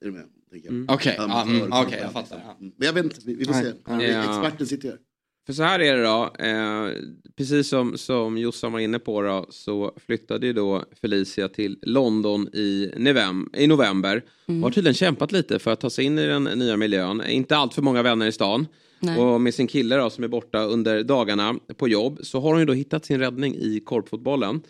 Är 0.00 0.04
du 0.04 0.12
med? 0.12 0.24
Jag. 0.50 0.66
Mm. 0.66 0.86
Okej, 0.88 1.16
Amatör- 1.18 1.50
mm, 1.50 1.72
okej, 1.72 1.98
jag 2.02 2.12
fattar. 2.12 2.42
Ja. 2.46 2.56
Mm. 2.60 2.72
Men 2.76 2.86
jag 2.86 2.92
vet 2.92 3.04
inte, 3.04 3.16
vi, 3.24 3.34
vi 3.34 3.44
får 3.44 3.52
Nej. 3.52 3.64
se. 3.64 3.72
Ja. 4.12 4.40
Experten 4.42 4.66
sitter 4.66 4.88
här. 4.88 4.98
För 5.46 5.52
så 5.52 5.62
här 5.62 5.80
är 5.80 5.96
det 5.96 6.02
då, 6.02 6.32
eh, 6.38 6.92
precis 7.36 7.68
som, 7.68 7.98
som 7.98 8.38
Jossan 8.38 8.72
var 8.72 8.80
inne 8.80 8.98
på 8.98 9.22
då, 9.22 9.46
så 9.50 9.92
flyttade 10.06 10.46
ju 10.46 10.52
då 10.52 10.84
Felicia 11.00 11.48
till 11.48 11.78
London 11.82 12.48
i, 12.54 12.90
novem, 12.96 13.50
i 13.56 13.66
november. 13.66 14.24
Mm. 14.48 14.62
Har 14.62 14.70
tydligen 14.70 14.94
kämpat 14.94 15.32
lite 15.32 15.58
för 15.58 15.70
att 15.72 15.80
ta 15.80 15.90
sig 15.90 16.04
in 16.04 16.18
i 16.18 16.26
den 16.26 16.44
nya 16.44 16.76
miljön. 16.76 17.22
Inte 17.28 17.56
allt 17.56 17.74
för 17.74 17.82
många 17.82 18.02
vänner 18.02 18.26
i 18.26 18.32
stan. 18.32 18.66
Nej. 19.04 19.18
Och 19.18 19.40
med 19.40 19.54
sin 19.54 19.66
kille 19.66 19.96
då, 19.96 20.10
som 20.10 20.24
är 20.24 20.28
borta 20.28 20.62
under 20.62 21.04
dagarna 21.04 21.54
på 21.76 21.88
jobb 21.88 22.18
så 22.22 22.40
har 22.40 22.50
hon 22.50 22.58
ju 22.58 22.66
då 22.66 22.72
hittat 22.72 23.04
sin 23.04 23.18
räddning 23.18 23.54
i 23.54 23.80
korpfotbollen. 23.80 24.60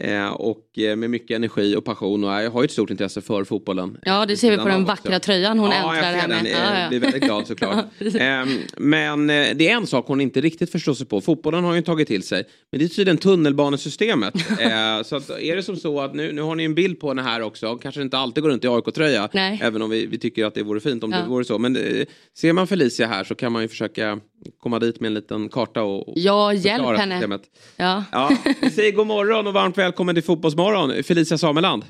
Eh, 0.00 0.28
och 0.28 0.78
eh, 0.78 0.96
med 0.96 1.10
mycket 1.10 1.36
energi 1.36 1.76
och 1.76 1.84
passion 1.84 2.24
och 2.24 2.30
jag 2.30 2.50
har 2.50 2.62
ju 2.62 2.64
ett 2.64 2.70
stort 2.72 2.90
intresse 2.90 3.20
för 3.20 3.44
fotbollen. 3.44 3.98
Ja, 4.02 4.26
det 4.26 4.36
ser 4.36 4.50
vi 4.50 4.56
på 4.56 4.68
den 4.68 4.84
vackra 4.84 5.16
också. 5.16 5.26
tröjan 5.26 5.58
hon 5.58 5.70
ja, 5.70 5.96
äntrar 5.96 6.28
den. 6.28 6.46
Ja, 6.46 6.58
Jag 6.58 6.84
ja. 6.84 6.88
blir 6.88 7.00
väldigt 7.00 7.22
glad 7.22 7.46
såklart. 7.46 7.84
Ehm, 8.18 8.48
men 8.76 9.30
eh, 9.30 9.46
det 9.54 9.68
är 9.68 9.76
en 9.76 9.86
sak 9.86 10.04
hon 10.08 10.20
inte 10.20 10.40
riktigt 10.40 10.70
förstår 10.72 10.94
sig 10.94 11.06
på. 11.06 11.20
Fotbollen 11.20 11.64
har 11.64 11.74
ju 11.74 11.82
tagit 11.82 12.08
till 12.08 12.22
sig. 12.22 12.44
Men 12.72 12.78
det 12.78 12.84
är 12.84 12.88
tydligen 12.88 13.18
tunnelbanesystemet. 13.18 14.34
eh, 14.60 15.02
så 15.04 15.16
att, 15.16 15.30
är 15.30 15.56
det 15.56 15.62
som 15.62 15.76
så 15.76 16.00
att 16.00 16.14
nu, 16.14 16.32
nu 16.32 16.42
har 16.42 16.54
ni 16.54 16.64
en 16.64 16.74
bild 16.74 17.00
på 17.00 17.08
henne 17.08 17.22
här 17.22 17.40
också. 17.42 17.76
Kanske 17.76 18.02
inte 18.02 18.18
alltid 18.18 18.42
går 18.42 18.50
runt 18.50 18.64
i 18.64 18.68
AIK-tröja. 18.68 19.28
Även 19.60 19.82
om 19.82 19.90
vi, 19.90 20.06
vi 20.06 20.18
tycker 20.18 20.44
att 20.44 20.54
det 20.54 20.62
vore 20.62 20.80
fint 20.80 21.04
om 21.04 21.12
Ja. 21.12 21.18
det 21.18 21.28
vore 21.28 21.44
så. 21.44 21.58
Men 21.58 21.76
eh, 21.76 22.06
ser 22.38 22.52
man 22.52 22.66
Felicia 22.66 23.06
här 23.06 23.24
så 23.24 23.34
kan 23.34 23.52
man 23.52 23.62
ju 23.62 23.68
försöka 23.68 24.20
komma 24.58 24.78
dit 24.78 25.00
med 25.00 25.06
en 25.08 25.14
liten 25.14 25.48
karta 25.48 25.82
och, 25.82 26.08
och 26.08 26.14
Ja, 26.16 26.52
hjälp 26.52 26.98
henne. 26.98 27.14
systemet. 27.14 27.42
Ja. 27.76 28.04
Ja, 28.12 28.30
vi 28.60 28.70
säger 28.70 28.92
god 28.92 29.06
morgon 29.06 29.46
och 29.46 29.52
varmt 29.52 29.78
välkommen 29.78 30.14
till 30.14 30.24
Fotbollsmorgon. 30.24 31.02
Felicia 31.02 31.38
Sameland. 31.38 31.84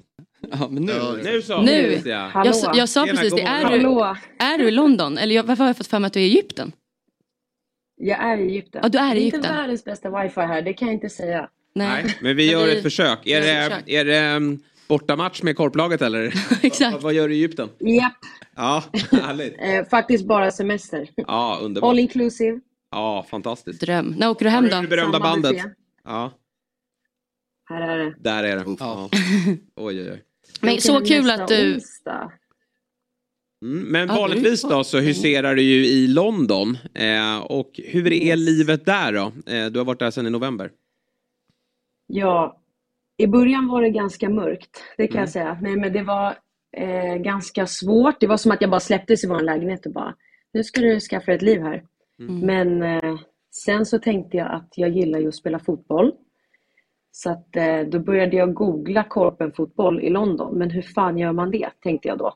Ja, 0.52 0.68
men 0.70 0.82
nu. 0.84 0.92
Nu 1.24 1.42
så. 1.42 1.60
Nu. 1.62 1.66
Felicia. 1.82 2.32
Jag, 2.34 2.56
sa- 2.56 2.72
jag 2.76 2.88
sa 2.88 3.06
Tjena, 3.06 3.16
precis 3.20 3.34
det. 3.34 3.42
Är 3.42 3.78
du, 3.78 3.88
är 4.44 4.58
du 4.58 4.68
i 4.68 4.70
London? 4.70 5.18
Eller 5.18 5.34
jag, 5.34 5.42
varför 5.44 5.64
har 5.64 5.68
jag 5.68 5.76
fått 5.76 5.86
för 5.86 5.98
mig 5.98 6.06
att 6.06 6.12
du 6.12 6.20
är 6.20 6.24
i 6.24 6.28
Egypten? 6.28 6.72
Jag 7.96 8.18
är 8.24 8.38
i 8.38 8.42
Egypten. 8.50 8.80
Ja, 8.82 8.88
du 8.88 8.98
är 8.98 9.04
i 9.04 9.08
Det 9.14 9.16
är 9.18 9.20
Egypten. 9.20 9.40
inte 9.40 9.52
världens 9.52 9.84
bästa 9.84 10.22
wifi 10.22 10.40
här, 10.40 10.62
det 10.62 10.72
kan 10.72 10.88
jag 10.88 10.94
inte 10.94 11.08
säga. 11.08 11.48
Nej, 11.74 12.16
men 12.20 12.36
vi 12.36 12.50
gör 12.50 12.68
ett 12.68 12.82
försök. 12.82 13.26
Är 13.26 13.40
vi 13.40 13.48
gör 13.48 13.56
ett 13.66 13.70
det, 13.70 13.74
försök. 13.76 13.88
är 13.88 14.04
det 14.04 14.36
um, 14.36 14.60
bortamatch 14.88 15.42
med 15.42 15.56
korplaget 15.56 16.02
eller? 16.02 16.24
Exakt. 16.62 16.92
Vad, 16.92 17.02
vad 17.02 17.12
gör 17.14 17.28
du 17.28 17.34
i 17.34 17.38
Egypten? 17.38 17.68
Japp, 17.78 18.12
Ja, 18.56 18.84
härligt. 19.12 19.54
eh, 19.58 19.84
faktiskt 19.90 20.26
bara 20.26 20.50
semester. 20.50 21.08
Ja, 21.16 21.58
underbart. 21.62 21.88
All 21.90 21.98
inclusive. 21.98 22.60
Ja, 22.90 23.26
fantastiskt. 23.30 23.80
Dröm. 23.80 24.14
När 24.18 24.30
åker 24.30 24.44
du 24.44 24.50
hem 24.50 24.64
Har 24.64 24.70
då? 24.70 24.76
du 24.76 24.82
det 24.82 24.88
berömda 24.88 25.18
Samma 25.18 25.30
bandet? 25.30 25.56
Ja, 26.04 26.32
Här 27.68 27.80
är 27.88 27.98
det. 27.98 28.14
där 28.18 28.44
är 28.44 28.56
det. 28.56 28.64
Ja. 28.80 29.10
Oj, 29.76 30.00
oj, 30.02 30.10
oj. 30.12 30.22
Men 30.60 30.80
så 30.80 31.00
kul 31.00 31.30
att 31.30 31.48
du... 31.48 31.74
onsdag. 31.74 32.32
Mm, 33.62 33.84
men 33.84 34.08
vanligtvis 34.08 34.62
då 34.62 34.84
så 34.84 34.98
huserar 35.00 35.54
du 35.54 35.62
ju 35.62 35.86
i 35.86 36.06
London. 36.06 36.78
Eh, 36.94 37.38
och 37.38 37.70
hur 37.84 38.12
är 38.12 38.36
livet 38.36 38.84
där 38.86 39.12
då? 39.12 39.52
Eh, 39.52 39.66
du 39.66 39.78
har 39.80 39.84
varit 39.84 39.98
där 39.98 40.10
sedan 40.10 40.26
i 40.26 40.30
november. 40.30 40.70
Ja, 42.06 42.60
i 43.16 43.26
början 43.26 43.68
var 43.68 43.82
det 43.82 43.90
ganska 43.90 44.28
mörkt, 44.28 44.82
det 44.96 45.06
kan 45.06 45.14
Mm. 45.16 45.20
jag 45.22 45.28
säga. 45.28 45.58
Men, 45.62 45.80
men 45.80 45.92
det 45.92 46.02
var 46.02 46.34
eh, 46.76 47.14
ganska 47.16 47.66
svårt. 47.66 48.20
Det 48.20 48.26
var 48.26 48.36
som 48.36 48.52
att 48.52 48.60
jag 48.60 48.70
bara 48.70 48.80
släpptes 48.80 49.24
i 49.24 49.28
vår 49.28 49.40
lägenhet 49.40 49.86
och 49.86 49.92
bara, 49.92 50.14
nu 50.52 50.64
ska 50.64 50.80
du 50.80 51.00
skaffa 51.00 51.32
ett 51.32 51.42
liv 51.42 51.60
här. 51.62 51.82
Mm. 52.18 52.40
Men 52.40 52.82
eh, 52.82 53.18
sen 53.50 53.86
så 53.86 53.98
tänkte 53.98 54.36
jag 54.36 54.52
att 54.52 54.68
jag 54.76 54.90
gillar 54.90 55.18
ju 55.18 55.28
att 55.28 55.34
spela 55.34 55.58
fotboll. 55.58 56.12
Så 57.10 57.30
att 57.30 57.56
eh, 57.56 57.80
då 57.80 57.98
började 57.98 58.36
jag 58.36 58.54
googla 58.54 59.04
korpenfotboll 59.04 60.00
i 60.00 60.10
London. 60.10 60.58
Men 60.58 60.70
hur 60.70 60.82
fan 60.82 61.18
gör 61.18 61.32
man 61.32 61.50
det, 61.50 61.68
tänkte 61.82 62.08
jag 62.08 62.18
då. 62.18 62.34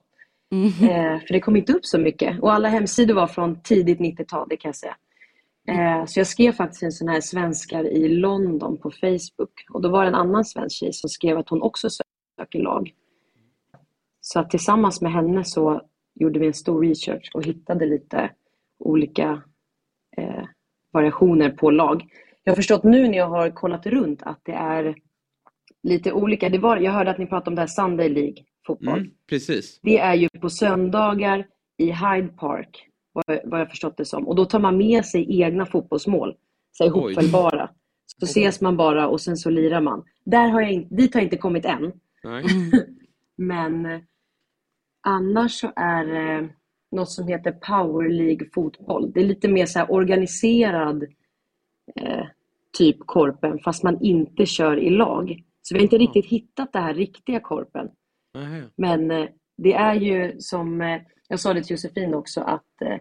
Mm. 0.52 0.66
Eh, 0.66 1.20
för 1.20 1.32
det 1.32 1.40
kom 1.40 1.56
inte 1.56 1.72
upp 1.72 1.84
så 1.84 1.98
mycket. 1.98 2.40
Och 2.40 2.52
alla 2.52 2.68
hemsidor 2.68 3.14
var 3.14 3.26
från 3.26 3.60
tidigt 3.62 3.98
90-tal, 3.98 4.46
det 4.50 4.56
kan 4.56 4.68
jag 4.68 4.76
säga. 4.76 4.96
Eh, 5.68 6.04
så 6.06 6.20
jag 6.20 6.26
skrev 6.26 6.52
faktiskt 6.52 6.82
en 6.82 6.92
sån 6.92 7.08
här 7.08 7.20
svenskar 7.20 7.84
i 7.84 8.08
London 8.08 8.76
på 8.76 8.90
Facebook. 8.90 9.66
Och 9.70 9.82
då 9.82 9.88
var 9.88 10.02
det 10.02 10.08
en 10.08 10.14
annan 10.14 10.44
svensk 10.44 10.76
tjej 10.76 10.92
som 10.92 11.10
skrev 11.10 11.38
att 11.38 11.48
hon 11.48 11.62
också 11.62 11.88
söker 12.38 12.58
lag. 12.58 12.94
Så 14.20 14.40
att 14.40 14.50
tillsammans 14.50 15.00
med 15.00 15.12
henne 15.12 15.44
så 15.44 15.82
gjorde 16.14 16.38
vi 16.38 16.46
en 16.46 16.54
stor 16.54 16.82
research 16.82 17.30
och 17.34 17.44
hittade 17.44 17.86
lite 17.86 18.30
olika 18.78 19.42
eh, 20.16 20.44
variationer 20.92 21.50
på 21.50 21.70
lag. 21.70 22.04
Jag 22.44 22.52
har 22.52 22.56
förstått 22.56 22.84
nu 22.84 23.08
när 23.08 23.18
jag 23.18 23.28
har 23.28 23.50
kollat 23.50 23.86
runt 23.86 24.22
att 24.22 24.40
det 24.44 24.52
är 24.52 24.94
lite 25.82 26.12
olika. 26.12 26.48
Det 26.48 26.58
var, 26.58 26.76
jag 26.76 26.92
hörde 26.92 27.10
att 27.10 27.18
ni 27.18 27.26
pratade 27.26 27.50
om 27.50 27.54
det 27.54 27.62
här 27.62 27.66
Sunday 27.66 28.08
League 28.08 28.44
fotboll. 28.66 28.98
Mm, 28.98 29.10
precis. 29.28 29.80
Det 29.82 29.98
är 29.98 30.14
ju 30.14 30.28
på 30.28 30.50
söndagar 30.50 31.46
i 31.76 31.84
Hyde 31.84 32.28
Park, 32.28 32.87
vad 33.26 33.36
jag, 33.36 33.50
vad 33.50 33.60
jag 33.60 33.70
förstått 33.70 33.96
det 33.96 34.04
som. 34.04 34.28
Och 34.28 34.36
då 34.36 34.44
tar 34.44 34.58
man 34.58 34.76
med 34.76 35.04
sig 35.04 35.40
egna 35.42 35.66
fotbollsmål, 35.66 36.34
så 36.72 36.84
Oj. 36.84 36.88
ihopfällbara. 36.88 37.70
Så 38.20 38.24
ses 38.24 38.60
man 38.60 38.76
bara 38.76 39.08
och 39.08 39.20
sen 39.20 39.36
så 39.36 39.50
lirar 39.50 39.80
man. 39.80 40.04
Där 40.24 40.48
har 40.48 40.60
jag 40.60 40.72
inte, 40.72 40.94
dit 40.94 41.14
har 41.14 41.20
jag 41.20 41.26
inte 41.26 41.36
kommit 41.36 41.64
än. 41.64 41.92
Nej. 42.24 42.44
Men 43.36 43.86
eh, 43.86 44.00
annars 45.06 45.52
så 45.52 45.72
är 45.76 46.04
det 46.04 46.48
något 46.90 47.10
som 47.10 47.28
heter 47.28 47.52
Power 47.52 48.08
League 48.08 48.48
fotboll. 48.54 49.12
Det 49.12 49.20
är 49.20 49.24
lite 49.24 49.48
mer 49.48 49.66
så 49.66 49.84
organiserad 49.84 51.02
eh, 51.94 52.26
typ 52.78 52.96
korpen 52.98 53.58
fast 53.58 53.82
man 53.82 54.02
inte 54.02 54.46
kör 54.46 54.76
i 54.76 54.90
lag. 54.90 55.42
Så 55.62 55.74
vi 55.74 55.78
har 55.78 55.82
inte 55.82 55.98
riktigt 55.98 56.26
hittat 56.26 56.72
det 56.72 56.78
här 56.78 56.94
riktiga 56.94 57.40
korpen. 57.40 57.88
Men 58.76 59.10
eh, 59.10 59.28
det 59.56 59.74
är 59.74 59.94
ju 59.94 60.40
som, 60.40 60.80
eh, 60.80 61.00
jag 61.28 61.40
sa 61.40 61.54
det 61.54 61.62
till 61.62 61.72
Josefin 61.72 62.14
också, 62.14 62.40
att 62.40 62.82
eh, 62.82 62.96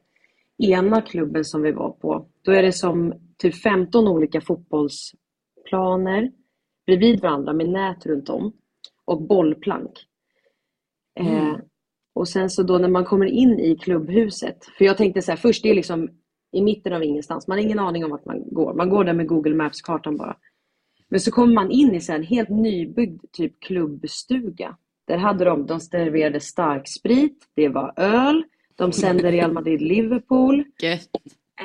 ena 0.58 1.02
klubben 1.02 1.46
som 1.46 1.62
vi 1.62 1.72
var 1.72 1.90
på, 1.92 2.28
då 2.42 2.52
är 2.52 2.64
det 2.64 2.72
som 2.72 3.14
typ 3.38 3.56
15 3.56 4.08
olika 4.08 4.42
fotbollsplaner 4.42 6.32
bredvid 6.86 7.22
varandra 7.22 7.54
med 7.54 7.70
nät 7.70 8.06
runt 8.06 8.30
om 8.30 8.54
och 9.06 9.22
bollplank. 9.22 9.92
Eh, 11.20 11.56
och 12.14 12.28
sen 12.28 12.50
så 12.50 12.64
då 12.64 12.78
när 12.78 12.90
man 12.90 13.06
kommer 13.06 13.26
in 13.26 13.60
i 13.60 13.76
klubbhuset, 13.76 14.66
för 14.78 14.86
jag 14.86 14.98
tänkte 14.98 15.22
så 15.22 15.32
här, 15.32 15.38
först 15.38 15.64
det 15.64 15.70
är 15.70 15.76
liksom 15.76 16.10
i 16.52 16.62
mitten 16.62 16.94
av 16.94 17.04
ingenstans, 17.04 17.48
man 17.48 17.58
har 17.58 17.66
ingen 17.66 17.80
aning 17.80 18.06
om 18.06 18.12
vart 18.12 18.26
man 18.26 18.44
går. 18.54 18.74
Man 18.74 18.90
går 18.90 19.04
där 19.04 19.14
med 19.14 19.28
Google 19.28 19.56
Maps-kartan 19.56 20.18
bara. 20.18 20.38
Men 21.10 21.20
så 21.20 21.32
kommer 21.32 21.54
man 21.54 21.72
in 21.72 21.96
i 21.96 22.02
så 22.02 22.14
en 22.14 22.24
helt 22.24 22.50
nybyggd 22.50 23.24
typ 23.32 23.60
klubbstuga. 23.60 24.78
Där 25.06 25.18
hade 25.18 25.46
de, 25.46 25.66
de 25.66 25.80
serverade 25.80 26.40
starksprit, 26.40 27.48
det 27.56 27.70
var 27.70 27.94
öl, 27.98 28.44
de 28.78 28.92
sände 28.92 29.32
Real 29.32 29.52
Madrid-Liverpool. 29.52 30.64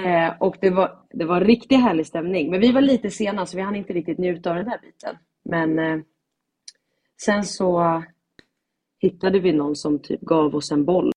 Eh, 0.04 0.34
och 0.40 0.56
det 0.60 0.70
var, 0.70 0.98
det 1.10 1.24
var 1.24 1.36
en 1.36 1.46
riktigt 1.46 1.80
härlig 1.80 2.06
stämning. 2.06 2.50
Men 2.50 2.60
vi 2.60 2.72
var 2.72 2.80
lite 2.80 3.10
sena 3.10 3.46
så 3.46 3.56
vi 3.56 3.62
hann 3.62 3.76
inte 3.76 3.92
riktigt 3.92 4.18
njuta 4.18 4.50
av 4.50 4.56
den 4.56 4.64
där 4.64 4.78
biten. 4.82 5.16
Men 5.44 5.78
eh, 5.78 6.00
sen 7.22 7.44
så 7.44 8.02
hittade 9.00 9.38
vi 9.38 9.52
någon 9.52 9.76
som 9.76 9.98
typ 9.98 10.20
gav 10.20 10.56
oss 10.56 10.72
en 10.72 10.84
boll. 10.84 11.12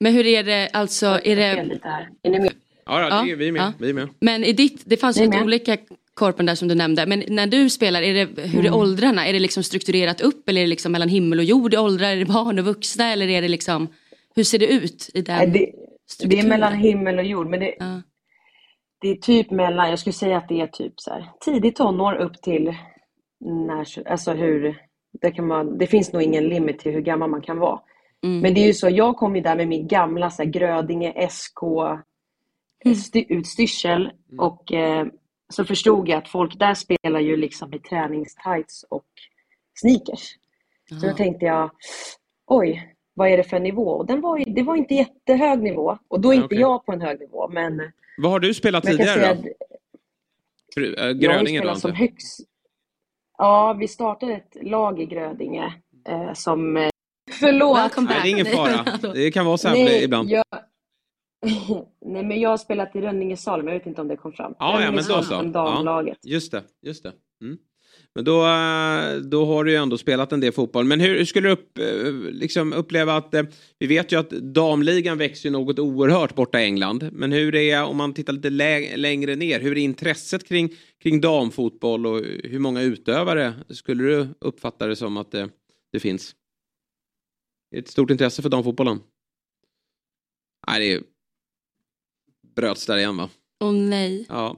Men 0.00 0.12
hur 0.12 0.26
är 0.26 0.42
det, 0.44 0.68
alltså, 0.72 1.06
är 1.06 1.20
Är 1.26 1.36
det... 1.36 1.78
Är 2.22 2.30
ni 2.30 2.38
med? 2.38 2.52
Ja, 2.84 3.08
ja, 3.08 3.22
det 3.22 3.32
är 3.32 3.36
vi 3.36 3.52
med. 3.52 3.60
ja. 3.60 3.72
Vi 3.78 3.90
är 3.90 3.94
med. 3.94 4.08
Men 4.20 4.44
i 4.44 4.52
ditt, 4.52 4.82
det 4.86 4.96
fanns 4.96 5.20
ju 5.20 5.24
är 5.24 5.44
olika 5.44 5.76
korpen 6.20 6.46
där 6.46 6.54
som 6.54 6.68
du 6.68 6.74
nämnde. 6.74 7.06
Men 7.06 7.22
när 7.28 7.46
du 7.46 7.70
spelar, 7.70 8.02
är 8.02 8.14
det, 8.14 8.42
hur 8.42 8.64
är 8.64 8.68
Mm. 8.68 8.80
åldrarna? 8.80 9.26
Är 9.26 9.32
det 9.32 9.38
liksom 9.38 9.62
strukturerat 9.62 10.20
upp 10.20 10.48
eller 10.48 10.60
är 10.60 10.64
det 10.64 10.70
liksom 10.70 10.92
mellan 10.92 11.08
himmel 11.08 11.38
och 11.38 11.44
jord 11.44 11.74
i 11.74 11.76
åldrar? 11.76 12.10
Är 12.10 12.16
det 12.16 12.24
barn 12.24 12.58
och 12.58 12.64
vuxna 12.64 13.12
eller 13.12 13.28
är 13.28 13.42
det 13.42 13.48
liksom, 13.48 13.88
hur 14.36 14.44
ser 14.44 14.58
det 14.58 14.66
ut 14.66 15.10
i 15.14 15.22
den 15.22 15.52
det, 15.52 15.72
det 16.24 16.38
är 16.38 16.48
mellan 16.48 16.74
himmel 16.74 17.18
och 17.18 17.24
jord. 17.24 17.46
Men 17.46 17.60
det, 17.60 17.74
det 19.00 19.08
är 19.08 19.16
typ 19.16 19.50
mellan, 19.50 19.90
jag 19.90 19.98
skulle 19.98 20.12
säga 20.12 20.36
att 20.36 20.48
det 20.48 20.60
är 20.60 20.66
typ 20.66 20.92
så 20.96 21.10
här, 21.10 21.30
tidigt 21.44 21.76
tonår 21.76 22.14
upp 22.14 22.42
till 22.42 22.74
när, 23.40 24.08
alltså 24.10 24.32
hur, 24.32 24.76
det, 25.20 25.30
kan 25.30 25.46
man, 25.46 25.78
det 25.78 25.86
finns 25.86 26.12
nog 26.12 26.22
ingen 26.22 26.44
limit 26.44 26.78
till 26.78 26.92
hur 26.92 27.00
gammal 27.00 27.30
man 27.30 27.42
kan 27.42 27.58
vara. 27.58 27.80
Mm. 28.24 28.40
Men 28.40 28.54
det 28.54 28.60
är 28.60 28.66
ju 28.66 28.74
så, 28.74 28.88
jag 28.88 29.16
kom 29.16 29.36
ju 29.36 29.42
där 29.42 29.56
med 29.56 29.68
min 29.68 29.86
gamla 29.88 30.30
så 30.30 30.42
här, 30.42 30.50
Grödinge 30.50 31.28
SK 31.30 31.60
sty, 32.96 33.24
utstyrsel 33.28 34.10
och 34.38 34.72
eh, 34.72 35.06
så 35.50 35.64
förstod 35.64 36.08
jag 36.08 36.18
att 36.18 36.28
folk 36.28 36.58
där 36.58 36.74
spelar 36.74 37.20
ju 37.20 37.36
liksom 37.36 37.74
i 37.74 37.78
träningstights 37.78 38.82
och 38.88 39.04
sneakers. 39.80 40.36
Så 41.00 41.06
då 41.06 41.12
tänkte 41.14 41.44
jag, 41.46 41.70
oj, 42.46 42.94
vad 43.14 43.28
är 43.28 43.36
det 43.36 43.44
för 43.44 43.60
nivå? 43.60 43.90
Och 43.90 44.06
den 44.06 44.20
var, 44.20 44.54
det 44.54 44.62
var 44.62 44.76
inte 44.76 44.94
jättehög 44.94 45.62
nivå. 45.62 45.98
Och 46.08 46.20
då 46.20 46.28
är 46.28 46.36
Nej, 46.36 46.36
inte 46.36 46.46
okej. 46.54 46.60
jag 46.60 46.86
på 46.86 46.92
en 46.92 47.00
hög 47.00 47.20
nivå. 47.20 47.48
Men, 47.48 47.92
Vad 48.18 48.32
har 48.32 48.40
du 48.40 48.54
spelat 48.54 48.84
tidigare 48.84 49.20
säga 49.20 49.34
då? 49.34 49.48
jag 50.76 51.02
har 51.02 51.08
ju 51.08 51.14
Gröninge 51.14 51.60
då? 51.60 51.74
som 51.74 51.92
högst. 51.92 52.40
Ja, 53.38 53.76
vi 53.80 53.88
startade 53.88 54.34
ett 54.34 54.56
lag 54.62 55.00
i 55.00 55.06
Grödinge 55.06 55.74
eh, 56.08 56.32
som... 56.32 56.76
Eh, 56.76 56.88
förlåt! 57.30 57.96
Nej, 57.96 58.06
det 58.22 58.28
är 58.28 58.30
ingen 58.30 58.46
fara. 58.46 58.98
Det 59.14 59.30
kan 59.30 59.46
vara 59.46 59.56
så 59.56 59.68
här 59.68 59.74
Nej, 59.74 60.04
ibland. 60.04 60.30
Jag... 60.30 60.44
Nej, 62.06 62.24
men 62.24 62.40
jag 62.40 62.50
har 62.50 62.56
spelat 62.56 62.96
i 62.96 63.00
Rönningesalm. 63.00 63.66
Jag 63.66 63.74
vet 63.74 63.86
inte 63.86 64.00
om 64.00 64.08
det 64.08 64.16
kom 64.16 64.32
fram. 64.32 64.54
Ja, 64.58 64.82
ja, 64.82 64.92
men 64.92 65.04
då 65.08 65.22
så. 65.22 65.42
Damlaget. 65.42 66.18
Ja, 66.22 66.30
just 66.30 66.52
det, 66.52 66.62
just 66.82 67.02
det. 67.02 67.12
Mm. 67.42 67.58
Men 68.14 68.24
då, 68.24 68.46
eh, 68.46 69.16
då 69.16 69.46
har 69.46 69.64
du 69.64 69.70
ju 69.70 69.76
ändå 69.76 69.98
spelat 69.98 70.32
en 70.32 70.40
del 70.40 70.52
fotboll. 70.52 70.84
Men 70.84 71.00
hur 71.00 71.24
skulle 71.24 71.48
du 71.48 71.52
upp, 71.52 71.78
eh, 71.78 72.12
liksom 72.30 72.72
uppleva 72.72 73.16
att, 73.16 73.34
eh, 73.34 73.42
vi 73.78 73.86
vet 73.86 74.12
ju 74.12 74.18
att 74.18 74.30
damligan 74.30 75.18
växer 75.18 75.50
något 75.50 75.78
oerhört 75.78 76.34
borta 76.34 76.60
i 76.60 76.64
England. 76.64 77.08
Men 77.12 77.32
hur 77.32 77.54
är, 77.54 77.84
om 77.84 77.96
man 77.96 78.14
tittar 78.14 78.32
lite 78.32 78.50
lä 78.50 78.96
längre 78.96 79.36
ner, 79.36 79.60
hur 79.60 79.72
är 79.72 79.82
intresset 79.82 80.48
kring, 80.48 80.70
kring 81.02 81.20
damfotboll 81.20 82.06
och 82.06 82.20
hur 82.44 82.58
många 82.58 82.82
utövare 82.82 83.54
skulle 83.68 84.02
du 84.02 84.28
uppfatta 84.40 84.86
det 84.86 84.96
som 84.96 85.16
att 85.16 85.32
det, 85.32 85.48
det 85.92 86.00
finns? 86.00 86.34
Är 87.70 87.76
det 87.76 87.82
ett 87.82 87.88
stort 87.88 88.10
intresse 88.10 88.42
för 88.42 88.48
damfotbollen? 88.48 88.98
Nej, 90.68 90.80
det 90.80 90.94
är 90.94 91.02
bröts 92.56 92.86
där 92.86 92.96
igen 92.98 93.16
va? 93.16 93.28
Åh 93.60 93.72
nej. 93.72 94.26
Ja. 94.28 94.56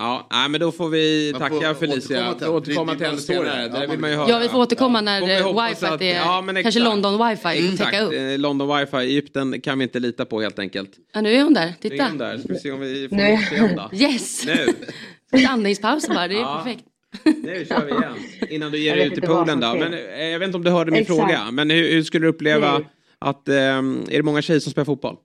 Ja, 0.00 0.26
nej, 0.30 0.48
men 0.48 0.60
då 0.60 0.72
får 0.72 0.88
vi 0.88 1.30
Man 1.32 1.40
tacka 1.40 1.74
får 1.74 1.74
Felicia. 1.74 2.18
återkomma 2.30 2.34
till- 2.38 2.48
återkomma 2.48 2.94
till 2.94 3.06
henne 3.06 3.18
det. 3.26 3.68
Det 3.68 3.80
Ja, 3.80 3.86
vill 3.90 3.98
man 3.98 4.10
ju 4.10 4.16
man- 4.16 4.26
höra. 4.26 4.36
Ja, 4.36 4.38
vi 4.38 4.48
får 4.48 4.58
återkomma 4.58 5.00
när 5.00 5.42
Får 5.42 5.68
wifi 5.68 5.86
att- 5.86 6.02
är, 6.02 6.14
ja, 6.14 6.42
men 6.42 6.62
kanske. 6.62 6.80
London 6.80 7.28
wifi 7.28 7.58
Mm, 7.58 7.76
täcka 7.76 7.88
exakt. 7.90 8.02
upp. 8.02 8.12
Eh, 8.12 8.38
London 8.38 8.78
wifi, 8.78 8.96
Egypten 8.96 9.60
kan 9.60 9.78
vi 9.78 9.82
inte 9.82 10.00
lita 10.00 10.24
på 10.24 10.40
helt 10.40 10.58
enkelt. 10.58 10.90
Ja, 11.12 11.20
nu 11.20 11.32
är 11.34 11.42
hon 11.42 11.54
där. 11.54 11.64
Nu 11.66 11.70
är 11.86 11.90
Titta. 11.90 12.04
hon 12.08 12.18
där. 12.18 12.38
Ska 12.38 12.52
vi 12.52 12.58
se 12.58 12.70
om 12.72 12.80
vi 12.80 13.08
får 13.08 13.16
Nu. 13.16 13.38
se 13.50 13.74
då. 13.76 13.90
Yes! 13.96 14.46
Nu. 14.46 14.66
Lite 15.32 15.48
andningspaus 15.48 16.08
bara, 16.08 16.28
det 16.28 16.34
är 16.34 16.38
Ja. 16.40 16.62
perfekt. 16.64 16.84
Nu 17.24 17.64
kör 17.68 17.84
vi 17.84 17.90
igen. 17.92 18.14
Innan 18.50 18.72
du 18.72 18.78
ger 18.78 18.96
dig 18.96 19.06
ut 19.06 19.18
i 19.18 19.20
poolen 19.20 19.60
då. 19.60 19.74
Men 19.74 19.92
eh, 19.94 20.24
jag 20.24 20.38
vet 20.38 20.46
inte 20.46 20.56
om 20.56 20.64
du 20.64 20.70
hörde 20.70 20.90
min 20.90 21.00
Exakt. 21.02 21.18
fråga. 21.20 21.50
Men 21.50 21.70
hur, 21.70 21.90
hur 21.92 22.02
skulle 22.02 22.26
du 22.26 22.30
uppleva 22.30 22.72
Nej. 22.78 22.88
Att, 23.18 23.48
eh, 23.48 23.54
är 23.56 24.12
det 24.16 24.22
många 24.22 24.42
tjejer 24.42 24.60
som 24.60 24.72
spelar 24.72 24.84
fotboll? 24.84 25.16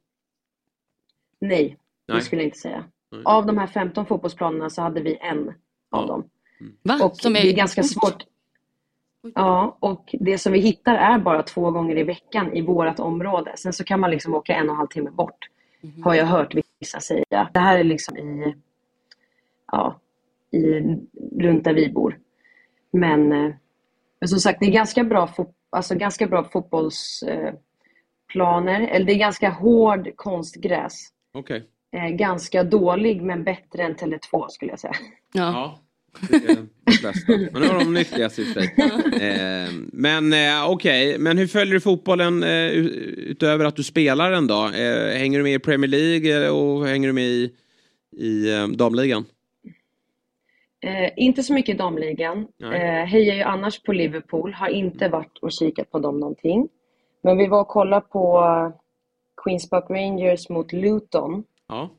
Nej, 1.42 1.78
Nej. 2.08 2.18
det 2.18 2.24
skulle 2.24 2.42
jag 2.42 2.48
inte 2.48 2.58
säga. 2.58 2.84
Av 3.26 3.46
de 3.46 3.58
här 3.58 3.68
15 3.68 4.06
fotbollsplanerna 4.06 4.70
så 4.70 4.82
hade 4.82 5.02
vi 5.02 5.18
en 5.22 5.54
av 5.92 6.08
dem. 6.08 6.30
Va? 6.82 7.00
Och 7.06 7.18
Som 7.18 7.36
är- 7.36 7.42
det 7.42 7.50
är 7.50 7.56
ganska 7.56 7.84
svårt. 7.84 8.24
Ja, 9.36 9.78
och 9.80 10.16
det 10.20 10.38
som 10.38 10.54
vi 10.54 10.60
hittar 10.60 10.96
är 10.96 11.20
bara 11.20 11.44
två 11.44 11.72
gånger 11.72 11.98
i 11.98 12.04
veckan 12.04 12.54
i 12.54 12.62
vårt 12.62 13.00
område. 13.00 13.54
Sen 13.58 13.74
så 13.74 13.84
kan 13.84 14.00
man 14.00 14.12
liksom 14.12 14.36
åka 14.36 14.54
en 14.56 14.70
och 14.70 14.74
en 14.74 14.78
halv 14.78 14.88
timme 14.88 15.12
bort. 15.12 15.50
Har 16.04 16.14
jag 16.16 16.26
hört 16.26 16.56
vissa 16.80 17.00
säga. 17.00 17.50
Det 17.54 17.60
här 17.60 17.78
är 17.80 17.84
liksom 17.84 18.18
i, 18.18 18.56
ja, 19.72 20.00
i, 20.52 20.60
runt 21.42 21.64
där 21.64 21.74
vi 21.74 21.90
bor. 21.92 22.20
Men, 22.92 23.32
eh, 23.32 23.52
men 24.20 24.30
som 24.30 24.40
sagt, 24.40 24.60
det 24.60 24.66
är 24.66 24.72
ganska 24.72 25.04
bra, 25.04 25.28
fot, 25.28 25.56
alltså 25.70 25.96
ganska 25.96 26.28
bra 26.28 26.44
fotbollsplaner. 26.44 27.48
Eh, 27.48 27.54
planer. 28.34 28.82
Eller 28.82 29.06
det 29.06 29.14
är 29.14 29.18
ganska 29.18 29.50
hård 29.50 30.10
konstgräs. 30.16 31.10
Okej. 31.34 31.64
Eh, 31.96 32.10
ganska 32.10 32.64
dålig 32.64 33.22
men 33.22 33.44
bättre 33.44 33.84
än 33.84 33.96
Tele2 33.96 34.48
skulle 34.50 34.72
jag 34.72 34.80
säga. 34.80 34.94
Ja. 35.34 35.80
Det 36.30 36.36
är 36.36 36.56
det 36.86 37.02
bästa. 37.02 37.34
Men 37.52 37.62
nu 37.62 37.68
har 37.68 37.80
de 37.80 37.94
nyttigaste 37.94 38.42
i 38.42 38.46
sig. 38.46 38.76
Eh, 39.22 39.70
men 39.94 40.34
eh, 40.34 40.70
okej, 40.70 41.18
men 41.20 41.38
hur 41.38 41.48
följer 41.48 41.74
du 41.74 41.80
fotbollen 41.80 42.44
eh, 42.44 42.68
utöver 42.72 43.66
att 43.66 43.76
du 43.76 43.84
spelar 43.84 44.32
den 44.32 44.48
då? 44.48 44.66
Eh, 44.66 45.18
hänger 45.18 45.38
du 45.38 45.44
med 45.44 45.54
i 45.54 45.60
Premier 45.60 45.90
League 45.90 46.50
och 46.50 46.88
hänger 46.88 47.08
du 47.08 47.14
med 47.14 47.24
i, 47.24 47.52
i 48.18 48.50
damligan? 48.76 49.26
Eh, 50.86 51.12
inte 51.18 51.44
så 51.44 51.54
mycket 51.54 51.76
i 51.76 51.78
damligan. 51.78 52.48
Eh, 52.64 53.06
hejar 53.06 53.36
ju 53.36 53.42
annars 53.42 53.84
på 53.84 53.94
Liverpool. 53.94 54.54
Har 54.54 54.70
inte 54.70 55.10
varit 55.10 55.38
och 55.42 55.52
kikat 55.52 55.92
på 55.92 56.00
dem 56.00 56.20
någonting. 56.20 56.68
Men 57.24 57.38
vi 57.38 57.48
var 57.48 57.62
och 57.62 57.68
kollade 57.68 58.06
på 58.06 58.44
Queens 59.44 59.70
Park 59.70 59.86
Rangers 59.90 60.50
mot 60.50 60.74
Luton. 60.74 61.44
Ja. 61.68 61.90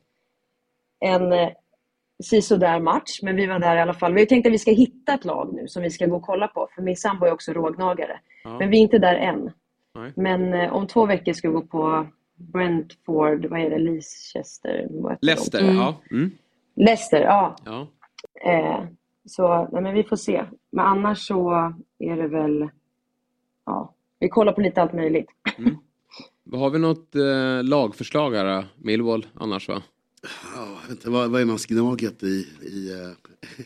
En 0.99 1.33
eh, 1.33 1.49
sisådär 2.23 2.79
match, 2.79 3.19
men 3.21 3.35
vi 3.35 3.45
var 3.45 3.59
där 3.59 3.75
i 3.75 3.81
alla 3.81 3.93
fall. 3.93 4.13
Vi 4.13 4.25
tänkte 4.25 4.49
att 4.49 4.53
vi 4.53 4.59
ska 4.59 4.71
hitta 4.71 5.13
ett 5.13 5.25
lag 5.25 5.53
nu 5.53 5.67
som 5.67 5.83
vi 5.83 5.89
ska 5.89 6.05
gå 6.05 6.15
och 6.15 6.21
kolla 6.21 6.47
på. 6.47 6.67
För 6.75 6.81
min 6.81 6.95
sambo 6.95 7.25
är 7.25 7.31
också 7.31 7.53
rågnagare. 7.53 8.19
Ja. 8.43 8.57
Men 8.59 8.69
vi 8.69 8.77
är 8.77 8.81
inte 8.81 8.99
där 8.99 9.15
än. 9.15 9.51
Nej. 9.95 10.13
Men 10.15 10.53
eh, 10.53 10.73
om 10.73 10.87
två 10.87 11.05
veckor 11.05 11.33
ska 11.33 11.47
vi 11.47 11.53
gå 11.53 11.61
på 11.61 12.07
Brentford, 12.35 13.45
vad 13.45 13.59
är 13.59 13.69
det, 13.69 13.77
Leicester? 13.77 14.87
Leicester, 15.21 15.61
ja. 15.61 15.95
Mm. 16.11 16.31
Leicester, 16.75 17.21
ja. 17.21 17.55
ja. 17.65 17.87
Eh, 18.51 18.83
så 19.25 19.67
nej, 19.71 19.81
men 19.81 19.93
vi 19.93 20.03
får 20.03 20.15
se. 20.15 20.45
Men 20.71 20.85
annars 20.85 21.27
så 21.27 21.73
är 21.99 22.15
det 22.15 22.27
väl, 22.27 22.69
ja, 23.65 23.94
vi 24.19 24.29
kollar 24.29 24.53
på 24.53 24.61
lite 24.61 24.81
allt 24.81 24.93
möjligt. 24.93 25.27
Har 26.53 26.69
vi 26.69 26.79
något 26.79 27.15
eh, 27.15 27.63
lagförslag 27.63 28.31
här? 28.35 28.55
då? 28.61 28.63
Millwall 28.77 29.25
annars 29.33 29.67
va? 29.67 29.83
Ja, 30.55 30.67
inte, 30.89 31.09
vad, 31.09 31.29
vad 31.31 31.41
är 31.41 31.45
man 31.45 31.57
Gnaget 31.67 32.23
i, 32.23 32.47
i, 32.61 32.91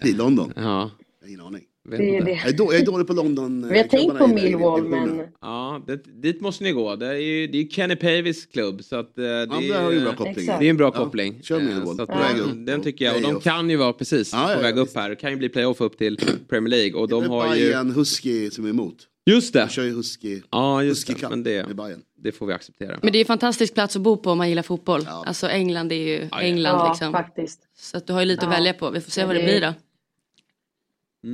eh, 0.02 0.08
i 0.10 0.14
London? 0.14 0.54
Ja. 0.56 0.62
Jag 0.62 1.28
har 1.28 1.30
ingen 1.30 1.42
aning. 1.42 1.64
Vet 1.90 2.00
Det 2.00 2.18
är 2.18 2.22
det. 2.26 2.32
Jag 2.32 2.48
är, 2.48 2.58
då, 2.58 2.64
jag 2.74 2.82
är 2.82 2.86
dålig 2.86 3.08
på 3.08 3.14
London. 3.14 3.64
eh, 3.64 3.70
Vi 3.70 3.78
har 3.78 3.88
tänkt 3.88 4.18
på 4.18 4.28
Millwall, 4.28 4.84
men 4.84 5.22
Ja, 5.42 5.84
det, 5.88 6.22
dit 6.22 6.42
måste 6.42 6.64
ni 6.64 6.72
gå. 6.72 6.96
Det 6.96 7.08
är 7.08 7.14
ju 7.14 7.48
det 7.48 7.58
är 7.58 7.68
Kenny 7.68 7.96
Pavis 7.96 8.46
klubb. 8.46 8.84
Så 8.84 8.96
att, 8.96 9.18
eh, 9.18 9.24
det, 9.24 9.48
men 9.50 9.64
är, 9.72 9.92
en 9.92 10.04
bra 10.04 10.16
koppling. 10.16 10.46
Det 10.46 10.52
är 10.52 10.64
en 10.70 10.78
bra 10.78 10.92
Ja, 10.96 11.04
koppling. 11.04 11.40
kör 11.44 11.60
Eh, 11.60 11.64
Millwall. 11.66 11.96
så 11.96 12.02
att, 12.02 12.10
På 12.10 12.18
väg 12.18 12.38
eh, 12.38 12.44
upp. 12.46 12.66
Den 12.66 12.82
tycker 12.82 13.06
jag. 13.06 13.16
Och 13.16 13.22
de 13.22 13.40
kan 13.42 13.70
ju 13.70 13.76
vara 13.78 13.94
precis 13.94 14.34
Ja, 14.34 14.50
ja, 14.52 14.56
på 14.58 14.62
väg 14.62 14.78
ja, 14.78 14.82
upp 14.82 14.96
här. 14.96 15.10
Det 15.10 15.16
kan 15.16 15.32
ju 15.32 15.38
bli 15.38 15.50
playoff 15.50 15.82
upp 15.82 15.98
till 15.98 16.20
Premier 16.50 16.70
League. 16.70 16.94
Och 17.02 17.08
Det 17.08 17.16
de 17.16 17.24
är 17.24 17.28
har 17.28 17.56
ju... 17.56 17.62
Bayern 17.66 17.92
Husky 17.92 18.50
som 18.50 18.66
är 18.66 18.70
emot. 18.70 18.96
Just 19.30 19.54
det! 19.54 19.60
De 19.60 19.70
kör 19.70 19.84
ju 19.84 19.96
Husky. 19.96 20.42
Ja, 20.52 20.84
just 20.84 21.02
Husky 21.02 21.14
det. 21.14 21.20
Cup 21.20 21.30
Men 21.30 21.44
det, 21.44 21.68
med 21.68 21.76
Bayern. 21.76 22.02
det 22.18 22.32
får 22.32 22.46
vi 22.48 22.54
acceptera. 22.54 23.00
Men 23.02 23.12
det 23.12 23.18
är 23.18 23.20
en 23.20 23.26
fantastisk 23.26 23.74
plats 23.74 23.96
att 23.96 24.02
bo 24.02 24.18
på 24.18 24.32
om 24.32 24.38
man 24.38 24.50
gillar 24.50 24.64
fotboll. 24.64 25.08
Alltså 25.08 25.48
England 25.50 25.92
är 25.92 25.96
ju 25.96 26.28
ja. 26.32 26.42
England 26.42 26.80
ja, 26.80 26.90
liksom. 26.90 27.12
faktiskt. 27.12 27.60
Så 27.78 27.98
att 27.98 28.08
du 28.08 28.14
har 28.14 28.20
ju 28.20 28.26
lite 28.26 28.46
Ja. 28.46 28.50
att 28.52 28.56
välja 28.58 28.74
på. 28.74 28.90
Vi 28.90 29.02
får 29.02 29.12
se 29.12 29.22
Ja, 29.22 29.28
vad 29.28 29.36
det 29.36 29.42
det- 29.42 29.46
blir 29.46 29.62
då. 29.62 29.74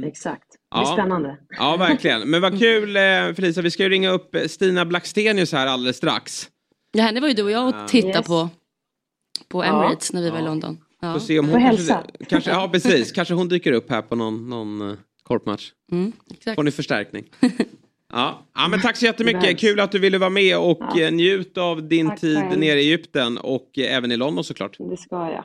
Exakt. 0.08 0.52
Det 0.52 0.58
Ja. 0.72 0.78
blir 0.80 0.94
spännande. 1.04 1.38
Ja, 1.50 1.78
verkligen. 1.78 2.30
Men 2.30 2.42
vad 2.42 2.60
kul 2.60 2.96
eh, 2.96 3.02
Felicia. 3.36 3.64
Vi 3.64 3.72
ska 3.72 3.84
ju 3.84 3.90
ringa 3.90 4.10
upp 4.10 4.36
eh, 4.36 4.44
Stina 4.48 4.86
Blackstenius 4.86 5.52
här 5.52 5.68
alldeles 5.68 5.98
strax. 5.98 6.50
Ja, 6.92 7.04
henne 7.04 7.20
var 7.20 7.28
ju 7.28 7.34
du 7.34 7.44
och 7.44 7.52
jag 7.52 7.68
och 7.68 7.88
tittade 7.88 8.14
Yes. 8.18 8.28
på. 8.28 8.50
På 9.48 9.64
Ja. 9.66 9.70
Emirates 9.70 10.14
när 10.14 10.22
vi 10.22 10.30
var 10.30 10.40
i 10.40 10.42
London. 10.42 10.78
Ja. 11.02 11.14
Får 11.14 11.20
se 11.20 11.40
om 11.40 11.50
hon 11.50 11.62
kanske, 11.62 11.98
kanske, 12.30 12.50
ja 12.52 12.70
precis, 12.74 13.12
kanske 13.12 13.34
hon 13.34 13.48
dyker 13.48 13.72
upp 13.72 13.90
här 13.90 14.02
på 14.02 14.16
någon, 14.16 14.50
någon 14.50 14.82
uh, 14.82 14.98
korpmatch. 15.24 15.72
Mm, 15.92 16.12
exakt. 16.32 16.56
Får 16.56 16.64
ni 16.64 16.72
förstärkning. 16.72 17.26
Ja. 18.14 18.46
ja, 18.56 18.68
men 18.68 18.82
tack 18.82 18.98
så 18.98 19.06
jättemycket. 19.06 19.60
Kul 19.60 19.80
att 19.80 19.92
du 19.92 20.00
ville 20.00 20.18
vara 20.18 20.30
med 20.30 20.58
och 20.58 20.78
Ja. 20.96 21.02
eh, 21.02 21.12
njut 21.12 21.58
av 21.58 21.88
din 21.88 22.08
Tack 22.10 22.20
tid 22.22 22.38
själv. 22.38 22.60
nere 22.60 22.82
i 22.82 22.86
Egypten 22.88 23.38
och 23.38 23.78
eh, 23.80 23.96
även 23.98 24.12
i 24.12 24.18
London 24.18 24.44
såklart. 24.44 24.78
Det 24.78 24.98
ska 24.98 25.16
jag. 25.16 25.44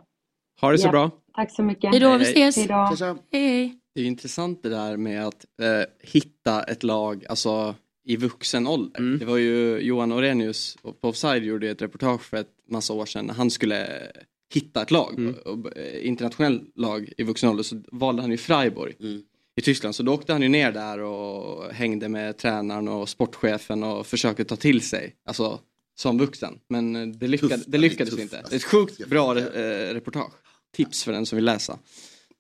Ha 0.60 0.72
det 0.72 0.78
så 0.78 0.86
Ja. 0.86 0.90
bra. 0.90 1.10
Tack 1.34 1.54
så 1.54 1.62
mycket. 1.62 1.90
Hej 1.90 2.00
då, 2.00 2.16
vi 2.16 2.24
ses. 2.24 2.56
Hej 2.56 2.66
då. 2.66 2.88
Tja, 2.90 2.96
tja. 2.96 3.16
Hej, 3.32 3.48
hej. 3.48 3.76
Det 3.94 4.00
är 4.00 4.04
intressant 4.04 4.62
det 4.62 4.68
där 4.68 4.96
med 4.96 5.26
att 5.26 5.44
eh, 5.62 5.68
hitta 6.02 6.62
ett 6.62 6.82
lag 6.82 7.24
alltså, 7.28 7.74
i 8.04 8.16
vuxen 8.16 8.66
ålder. 8.66 9.00
Mm. 9.00 9.18
Det 9.18 9.24
var 9.24 9.36
ju 9.36 9.78
Johan 9.78 10.12
Orenius 10.12 10.76
på 11.00 11.08
Offside 11.08 11.44
gjorde 11.44 11.70
ett 11.70 11.82
reportage 11.82 12.22
för 12.22 12.36
ett 12.36 12.50
massa 12.70 12.92
år 12.92 13.06
sedan. 13.06 13.26
när 13.26 13.34
Han 13.34 13.50
skulle 13.50 13.88
hitta 14.54 14.82
ett 14.82 14.90
lag, 14.90 15.14
Mm. 15.18 15.34
eh, 15.76 16.06
internationellt 16.06 16.62
lag 16.76 17.12
i 17.16 17.22
vuxen 17.22 17.50
ålder 17.50 17.62
så 17.62 17.82
valde 17.92 18.22
han 18.22 18.30
ju 18.30 18.36
Freiburg 18.36 18.96
Mm. 19.00 19.22
I 19.60 19.62
Tyskland. 19.62 19.94
Så 19.94 20.02
då 20.02 20.12
åkte 20.14 20.32
han 20.32 20.42
ju 20.42 20.48
ner 20.48 20.72
där 20.72 20.98
och 20.98 21.72
hängde 21.72 22.08
med 22.08 22.36
tränaren 22.38 22.88
och 22.88 23.08
sportchefen 23.08 23.82
och 23.82 24.06
försökte 24.06 24.44
ta 24.44 24.56
till 24.56 24.80
sig. 24.80 25.14
Alltså 25.24 25.60
som 25.98 26.18
vuxen. 26.18 26.58
Men 26.68 26.96
eh, 26.96 27.06
det, 27.06 27.28
lyckades, 27.28 27.54
Tufft, 27.56 27.72
det 27.72 27.78
lyckades 27.78 28.10
tufft, 28.10 28.22
inte. 28.22 28.36
alltså. 28.38 28.50
Det 28.50 28.56
är 28.56 28.58
ett 28.58 28.64
sjukt 28.64 29.06
bra 29.08 29.38
eh, 29.38 29.94
reportage. 29.94 30.32
tips 30.76 31.04
för 31.04 31.12
den 31.12 31.26
som 31.26 31.36
vill 31.36 31.44
läsa. 31.44 31.78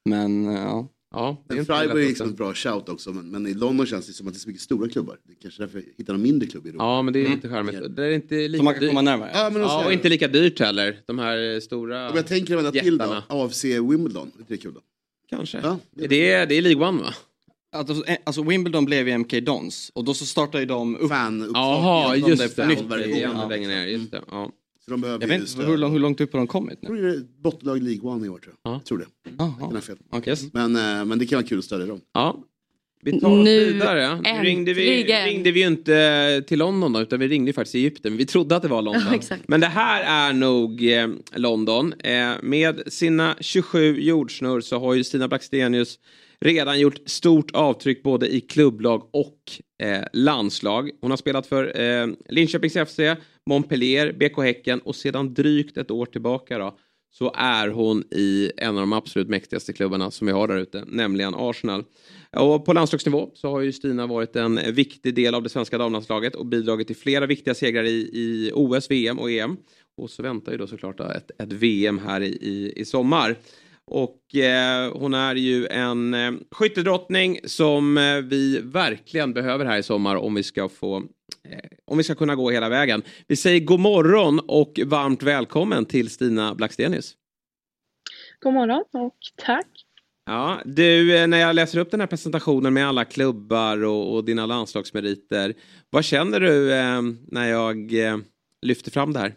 Men 0.04 0.46
eh, 0.48 0.54
ja. 0.54 0.88
Ja, 1.14 1.44
Men 1.48 1.66
Freiburg 1.66 2.04
är 2.04 2.08
liksom 2.08 2.28
ett 2.28 2.36
bra 2.36 2.54
shout 2.54 2.88
också, 2.88 3.12
men, 3.12 3.30
men 3.30 3.46
i 3.46 3.54
London 3.54 3.86
känns 3.86 4.06
det 4.06 4.12
som 4.12 4.26
att 4.28 4.32
det 4.34 4.36
är 4.36 4.40
så 4.40 4.48
mycket 4.48 4.62
stora 4.62 4.88
klubbar. 4.88 5.18
Det 5.24 5.32
är 5.32 5.36
kanske 5.42 5.62
därför 5.62 5.78
jag 5.78 5.86
hittar 5.98 6.14
en 6.14 6.22
mindre 6.22 6.48
klubb 6.48 6.66
i 6.66 6.68
Europa. 6.68 6.84
Ja, 6.84 7.02
men 7.02 7.12
det 7.14 7.26
är 7.26 7.28
lite 7.28 7.48
charmigt. 7.48 7.96
Det 7.96 8.04
är 8.04 8.10
inte 8.10 8.34
lika 8.34 8.58
Så 8.58 8.64
man 8.64 8.74
kan 8.74 8.80
dyrt. 8.80 8.90
komma 8.90 9.02
närmare. 9.02 9.30
Ja, 9.34 9.50
men 9.52 9.62
Ja, 9.62 9.84
och 9.86 9.92
inte 9.92 10.08
lika 10.08 10.28
dyrt 10.28 10.60
heller. 10.60 11.00
De 11.06 11.18
här 11.18 11.60
stora 11.60 12.10
Om 12.10 12.16
jag 12.16 12.26
tänker 12.26 12.56
vända 12.56 12.72
till 12.72 12.98
då. 12.98 13.22
AFC 13.28 13.64
Wimbledon, 13.64 14.32
är 14.38 14.44
det 14.48 14.56
kul 14.56 14.74
då? 14.74 14.80
Kanske. 15.30 15.60
Ja, 15.62 15.78
Det 16.08 16.30
är, 16.32 16.46
det 16.46 16.54
är 16.54 16.62
League 16.62 16.88
One 16.88 17.02
va? 17.02 17.14
Alltså, 17.72 18.06
eh, 18.06 18.16
alltså 18.24 18.42
Wimbledon 18.42 18.84
blev 18.84 19.08
ju 19.08 19.18
MK 19.18 19.40
Dons 19.40 19.90
och 19.94 20.04
då 20.04 20.14
så 20.14 20.26
startade 20.26 20.58
ju 20.62 20.66
de 20.66 20.96
upp 20.96 21.08
Fan, 21.08 21.50
Jaha, 21.54 22.12
de 22.12 22.18
just 22.18 22.56
där 22.56 22.66
det. 22.96 23.18
Ja. 23.18 23.48
längre 23.48 23.68
ner. 23.68 23.86
Just 23.86 24.10
det. 24.10 24.22
Ja. 24.30 24.50
Så 24.84 24.90
de 24.90 25.00
behöver 25.00 25.20
Jag 25.22 25.28
vet 25.38 25.50
inte 25.50 25.66
hur, 25.66 25.76
lång, 25.76 25.92
hur 25.92 25.98
långt 25.98 26.20
upp 26.20 26.32
har 26.32 26.38
de 26.40 26.46
kommit 26.46 26.78
Jag 26.80 26.90
nu? 26.92 26.96
tror 26.98 27.08
det 27.08 27.14
är 27.14 27.24
bottenlag 27.42 27.82
League 27.82 28.10
One 28.10 28.26
i 28.26 28.28
år 28.28 28.38
tror 28.38 28.54
jag. 28.62 28.72
Ja. 28.72 28.76
Jag 28.76 28.84
tror 28.84 28.98
det. 28.98 29.06
Jag 29.38 29.58
kan 29.58 29.74
ha 29.74 29.80
fel. 29.80 29.96
Okej. 30.10 30.36
Men, 30.52 30.76
eh, 30.76 31.04
men 31.04 31.18
det 31.18 31.26
kan 31.26 31.36
vara 31.36 31.46
kul 31.46 31.58
att 31.58 31.64
stödja 31.64 31.86
dem. 31.86 32.00
ja. 32.12 32.36
Vi 33.02 33.20
tar 33.20 33.28
oss 33.28 33.44
Nu 33.44 33.72
vidare. 33.72 34.20
Nu 34.22 34.42
ringde 34.42 34.72
vi, 34.72 35.04
ringde 35.04 35.50
vi 35.50 35.62
inte 35.62 36.42
till 36.46 36.58
London 36.58 36.92
då, 36.92 37.00
utan 37.00 37.20
vi 37.20 37.28
ringde 37.28 37.52
faktiskt 37.52 37.74
Egypten. 37.74 38.16
Vi 38.16 38.26
trodde 38.26 38.56
att 38.56 38.62
det 38.62 38.68
var 38.68 38.82
London. 38.82 39.20
Ja. 39.30 39.36
Men 39.46 39.60
det 39.60 39.66
här 39.66 40.28
är 40.28 40.32
nog 40.32 40.92
eh, 40.92 41.08
London. 41.34 41.94
Eh, 41.98 42.30
med 42.42 42.82
sina 42.86 43.36
27 43.40 44.00
jordsnurr 44.00 44.60
så 44.60 44.78
har 44.78 44.94
ju 44.94 45.04
Stina 45.04 45.28
Blackstenius 45.28 45.98
redan 46.40 46.80
gjort 46.80 46.98
stort 47.06 47.50
avtryck 47.50 48.02
både 48.02 48.34
i 48.34 48.40
klubblag 48.40 49.08
och 49.12 49.36
eh, 49.82 50.04
landslag. 50.12 50.90
Hon 51.00 51.10
har 51.10 51.16
spelat 51.16 51.46
för 51.46 51.80
eh, 51.80 52.06
Linköpings 52.28 52.88
FC, 52.88 53.00
Montpellier, 53.46 54.12
BK 54.12 54.42
Häcken 54.42 54.80
och 54.80 54.96
sedan 54.96 55.34
drygt 55.34 55.76
ett 55.76 55.90
år 55.90 56.06
tillbaka 56.06 56.58
då, 56.58 56.78
så 57.10 57.32
är 57.36 57.68
hon 57.68 58.04
i 58.10 58.52
en 58.56 58.68
av 58.68 58.80
de 58.80 58.92
absolut 58.92 59.28
mäktigaste 59.28 59.72
klubbarna 59.72 60.10
som 60.10 60.26
vi 60.26 60.32
har 60.32 60.48
där 60.48 60.56
ute, 60.56 60.84
nämligen 60.86 61.34
Arsenal. 61.36 61.84
Och 62.36 62.64
på 62.64 62.72
landslagsnivå 62.72 63.30
så 63.34 63.50
har 63.50 63.60
ju 63.60 63.72
Stina 63.72 64.06
varit 64.06 64.36
en 64.36 64.60
viktig 64.74 65.14
del 65.14 65.34
av 65.34 65.42
det 65.42 65.48
svenska 65.48 65.78
damlandslaget 65.78 66.34
och 66.34 66.46
bidragit 66.46 66.86
till 66.86 66.96
flera 66.96 67.26
viktiga 67.26 67.54
segrar 67.54 67.84
i, 67.84 68.10
i 68.12 68.52
OS, 68.54 68.90
VM 68.90 69.18
och 69.18 69.30
EM. 69.30 69.56
Och 69.96 70.10
så 70.10 70.22
väntar 70.22 70.52
ju 70.52 70.58
då 70.58 70.66
såklart 70.66 71.00
ett, 71.00 71.30
ett 71.38 71.52
VM 71.52 71.98
här 71.98 72.20
i, 72.20 72.26
i, 72.26 72.72
i 72.76 72.84
sommar. 72.84 73.36
Och 73.86 74.34
eh, 74.34 74.92
hon 74.92 75.14
är 75.14 75.34
ju 75.34 75.66
en 75.66 76.14
eh, 76.14 76.32
skyttedrottning 76.50 77.38
som 77.44 77.98
eh, 77.98 78.16
vi 78.16 78.60
verkligen 78.62 79.32
behöver 79.32 79.64
här 79.64 79.78
i 79.78 79.82
sommar 79.82 80.16
om 80.16 80.34
vi 80.34 80.42
ska 80.42 80.68
få 80.68 81.02
om 81.84 81.98
vi 81.98 82.04
ska 82.04 82.14
kunna 82.14 82.34
gå 82.34 82.50
hela 82.50 82.68
vägen. 82.68 83.02
Vi 83.28 83.36
säger 83.36 83.60
god 83.60 83.80
morgon 83.80 84.40
och 84.48 84.80
varmt 84.86 85.22
välkommen 85.22 85.84
till 85.84 86.10
Stina 86.10 86.54
Blackstenius. 86.54 87.14
God 88.40 88.54
morgon 88.54 88.84
och 88.92 89.16
tack. 89.36 89.86
Ja, 90.26 90.60
du, 90.64 91.16
eh, 91.16 91.26
när 91.26 91.38
jag 91.38 91.54
läser 91.54 91.78
upp 91.78 91.90
den 91.90 92.00
här 92.00 92.06
presentationen 92.06 92.74
med 92.74 92.88
alla 92.88 93.04
klubbar 93.04 93.84
och, 93.84 94.14
och 94.14 94.24
dina 94.24 94.46
landslagsmeriter. 94.46 95.54
Vad 95.90 96.04
känner 96.04 96.40
du 96.40 96.74
eh, 96.74 97.02
när 97.28 97.48
jag 97.48 98.06
eh, 98.06 98.16
lyfter 98.62 98.90
fram 98.90 99.12
det 99.12 99.18
här? 99.18 99.34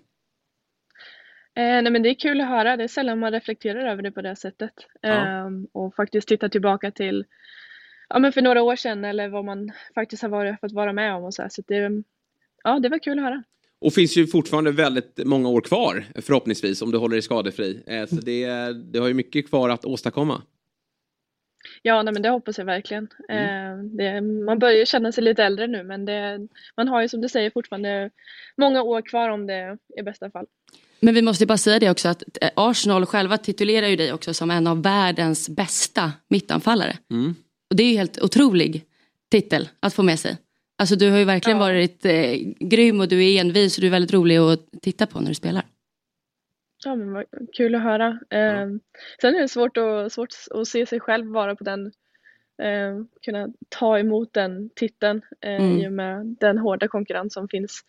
Eh, 1.55 1.81
nej 1.81 1.91
men 1.91 2.03
det 2.03 2.09
är 2.09 2.19
kul 2.19 2.41
att 2.41 2.47
höra, 2.47 2.77
det 2.77 2.83
är 2.83 2.87
sällan 2.87 3.19
man 3.19 3.31
reflekterar 3.31 3.91
över 3.91 4.03
det 4.03 4.11
på 4.11 4.21
det 4.21 4.35
sättet. 4.35 4.73
Ja. 5.01 5.09
Ehm, 5.09 5.67
och 5.71 5.95
faktiskt 5.95 6.27
titta 6.27 6.49
tillbaka 6.49 6.91
till 6.91 7.25
ja, 8.09 8.19
men 8.19 8.33
för 8.33 8.41
några 8.41 8.61
år 8.61 8.75
sedan 8.75 9.05
eller 9.05 9.29
vad 9.29 9.45
man 9.45 9.71
faktiskt 9.95 10.21
har 10.21 10.29
varit, 10.29 10.59
fått 10.59 10.71
vara 10.71 10.93
med 10.93 11.15
om 11.15 11.23
och 11.23 11.33
så 11.33 11.41
här. 11.41 11.49
Så 11.49 11.61
det, 11.67 12.03
ja, 12.63 12.79
det 12.79 12.89
var 12.89 12.99
kul 12.99 13.19
att 13.19 13.25
höra. 13.25 13.43
Och 13.81 13.93
finns 13.93 14.17
ju 14.17 14.27
fortfarande 14.27 14.71
väldigt 14.71 15.19
många 15.25 15.49
år 15.49 15.61
kvar 15.61 16.05
förhoppningsvis 16.15 16.81
om 16.81 16.91
du 16.91 16.97
håller 16.97 17.15
dig 17.15 17.21
skadefri. 17.21 17.83
Eh, 17.87 18.05
så 18.05 18.15
det, 18.15 18.47
det 18.73 18.99
har 18.99 19.07
ju 19.07 19.13
mycket 19.13 19.49
kvar 19.49 19.69
att 19.69 19.85
åstadkomma. 19.85 20.41
Ja, 21.81 22.03
nej, 22.03 22.13
men 22.13 22.21
det 22.21 22.29
hoppas 22.29 22.57
jag 22.57 22.65
verkligen. 22.65 23.07
Mm. 23.29 23.79
Eh, 23.79 23.83
det, 23.83 24.21
man 24.21 24.59
börjar 24.59 24.85
känna 24.85 25.11
sig 25.11 25.23
lite 25.23 25.43
äldre 25.43 25.67
nu 25.67 25.83
men 25.83 26.05
det, 26.05 26.47
man 26.77 26.87
har 26.87 27.01
ju 27.01 27.09
som 27.09 27.21
du 27.21 27.29
säger 27.29 27.49
fortfarande 27.49 28.09
många 28.57 28.81
år 28.81 29.01
kvar 29.01 29.29
om 29.29 29.47
det 29.47 29.77
i 29.99 30.03
bästa 30.03 30.31
fall. 30.31 30.45
Men 30.99 31.13
vi 31.13 31.21
måste 31.21 31.43
ju 31.43 31.47
bara 31.47 31.57
säga 31.57 31.79
det 31.79 31.89
också 31.89 32.09
att 32.09 32.23
eh, 32.41 32.49
Arsenal 32.55 33.05
själva 33.05 33.37
titulerar 33.37 33.87
ju 33.87 33.95
dig 33.95 34.13
också 34.13 34.33
som 34.33 34.51
en 34.51 34.67
av 34.67 34.83
världens 34.83 35.49
bästa 35.49 36.11
mittanfallare. 36.27 36.97
Mm. 37.11 37.35
Och 37.73 37.77
det 37.77 37.83
är 37.83 37.91
ju 37.91 37.97
helt 37.97 38.21
otrolig 38.21 38.85
titel 39.31 39.69
att 39.79 39.93
få 39.93 40.03
med 40.03 40.19
sig. 40.19 40.37
Alltså 40.77 40.95
du 40.95 41.11
har 41.11 41.17
ju 41.17 41.25
verkligen 41.25 41.59
varit 41.59 42.05
eh, 42.05 42.33
grym 42.59 42.99
och 42.99 43.07
du 43.07 43.25
är 43.25 43.41
envis 43.41 43.77
och 43.77 43.81
du 43.81 43.87
är 43.87 43.91
väldigt 43.91 44.13
rolig 44.13 44.37
att 44.37 44.59
titta 44.81 45.05
på 45.07 45.19
när 45.19 45.27
du 45.27 45.33
spelar. 45.33 45.63
Ja, 46.85 46.95
men 46.95 47.13
vad 47.13 47.25
kul 47.53 47.75
att 47.75 47.81
höra. 47.81 48.07
Eh, 48.29 48.67
sen 49.21 49.35
är 49.35 49.39
det 49.39 49.47
svårt 49.47 49.77
att, 49.77 50.13
svårt 50.13 50.29
att 50.51 50.67
se 50.67 50.85
sig 50.85 50.99
själv 50.99 51.27
vara 51.27 51.55
på 51.55 51.63
den, 51.63 51.85
eh, 52.63 53.05
kunna 53.21 53.47
ta 53.69 53.99
emot 53.99 54.33
den 54.33 54.69
titeln 54.75 55.21
eh, 55.41 55.55
Mm. 55.63 55.77
i 55.77 55.87
och 55.87 55.93
med 55.93 56.25
den 56.39 56.57
hårda 56.57 56.87
konkurrens 56.87 57.33
som 57.33 57.47
finns 57.47 57.81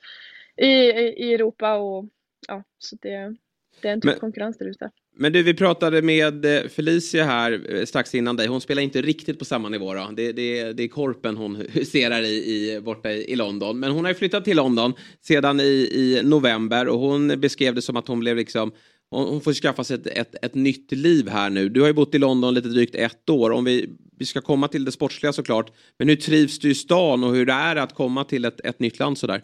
i, 0.57 0.67
i, 0.67 1.29
i 1.29 1.35
Europa 1.35 1.75
och 1.75 2.05
ja, 2.49 2.63
så 2.79 2.97
det, 3.03 3.37
det 3.83 3.89
är 3.89 3.93
en 3.93 4.01
tuff 4.01 4.11
Men- 4.11 4.21
konkurrens 4.21 4.59
där 4.59 4.67
ute. 4.71 4.91
Men 5.17 5.33
du, 5.33 5.43
vi 5.43 5.55
pratade 5.55 6.03
med 6.03 6.45
eh, 6.45 6.69
Felicia 6.69 7.25
här 7.25 7.77
eh, 7.77 7.85
strax 7.85 8.15
innan 8.15 8.37
dig. 8.37 8.47
Hon 8.47 8.61
spelar 8.61 8.83
inte 8.83 9.03
riktigt 9.03 9.39
på 9.39 9.45
samma 9.45 9.69
nivå 9.69 9.95
då. 9.95 10.11
Det, 10.17 10.33
det, 10.33 10.73
det 10.73 10.83
är 10.83 10.89
korpen 10.89 11.37
hon 11.37 11.57
huserar 11.73 12.23
i, 12.23 12.35
i 12.35 12.81
borta 12.81 13.13
i, 13.13 13.33
i 13.33 13.37
London. 13.37 13.79
Men 13.81 13.91
hon 13.93 14.05
har 14.05 14.11
ju 14.11 14.15
flyttat 14.15 14.45
till 14.45 14.57
London 14.57 14.93
sedan 15.21 15.61
i, 15.61 15.91
i 15.93 16.21
november 16.25 16.89
och 16.89 16.99
hon 16.99 17.41
beskrev 17.41 17.75
det 17.75 17.83
som 17.83 17.97
att 17.97 18.09
hon 18.09 18.21
blev 18.21 18.37
liksom 18.37 18.73
hon 19.11 19.29
hon 19.29 19.41
får 19.41 19.53
skaffa 19.53 19.85
sig 19.85 19.95
ett, 19.97 20.07
ett, 20.07 20.45
ett 20.45 20.55
nytt 20.55 20.93
liv 20.93 21.29
här 21.29 21.51
nu. 21.51 21.69
Du 21.69 21.81
har 21.81 21.89
ju 21.89 21.95
bott 21.95 22.15
i 22.15 22.19
London 22.19 22.55
lite 22.55 22.69
drygt 22.69 22.95
ett 22.95 23.31
år. 23.31 23.51
Om 23.51 23.65
vi, 23.65 23.89
vi 24.19 24.27
ska 24.27 24.41
komma 24.41 24.69
till 24.69 24.85
det 24.85 24.93
sportsliga 24.93 25.33
såklart. 25.33 25.73
Men 25.99 26.09
hur 26.09 26.17
trivs 26.17 26.59
du 26.59 26.71
i 26.71 26.75
stan 26.75 27.25
och 27.25 27.35
hur 27.35 27.47
det 27.47 27.53
är 27.53 27.77
att 27.77 27.95
komma 27.95 28.25
till 28.25 28.45
ett, 28.45 28.61
ett 28.61 28.81
nytt 28.81 28.99
land 28.99 29.19
sådär? 29.19 29.43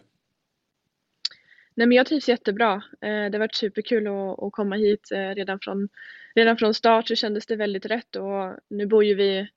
Nej, 1.75 1.87
men 1.87 1.97
jag 1.97 2.05
trivs 2.05 2.29
jättebra. 2.29 2.73
Eh, 3.01 3.09
det 3.29 3.33
har 3.33 3.39
varit 3.39 3.55
superkul 3.55 4.07
att, 4.07 4.51
komma 4.51 4.75
hit 4.75 5.11
eh, 5.11 5.29
redan 5.35 5.59
från, 5.59 5.89
redan 6.35 6.57
från 6.57 6.73
start 6.73 7.07
så 7.07 7.15
kändes 7.15 7.45
det 7.45 7.55
väldigt 7.55 7.85
rätt 7.85 8.15
och 8.15 8.55
nu 8.69 8.85
bor 8.85 9.03
ju 9.03 9.15
vi 9.15 9.47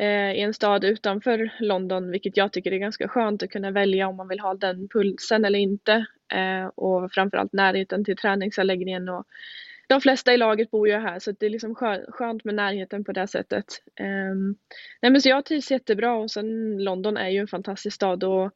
eh, 0.00 0.32
i 0.32 0.40
en 0.40 0.54
stad 0.54 0.84
utanför 0.84 1.50
London 1.60 2.10
vilket 2.10 2.36
jag 2.36 2.52
tycker 2.52 2.72
är 2.72 2.78
ganska 2.78 3.08
skönt 3.08 3.42
att 3.42 3.50
kunna 3.50 3.70
välja 3.70 4.08
om 4.08 4.16
man 4.16 4.28
vill 4.28 4.40
ha 4.40 4.54
den 4.54 4.88
pulsen 4.88 5.44
eller 5.44 5.58
inte 5.58 6.06
och 6.74 7.12
framförallt 7.12 7.52
närheten 7.52 8.04
till 8.04 8.16
träningsanläggningen 8.16 9.08
och 9.08 9.26
de 9.88 10.00
flesta 10.00 10.34
i 10.34 10.36
laget 10.36 10.70
bor 10.70 10.88
ju 10.88 10.94
här 10.94 11.18
så 11.18 11.32
det 11.32 11.46
är 11.46 11.50
liksom 11.50 11.74
skönt 12.08 12.44
med 12.44 12.54
närheten 12.54 13.04
på 13.04 13.12
det 13.12 13.26
sättet. 13.26 13.64
Ehm, 13.96 14.56
nej 15.02 15.12
men 15.12 15.22
så 15.22 15.28
jag 15.28 15.44
trivs 15.44 15.70
jättebra 15.70 16.14
och 16.14 16.30
sen 16.30 16.78
London 16.84 17.16
är 17.16 17.28
ju 17.28 17.38
en 17.38 17.46
fantastisk 17.46 17.94
stad 17.94 18.24
och 18.24 18.52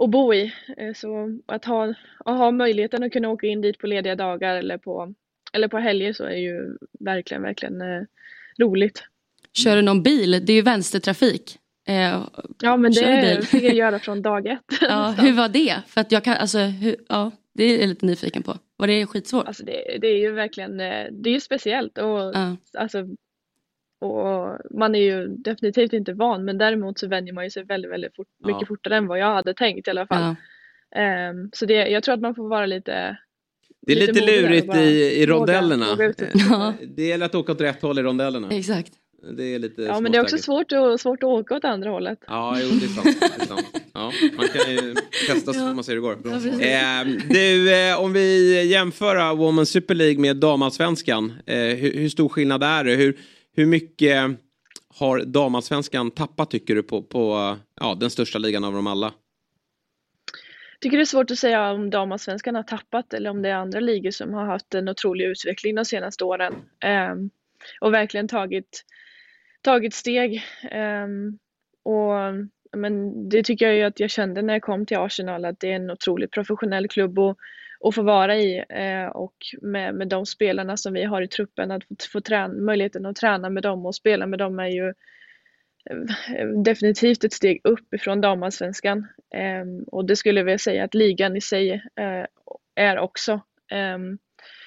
att 0.00 0.10
bo 0.10 0.34
i. 0.34 0.52
Eh, 0.76 0.92
Så 0.94 1.38
att 1.46 1.64
ha, 1.64 1.94
att 2.24 2.36
ha 2.38 2.50
möjligheten 2.50 3.02
att 3.02 3.12
kunna 3.12 3.28
åka 3.28 3.46
in 3.46 3.60
dit 3.60 3.78
på 3.78 3.86
lediga 3.86 4.14
dagar 4.16 4.56
eller 4.56 4.78
på, 4.78 5.14
eller 5.52 5.68
på 5.68 5.78
helger 5.78 6.12
så 6.12 6.24
är 6.24 6.36
ju 6.36 6.76
verkligen, 7.00 7.42
verkligen 7.42 7.80
eh, 7.80 8.02
roligt. 8.58 9.04
Kör 9.52 9.76
du 9.76 9.82
någon 9.82 10.02
bil? 10.02 10.30
Det 10.46 10.52
är 10.52 10.56
ju 10.56 10.62
vänstertrafik. 10.62 11.58
Eh, 11.88 12.24
Ja 12.62 12.76
men 12.76 12.92
det 12.92 13.46
fick 13.46 13.62
jag 13.62 13.74
göra 13.74 13.98
från 14.06 14.22
dag 14.22 14.46
ett. 14.46 14.60
Ja, 14.80 15.14
hur 15.18 15.32
var 15.36 15.48
det? 15.48 15.76
För 15.86 16.00
att 16.00 16.12
jag 16.12 16.24
kan, 16.24 16.36
alltså, 16.36 16.58
hur, 16.58 16.96
ja, 17.08 17.30
det 17.54 17.64
är 17.64 17.80
jag 17.80 17.88
lite 17.88 18.06
nyfiken 18.06 18.42
på. 18.42 18.58
Var 18.76 18.86
det 18.86 19.06
skitsvårt? 19.06 19.46
Alltså 19.46 19.64
det, 19.64 19.98
det 20.00 20.06
är 20.06 20.18
ju 20.18 20.30
verkligen, 20.32 20.80
eh, 20.80 21.06
det 21.10 21.30
är 21.30 21.34
ju 21.34 21.40
speciellt 21.40 21.98
och 21.98 22.06
Ja. 22.34 22.56
alltså 22.78 22.98
och 24.02 24.58
man 24.70 24.94
är 24.94 24.98
ju 25.00 25.28
definitivt 25.28 25.92
inte 25.92 26.12
van 26.12 26.44
men 26.44 26.58
däremot 26.58 26.98
så 26.98 27.06
vänjer 27.08 27.32
man 27.32 27.44
ju 27.44 27.50
sig 27.50 27.64
väldigt, 27.64 27.90
väldigt 27.90 28.16
fort, 28.16 28.26
Ja. 28.38 28.46
mycket 28.46 28.68
fortare 28.68 28.96
än 28.96 29.06
vad 29.06 29.18
jag 29.18 29.34
hade 29.34 29.54
tänkt 29.54 29.86
i 29.86 29.90
alla 29.90 30.06
fall. 30.06 30.22
Ja. 30.90 31.00
Ehm, 31.00 31.50
så 31.52 31.66
det, 31.66 31.74
jag 31.88 32.02
tror 32.02 32.14
att 32.14 32.20
man 32.20 32.34
får 32.34 32.48
vara 32.48 32.66
lite 32.66 33.16
Det 33.86 33.92
är 33.92 33.96
lite, 33.96 34.20
och 34.20 34.26
lurigt 34.26 34.74
i, 34.76 35.22
i 35.22 35.26
rondellerna. 35.26 35.86
våga 35.90 36.06
Eh, 36.06 36.72
Det 36.96 37.02
gäller 37.06 37.26
att 37.26 37.34
åka 37.34 37.52
åt 37.52 37.60
rätt 37.60 37.82
håll 37.82 37.98
i 37.98 38.02
rondellerna. 38.02 38.48
Exakt. 38.50 38.92
Det 39.36 39.54
är 39.54 39.58
lite 39.58 39.82
Ja 39.82 40.00
men 40.00 40.12
det 40.12 40.18
är 40.18 40.22
också 40.22 40.38
svårt 40.38 40.72
att, 40.72 41.00
svårt 41.00 41.22
att 41.22 41.28
åka 41.28 41.54
åt 41.56 41.64
andra 41.64 41.90
hållet. 41.90 42.18
Ja, 42.26 42.56
jo, 42.62 42.68
det 42.68 42.84
är 42.84 42.88
sant. 42.88 43.20
Det 43.36 43.42
är 43.42 43.46
sant. 43.46 43.66
Ja, 43.94 44.12
man 44.36 44.48
kan 44.48 44.72
ju 44.72 44.94
testa 45.28 45.52
så 45.52 45.58
får 45.58 45.74
man 45.74 45.84
se 45.84 45.92
hur 45.92 45.96
det 45.96 46.02
går. 46.02 46.18
Ja. 46.24 47.00
Eh, 47.00 47.06
du, 47.28 47.74
eh, 47.74 48.00
om 48.00 48.12
vi 48.12 48.62
jämför 48.66 49.16
Women's 49.16 49.64
Super 49.64 49.94
League 49.94 50.18
med 50.20 50.36
damallsvenskan. 50.36 51.32
Eh, 51.46 51.56
hur, 51.56 51.92
hur 51.92 52.08
stor 52.08 52.28
skillnad 52.28 52.62
är 52.62 52.84
det? 52.84 52.94
Hur, 52.94 53.16
hur 53.56 53.66
mycket 53.66 54.30
har 54.88 55.24
damallsvenskan 55.24 56.10
tappat 56.10 56.50
tycker 56.50 56.74
du 56.74 56.82
på, 56.82 57.02
på 57.02 57.56
ja, 57.80 57.94
den 58.00 58.10
största 58.10 58.38
ligan 58.38 58.64
av 58.64 58.72
dem 58.72 58.86
alla? 58.86 59.12
tycker 60.82 60.96
det 60.96 61.02
är 61.02 61.04
svårt 61.04 61.30
att 61.30 61.38
säga 61.38 61.70
om 61.70 61.90
damallsvenskan 61.90 62.54
har 62.54 62.62
tappat 62.62 63.14
eller 63.14 63.30
om 63.30 63.42
det 63.42 63.48
är 63.48 63.54
andra 63.54 63.80
ligor 63.80 64.10
som 64.10 64.34
har 64.34 64.44
haft 64.44 64.74
en 64.74 64.88
otrolig 64.88 65.24
utveckling 65.24 65.74
de 65.74 65.84
senaste 65.84 66.24
åren. 66.24 66.54
Ehm, 66.80 67.30
och 67.80 67.94
verkligen 67.94 68.28
tagit, 68.28 68.84
tagit 69.62 69.94
steg. 69.94 70.42
Ehm, 70.70 71.38
och 71.82 72.12
men 72.76 73.28
det 73.28 73.42
tycker 73.42 73.66
jag 73.66 73.76
ju 73.76 73.82
att 73.82 74.00
jag 74.00 74.10
kände 74.10 74.42
när 74.42 74.52
jag 74.52 74.62
kom 74.62 74.86
till 74.86 74.96
Arsenal 74.96 75.44
att 75.44 75.60
det 75.60 75.72
är 75.72 75.76
en 75.76 75.90
otroligt 75.90 76.30
professionell 76.30 76.88
klubb 76.88 77.18
och, 77.18 77.36
att 77.84 77.94
få 77.94 78.02
vara 78.02 78.36
i 78.36 78.64
eh, 78.68 79.06
och 79.06 79.36
med, 79.62 79.94
med 79.94 80.08
de 80.08 80.26
spelarna 80.26 80.76
som 80.76 80.92
vi 80.92 81.04
har 81.04 81.22
i 81.22 81.28
truppen, 81.28 81.70
att 81.70 81.84
få, 81.84 81.94
få 82.12 82.20
träna, 82.20 82.54
möjligheten 82.54 83.06
att 83.06 83.16
träna 83.16 83.50
med 83.50 83.62
dem 83.62 83.86
och 83.86 83.94
spela 83.94 84.26
med 84.26 84.38
dem 84.38 84.58
är 84.58 84.68
ju 84.68 84.88
eh, 85.90 86.46
definitivt 86.64 87.24
ett 87.24 87.32
steg 87.32 87.60
upp 87.64 87.94
ifrån 87.94 88.20
damallsvenskan. 88.20 89.06
Eh, 89.34 89.84
och 89.86 90.04
det 90.04 90.16
skulle 90.16 90.40
jag 90.40 90.44
vilja 90.44 90.58
säga 90.58 90.84
att 90.84 90.94
ligan 90.94 91.36
i 91.36 91.40
sig 91.40 91.72
eh, 91.72 92.26
är 92.74 92.98
också. 92.98 93.40
Ehm, 93.72 94.18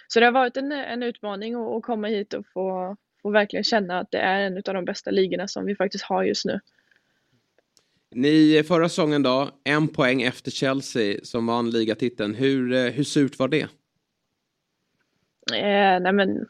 så 0.08 0.20
det 0.20 0.26
har 0.26 0.34
varit 0.34 0.58
en, 0.58 0.72
en 0.72 1.04
utmaning 1.04 1.56
att, 1.56 1.76
att 1.76 1.84
komma 1.84 2.08
hit 2.08 2.34
och 2.34 2.46
få, 2.54 2.98
få 3.22 3.30
verkligen 3.30 3.64
känna 3.64 4.00
att 4.00 4.12
det 4.12 4.20
är 4.20 4.40
en 4.40 4.58
av 4.58 4.74
de 4.74 4.86
bästa 4.86 5.12
ligorna 5.12 5.48
som 5.48 5.66
vi 5.66 5.76
faktiskt 5.76 6.04
har 6.04 6.24
just 6.24 6.46
nu. 6.46 6.60
Ni 8.18 8.56
eh, 8.58 8.64
förra 8.64 8.90
säsongen 8.90 9.24
då, 9.24 9.50
en 9.64 9.88
poäng 9.88 10.22
efter 10.22 10.52
Chelsea 10.52 11.20
som 11.24 11.46
vann 11.46 11.70
ligatiteln. 11.70 12.36
Hur, 12.36 12.74
eh, 12.74 12.92
hur 12.92 13.04
surt 13.04 13.40
var 13.40 13.48
det? 13.48 13.62
Eh, 15.54 16.00
nej 16.02 16.14
men, 16.14 16.46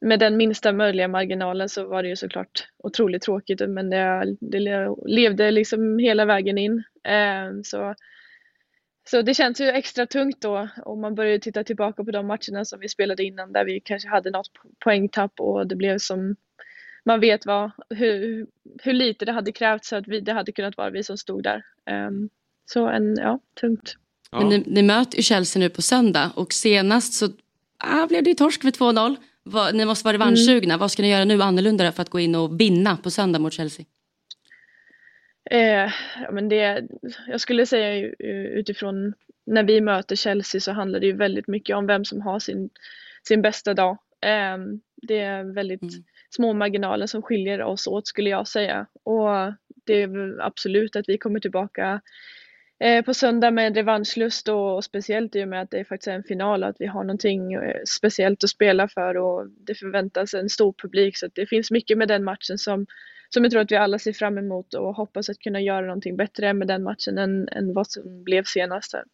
med 0.00 0.20
den 0.20 0.36
minsta 0.36 0.72
möjliga 0.72 1.08
marginalen 1.08 1.68
så 1.68 1.88
var 1.88 2.02
det 2.02 2.08
ju 2.08 2.16
såklart 2.16 2.68
otroligt 2.78 3.22
tråkigt 3.22 3.60
men 3.68 3.90
det, 3.90 4.36
det 4.40 4.60
levde 5.06 5.50
liksom 5.50 5.98
hela 5.98 6.24
vägen 6.24 6.58
in. 6.58 6.82
Eh, 7.04 7.60
så, 7.64 7.94
så 9.10 9.22
det 9.22 9.34
känns 9.34 9.60
ju 9.60 9.68
extra 9.68 10.06
tungt 10.06 10.40
då 10.40 10.68
om 10.84 11.00
man 11.00 11.14
börjar 11.14 11.38
titta 11.38 11.64
tillbaka 11.64 12.04
på 12.04 12.10
de 12.10 12.26
matcherna 12.26 12.64
som 12.64 12.80
vi 12.80 12.88
spelade 12.88 13.24
innan 13.24 13.52
där 13.52 13.64
vi 13.64 13.80
kanske 13.80 14.08
hade 14.08 14.30
något 14.30 14.50
poängtapp 14.84 15.40
och 15.40 15.66
det 15.66 15.76
blev 15.76 15.98
som 15.98 16.36
man 17.04 17.20
vet 17.20 17.46
vad, 17.46 17.70
hur, 17.90 18.46
hur 18.82 18.92
lite 18.92 19.24
det 19.24 19.32
hade 19.32 19.52
krävts 19.52 19.88
så 19.88 19.96
att 19.96 20.08
vi, 20.08 20.20
det 20.20 20.32
hade 20.32 20.52
kunnat 20.52 20.76
vara 20.76 20.90
vi 20.90 21.04
som 21.04 21.18
stod 21.18 21.42
där. 21.42 21.62
Um, 21.90 22.28
så 22.66 22.88
en, 22.88 23.16
ja, 23.16 23.40
tungt. 23.60 23.96
Ja. 24.30 24.38
Men 24.38 24.48
ni, 24.48 24.64
ni 24.66 24.82
möter 24.82 25.16
ju 25.16 25.22
Chelsea 25.22 25.60
nu 25.60 25.68
på 25.68 25.82
söndag 25.82 26.32
och 26.34 26.52
senast 26.52 27.12
så 27.12 27.28
ah, 27.78 28.06
blev 28.06 28.24
det 28.24 28.30
ju 28.30 28.34
torsk 28.34 28.64
med 28.64 28.74
2-0. 28.74 29.16
ni 29.72 29.84
måste 29.84 30.04
vara 30.04 30.14
revanschsugna. 30.14 30.74
Mm. 30.74 30.78
Vad 30.80 30.90
ska 30.90 31.02
ni 31.02 31.10
göra 31.10 31.24
nu 31.24 31.42
annorlunda 31.42 31.92
för 31.92 32.02
att 32.02 32.10
gå 32.10 32.20
in 32.20 32.34
och 32.34 32.60
vinna 32.60 32.96
på 32.96 33.10
söndag 33.10 33.38
mot 33.38 33.52
Chelsea? 33.52 33.86
Eh, 35.50 35.90
ja, 36.22 36.30
men 36.32 36.48
det, 36.48 36.88
jag 37.26 37.40
skulle 37.40 37.66
säga 37.66 38.12
utifrån 38.58 39.14
när 39.46 39.62
vi 39.62 39.80
möter 39.80 40.16
Chelsea 40.16 40.60
så 40.60 40.72
handlar 40.72 41.00
det 41.00 41.06
ju 41.06 41.16
väldigt 41.16 41.48
mycket 41.48 41.76
om 41.76 41.86
vem 41.86 42.04
som 42.04 42.20
har 42.20 42.38
sin, 42.38 42.70
sin 43.28 43.42
bästa 43.42 43.74
dag. 43.74 43.98
Eh, 44.20 44.58
det 45.02 45.18
är 45.18 45.54
väldigt 45.54 45.82
mm 45.82 46.04
små 46.34 46.52
marginaler 46.52 47.06
som 47.06 47.22
skiljer 47.22 47.62
oss 47.62 47.86
åt 47.86 48.06
skulle 48.06 48.30
jag 48.30 48.48
säga. 48.48 48.86
Och 49.02 49.28
det 49.86 50.02
är 50.02 50.40
absolut 50.40 50.96
att 50.96 51.08
vi 51.08 51.18
kommer 51.18 51.40
tillbaka 51.40 52.00
eh, 52.80 53.04
på 53.04 53.14
söndag 53.14 53.50
med 53.50 53.76
revanschlust 53.76 54.48
och 54.48 54.84
speciellt 54.84 55.36
i 55.36 55.44
och 55.44 55.48
med 55.48 55.62
att 55.62 55.70
det 55.70 55.84
faktiskt 55.84 56.08
är 56.08 56.12
en 56.12 56.22
final 56.22 56.62
och 56.62 56.68
att 56.68 56.76
vi 56.78 56.86
har 56.86 57.04
någonting 57.04 57.52
eh, 57.52 57.80
speciellt 57.98 58.44
att 58.44 58.50
spela 58.50 58.88
för 58.88 59.16
och 59.16 59.48
det 59.66 59.74
förväntas 59.74 60.34
en 60.34 60.48
stor 60.48 60.74
publik 60.82 61.16
så 61.16 61.28
det 61.34 61.46
finns 61.46 61.70
mycket 61.70 61.98
med 61.98 62.08
den 62.08 62.24
matchen 62.24 62.58
som, 62.58 62.86
som 63.28 63.42
jag 63.42 63.52
tror 63.52 63.62
att 63.62 63.72
vi 63.72 63.76
alla 63.76 63.98
ser 63.98 64.12
fram 64.12 64.38
emot 64.38 64.74
och 64.74 64.94
hoppas 64.94 65.28
att 65.28 65.38
kunna 65.38 65.60
göra 65.60 65.86
någonting 65.86 66.16
bättre 66.16 66.52
med 66.52 66.68
den 66.68 66.82
matchen 66.82 67.18
än, 67.18 67.48
än 67.48 67.74
vad 67.74 67.90
som 67.90 68.24
blev 68.24 68.44
senast. 68.44 68.92
Här. 68.92 69.04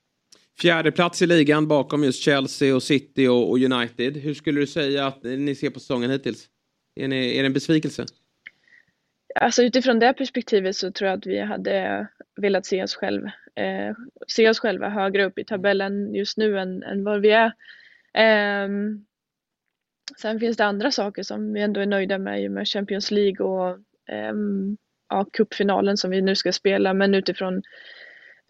Fjärde 0.61 0.93
plats 0.93 1.23
i 1.23 1.27
ligan 1.27 1.69
bakom 1.69 2.05
just 2.05 2.23
Chelsea 2.23 2.75
och 2.75 2.83
City 2.83 3.29
och, 3.29 3.51
och 3.51 3.59
United. 3.59 4.17
Hur 4.17 4.35
skulle 4.35 4.61
du 4.61 4.67
säga 4.67 5.07
att 5.07 5.23
ni 5.23 5.55
ser 5.55 5.71
på 5.71 5.81
säsongen 5.81 6.11
hittills? 6.11 6.49
Är, 6.95 7.09
ni, 7.09 7.37
är 7.37 7.43
det 7.43 7.47
en 7.47 7.53
besvikelse? 7.53 8.07
Alltså 9.35 9.63
utifrån 9.63 9.99
det 9.99 10.13
perspektivet 10.13 10.77
så 10.77 10.93
tror 10.93 11.11
jag 11.11 11.19
att 11.19 11.27
vi 11.27 11.41
hade 11.41 12.07
velat 12.37 12.67
se 12.67 12.83
oss, 12.83 12.95
själv, 12.95 13.27
eh, 13.55 13.97
se 14.29 14.49
oss 14.49 14.59
själva 14.59 14.89
högre 14.89 15.25
upp 15.25 15.39
i 15.39 15.45
tabellen 15.45 16.15
just 16.15 16.37
nu 16.37 16.59
än, 16.59 16.83
än 16.83 17.05
vad 17.05 17.21
vi 17.21 17.31
är. 17.31 17.53
Eh, 18.15 18.69
sen 20.17 20.41
finns 20.41 20.57
det 20.57 20.65
andra 20.65 20.91
saker 20.91 21.23
som 21.23 21.53
vi 21.53 21.61
ändå 21.61 21.81
är 21.81 21.87
nöjda 21.87 22.19
med, 22.19 22.51
med 22.51 22.69
Champions 22.69 23.11
League 23.11 23.47
och 23.47 23.71
eh, 24.09 24.35
ja, 25.09 25.27
cupfinalen 25.33 25.97
som 25.97 26.11
vi 26.11 26.23
nu 26.23 26.37
ska 26.37 26.53
spela. 26.53 26.95
Men 26.95 27.15
utifrån, 27.15 27.63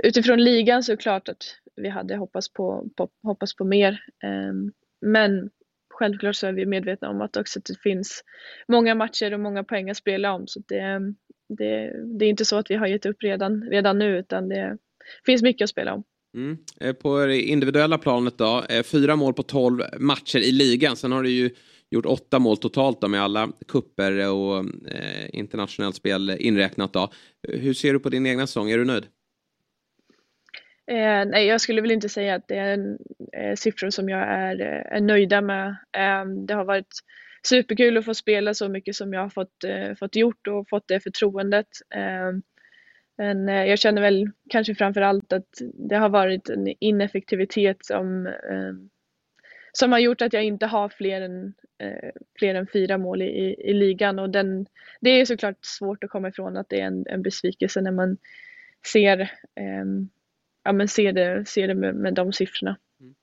utifrån 0.03 0.45
ligan 0.45 0.83
så 0.83 0.93
är 0.93 0.97
det 0.97 1.03
klart 1.03 1.29
att 1.29 1.45
vi 1.77 1.89
hade 1.89 2.17
hoppats 2.17 2.53
på, 2.53 2.89
på, 2.97 3.09
hoppats 3.23 3.57
på 3.57 3.65
mer. 3.65 4.05
Ehm, 4.23 4.73
men 5.01 5.51
självklart 5.95 6.37
så 6.37 6.47
är 6.47 6.53
vi 6.53 6.67
medvetna 6.67 7.09
om 7.11 7.21
att 7.21 7.37
också 7.37 7.59
att 7.59 7.65
det 7.65 7.81
finns 7.83 8.25
många 8.69 8.95
matcher 8.95 9.35
och 9.35 9.41
många 9.41 9.65
poäng 9.65 9.91
att 9.91 9.97
spela 9.97 10.33
om. 10.33 10.47
Så 10.47 10.61
det, 10.69 11.15
det, 11.59 11.93
det 12.19 12.25
är 12.25 12.29
inte 12.29 12.45
så 12.45 12.57
att 12.57 12.71
vi 12.71 12.75
har 12.75 12.87
gett 12.87 13.07
upp 13.07 13.23
redan, 13.23 13.63
redan 13.63 13.99
nu 13.99 14.19
utan 14.19 14.49
det 14.49 14.79
finns 15.27 15.43
mycket 15.43 15.65
att 15.65 15.71
spela 15.71 15.95
om. 15.95 16.05
Mm. 16.37 16.59
Eh, 16.81 16.93
på 16.93 17.27
det 17.27 17.43
individuella 17.43 17.99
planet 17.99 18.39
då, 18.39 18.65
eh, 18.69 18.83
fyra 18.83 19.17
mål 19.17 19.35
på 19.35 19.43
tolv 19.43 19.83
matcher 19.99 20.39
i 20.39 20.53
ligan. 20.53 20.97
Sen 20.97 21.13
har 21.13 21.23
du 21.23 21.31
ju 21.31 21.51
gjort 21.91 22.07
åtta 22.07 22.39
mål 22.39 22.57
totalt 22.57 23.01
då 23.01 23.09
med 23.09 23.23
alla 23.23 23.49
kupper 23.69 24.31
och 24.31 24.59
eh, 24.89 25.29
internationellt 25.33 25.97
spel 25.97 26.37
inräknat 26.39 26.93
då. 26.93 27.13
Hur 27.49 27.75
ser 27.75 27.93
du 27.93 27.99
på 27.99 28.09
din 28.09 28.27
egna 28.27 28.47
säsong? 28.47 28.71
Är 28.71 28.79
du 28.79 28.85
nöjd? 28.85 29.05
Eh, 30.87 31.25
nej, 31.27 31.47
jag 31.47 31.61
skulle 31.61 31.81
väl 31.81 31.91
inte 31.91 32.09
säga 32.09 32.35
att 32.35 32.49
det 32.49 32.57
är 32.57 32.75
en, 32.75 32.99
eh, 33.33 33.55
siffror 33.55 33.91
som 33.91 34.09
jag 34.09 34.21
är, 34.21 34.61
eh, 34.61 34.97
är 34.97 35.01
nöjda 35.01 35.41
med. 35.41 35.69
Eh, 35.93 36.25
det 36.47 36.55
har 36.55 36.65
varit 36.65 36.95
superkul 37.47 37.97
att 37.99 38.05
få 38.05 38.15
spela 38.15 38.55
så 38.55 38.69
mycket 38.69 38.97
som 38.97 39.13
jag 39.13 39.21
har 39.21 39.29
fått, 39.29 39.65
eh, 39.65 39.95
fått 39.95 40.17
gjort 40.17 40.47
och 40.47 40.69
fått 40.69 40.89
det 40.89 41.01
förtroendet. 41.01 41.67
Ehm, 41.95 42.37
eh, 42.37 43.35
men 43.35 43.49
jag 43.49 43.79
känner 43.79 44.03
väl 44.03 44.31
kanske 44.51 44.75
framför 44.75 45.01
allt 45.01 45.33
att 45.33 45.49
det 45.89 45.97
har 45.97 46.09
varit 46.09 46.49
en 46.49 46.75
ineffektivitet 46.81 47.85
som, 47.87 48.27
ehm, 48.27 48.91
som 49.73 49.93
har 49.93 49.99
gjort 49.99 50.23
att 50.23 50.33
jag 50.33 50.45
inte 50.45 50.67
har 50.67 50.89
fler 50.89 51.21
än, 51.21 51.55
eh, 51.79 52.11
fler 52.39 52.55
än 52.55 52.67
fyra 52.73 52.99
mål 52.99 53.23
i, 53.23 53.57
i 53.59 53.73
ligan 53.73 54.19
och 54.19 54.31
den, 54.31 54.67
det 55.01 55.11
är 55.11 55.25
såklart 55.25 55.65
svårt 55.65 56.05
att 56.05 56.11
komma 56.11 56.29
ifrån 56.29 56.57
att 56.57 56.69
det 56.69 56.81
är 56.81 56.87
en, 56.87 57.07
en 57.09 57.23
besvikelse 57.23 57.81
när 57.81 57.93
man 57.93 58.17
ser 58.93 59.31
ehm, 59.61 60.09
ja, 60.65 60.73
men 60.73 60.89
se 60.89 61.13
det, 61.13 61.45
se 61.49 61.67
det 61.67 61.75
med, 61.75 61.95
med 61.95 62.15
de 62.15 62.33
siffrorna. 62.33 62.77
Mm. 63.01 63.15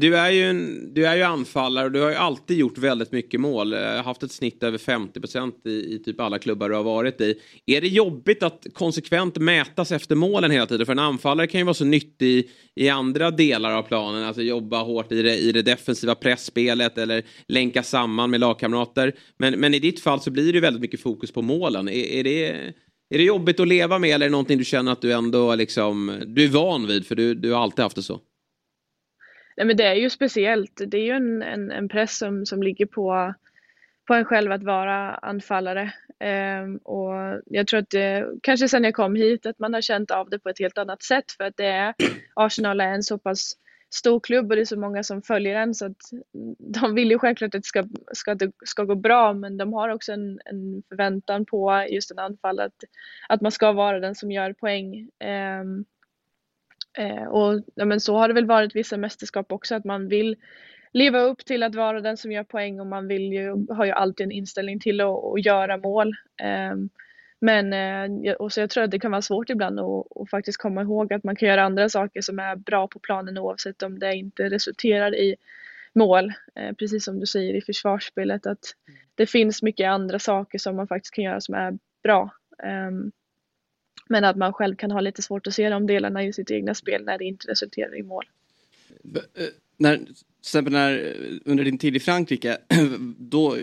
Du 0.00 0.16
är, 0.16 0.30
ju 0.30 0.42
en, 0.42 0.94
du 0.94 1.06
är 1.06 1.16
ju 1.16 1.22
anfallare 1.22 1.84
och 1.84 1.92
du 1.92 2.00
har 2.00 2.10
ju 2.10 2.14
alltid 2.14 2.58
gjort 2.58 2.78
väldigt 2.78 3.12
mycket 3.12 3.40
mål. 3.40 3.72
Eh, 3.72 3.80
haft 3.80 4.22
ett 4.22 4.32
snitt 4.32 4.62
över 4.62 4.78
50 4.78 5.20
procent 5.20 5.66
i, 5.66 5.94
i 5.94 6.02
typ 6.04 6.20
alla 6.20 6.38
klubbar 6.38 6.68
du 6.68 6.74
har 6.74 6.82
varit 6.82 7.20
i. 7.20 7.34
Är 7.66 7.80
det 7.80 7.88
jobbigt 7.88 8.42
att 8.42 8.66
konsekvent 8.72 9.36
mätas 9.36 9.92
efter 9.92 10.14
målen 10.14 10.50
hela 10.50 10.66
tiden? 10.66 10.86
För 10.86 10.92
en 10.92 10.98
anfallare 10.98 11.46
kan 11.46 11.60
ju 11.60 11.64
vara 11.64 11.74
så 11.74 11.84
nyttig 11.84 12.50
i 12.74 12.88
andra 12.88 13.30
delar 13.30 13.72
av 13.72 13.82
planen. 13.82 14.24
Alltså 14.24 14.42
jobba 14.42 14.82
hårt 14.82 15.12
i 15.12 15.22
det, 15.22 15.36
i 15.36 15.52
det 15.52 15.62
defensiva 15.62 16.14
pressspelet 16.14 16.98
eller 16.98 17.22
länka 17.46 17.82
samman 17.82 18.30
med 18.30 18.40
lagkamrater. 18.40 19.14
Men, 19.36 19.60
men 19.60 19.74
i 19.74 19.78
ditt 19.78 20.00
fall 20.00 20.20
så 20.20 20.30
blir 20.30 20.52
det 20.52 20.60
väldigt 20.60 20.82
mycket 20.82 21.00
fokus 21.00 21.32
på 21.32 21.42
målen. 21.42 21.88
Är, 21.88 21.92
är 21.92 22.24
det 22.24 22.72
är 23.10 23.18
det 23.18 23.24
jobbigt 23.24 23.60
att 23.60 23.68
leva 23.68 23.98
med 23.98 24.10
eller 24.10 24.26
är 24.26 24.30
det 24.30 24.32
någonting 24.32 24.58
du 24.58 24.64
känner 24.64 24.92
att 24.92 25.00
du 25.00 25.12
ändå 25.12 25.54
liksom, 25.54 26.22
du 26.26 26.44
är 26.44 26.48
van 26.48 26.86
vid 26.86 27.06
för 27.06 27.14
du, 27.14 27.34
du 27.34 27.52
har 27.52 27.62
alltid 27.62 27.82
haft 27.82 27.96
det 27.96 28.02
så? 28.02 28.20
Nej 29.56 29.66
men 29.66 29.76
det 29.76 29.84
är 29.84 29.94
ju 29.94 30.10
speciellt. 30.10 30.80
Det 30.86 30.96
är 30.96 31.02
ju 31.02 31.10
en, 31.10 31.42
en, 31.42 31.70
en 31.70 31.88
press 31.88 32.18
som, 32.18 32.46
som 32.46 32.62
ligger 32.62 32.86
på, 32.86 33.34
på 34.06 34.14
en 34.14 34.24
själv 34.24 34.52
att 34.52 34.62
vara 34.62 35.14
anfallare. 35.14 35.92
Ehm, 36.20 36.76
och 36.76 37.42
jag 37.46 37.66
tror 37.66 37.80
att 37.80 37.90
det, 37.90 38.26
kanske 38.42 38.68
sen 38.68 38.84
jag 38.84 38.94
kom 38.94 39.14
hit, 39.14 39.46
att 39.46 39.58
man 39.58 39.74
har 39.74 39.80
känt 39.80 40.10
av 40.10 40.30
det 40.30 40.38
på 40.38 40.48
ett 40.48 40.58
helt 40.58 40.78
annat 40.78 41.02
sätt 41.02 41.32
för 41.32 41.44
att 41.44 41.56
det 41.56 41.66
är, 41.66 41.94
Arsenal 42.34 42.80
är 42.80 42.88
en 42.88 43.02
så 43.02 43.18
pass 43.18 43.52
stor 43.90 44.20
klubb 44.20 44.50
och 44.50 44.56
det 44.56 44.62
är 44.62 44.66
så 44.66 44.78
många 44.78 45.02
som 45.02 45.22
följer 45.22 45.54
den 45.54 45.74
så 45.74 45.86
att 45.86 45.96
de 46.58 46.94
vill 46.94 47.10
ju 47.10 47.18
självklart 47.18 47.54
att 47.54 47.62
det 47.62 47.66
ska, 47.66 47.84
ska, 48.12 48.34
det 48.34 48.52
ska 48.64 48.84
gå 48.84 48.94
bra 48.94 49.32
men 49.32 49.56
de 49.56 49.72
har 49.72 49.88
också 49.88 50.12
en, 50.12 50.40
en 50.44 50.82
förväntan 50.88 51.46
på 51.46 51.86
just 51.90 52.10
en 52.10 52.18
anfall 52.18 52.60
att, 52.60 52.84
att 53.28 53.40
man 53.40 53.52
ska 53.52 53.72
vara 53.72 54.00
den 54.00 54.14
som 54.14 54.30
gör 54.30 54.52
poäng. 54.52 55.08
Um, 55.60 55.84
uh, 56.98 57.26
och 57.28 57.62
ja, 57.74 57.84
men 57.84 58.00
så 58.00 58.16
har 58.16 58.28
det 58.28 58.34
väl 58.34 58.46
varit 58.46 58.76
vissa 58.76 58.96
mästerskap 58.96 59.52
också 59.52 59.74
att 59.74 59.84
man 59.84 60.08
vill 60.08 60.36
leva 60.92 61.20
upp 61.20 61.44
till 61.44 61.62
att 61.62 61.74
vara 61.74 62.00
den 62.00 62.16
som 62.16 62.32
gör 62.32 62.44
poäng 62.44 62.80
och 62.80 62.86
man 62.86 63.08
vill 63.08 63.32
ju, 63.32 63.66
har 63.68 63.84
ju 63.84 63.92
alltid 63.92 64.24
en 64.24 64.32
inställning 64.32 64.80
till 64.80 65.00
att, 65.00 65.24
att 65.24 65.44
göra 65.44 65.76
mål. 65.76 66.12
Um, 66.72 66.90
men 67.40 67.72
eh, 67.72 68.32
och 68.32 68.52
så 68.52 68.60
jag 68.60 68.70
tror 68.70 68.84
att 68.84 68.90
det 68.90 68.98
kan 68.98 69.10
vara 69.10 69.22
svårt 69.22 69.50
ibland 69.50 69.80
att, 69.80 70.16
att 70.16 70.30
faktiskt 70.30 70.58
komma 70.58 70.82
ihåg 70.82 71.12
att 71.12 71.24
man 71.24 71.36
kan 71.36 71.48
göra 71.48 71.62
andra 71.62 71.88
saker 71.88 72.20
som 72.20 72.38
är 72.38 72.56
bra 72.56 72.88
på 72.88 72.98
planen 72.98 73.38
oavsett 73.38 73.82
om 73.82 73.98
det 73.98 74.14
inte 74.14 74.50
resulterar 74.50 75.14
i 75.14 75.36
mål. 75.92 76.32
Eh, 76.54 76.72
precis 76.72 77.04
som 77.04 77.20
du 77.20 77.26
säger 77.26 77.54
i 77.54 77.60
försvarsspelet 77.60 78.46
att 78.46 78.74
det 79.14 79.26
finns 79.26 79.62
mycket 79.62 79.88
andra 79.88 80.18
saker 80.18 80.58
som 80.58 80.76
man 80.76 80.88
faktiskt 80.88 81.14
kan 81.14 81.24
göra 81.24 81.40
som 81.40 81.54
är 81.54 81.78
bra. 82.02 82.30
Ehm, 82.62 83.12
men 84.08 84.24
att 84.24 84.36
man 84.36 84.52
själv 84.52 84.76
kan 84.76 84.90
ha 84.90 85.00
lite 85.00 85.22
svårt 85.22 85.46
att 85.46 85.54
se 85.54 85.68
de 85.68 85.86
delarna 85.86 86.24
i 86.24 86.32
sitt 86.32 86.50
egna 86.50 86.74
spel 86.74 87.04
när 87.04 87.18
det 87.18 87.24
inte 87.24 87.50
resulterar 87.50 87.96
i 87.98 88.02
mål. 88.02 88.24
Eh, 89.14 89.44
när, 89.76 89.96
till 89.96 90.14
exempel 90.40 90.72
när, 90.72 91.14
under 91.44 91.64
din 91.64 91.78
tid 91.78 91.96
i 91.96 92.00
Frankrike, 92.00 92.58
då 93.18 93.56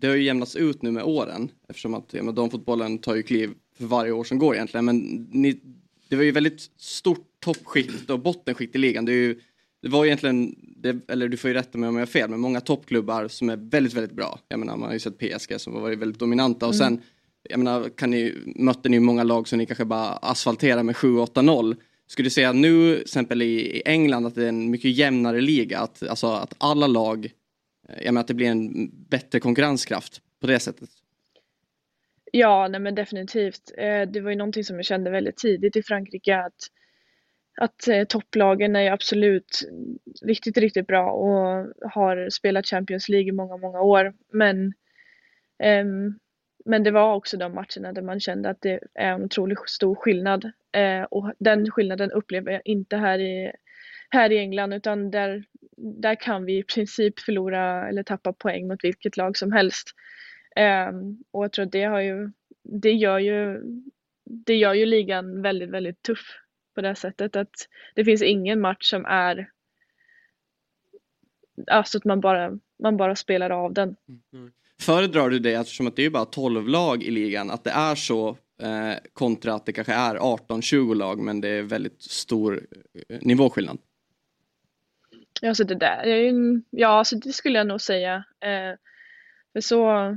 det 0.00 0.06
har 0.06 0.14
ju 0.14 0.22
jämnats 0.22 0.56
ut 0.56 0.82
nu 0.82 0.90
med 0.90 1.04
åren 1.04 1.50
eftersom 1.68 1.94
att 1.94 2.14
ja, 2.14 2.22
damfotbollen 2.22 2.98
tar 2.98 3.14
ju 3.14 3.22
kliv 3.22 3.50
för 3.78 3.84
varje 3.84 4.12
år 4.12 4.24
som 4.24 4.38
går 4.38 4.54
egentligen. 4.54 4.84
Men 4.84 4.98
ni, 5.32 5.60
det 6.08 6.16
var 6.16 6.22
ju 6.22 6.30
väldigt 6.30 6.70
stort 6.76 7.26
toppskikt 7.40 8.10
och 8.10 8.20
bottenskikt 8.20 8.74
i 8.74 8.78
ligan. 8.78 9.04
Det 9.04 9.12
ju 9.12 9.40
det 9.82 9.88
var 9.88 10.06
egentligen, 10.06 10.54
det, 10.76 10.96
eller 11.08 11.28
du 11.28 11.36
får 11.36 11.48
ju 11.48 11.54
rätta 11.54 11.78
mig 11.78 11.88
om 11.88 11.94
jag 11.94 12.00
har 12.00 12.06
fel, 12.06 12.30
men 12.30 12.40
många 12.40 12.60
toppklubbar 12.60 13.28
som 13.28 13.50
är 13.50 13.56
väldigt, 13.56 13.94
väldigt 13.94 14.12
bra. 14.12 14.38
Jag 14.48 14.60
menar, 14.60 14.76
man 14.76 14.86
har 14.86 14.92
ju 14.92 14.98
sett 14.98 15.18
PSG 15.18 15.60
som 15.60 15.74
har 15.74 15.80
varit 15.80 15.98
väldigt 15.98 16.18
dominanta 16.18 16.66
och 16.66 16.74
Mm. 16.74 16.78
sen, 16.98 17.02
jag 17.48 17.58
menar, 17.58 17.88
kan 17.88 18.10
ni, 18.10 18.34
mötte 18.56 18.88
ni 18.88 19.00
många 19.00 19.22
lag 19.22 19.48
som 19.48 19.58
ni 19.58 19.66
kanske 19.66 19.84
bara 19.84 20.08
asfalterar 20.12 20.82
med 20.82 20.94
7-8-0. 20.94 21.76
Skulle 22.06 22.26
du 22.26 22.30
säga 22.30 22.52
nu, 22.52 22.94
till 22.94 23.02
exempel 23.02 23.42
i, 23.42 23.76
i 23.76 23.82
England, 23.84 24.26
att 24.26 24.34
det 24.34 24.44
är 24.44 24.48
en 24.48 24.70
mycket 24.70 24.90
jämnare 24.90 25.40
liga, 25.40 25.78
att, 25.78 26.02
alltså 26.02 26.26
att 26.26 26.54
alla 26.58 26.86
lag, 26.86 27.30
Eh, 27.90 28.04
jag 28.04 28.12
menar 28.14 28.20
att 28.20 28.28
det 28.28 28.34
blir 28.34 28.50
en 28.50 28.90
bättre 29.08 29.40
konkurrenskraft 29.40 30.22
på 30.40 30.46
det 30.46 30.60
sättet? 30.60 30.90
Ja, 32.32 32.68
nej 32.68 32.80
men 32.80 32.94
definitivt. 32.94 33.72
Eh, 33.78 34.02
det 34.02 34.20
var 34.20 34.30
ju 34.30 34.36
någonting 34.36 34.64
som 34.64 34.76
jag 34.76 34.84
kände 34.84 35.10
väldigt 35.10 35.36
tidigt 35.36 35.76
i 35.76 35.82
Frankrike 35.82 36.38
att, 36.38 36.54
att 37.56 37.88
eh, 37.88 38.04
topplagen 38.04 38.76
är 38.76 38.80
ju 38.80 38.88
absolut 38.88 39.60
riktigt, 40.22 40.56
riktigt 40.56 40.86
bra 40.86 41.10
och 41.10 41.66
har 41.90 42.30
spelat 42.30 42.66
Champions 42.66 43.08
League 43.08 43.28
i 43.28 43.32
många, 43.32 43.56
många 43.56 43.80
år. 43.80 44.14
Men, 44.32 44.72
ehm, 45.58 46.18
men 46.64 46.82
det 46.82 46.90
var 46.90 47.14
också 47.14 47.36
de 47.36 47.54
matcherna 47.54 47.92
där 47.92 48.02
man 48.02 48.20
kände 48.20 48.50
att 48.50 48.60
det 48.60 48.80
är 48.94 49.12
en 49.12 49.24
otroligt 49.24 49.58
stor 49.66 49.94
skillnad. 49.94 50.52
Och 51.10 51.32
den 51.38 51.70
skillnaden 51.70 52.10
upplever 52.10 52.52
jag 52.52 52.62
inte 52.64 52.96
här 52.96 53.18
i, 53.18 53.52
här 54.10 54.32
i 54.32 54.38
England 54.38 54.72
utan 54.72 55.10
där, 55.10 55.44
där 55.80 56.14
kan 56.14 56.44
vi 56.44 56.58
i 56.58 56.62
princip 56.62 57.20
förlora 57.20 57.88
eller 57.88 58.02
tappa 58.02 58.32
poäng 58.32 58.68
mot 58.68 58.84
vilket 58.84 59.16
lag 59.16 59.36
som 59.36 59.52
helst. 59.52 59.88
Ehm, 60.56 61.18
och 61.30 61.44
jag 61.44 61.52
tror 61.52 61.64
att 61.64 61.72
det 61.72 61.84
har 61.84 62.00
ju, 62.00 62.30
det 62.82 62.92
gör 62.92 63.18
ju, 63.18 63.60
det 64.24 64.54
gör 64.54 64.74
ju 64.74 64.86
ligan 64.86 65.42
väldigt, 65.42 65.70
väldigt 65.70 66.02
tuff 66.02 66.36
på 66.74 66.80
det 66.80 66.94
sättet 66.94 67.36
att 67.36 67.68
det 67.94 68.04
finns 68.04 68.22
ingen 68.22 68.60
match 68.60 68.90
som 68.90 69.04
är 69.04 69.50
alltså 71.66 71.98
att 71.98 72.04
man 72.04 72.20
bara, 72.20 72.58
man 72.82 72.96
bara 72.96 73.16
spelar 73.16 73.50
av 73.50 73.74
den. 73.74 73.96
Mm. 74.32 74.52
Föredrar 74.80 75.30
du 75.30 75.38
det 75.38 75.52
eftersom 75.52 75.86
att 75.86 75.96
det 75.96 76.04
är 76.04 76.10
bara 76.10 76.24
12 76.24 76.68
lag 76.68 77.02
i 77.02 77.10
ligan, 77.10 77.50
att 77.50 77.64
det 77.64 77.70
är 77.70 77.94
så 77.94 78.28
eh, 78.62 78.94
kontra 79.12 79.54
att 79.54 79.66
det 79.66 79.72
kanske 79.72 79.92
är 79.92 80.16
18-20 80.16 80.94
lag 80.94 81.18
men 81.18 81.40
det 81.40 81.48
är 81.48 81.62
väldigt 81.62 82.02
stor 82.02 82.66
eh, 83.08 83.18
nivåskillnad? 83.20 83.78
Ja, 85.40 85.54
så 85.54 85.64
det 85.64 85.74
där 85.74 86.02
är 86.02 86.16
ju, 86.16 86.28
en- 86.28 86.64
ja, 86.70 87.04
så 87.04 87.16
det 87.16 87.32
skulle 87.32 87.58
jag 87.58 87.66
nog 87.66 87.80
säga. 87.80 88.24
Eh, 88.40 88.76
för 89.52 89.60
så, 89.60 90.16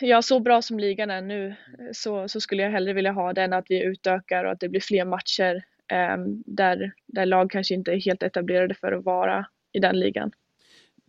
ja, 0.00 0.22
så 0.22 0.40
bra 0.40 0.62
som 0.62 0.78
ligan 0.78 1.10
är 1.10 1.22
nu 1.22 1.54
så, 1.92 2.28
så 2.28 2.40
skulle 2.40 2.62
jag 2.62 2.70
hellre 2.70 2.92
vilja 2.92 3.12
ha 3.12 3.32
den 3.32 3.52
att 3.52 3.66
vi 3.68 3.82
utökar 3.84 4.44
och 4.44 4.52
att 4.52 4.60
det 4.60 4.68
blir 4.68 4.80
fler 4.80 5.04
matcher 5.04 5.54
eh, 5.92 6.16
där, 6.46 6.92
där 7.06 7.26
lag 7.26 7.50
kanske 7.50 7.74
inte 7.74 7.92
är 7.92 8.00
helt 8.00 8.22
etablerade 8.22 8.74
för 8.74 8.92
att 8.92 9.04
vara 9.04 9.46
i 9.72 9.78
den 9.78 10.00
ligan. 10.00 10.32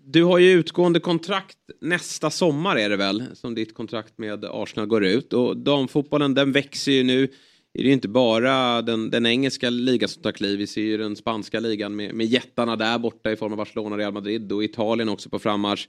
Du 0.04 0.24
har 0.24 0.40
ju 0.40 0.52
utgående 0.52 1.00
kontrakt 1.00 1.58
nästa 1.82 2.30
sommar 2.30 2.76
är 2.76 2.90
det 2.90 2.98
väl 2.98 3.36
som 3.36 3.56
ditt 3.56 3.74
kontrakt 3.74 4.18
med 4.18 4.46
Arsenal 4.46 4.88
går 4.88 5.06
ut 5.06 5.34
och 5.34 5.58
damfotbollen 5.58 6.34
den 6.34 6.52
växer 6.52 6.92
ju 6.92 7.04
nu. 7.04 7.28
Det 7.74 7.80
är 7.80 7.84
ju 7.84 7.94
inte 7.94 8.08
bara 8.08 8.82
den, 8.82 9.10
den 9.10 9.26
engelska 9.26 9.70
ligan 9.70 10.10
som 10.10 10.24
tar 10.24 10.32
kliv. 10.32 10.58
Vi 10.60 10.68
ser 10.68 10.82
ju 10.82 10.98
den 10.98 11.16
spanska 11.16 11.60
ligan 11.60 11.96
med, 11.96 12.14
med 12.14 12.26
jättarna 12.26 12.76
där 12.76 13.00
borta 13.00 13.32
i 13.32 13.36
form 13.36 13.52
av 13.52 13.58
Barcelona, 13.58 13.98
Real 13.98 14.14
Madrid 14.14 14.52
och 14.52 14.64
Italien 14.64 15.10
också 15.10 15.30
på 15.30 15.40
frammarsch. 15.40 15.88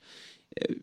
Eh, 0.55 0.75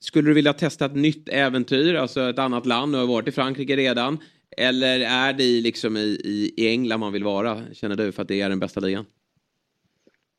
skulle 0.00 0.30
du 0.30 0.34
vilja 0.34 0.52
testa 0.52 0.86
ett 0.86 0.96
nytt 0.96 1.28
äventyr, 1.28 1.94
alltså 1.94 2.30
ett 2.30 2.38
annat 2.38 2.66
land? 2.66 2.92
Du 2.92 2.98
har 2.98 3.06
varit 3.06 3.28
i 3.28 3.32
Frankrike 3.32 3.76
redan. 3.76 4.18
Eller 4.56 5.00
är 5.00 5.32
det 5.32 5.44
i, 5.44 5.60
liksom 5.60 5.96
i, 5.96 6.20
i, 6.24 6.54
i 6.56 6.68
England 6.68 7.00
man 7.00 7.12
vill 7.12 7.24
vara, 7.24 7.62
känner 7.72 7.96
du, 7.96 8.12
för 8.12 8.22
att 8.22 8.28
det 8.28 8.40
är 8.40 8.48
den 8.48 8.60
bästa 8.60 8.80
ligan? 8.80 9.04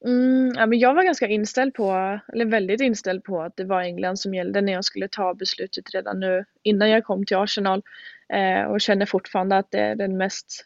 Mm, 0.06 0.54
ja, 0.56 0.66
men 0.66 0.80
jag 0.80 0.94
var 0.94 1.04
ganska 1.04 1.28
inställd 1.28 1.74
på, 1.74 2.20
eller 2.34 2.46
väldigt 2.46 2.82
inställd 2.82 3.24
på 3.24 3.42
att 3.42 3.58
det 3.58 3.64
var 3.64 3.82
England 3.82 4.18
som 4.20 4.34
gällde 4.34 4.62
när 4.62 4.74
jag 4.74 4.86
skulle 4.86 5.08
ta 5.08 5.34
beslutet 5.34 5.94
redan 5.94 6.20
nu 6.20 6.46
innan 6.64 6.90
jag 6.90 7.06
kom 7.06 7.26
till 7.26 7.38
Arsenal. 7.38 7.82
Eh, 8.34 8.64
och 8.64 8.82
känner 8.82 9.06
fortfarande 9.06 9.58
att 9.58 9.72
det 9.72 9.80
är 9.80 9.96
den 9.96 10.18
mest 10.18 10.66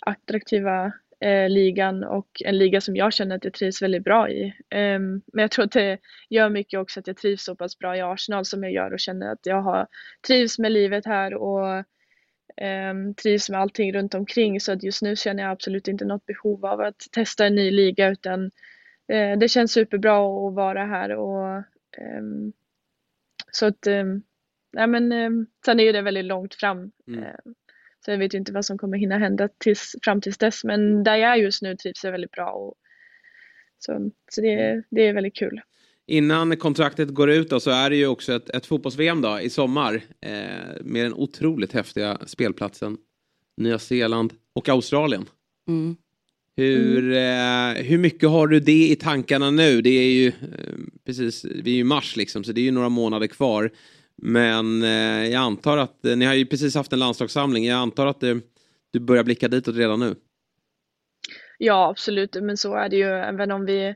attraktiva 0.00 0.92
eh, 1.20 1.48
ligan 1.48 2.04
och 2.04 2.28
en 2.44 2.58
liga 2.58 2.80
som 2.80 2.96
jag 2.96 3.12
känner 3.12 3.36
att 3.36 3.44
jag 3.44 3.54
trivs 3.54 3.82
väldigt 3.82 4.04
bra 4.04 4.30
i. 4.30 4.54
Ehm, 4.70 5.22
men 5.32 5.42
jag 5.42 5.50
tror 5.50 5.64
att 5.64 5.72
det 5.72 5.98
gör 6.30 6.48
mycket 6.48 6.80
också 6.80 7.00
att 7.00 7.06
jag 7.06 7.16
trivs 7.16 7.44
så 7.44 7.56
pass 7.56 7.78
bra 7.78 7.96
i 7.96 8.00
Arsenal 8.00 8.44
som 8.44 8.62
jag 8.62 8.72
gör 8.72 8.92
och 8.92 9.00
känner 9.00 9.32
att 9.32 9.46
jag 9.46 9.62
har 9.62 9.86
trivs 10.26 10.58
med 10.58 10.72
livet 10.72 11.06
här 11.06 11.34
och 11.34 11.84
ehm, 12.56 13.14
trivs 13.14 13.50
med 13.50 13.60
allting 13.60 13.92
runt 13.92 14.14
omkring 14.14 14.60
så 14.60 14.72
att 14.72 14.82
just 14.82 15.02
nu 15.02 15.16
känner 15.16 15.42
jag 15.42 15.52
absolut 15.52 15.88
inte 15.88 16.04
något 16.04 16.26
behov 16.26 16.66
av 16.66 16.80
att 16.80 17.00
testa 17.12 17.46
en 17.46 17.54
ny 17.54 17.70
liga 17.70 18.08
utan 18.08 18.50
eh, 19.08 19.38
det 19.38 19.48
känns 19.48 19.72
superbra 19.72 20.48
att 20.48 20.54
vara 20.54 20.84
här 20.84 21.10
och 21.16 21.62
ehm, 21.98 22.52
så 23.52 23.66
att 23.66 23.86
nej 24.72 24.86
men 24.86 25.12
ehm, 25.12 25.46
sen 25.64 25.80
är 25.80 25.84
ju 25.84 25.92
det 25.92 26.02
väldigt 26.02 26.24
långt 26.24 26.54
fram 26.54 26.90
Mm. 27.08 27.22
eh, 27.22 27.34
så 28.04 28.10
jag 28.10 28.18
vet 28.18 28.34
ju 28.34 28.38
inte 28.38 28.52
vad 28.52 28.64
som 28.64 28.78
kommer 28.78 28.98
hinna 28.98 29.18
hända 29.18 29.48
tills, 29.58 29.96
fram 30.02 30.20
tills 30.20 30.38
dess 30.38 30.64
men 30.64 31.04
där 31.04 31.16
jag 31.16 31.30
är 31.32 31.36
just 31.36 31.62
nu 31.62 31.76
trivs 31.76 32.04
jag 32.04 32.12
väldigt 32.12 32.30
bra 32.30 32.50
och 32.50 32.74
så, 33.78 34.10
så 34.30 34.40
det, 34.40 34.82
det 34.90 35.08
är 35.08 35.12
väldigt 35.12 35.36
kul. 35.36 35.60
Innan 36.06 36.56
kontraktet 36.56 37.08
går 37.08 37.30
ut 37.30 37.50
då, 37.50 37.60
så 37.60 37.70
är 37.70 37.90
det 37.90 37.96
ju 37.96 38.06
också 38.06 38.32
ett, 38.32 38.50
ett 38.50 38.66
fotbolls-VM 38.66 39.20
då, 39.20 39.40
i 39.40 39.50
sommar. 39.50 39.94
Eh, 40.20 40.30
med 40.80 41.04
den 41.04 41.14
otroligt 41.14 41.72
häftiga 41.72 42.18
spelplatsen 42.26 42.96
Nya 43.56 43.78
Zeeland 43.78 44.32
och 44.52 44.68
Australien. 44.68 45.24
Mm. 45.68 45.96
Hur, 46.56 47.12
eh, 47.12 47.84
hur 47.84 47.98
mycket 47.98 48.28
har 48.28 48.46
du 48.46 48.60
det 48.60 48.88
i 48.90 48.96
tankarna 48.96 49.50
nu? 49.50 49.82
Det 49.82 49.90
är 49.90 50.12
ju 50.12 50.28
eh, 50.28 50.74
precis, 51.06 51.44
vi 51.44 51.70
är 51.70 51.74
ju 51.74 51.80
i 51.80 51.84
mars 51.84 52.16
liksom, 52.16 52.44
så 52.44 52.52
det 52.52 52.60
är 52.60 52.64
ju 52.64 52.70
några 52.70 52.88
månader 52.88 53.26
kvar. 53.26 53.70
Men 54.22 54.82
eh, 54.82 55.26
jag 55.26 55.42
antar 55.42 55.78
att, 55.78 56.04
eh, 56.04 56.16
ni 56.16 56.24
har 56.24 56.34
ju 56.34 56.46
precis 56.46 56.74
haft 56.74 56.92
en 56.92 56.98
landslagssamling, 56.98 57.66
jag 57.66 57.78
antar 57.78 58.06
att 58.06 58.20
det, 58.20 58.40
du 58.90 59.00
börjar 59.00 59.24
blicka 59.24 59.48
ditåt 59.48 59.76
redan 59.76 60.00
nu. 60.00 60.14
Ja, 61.58 61.90
absolut, 61.90 62.34
men 62.34 62.56
så 62.56 62.74
är 62.74 62.88
det 62.88 62.96
ju. 62.96 63.08
Även 63.08 63.50
om 63.50 63.66
vi 63.66 63.94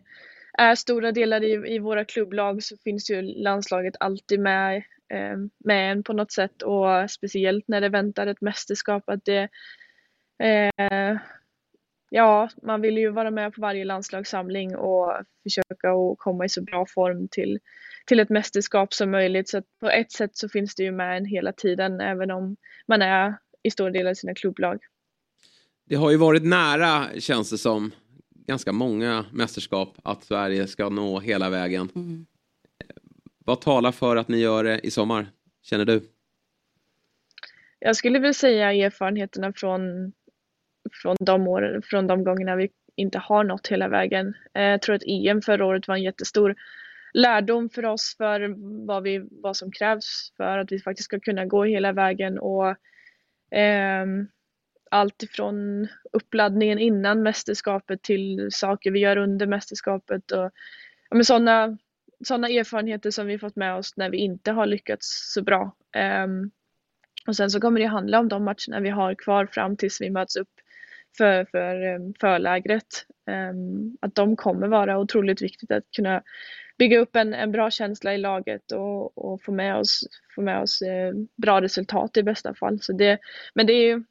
är 0.58 0.74
stora 0.74 1.12
delar 1.12 1.44
i, 1.44 1.74
i 1.74 1.78
våra 1.78 2.04
klubblag 2.04 2.62
så 2.62 2.76
finns 2.76 3.10
ju 3.10 3.22
landslaget 3.22 3.94
alltid 4.00 4.40
med, 4.40 4.76
eh, 5.14 5.36
med 5.64 5.92
en 5.92 6.02
på 6.02 6.12
något 6.12 6.32
sätt 6.32 6.62
och 6.62 7.10
speciellt 7.10 7.68
när 7.68 7.80
det 7.80 7.88
väntar 7.88 8.26
ett 8.26 8.40
mästerskap 8.40 9.08
att 9.08 9.24
det 9.24 9.48
eh, 10.42 11.18
Ja, 12.14 12.48
man 12.62 12.80
vill 12.80 12.98
ju 12.98 13.10
vara 13.10 13.30
med 13.30 13.54
på 13.54 13.60
varje 13.60 13.84
landslagssamling 13.84 14.76
och 14.76 15.12
försöka 15.42 15.90
att 15.90 16.18
komma 16.18 16.44
i 16.44 16.48
så 16.48 16.62
bra 16.62 16.86
form 16.86 17.28
till, 17.28 17.58
till 18.04 18.20
ett 18.20 18.30
mästerskap 18.30 18.94
som 18.94 19.10
möjligt. 19.10 19.48
Så 19.48 19.58
att 19.58 19.64
på 19.80 19.90
ett 19.90 20.12
sätt 20.12 20.36
så 20.36 20.48
finns 20.48 20.74
det 20.74 20.82
ju 20.82 20.92
med 20.92 21.16
en 21.16 21.24
hela 21.24 21.52
tiden 21.52 22.00
även 22.00 22.30
om 22.30 22.56
man 22.86 23.02
är 23.02 23.34
i 23.62 23.70
stora 23.70 23.90
delar 23.90 24.10
i 24.10 24.14
sina 24.14 24.34
klubblag. 24.34 24.78
Det 25.86 25.94
har 25.94 26.10
ju 26.10 26.16
varit 26.16 26.44
nära, 26.44 27.20
känns 27.20 27.50
det 27.50 27.58
som, 27.58 27.90
ganska 28.46 28.72
många 28.72 29.24
mästerskap 29.32 29.98
att 30.04 30.24
Sverige 30.24 30.66
ska 30.66 30.88
nå 30.88 31.20
hela 31.20 31.50
vägen. 31.50 31.88
Vad 33.44 33.60
talar 33.60 33.92
för 33.92 34.16
att 34.16 34.28
ni 34.28 34.38
gör 34.38 34.64
det 34.64 34.80
i 34.86 34.90
sommar, 34.90 35.26
känner 35.62 35.84
du? 35.84 36.02
Jag 37.78 37.96
skulle 37.96 38.18
väl 38.18 38.34
säga 38.34 38.72
erfarenheterna 38.72 39.52
från, 39.52 40.12
från 41.02 41.16
de 41.20 41.48
åren, 41.48 41.82
från 41.84 42.06
de 42.06 42.24
gångerna 42.24 42.56
vi 42.56 42.70
inte 42.96 43.18
har 43.18 43.44
nått 43.44 43.66
hela 43.66 43.88
vägen. 43.88 44.34
Eh, 44.54 44.62
Jag 44.62 44.82
tror 44.82 44.94
att 44.96 45.02
EM 45.06 45.42
förra 45.42 45.66
året 45.66 45.88
var 45.88 45.94
en 45.94 46.02
jättestor 46.02 46.54
lärdom 47.14 47.70
för 47.70 47.84
oss 47.84 48.14
för 48.18 48.54
vad, 48.86 49.02
vi, 49.02 49.26
vad 49.30 49.56
som 49.56 49.72
krävs 49.72 50.32
för 50.36 50.58
att 50.58 50.72
vi 50.72 50.80
faktiskt 50.80 51.04
ska 51.04 51.20
kunna 51.20 51.44
gå 51.44 51.64
hela 51.64 51.92
vägen 51.92 52.38
och 52.38 52.68
eh, 53.58 54.06
allt 54.90 55.22
ifrån 55.22 55.88
uppladdningen 56.12 56.78
innan 56.78 57.22
mästerskapet 57.22 58.02
till 58.02 58.48
saker 58.52 58.90
vi 58.90 58.98
gör 58.98 59.16
under 59.16 59.46
mästerskapet 59.46 60.30
och 60.30 60.50
ja, 61.10 61.24
sådana 61.24 61.78
såna 62.24 62.48
erfarenheter 62.48 63.10
som 63.10 63.26
vi 63.26 63.38
fått 63.38 63.56
med 63.56 63.74
oss 63.74 63.96
när 63.96 64.10
vi 64.10 64.18
inte 64.18 64.52
har 64.52 64.66
lyckats 64.66 65.32
så 65.34 65.42
bra. 65.42 65.76
Eh, 65.96 66.26
och 67.26 67.36
sen 67.36 67.50
så 67.50 67.60
kommer 67.60 67.80
det 67.80 67.86
handla 67.86 68.18
om 68.18 68.28
de 68.28 68.44
matcherna 68.44 68.80
vi 68.80 68.90
har 68.90 69.14
kvar 69.14 69.46
fram 69.46 69.76
tills 69.76 70.00
vi 70.00 70.10
möts 70.10 70.36
upp 70.36 70.50
för, 71.16 71.44
för 71.44 71.82
ehm, 71.82 72.14
förlägret. 72.20 73.06
Ehm, 73.26 73.96
att 74.00 74.14
de 74.14 74.36
kommer 74.36 74.68
vara 74.68 74.98
otroligt 74.98 75.42
viktigt 75.42 75.70
att 75.70 75.84
kunna 75.96 76.22
bygga 76.78 76.98
upp 76.98 77.16
en, 77.16 77.34
en 77.34 77.52
bra 77.52 77.70
känsla 77.70 78.14
i 78.14 78.18
laget 78.18 78.72
och, 78.72 79.18
och 79.18 79.42
få 79.42 79.52
med 79.52 79.76
oss, 79.76 80.00
få 80.34 80.42
med 80.42 80.60
oss 80.62 80.82
eh, 80.82 81.14
bra 81.36 81.60
resultat 81.60 82.16
i 82.16 82.22
bästa 82.22 82.54
fall. 82.54 82.80
Så 82.80 82.92
det, 82.92 83.18
men 83.54 83.66
det 83.66 83.72
är 83.72 83.86
ju 83.86 84.04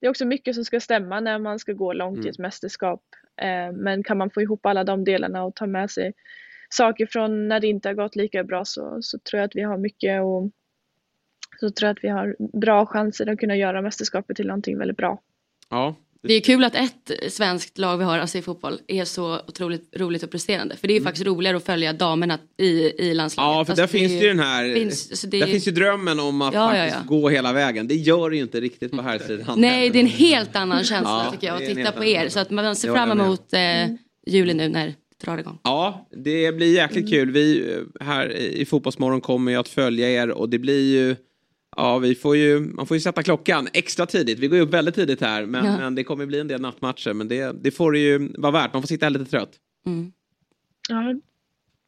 det 0.00 0.06
är 0.06 0.10
också 0.10 0.24
mycket 0.24 0.54
som 0.54 0.64
ska 0.64 0.80
stämma 0.80 1.20
när 1.20 1.38
man 1.38 1.58
ska 1.58 1.72
gå 1.72 1.92
långt 1.92 2.18
i 2.18 2.20
Mm. 2.20 2.30
ett 2.30 2.38
mästerskap. 2.38 3.02
Eh, 3.40 3.72
men 3.72 4.02
kan 4.02 4.18
man 4.18 4.30
få 4.30 4.42
ihop 4.42 4.66
alla 4.66 4.84
de 4.84 5.04
delarna 5.04 5.44
och 5.44 5.54
ta 5.54 5.66
med 5.66 5.90
sig 5.90 6.12
saker 6.70 7.06
från 7.06 7.48
när 7.48 7.60
det 7.60 7.66
inte 7.66 7.88
har 7.88 7.94
gått 7.94 8.16
lika 8.16 8.44
bra 8.44 8.64
så, 8.64 8.98
så 9.02 9.18
tror 9.18 9.40
jag 9.40 9.46
att 9.48 9.56
vi 9.56 9.62
har 9.62 9.78
mycket 9.78 10.22
och 10.22 10.50
så 11.60 11.70
tror 11.70 11.86
jag 11.86 11.96
att 11.96 12.04
vi 12.04 12.08
har 12.08 12.36
bra 12.58 12.86
chanser 12.86 13.26
att 13.26 13.38
kunna 13.38 13.56
göra 13.56 13.82
mästerskapet 13.82 14.36
till 14.36 14.46
någonting 14.46 14.78
väldigt 14.78 14.96
bra. 14.96 15.20
Ja, 15.70 15.94
Det 16.28 16.34
är 16.34 16.40
kul 16.40 16.64
att 16.64 16.74
ett 16.74 17.32
svenskt 17.32 17.78
lag 17.78 17.98
vi 17.98 18.04
har 18.04 18.18
alltså 18.18 18.38
i 18.38 18.42
fotboll 18.42 18.80
är 18.88 19.04
så 19.04 19.40
otroligt 19.48 19.88
roligt 19.96 20.22
och 20.22 20.30
presterande. 20.30 20.76
För 20.76 20.88
det 20.88 20.94
är 20.94 20.96
Mm. 20.96 21.04
faktiskt 21.04 21.26
roligare 21.26 21.56
att 21.56 21.64
följa 21.64 21.92
damerna 21.92 22.38
i, 22.60 22.66
i 23.08 23.14
landslaget. 23.14 23.48
Ja, 23.58 23.64
för 23.64 23.72
Alltså, 23.72 23.82
där 23.82 23.86
finns 24.08 24.22
ju 24.22 24.28
den 24.28 24.38
här... 24.38 24.74
Finns, 24.74 25.10
alltså 25.10 25.26
det 25.26 25.38
där 25.40 25.46
är- 25.46 25.50
finns 25.50 25.68
ju 25.68 25.72
drömmen 25.72 26.20
om 26.20 26.42
att 26.42 26.54
Ja, 26.54 26.76
ja, 26.76 26.82
faktiskt 26.84 27.04
ja. 27.10 27.16
gå 27.16 27.28
hela 27.28 27.52
vägen. 27.52 27.88
Det 27.88 27.94
gör 27.94 28.30
det 28.30 28.36
ju 28.36 28.42
inte 28.42 28.60
riktigt 28.60 28.90
på 28.92 29.02
här 29.02 29.18
sidan. 29.18 29.54
Nej, 29.60 29.90
det 29.90 29.98
är 29.98 30.00
en 30.00 30.06
helt 30.06 30.56
annan 30.56 30.84
känsla 30.84 31.22
Ja, 31.26 31.30
tycker 31.32 31.46
jag 31.46 31.56
att 31.62 31.76
titta 31.76 31.92
på 31.92 32.04
er. 32.04 32.28
Så 32.28 32.40
att 32.40 32.50
man 32.50 32.76
ser 32.76 32.92
fram 32.92 33.10
emot 33.20 33.52
eh, 33.52 33.60
juli 34.26 34.54
nu 34.54 34.68
när 34.68 34.86
det 34.86 34.94
drar 35.24 35.38
igång. 35.38 35.58
Ja, 35.64 36.08
det 36.24 36.52
blir 36.56 36.74
jäkligt 36.74 37.10
kul. 37.10 37.30
Vi 37.30 37.72
eh, 38.00 38.06
här 38.06 38.32
i 38.36 38.64
Fotbollsmorgon 38.64 39.20
kommer 39.20 39.52
ju 39.52 39.58
att 39.58 39.68
följa 39.68 40.10
er 40.10 40.30
och 40.30 40.48
det 40.48 40.58
blir 40.58 40.94
ju 40.94 41.16
Ja, 41.76 41.98
vi 41.98 42.14
får 42.14 42.36
ju, 42.36 42.60
man 42.60 42.86
får 42.86 42.96
ju 42.96 43.00
sätta 43.00 43.22
klockan 43.22 43.68
extra 43.72 44.06
tidigt. 44.06 44.38
Vi 44.38 44.48
går 44.48 44.56
ju 44.58 44.62
upp 44.64 44.74
väldigt 44.74 44.94
tidigt 44.94 45.20
här, 45.20 45.46
men, 45.46 45.64
Ja. 45.64 45.76
men 45.78 45.94
det 45.94 46.04
kommer 46.04 46.26
bli 46.26 46.40
en 46.40 46.48
del 46.48 46.60
nattmatcher. 46.60 47.12
Men 47.12 47.28
det, 47.28 47.62
det 47.62 47.70
får 47.70 47.92
det 47.92 47.98
ju 47.98 48.32
vara 48.38 48.52
värt. 48.52 48.72
Man 48.72 48.82
får 48.82 48.86
sitta 48.86 49.06
här 49.06 49.10
lite 49.10 49.24
trött. 49.24 49.50
Ja, 50.88 51.14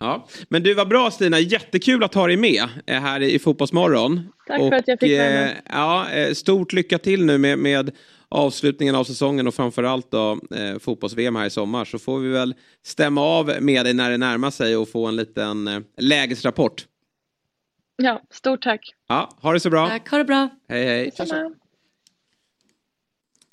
Ja. 0.01 0.28
Men 0.48 0.62
du 0.62 0.74
var 0.74 0.86
bra 0.86 1.10
Stina, 1.10 1.40
jättekul 1.40 2.05
att 2.05 2.15
ha 2.15 2.27
dig 2.27 2.36
med 2.36 2.65
eh, 2.86 3.01
här 3.01 3.23
i 3.23 3.39
Fotbollsmorgon. 3.39 4.20
Tack 4.47 4.59
för 4.59 4.73
att 4.73 4.89
jag 4.89 5.01
fick 5.01 5.19
vara 5.19 5.28
med. 5.28 5.51
eh, 5.51 5.56
ja, 5.70 6.10
eh, 6.10 6.32
Stort 6.35 6.73
lycka 6.73 6.98
till 6.98 7.24
nu 7.24 7.39
med, 7.39 7.59
med 7.59 7.90
avslutningen 8.28 8.94
av 8.94 9.05
säsongen 9.05 9.47
och 9.47 9.55
framförallt 9.55 10.10
då 10.10 10.31
eh, 10.55 10.78
fotbolls-VM 10.78 11.36
här 11.36 11.47
i 11.47 11.51
sommar. 11.51 11.85
Så 11.85 11.98
får 11.98 12.19
vi 12.19 12.28
väl 12.28 12.55
stämma 12.85 13.20
av 13.20 13.52
med 13.60 13.85
dig 13.86 13.94
när 13.94 14.10
det 14.10 14.16
närmar 14.19 14.51
sig 14.51 14.77
och 14.77 14.89
få 14.89 15.06
en 15.06 15.16
liten 15.16 15.69
eh, 15.69 15.81
lägesrapport. 15.97 16.86
Ja, 18.02 18.22
stort 18.30 18.62
tack. 18.62 18.94
Ja, 19.08 19.30
ha 19.42 19.52
det 19.52 19.60
så 19.60 19.70
bra. 19.70 19.88
Tack, 19.88 20.08
ha 20.10 20.18
det 20.18 20.24
bra. 20.24 20.48
Hej 20.68 20.84
hej. 20.84 21.12
Detsamma. 21.16 21.50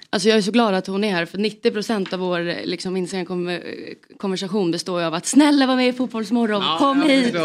Alltså 0.09 0.29
jag 0.29 0.37
är 0.37 0.41
så 0.41 0.51
glad 0.51 0.73
att 0.73 0.87
hon 0.87 1.03
är 1.03 1.11
här 1.11 1.25
för 1.25 1.37
90% 1.37 2.13
av 2.13 2.19
vår 2.19 2.65
liksom, 2.65 2.97
Instagram-konversation 2.97 4.71
består 4.71 4.99
ju 5.01 5.05
av 5.07 5.13
att 5.13 5.25
snälla 5.25 5.67
var 5.67 5.75
med 5.75 5.87
i 5.87 5.93
Fotbollsmorgon, 5.93 6.77
kom 6.77 7.01
jag 7.01 7.09
hit. 7.09 7.35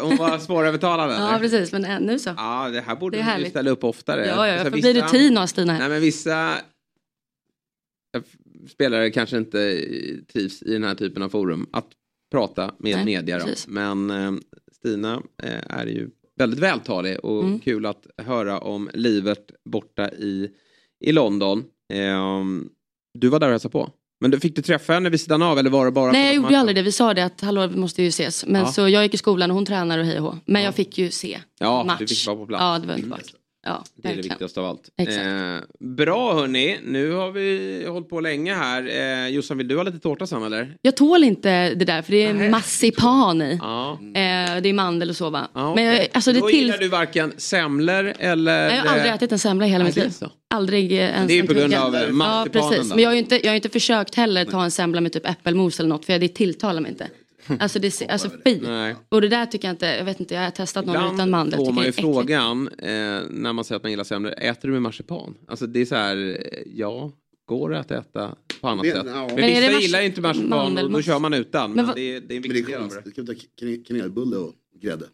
Hon 0.00 0.16
var 0.16 0.38
svårövertalande. 0.38 1.14
Ja 1.14 1.38
precis, 1.40 1.72
men 1.72 2.02
nu 2.02 2.18
så. 2.18 2.34
Ja, 2.36 2.68
det 2.68 2.80
här 2.80 2.96
borde 2.96 3.16
Det 3.16 3.22
härligt. 3.22 3.50
ställa 3.50 3.70
upp 3.70 3.84
oftare. 3.84 4.26
Ja, 4.26 4.46
ja, 4.46 4.48
jag 4.48 4.58
Så 4.58 4.64
får 4.64 4.70
bli 4.70 5.02
rutin 5.02 5.38
av 5.38 5.46
Stina 5.46 5.72
här. 5.72 5.80
Nej, 5.80 5.88
men 5.88 6.00
vissa 6.00 6.54
spelare 8.68 9.10
kanske 9.10 9.36
inte 9.38 9.80
trivs 10.32 10.62
i 10.62 10.72
den 10.72 10.84
här 10.84 10.94
typen 10.94 11.22
av 11.22 11.28
forum. 11.28 11.66
Att 11.72 11.86
prata 12.30 12.74
med 12.78 12.96
Nej, 12.96 13.04
media. 13.04 13.46
Men 13.66 14.10
eh, 14.10 14.32
Stina 14.82 15.22
eh, 15.42 15.60
är 15.68 15.86
ju 15.86 16.10
väldigt 16.38 16.60
vältalig 16.60 17.24
och 17.24 17.42
Mm. 17.44 17.58
kul 17.60 17.86
att 17.86 18.06
höra 18.22 18.58
om 18.58 18.90
livet 18.94 19.50
borta 19.70 20.10
i, 20.10 20.48
i 21.04 21.12
London. 21.12 21.64
Eh, 21.92 22.44
du 23.18 23.28
var 23.28 23.40
där 23.40 23.46
och 23.46 23.50
hälsade 23.52 23.72
på. 23.72 23.90
Men 24.20 24.30
du, 24.30 24.40
fick 24.40 24.56
du 24.56 24.62
träffa 24.62 24.92
henne 24.92 25.10
vid 25.10 25.20
sidan 25.20 25.42
av 25.42 25.58
eller 25.58 25.70
var 25.70 25.84
det 25.84 25.90
bara 25.92 26.12
Nej 26.12 26.26
jag 26.26 26.34
gjorde 26.34 26.42
matchen? 26.46 26.56
aldrig 26.60 26.76
det, 26.76 26.82
vi 26.82 26.92
sa 26.92 27.14
det 27.14 27.24
att 27.24 27.40
hallå 27.40 27.66
vi 27.66 27.76
måste 27.76 28.02
ju 28.02 28.08
ses. 28.08 28.46
Men 28.46 28.60
Ja. 28.60 28.66
så 28.72 28.88
jag 28.88 29.02
gick 29.02 29.14
i 29.14 29.16
skolan 29.16 29.50
och 29.50 29.54
hon 29.54 29.66
tränar 29.66 29.98
och 29.98 30.04
hej 30.04 30.18
och 30.18 30.24
hå. 30.24 30.38
Men 30.46 30.62
jag 30.62 30.74
fick 30.74 30.98
ju 30.98 31.10
se 31.10 31.38
Ja, 31.60 31.84
match. 31.84 31.98
du 31.98 32.06
fick 32.06 32.26
vara 32.26 32.36
på 32.36 32.46
plats. 32.46 32.60
Ja 32.62 32.78
det 32.78 32.86
var 32.86 32.94
underbart. 32.94 33.22
Ja, 33.64 33.84
Det 33.96 34.08
är 34.08 34.16
det 34.16 34.22
viktigaste 34.22 34.60
av 34.60 34.66
allt. 34.66 34.88
Eh, 34.98 35.86
bra 35.96 36.34
hörni, 36.34 36.78
nu 36.84 37.12
har 37.12 37.30
vi 37.30 37.84
hållit 37.88 38.08
på 38.08 38.20
länge 38.20 38.54
här. 38.54 38.88
Eh, 39.24 39.28
Jossan, 39.28 39.58
vill 39.58 39.68
du 39.68 39.76
ha 39.76 39.82
lite 39.82 39.98
tårta 39.98 40.26
sen 40.26 40.42
eller? 40.42 40.76
Jag 40.82 40.96
tål 40.96 41.24
inte 41.24 41.74
det 41.74 41.84
där 41.84 42.02
för 42.02 42.12
det 42.12 42.22
är 42.24 42.50
marsipan 42.50 43.42
i. 43.42 43.58
Ja. 43.62 43.92
Eh, 44.00 44.62
det 44.62 44.68
är 44.68 44.72
mandel 44.72 45.10
och 45.10 45.16
så 45.16 45.30
va. 45.30 45.48
Ja, 45.54 45.74
Men 45.74 46.06
alltså 46.12 46.32
det 46.32 46.40
Då 46.40 46.48
till... 46.48 46.56
gillar 46.58 46.78
du 46.78 46.88
varken 46.88 47.32
semlor 47.36 48.12
eller... 48.18 48.68
Nej, 48.68 48.76
jag 48.76 48.82
har 48.84 48.88
aldrig 48.90 49.08
eh, 49.10 49.14
ätit 49.14 49.32
en 49.32 49.38
semla 49.38 49.66
i 49.66 49.68
hela 49.68 49.84
Nej, 49.84 49.88
mitt 49.88 49.94
det 49.94 50.00
är 50.00 50.26
liv. 50.26 50.30
Aldrig 50.54 50.92
eh, 50.92 50.98
ens 50.98 51.26
Det 51.28 51.34
är 51.34 51.42
ju 51.42 51.46
på 51.46 51.54
grund 51.54 51.74
av, 51.74 51.94
eh, 51.96 52.02
Ja 52.20 52.46
precis. 52.52 52.88
då. 52.88 52.94
Men 52.94 53.02
jag 53.02 53.10
har 53.10 53.14
ju 53.14 53.18
inte, 53.20 53.40
jag 53.44 53.50
har 53.50 53.56
inte 53.56 53.68
försökt 53.68 54.14
heller 54.14 54.44
ta 54.44 54.64
en 54.64 54.70
semla 54.70 55.00
med 55.00 55.12
typ 55.12 55.28
äppelmos 55.28 55.80
eller 55.80 55.88
något 55.88 56.04
för 56.04 56.18
det 56.18 56.28
tilltalar 56.28 56.80
mig 56.80 56.90
inte. 56.90 57.08
Alltså, 57.60 57.78
det, 57.78 58.02
alltså. 58.08 58.30
Nej. 58.62 58.96
Och 59.08 59.20
det 59.20 59.28
där 59.28 59.46
tycker 59.46 59.68
jag 59.68 59.72
inte, 59.74 59.86
jag 59.86 60.04
vet 60.04 60.20
inte, 60.20 60.34
jag 60.34 60.42
har 60.42 60.50
testat 60.50 60.86
någon 60.86 61.14
utan 61.14 61.30
mandel. 61.30 61.56
får 61.58 61.64
tycker 61.64 61.74
man 61.74 61.84
ju 61.84 61.92
frågan 61.92 62.68
eh, 62.68 62.86
när 63.30 63.52
man 63.52 63.64
säger 63.64 63.76
att 63.76 63.82
man 63.82 63.90
gillar 63.92 64.04
semlor, 64.04 64.34
äter 64.38 64.68
du 64.68 64.72
med 64.72 64.82
marsipan? 64.82 65.34
Alltså 65.48 65.66
det 65.66 65.80
är 65.80 65.84
så 65.86 65.94
här, 65.94 66.16
eh, 66.16 66.62
ja, 66.74 67.12
går 67.48 67.70
det 67.70 67.78
att 67.78 67.90
äta 67.90 68.34
på 68.60 68.68
annat 68.68 68.82
Det- 68.84 68.90
sätt? 68.92 69.02
ja. 69.06 69.26
Men, 69.26 69.34
Men 69.36 69.46
vissa 69.46 69.80
gillar 69.80 70.00
inte 70.02 70.20
marsipan 70.20 70.78
och 70.78 70.90
då 70.90 71.02
kör 71.02 71.18
man 71.18 71.34
utan. 71.34 71.70
Men, 71.70 71.76
Men 71.76 71.86
vad- 71.86 71.96
det, 71.96 72.16
är- 72.16 72.20
det 72.20 72.34
är 72.34 72.36
en 72.36 72.42
viktig 72.42 72.62
är 72.64 72.66
del 72.66 72.82
av 72.82 72.88
det. 72.88 73.02
Du 73.04 73.10
kan 73.10 73.26
ta 73.26 73.32
kane- 73.32 73.84
kanelbulle 73.84 74.36
och 74.36 74.52
grädde. 74.82 75.06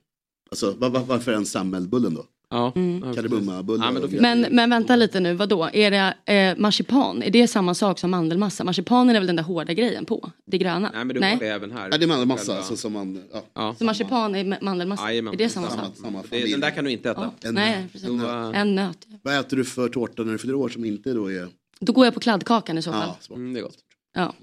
Alltså 0.51 0.75
var, 0.79 0.91
var, 0.91 1.01
varför 1.01 1.33
en 1.33 1.47
sammelbullen 1.47 2.15
då? 2.15 2.25
Ja. 2.51 2.73
Kardemummabulle 3.15 3.85
Ja, 3.85 3.91
men 3.91 4.11
Men, 4.41 4.55
men 4.55 4.71
vänta 4.71 4.97
lite 4.97 5.21
nu, 5.21 5.35
vadå? 5.35 5.71
Är 5.73 5.91
det 5.91 6.33
eh, 6.35 6.57
marsipan? 6.59 7.23
Är 7.23 7.31
det 7.31 7.49
samma 7.49 7.75
sak 7.75 7.99
som 7.99 8.11
mandelmassa? 8.11 8.65
Marsipanen 8.65 9.17
är 9.17 9.21
väl 9.21 9.27
den 9.27 9.37
där 9.37 9.43
hårda 9.43 9.73
grejen 9.73 10.05
på? 10.05 10.31
Det 10.47 10.59
gröna? 10.59 10.91
Nej 10.95 11.05
men 11.05 11.17
du 11.17 11.21
har 11.23 11.37
det 11.37 11.47
även 11.49 11.73
här. 11.73 11.89
Ja, 11.93 11.99
det 11.99 12.05
är 12.05 12.07
mandelmassa, 12.07 12.57
alltså, 12.57 12.77
som 12.77 12.93
man... 12.93 13.23
Ja. 13.33 13.43
Ja. 13.55 13.75
Så 13.79 13.85
marsipan 13.85 14.35
är 14.35 14.45
ma- 14.45 14.65
mandelmassa? 14.65 15.05
Jajamän. 15.11 15.35
Är 15.35 15.39
det 15.39 15.49
samma 15.49 15.71
Samma- 15.71 15.83
sak? 15.87 15.97
samma 15.97 16.23
Det, 16.31 16.51
den 16.51 16.61
där 16.61 16.71
kan 16.71 16.85
du 16.85 16.91
inte 16.91 17.11
äta. 17.11 17.33
Ja. 17.41 17.51
Nej, 17.51 17.87
precis. 17.93 18.09
Då, 18.09 18.15
eh, 18.15 18.61
En 18.61 18.75
nöt. 18.75 18.99
Vad 19.23 19.39
äter 19.41 19.57
du 19.57 19.65
för 19.65 19.89
tårta 19.89 20.23
när 20.23 20.33
du 20.33 20.39
fyller 20.39 20.55
år 20.55 20.69
som 20.69 20.85
inte 20.85 21.13
då 21.13 21.33
är... 21.33 21.49
Då 21.81 21.93
går 21.93 22.05
jag 22.05 22.15
på 22.15 22.21
kladdkakan 22.21 22.79
i 22.79 22.83
så 22.83 22.93
fall. 22.93 23.11
Ja. 23.29 23.35
Mm, 23.37 23.55
det 23.55 23.61
är 23.61 23.63
gott. 23.65 23.79
Ja. 24.15 24.35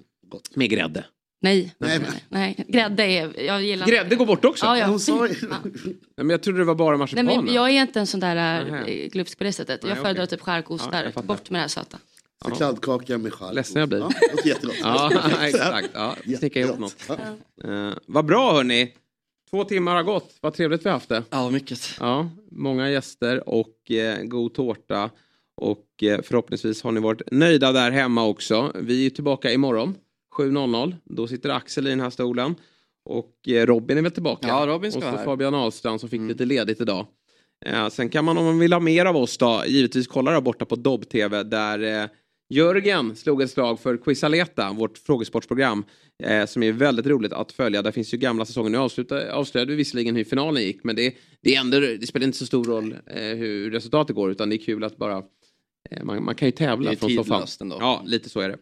Med 0.54 0.70
grädde. 0.70 1.06
Nej. 1.46 1.74
Nej, 1.78 2.00
Nej, 2.00 2.56
nej. 2.58 2.66
Grädde 2.68 3.04
är, 3.04 3.42
jag 3.46 3.64
gillar 3.64 3.88
Grädde 3.88 4.16
går 4.16 4.26
bort 4.26 4.46
också? 4.46 4.66
Ja, 4.66 4.78
ja. 4.78 4.86
Hon 4.86 5.00
sa 5.00 5.28
ju- 5.28 5.34
Ja. 5.50 5.56
Nej, 5.64 5.96
men 6.16 6.30
jag 6.30 6.44
trodde 6.44 6.60
det 6.60 6.66
var 6.66 6.76
bara 6.76 6.90
Nej, 6.90 6.98
marsipanen. 7.00 7.46
men 7.46 7.54
jag 7.54 7.70
är 7.70 7.82
inte 7.82 8.00
en 8.00 8.08
sån 8.08 8.20
där 8.20 8.66
äh, 8.88 9.08
glupsk 9.08 9.38
på 9.38 9.44
det 9.44 9.52
sättet. 9.54 9.84
Nej, 9.84 9.90
Jag 9.92 9.98
föredrar 10.02 10.24
okej. 10.24 10.38
typ 10.38 10.42
charkostar. 10.46 11.12
Ja. 11.16 11.22
Bort 11.22 11.50
med 11.50 11.58
det 11.60 11.62
här 11.62 11.68
söta. 11.68 11.98
Så 12.46 12.52
kladdkaka 12.52 13.18
med 13.18 13.34
chark. 13.34 13.54
Ledsen 13.54 13.80
jag 13.80 13.90
blir. 13.90 14.00
Ja, 14.00 14.10
det 14.22 14.32
låter 14.36 14.48
jättegott. 14.50 14.76
Ja, 14.82 15.12
exakt. 15.42 15.90
Ja, 15.94 16.16
sticka 16.38 16.60
ihop 16.60 16.80
något. 16.80 17.10
Eh, 17.64 17.92
vad 18.06 18.26
bra 18.26 18.54
hörni. 18.54 18.94
Två 19.50 19.64
timmar 19.64 19.96
har 19.96 20.04
gått. 20.04 20.38
Vad 20.42 20.54
trevligt 20.54 20.86
vi 20.86 20.90
har 20.90 20.94
haft 20.94 21.10
det. 21.10 21.24
Ja, 21.30 21.50
mycket. 21.50 21.80
Ja, 22.00 22.30
många 22.52 22.90
gäster 22.90 23.50
och 23.50 23.92
eh, 23.92 24.24
god 24.24 24.54
tårta. 24.54 25.10
Och 25.58 26.04
eh, 26.04 26.22
förhoppningsvis 26.22 26.84
har 26.84 26.92
ni 26.92 27.00
varit 27.00 27.22
nöjda 27.32 27.72
där 27.72 27.92
hemma 27.92 28.26
också. 28.26 28.72
Vi 28.76 29.06
är 29.06 29.10
tillbaka 29.10 29.52
imorgon 29.52 29.96
7.00. 30.38 30.96
Då 31.04 31.28
sitter 31.28 31.50
Axel 31.50 31.88
i 31.88 31.90
den 31.90 32.00
här 32.00 32.10
stolen. 32.10 32.56
Och 33.06 33.50
eh, 33.50 33.66
Robin 33.66 33.98
är 33.98 34.02
väl 34.02 34.12
tillbaka. 34.12 34.48
Ja, 34.48 34.66
Robin 34.68 34.92
ska 34.92 34.98
och 34.98 35.04
så 35.04 35.10
här. 35.10 35.26
Fabian 35.26 35.56
Ahlstrand 35.56 36.00
som 36.00 36.10
fick 36.10 36.22
lite 36.22 36.46
ledigt 36.46 36.82
idag. 36.82 37.08
Eh, 37.66 37.90
sen 37.90 38.10
kan 38.10 38.26
man 38.26 38.38
om 38.38 38.46
man 38.46 38.60
vill 38.60 38.74
ha 38.74 38.80
mer 38.80 39.06
av 39.06 39.18
oss 39.18 39.38
då 39.38 39.64
givetvis 39.68 40.08
kolla 40.08 40.32
där 40.32 40.42
borta 40.42 40.66
på 40.66 40.76
Dobb-TV 40.76 41.44
där 41.44 42.04
eh, 42.04 42.10
Jörgen 42.50 43.16
slog 43.16 43.42
ett 43.42 43.52
slag 43.52 43.80
för 43.80 43.98
Quizaleta, 43.98 44.74
vårt 44.74 44.98
frågesportsprogram. 44.98 45.84
Eh, 46.24 46.46
som 46.46 46.64
är 46.64 46.72
väldigt 46.72 47.06
roligt 47.06 47.34
att 47.34 47.52
följa. 47.52 47.82
Där 47.82 47.92
finns 47.92 48.14
ju 48.14 48.18
gamla 48.18 48.46
säsonger. 48.46 48.70
Nu 48.70 48.78
avslutade, 48.78 49.34
avslöjade 49.34 49.72
vi 49.72 49.76
visserligen 49.76 50.16
hur 50.16 50.24
finalen 50.24 50.64
gick. 50.64 50.84
Men 50.84 50.96
det, 50.96 51.16
det, 51.42 51.56
ändå, 51.56 51.80
det 51.80 52.08
spelar 52.08 52.26
inte 52.26 52.38
så 52.38 52.46
stor 52.46 52.64
roll 52.64 52.96
eh, 53.06 53.22
hur 53.22 53.72
resultatet 53.72 54.16
går. 54.16 54.32
Utan 54.32 54.50
det 54.50 54.56
är 54.56 54.66
kul 54.66 54.84
att 54.84 54.98
bara... 54.98 55.24
Man, 56.04 56.24
man 56.24 56.36
kan 56.36 56.48
ju 56.48 56.52
tävla 56.52 56.96
från 56.96 57.10
soffan. 57.10 57.48
Ja, 57.60 58.04
lite 58.06 58.30
så 58.30 58.40
är 58.40 58.50
det. 58.50 58.58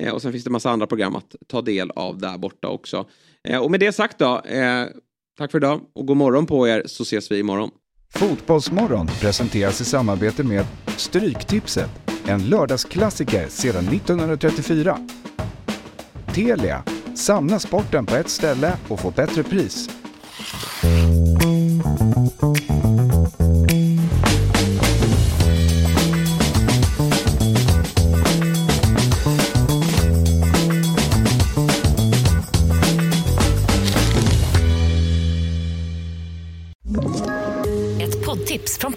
Eh, 0.00 0.12
och 0.12 0.22
sen 0.22 0.32
finns 0.32 0.44
det 0.44 0.50
massa 0.50 0.70
andra 0.70 0.86
program 0.86 1.16
att 1.16 1.34
ta 1.48 1.62
del 1.62 1.90
av 1.90 2.18
där 2.18 2.38
borta 2.38 2.68
också. 2.68 3.06
Eh, 3.48 3.58
och 3.58 3.70
med 3.70 3.80
det 3.80 3.92
sagt 3.92 4.18
då. 4.18 4.40
Eh, 4.40 4.86
tack 5.38 5.50
för 5.50 5.58
idag 5.58 5.80
och 5.94 6.06
god 6.06 6.16
morgon 6.16 6.46
på 6.46 6.68
er 6.68 6.82
så 6.86 7.02
ses 7.02 7.30
vi 7.30 7.38
imorgon. 7.38 7.70
Fotbollsmorgon 8.14 9.06
presenteras 9.06 9.80
i 9.80 9.84
samarbete 9.84 10.42
med 10.42 10.66
Stryktipset, 10.96 11.90
en 12.26 12.48
lördagsklassiker 12.48 13.48
sedan 13.48 13.88
1934. 13.88 14.98
Telia, 16.34 16.82
samla 17.14 17.58
sporten 17.58 18.06
på 18.06 18.16
ett 18.16 18.28
ställe 18.28 18.76
och 18.88 19.00
få 19.00 19.10
bättre 19.10 19.42
pris. 19.42 19.90